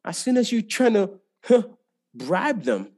as 0.04 0.18
soon 0.18 0.36
as 0.36 0.52
you're 0.52 0.62
trying 0.62 0.94
to 0.94 1.10
huh, 1.44 1.62
bribe 2.14 2.62
them. 2.62 2.92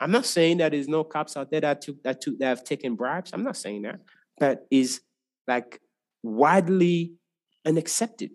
I'm 0.00 0.10
not 0.10 0.26
saying 0.26 0.58
that 0.58 0.72
there's 0.72 0.88
no 0.88 1.04
cops 1.04 1.36
out 1.36 1.50
there 1.50 1.60
that 1.62 1.80
took 1.80 2.02
that 2.02 2.20
took 2.20 2.38
that 2.38 2.48
have 2.48 2.64
taken 2.64 2.96
bribes. 2.96 3.30
I'm 3.32 3.44
not 3.44 3.56
saying 3.56 3.82
that, 3.82 4.00
but 4.38 4.66
is 4.70 5.00
like 5.46 5.80
widely 6.22 7.14
and 7.66 7.76
accept 7.76 8.22
it. 8.22 8.30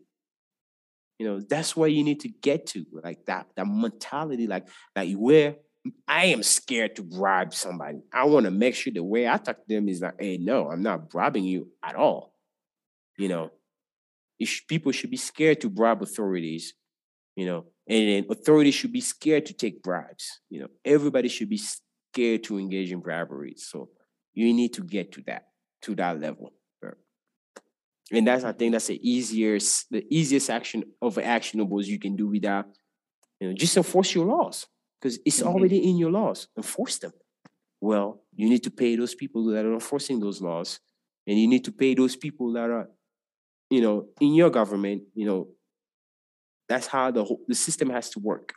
You 1.18 1.28
know, 1.28 1.40
that's 1.40 1.76
where 1.76 1.90
you 1.90 2.04
need 2.04 2.20
to 2.22 2.30
get 2.30 2.68
to, 2.68 2.86
like 3.04 3.26
that, 3.26 3.48
that 3.56 3.66
mentality, 3.66 4.46
like, 4.46 4.68
like 4.96 5.14
where 5.14 5.56
I 6.08 6.26
am 6.26 6.44
scared 6.44 6.96
to 6.98 7.04
bribe 7.04 7.54
somebody. 7.54 8.02
I 8.14 8.26
want 8.26 8.46
to 8.46 8.52
make 8.52 8.76
sure 8.76 8.94
the 8.94 9.04
way 9.04 9.28
I 9.28 9.38
talk 9.38 9.58
to 9.58 9.64
them 9.68 9.88
is 9.88 10.02
like, 10.02 10.16
hey, 10.20 10.38
no, 10.38 10.70
I'm 10.70 10.84
not 10.84 11.10
bribing 11.10 11.44
you 11.44 11.70
at 11.84 11.96
all. 11.96 12.34
You 13.18 13.30
know, 13.30 13.52
sh- 14.44 14.62
people 14.68 14.92
should 14.92 15.12
be 15.12 15.18
scared 15.18 15.62
to 15.62 15.70
bribe 15.70 16.02
authorities, 16.02 16.74
you 17.36 17.46
know, 17.46 17.66
and 17.88 18.26
authorities 18.30 18.76
should 18.76 18.92
be 18.92 19.02
scared 19.02 19.46
to 19.48 19.54
take 19.54 19.82
bribes. 19.82 20.40
You 20.50 20.62
know, 20.62 20.68
everybody 20.84 21.30
should 21.30 21.50
be 21.50 21.62
scared 22.14 22.44
to 22.46 22.60
engage 22.60 22.92
in 22.92 23.00
bribery. 23.00 23.56
So 23.58 23.90
you 24.34 24.54
need 24.54 24.74
to 24.74 24.84
get 24.84 25.12
to 25.14 25.22
that, 25.28 25.48
to 25.84 25.96
that 25.96 26.20
level. 26.20 26.54
And 28.12 28.28
that's 28.28 28.44
I 28.44 28.52
think 28.52 28.74
that's 28.74 28.88
the 28.88 29.00
easiest 29.10 29.90
the 29.90 30.06
easiest 30.10 30.50
action 30.50 30.84
of 31.02 31.16
actionables 31.16 31.86
you 31.86 32.00
can 32.00 32.16
do 32.16 32.28
without 32.28 32.66
you 33.40 33.48
know 33.48 33.54
just 33.54 33.78
enforce 33.78 34.14
your 34.14 34.26
laws 34.26 34.68
because 35.00 35.20
it's 35.26 35.40
mm-hmm. 35.40 35.48
already 35.48 35.90
in 35.90 35.98
your 35.98 36.12
laws. 36.12 36.48
Enforce 36.58 37.00
them. 37.00 37.14
Well, 37.80 38.22
you 38.36 38.48
need 38.50 38.64
to 38.64 38.72
pay 38.72 38.96
those 38.96 39.16
people 39.16 39.46
that 39.46 39.66
are 39.66 39.74
enforcing 39.74 40.20
those 40.20 40.42
laws, 40.42 40.80
and 41.26 41.40
you 41.40 41.48
need 41.48 41.66
to 41.66 41.72
pay 41.72 41.96
those 41.96 42.16
people 42.16 42.54
that 42.54 42.70
are, 42.70 42.90
you 43.70 43.82
know, 43.82 44.08
in 44.20 44.34
your 44.36 44.50
government. 44.50 45.04
You 45.16 45.26
know, 45.26 45.48
that's 46.70 46.88
how 46.88 47.12
the 47.12 47.24
whole 47.24 47.42
the 47.48 47.56
system 47.56 47.90
has 47.90 48.10
to 48.12 48.20
work 48.20 48.54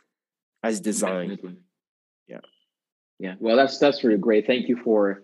as 0.63 0.79
designed. 0.79 1.31
Definitely. 1.31 1.61
Yeah. 2.27 2.39
Yeah. 3.19 3.35
Well, 3.39 3.55
that's 3.55 3.79
that's 3.79 4.03
really 4.03 4.19
great. 4.19 4.45
Thank 4.45 4.67
you 4.67 4.77
for 4.83 5.23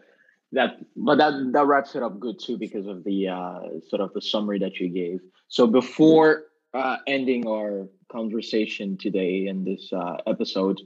that 0.51 0.77
but 0.95 1.17
that 1.17 1.33
that 1.53 1.65
wraps 1.65 1.95
it 1.95 2.03
up 2.03 2.19
good 2.19 2.39
too 2.39 2.57
because 2.57 2.87
of 2.87 3.03
the 3.03 3.27
uh, 3.27 3.59
sort 3.89 4.01
of 4.01 4.13
the 4.13 4.21
summary 4.21 4.59
that 4.59 4.79
you 4.79 4.89
gave. 4.89 5.19
So 5.47 5.67
before 5.67 6.45
uh, 6.73 6.97
ending 7.07 7.47
our 7.47 7.87
conversation 8.11 8.97
today 8.97 9.47
in 9.47 9.63
this 9.63 9.91
uh, 9.93 10.17
episode 10.27 10.79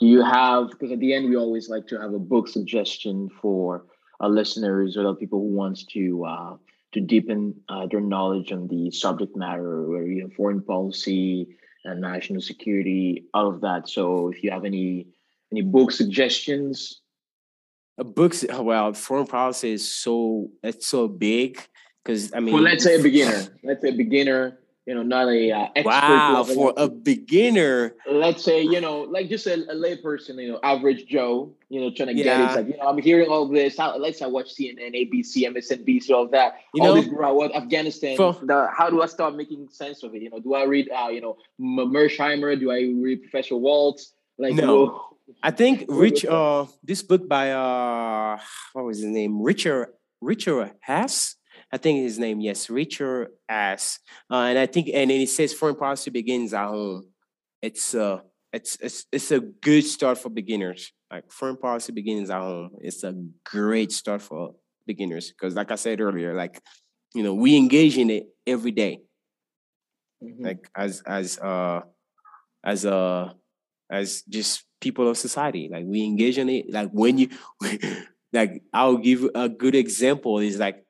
do 0.00 0.06
you 0.06 0.22
have 0.22 0.70
because 0.70 0.90
at 0.90 0.98
the 0.98 1.14
end 1.14 1.28
we 1.28 1.36
always 1.36 1.68
like 1.68 1.86
to 1.86 2.00
have 2.00 2.12
a 2.12 2.18
book 2.18 2.48
suggestion 2.48 3.28
for 3.40 3.84
our 4.18 4.28
listeners 4.28 4.96
or 4.96 5.04
the 5.04 5.14
people 5.14 5.38
who 5.38 5.54
wants 5.54 5.84
to 5.84 6.24
uh, 6.24 6.56
to 6.92 7.00
deepen 7.00 7.54
uh, 7.68 7.86
their 7.86 8.00
knowledge 8.00 8.52
on 8.52 8.68
the 8.68 8.90
subject 8.90 9.36
matter 9.36 9.88
where 9.88 10.06
you 10.06 10.22
have 10.22 10.32
foreign 10.34 10.62
policy 10.62 11.56
and 11.84 12.00
national 12.00 12.40
security 12.40 13.24
all 13.34 13.48
of 13.48 13.60
that. 13.60 13.88
So 13.88 14.28
if 14.28 14.42
you 14.42 14.50
have 14.50 14.64
any 14.64 15.06
any 15.52 15.62
book 15.62 15.92
suggestions 15.92 17.01
books 17.98 18.44
well 18.58 18.92
foreign 18.94 19.26
policy 19.26 19.72
is 19.72 19.94
so 19.94 20.50
it's 20.62 20.86
so 20.86 21.08
big 21.08 21.60
Because 22.02 22.32
I 22.34 22.40
mean, 22.40 22.54
well, 22.54 22.62
let's 22.62 22.84
say 22.84 22.98
a 22.98 23.02
beginner. 23.02 23.42
Let's 23.62 23.82
say 23.82 23.90
a 23.90 23.92
beginner. 23.92 24.58
You 24.86 24.96
know, 24.96 25.04
not 25.04 25.28
a 25.28 25.52
uh, 25.52 25.68
expert 25.76 25.90
wow 25.90 26.38
level. 26.38 26.54
for 26.56 26.74
a 26.76 26.88
beginner. 26.88 27.94
let's 28.10 28.42
say 28.42 28.62
you 28.62 28.80
know, 28.80 29.02
like 29.02 29.28
just 29.28 29.46
a, 29.46 29.54
a 29.70 29.76
layperson, 29.76 30.42
you 30.42 30.50
know, 30.50 30.58
average 30.64 31.06
Joe, 31.06 31.54
you 31.68 31.80
know, 31.80 31.92
trying 31.94 32.08
to 32.08 32.14
get 32.14 32.26
it. 32.26 32.30
Yeah. 32.30 32.46
It's 32.46 32.56
like 32.56 32.66
you 32.66 32.76
know, 32.78 32.88
I'm 32.88 32.98
hearing 32.98 33.28
all 33.28 33.46
this. 33.46 33.78
How, 33.78 33.96
let's 33.96 34.18
say 34.18 34.24
I 34.24 34.28
watch 34.28 34.56
CNN, 34.56 34.96
ABC, 34.96 35.46
MSNBC, 35.46 36.10
all 36.10 36.26
that. 36.30 36.56
You 36.74 36.82
all 36.82 36.96
know, 36.96 37.00
this 37.00 37.08
what 37.12 37.54
Afghanistan. 37.54 38.16
For- 38.16 38.36
the, 38.42 38.68
how 38.76 38.90
do 38.90 39.02
I 39.02 39.06
start 39.06 39.36
making 39.36 39.68
sense 39.68 40.02
of 40.02 40.16
it? 40.16 40.22
You 40.22 40.30
know, 40.30 40.40
do 40.40 40.54
I 40.54 40.64
read, 40.64 40.90
uh, 40.90 41.10
you 41.10 41.20
know, 41.20 41.36
M- 41.60 41.92
Mearsheimer? 41.92 42.58
Do 42.58 42.72
I 42.72 42.80
read 43.00 43.22
Professor 43.22 43.54
Waltz? 43.54 44.14
Like, 44.36 44.54
No. 44.54 45.11
I 45.42 45.50
think 45.50 45.84
Rich. 45.88 46.24
Uh, 46.24 46.66
this 46.82 47.02
book 47.02 47.28
by 47.28 47.52
uh, 47.52 48.38
what 48.72 48.84
was 48.84 48.98
his 48.98 49.06
name? 49.06 49.40
Richard 49.40 49.88
Richard 50.20 50.72
Haass. 50.86 51.34
I 51.70 51.78
think 51.78 52.00
his 52.00 52.18
name. 52.18 52.40
Yes, 52.40 52.68
Richard 52.68 53.28
Haass. 53.50 53.98
Uh, 54.30 54.36
and 54.50 54.58
I 54.58 54.66
think, 54.66 54.88
and 54.88 55.10
then 55.10 55.20
it 55.20 55.28
says 55.28 55.52
foreign 55.54 55.76
policy 55.76 56.10
begins 56.10 56.52
at 56.52 56.66
home. 56.66 57.08
It's 57.60 57.94
uh, 57.94 58.20
it's 58.52 58.76
it's 58.80 59.06
it's 59.12 59.30
a 59.30 59.40
good 59.40 59.82
start 59.84 60.18
for 60.18 60.28
beginners. 60.28 60.92
Like 61.10 61.30
foreign 61.30 61.56
policy 61.56 61.92
begins 61.92 62.30
at 62.30 62.40
home. 62.40 62.70
It's 62.80 63.04
a 63.04 63.14
great 63.44 63.92
start 63.92 64.22
for 64.22 64.54
beginners 64.86 65.30
because, 65.30 65.54
like 65.54 65.70
I 65.70 65.76
said 65.76 66.00
earlier, 66.00 66.34
like 66.34 66.60
you 67.14 67.22
know, 67.22 67.34
we 67.34 67.56
engage 67.56 67.98
in 67.98 68.10
it 68.10 68.26
every 68.46 68.70
day. 68.72 69.00
Mhm. 70.22 70.44
like 70.44 70.70
as 70.74 71.02
as 71.04 71.38
uh 71.38 71.80
as 72.64 72.86
uh 72.86 73.32
as 73.92 74.22
just 74.22 74.64
people 74.80 75.08
of 75.08 75.16
society. 75.16 75.68
Like 75.70 75.84
we 75.86 76.02
engage 76.04 76.38
in 76.38 76.48
it 76.48 76.72
like 76.72 76.90
when 76.90 77.18
you 77.18 77.28
like 78.32 78.62
i'll 78.72 78.96
give 78.96 79.28
a 79.34 79.48
good 79.48 79.74
example 79.74 80.38
is 80.38 80.58
like 80.58 80.84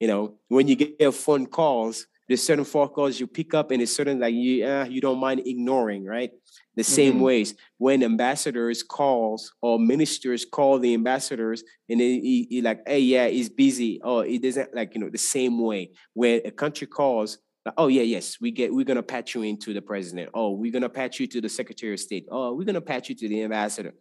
you 0.00 0.08
know 0.08 0.34
when 0.48 0.66
you 0.66 0.74
get 0.74 1.14
phone 1.14 1.46
calls 1.46 2.06
there's 2.26 2.42
certain 2.42 2.64
phone 2.64 2.88
calls 2.88 3.18
you 3.18 3.26
pick 3.26 3.54
up 3.54 3.70
and 3.70 3.80
it's 3.80 3.94
certain 3.96 4.20
like 4.20 4.34
you 4.34 4.66
uh, 4.66 4.84
you 4.84 5.00
don't 5.00 5.18
mind 5.18 5.40
ignoring 5.46 6.04
right? 6.04 6.30
The 6.76 6.84
same 6.84 7.14
Mhm. 7.14 7.20
ways 7.20 7.54
when 7.78 8.02
ambassadors 8.02 8.82
calls 8.82 9.54
or 9.62 9.78
ministers 9.78 10.44
call 10.44 10.78
the 10.78 10.92
ambassadors 10.94 11.64
and 11.88 12.00
they 12.00 12.20
he, 12.20 12.46
he 12.50 12.62
like 12.62 12.82
hey 12.86 13.00
yeah 13.00 13.28
he's 13.28 13.48
busy 13.48 14.00
or 14.04 14.26
it 14.26 14.42
doesn't 14.42 14.74
like 14.74 14.94
you 14.94 15.00
know 15.00 15.08
the 15.08 15.18
same 15.18 15.58
way. 15.60 15.92
When 16.12 16.42
a 16.44 16.50
country 16.50 16.86
calls 16.86 17.38
like, 17.68 17.74
oh 17.76 17.88
yeah, 17.88 18.02
yes, 18.02 18.38
we 18.40 18.50
get 18.50 18.72
we're 18.74 18.84
gonna 18.84 19.02
patch 19.02 19.34
you 19.34 19.42
into 19.42 19.72
the 19.72 19.82
president. 19.82 20.30
Oh, 20.34 20.52
we're 20.52 20.72
gonna 20.72 20.88
patch 20.88 21.20
you 21.20 21.26
to 21.28 21.40
the 21.40 21.48
secretary 21.48 21.92
of 21.94 22.00
state. 22.00 22.26
Oh, 22.30 22.54
we're 22.54 22.64
gonna 22.64 22.80
patch 22.80 23.08
you 23.08 23.14
to 23.14 23.28
the 23.28 23.42
ambassador. 23.42 23.94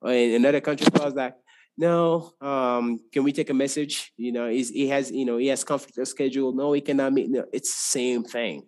Or 0.00 0.12
in 0.12 0.34
another 0.34 0.60
country 0.60 0.86
calls 0.90 1.14
like, 1.14 1.34
no, 1.76 2.34
um, 2.40 3.00
can 3.12 3.24
we 3.24 3.32
take 3.32 3.50
a 3.50 3.54
message? 3.54 4.12
You 4.16 4.32
know, 4.32 4.46
is 4.46 4.70
he 4.70 4.88
has 4.88 5.10
you 5.10 5.24
know 5.24 5.38
he 5.38 5.48
has 5.48 5.64
conflict 5.64 5.98
of 5.98 6.08
schedule. 6.08 6.52
No, 6.52 6.72
he 6.72 6.80
cannot 6.80 7.12
meet. 7.12 7.30
No, 7.30 7.44
it's 7.52 7.70
the 7.70 7.98
same 7.98 8.22
thing. 8.24 8.64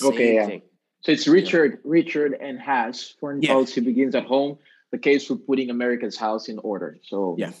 The 0.00 0.06
Okay, 0.08 0.34
yeah. 0.34 0.46
thing. 0.46 0.62
So 1.02 1.12
it's 1.12 1.26
Richard, 1.26 1.78
Richard 1.84 2.36
and 2.40 2.58
Haass 2.58 3.14
Foreign 3.18 3.42
Yeah. 3.42 3.52
policy 3.54 3.80
begins 3.80 4.14
at 4.14 4.24
home. 4.24 4.58
The 4.92 4.98
case 4.98 5.26
for 5.26 5.36
putting 5.36 5.70
America's 5.70 6.16
house 6.16 6.48
in 6.48 6.58
order. 6.58 6.98
So 7.02 7.36
Yeah. 7.38 7.52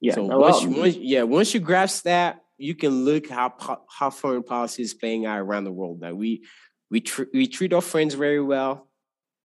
yeah. 0.00 0.14
So 0.14 0.24
once 0.24 0.62
you 0.62 0.70
once, 0.70 0.96
yeah, 0.96 1.22
once 1.22 1.54
you 1.54 1.60
grasp 1.60 2.04
that, 2.04 2.43
you 2.58 2.74
can 2.74 3.04
look 3.04 3.28
how 3.28 3.52
how 3.88 4.10
foreign 4.10 4.42
policy 4.42 4.82
is 4.82 4.94
playing 4.94 5.26
out 5.26 5.40
around 5.40 5.64
the 5.64 5.72
world. 5.72 6.00
Like 6.00 6.14
we 6.14 6.44
we 6.90 7.00
tr- 7.00 7.30
we 7.32 7.46
treat 7.46 7.72
our 7.72 7.80
friends 7.80 8.14
very 8.14 8.40
well. 8.40 8.88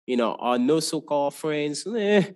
You 0.06 0.16
know, 0.16 0.34
our 0.34 0.58
no 0.58 0.80
so-called 0.80 1.34
friends, 1.34 1.86
eh, 1.96 2.30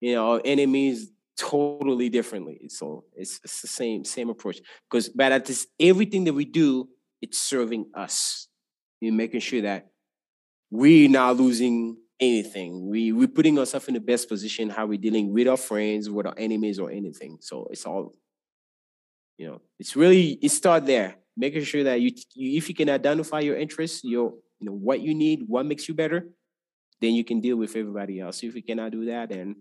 you 0.00 0.14
know, 0.14 0.32
our 0.32 0.40
enemies 0.44 1.10
totally 1.36 2.08
differently. 2.08 2.68
So 2.68 3.04
it's, 3.16 3.40
it's 3.44 3.62
the 3.62 3.68
same 3.68 4.04
same 4.04 4.30
approach. 4.30 4.60
Because 4.90 5.08
but 5.08 5.32
at 5.32 5.44
this 5.44 5.66
everything 5.80 6.24
that 6.24 6.34
we 6.34 6.44
do, 6.44 6.88
it's 7.20 7.40
serving 7.40 7.86
us. 7.94 8.48
You're 9.00 9.12
making 9.12 9.40
sure 9.40 9.62
that 9.62 9.88
we're 10.70 11.08
not 11.08 11.36
losing 11.36 11.96
anything. 12.20 12.88
We 12.88 13.12
we're 13.12 13.28
putting 13.28 13.58
ourselves 13.58 13.88
in 13.88 13.94
the 13.94 14.00
best 14.00 14.28
position 14.28 14.70
how 14.70 14.86
we're 14.86 14.98
dealing 14.98 15.32
with 15.32 15.48
our 15.48 15.56
friends, 15.56 16.08
with 16.08 16.26
our 16.26 16.34
enemies, 16.36 16.78
or 16.78 16.90
anything. 16.90 17.38
So 17.40 17.68
it's 17.70 17.86
all, 17.86 18.14
you 19.36 19.46
know, 19.48 19.60
it's 19.78 19.96
really 19.96 20.38
it 20.42 20.50
start 20.50 20.86
there, 20.86 21.16
making 21.36 21.64
sure 21.64 21.84
that 21.84 22.00
you, 22.00 22.12
you 22.34 22.56
if 22.58 22.68
you 22.68 22.74
can 22.74 22.88
identify 22.88 23.40
your 23.40 23.56
interests, 23.56 24.02
your 24.04 24.34
you 24.60 24.66
know 24.66 24.72
what 24.72 25.00
you 25.00 25.14
need, 25.14 25.42
what 25.46 25.66
makes 25.66 25.88
you 25.88 25.94
better, 25.94 26.28
then 27.00 27.14
you 27.14 27.24
can 27.24 27.40
deal 27.40 27.56
with 27.56 27.76
everybody 27.76 28.20
else. 28.20 28.42
If 28.42 28.54
you 28.54 28.62
cannot 28.62 28.92
do 28.92 29.06
that, 29.06 29.30
then 29.30 29.56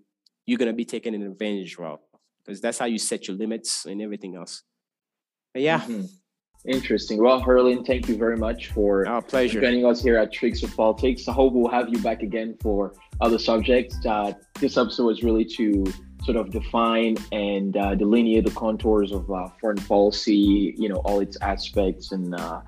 you're 0.46 0.60
gonna 0.60 0.74
be 0.74 0.86
taken 0.86 1.14
an 1.14 1.24
advantage 1.24 1.78
of 1.80 2.00
because 2.46 2.62
that's 2.62 2.78
how 2.78 2.86
you 2.86 2.98
set 2.98 3.28
your 3.28 3.38
limits 3.38 3.86
and 3.86 4.02
everything 4.02 4.36
else. 4.36 4.64
But 5.54 5.64
yeah, 5.64 5.82
mhm. 5.82 6.08
Interesting. 6.66 7.22
Well, 7.22 7.42
Herlin, 7.42 7.86
thank 7.86 8.08
you 8.08 8.16
very 8.16 8.38
much 8.38 8.70
for 8.70 9.06
our 9.06 9.22
pleasure. 9.22 9.60
joining 9.60 9.86
us 9.86 10.02
here 10.02 10.18
at 10.18 10.32
Tricks 10.32 10.64
of 10.64 10.74
Politics. 10.76 11.28
I 11.28 11.34
hope 11.34 11.52
we'll 11.52 11.70
have 11.70 11.90
you 11.90 12.00
back 12.00 12.24
again 12.24 12.56
for 12.62 12.94
other 13.20 13.38
subjects. 13.38 13.98
Uh, 14.06 14.32
this 14.62 14.78
episode 14.78 15.08
was 15.08 15.24
really 15.24 15.44
to 15.44 15.84
sort 16.26 16.38
of 16.38 16.52
define 16.52 17.18
and 17.32 17.76
uh, 17.78 17.96
delineate 17.96 18.46
the 18.46 18.52
contours 18.52 19.12
of 19.12 19.30
uh, 19.32 19.50
foreign 19.60 19.78
policy, 19.78 20.74
you 20.78 20.90
know, 20.90 20.98
all 21.06 21.20
its 21.20 21.38
aspects, 21.42 22.12
and 22.12 22.36
uh, 22.36 22.62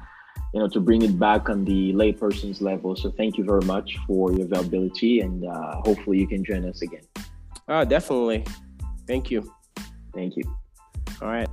you 0.54 0.60
know, 0.60 0.68
to 0.70 0.80
bring 0.80 1.02
it 1.02 1.18
back 1.20 1.50
on 1.50 1.66
the 1.66 1.94
layperson's 1.94 2.62
level. 2.62 2.96
So, 2.96 3.12
thank 3.12 3.38
you 3.38 3.44
very 3.44 3.66
much 3.66 3.98
for 4.08 4.32
your 4.32 4.46
availability, 4.46 5.22
and 5.22 5.46
uh, 5.46 5.82
hopefully, 5.86 6.20
you 6.20 6.28
can 6.28 6.44
join 6.44 6.68
us 6.68 6.82
again. 6.82 7.04
Oh, 7.68 7.84
definitely. 7.84 8.46
Thank 9.08 9.32
you. 9.32 9.52
Thank 10.14 10.36
you. 10.38 10.44
All 11.22 11.28
right. 11.28 11.50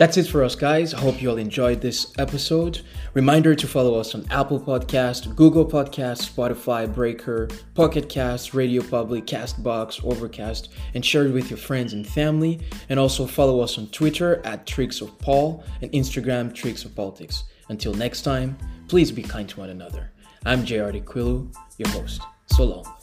That's 0.00 0.16
it 0.16 0.28
for 0.28 0.42
us, 0.42 0.54
guys. 0.54 0.94
I 0.94 1.00
hope 1.00 1.20
you 1.20 1.28
all 1.28 1.36
enjoyed 1.36 1.82
this 1.82 2.14
episode. 2.16 2.80
Reminder 3.12 3.54
to 3.54 3.66
follow 3.66 4.00
us 4.00 4.14
on 4.14 4.24
Apple 4.30 4.58
Podcast, 4.58 5.36
Google 5.36 5.66
Podcast, 5.66 6.26
Spotify, 6.26 6.90
Breaker, 6.90 7.48
Pocket 7.74 8.08
Cast, 8.08 8.54
Radio 8.54 8.82
Public, 8.82 9.26
Castbox, 9.26 10.02
Overcast, 10.02 10.70
and 10.94 11.04
share 11.04 11.26
it 11.26 11.32
with 11.32 11.50
your 11.50 11.58
friends 11.58 11.92
and 11.92 12.06
family. 12.06 12.62
And 12.88 12.98
also 12.98 13.26
follow 13.26 13.60
us 13.60 13.76
on 13.76 13.88
Twitter 13.88 14.40
at 14.46 14.66
Tricks 14.66 15.02
of 15.02 15.18
Pol 15.18 15.62
and 15.82 15.92
Instagram 15.92 16.54
Tricks 16.54 16.86
of 16.86 16.96
Politics. 16.96 17.44
Until 17.68 17.92
next 17.92 18.22
time, 18.22 18.56
please 18.88 19.12
be 19.12 19.22
kind 19.22 19.50
to 19.50 19.60
one 19.60 19.68
another. 19.68 20.12
I'm 20.46 20.64
JR 20.64 20.92
Kwilu, 20.92 21.54
your 21.76 21.88
host. 21.90 22.22
So 22.46 22.64
long. 22.64 22.96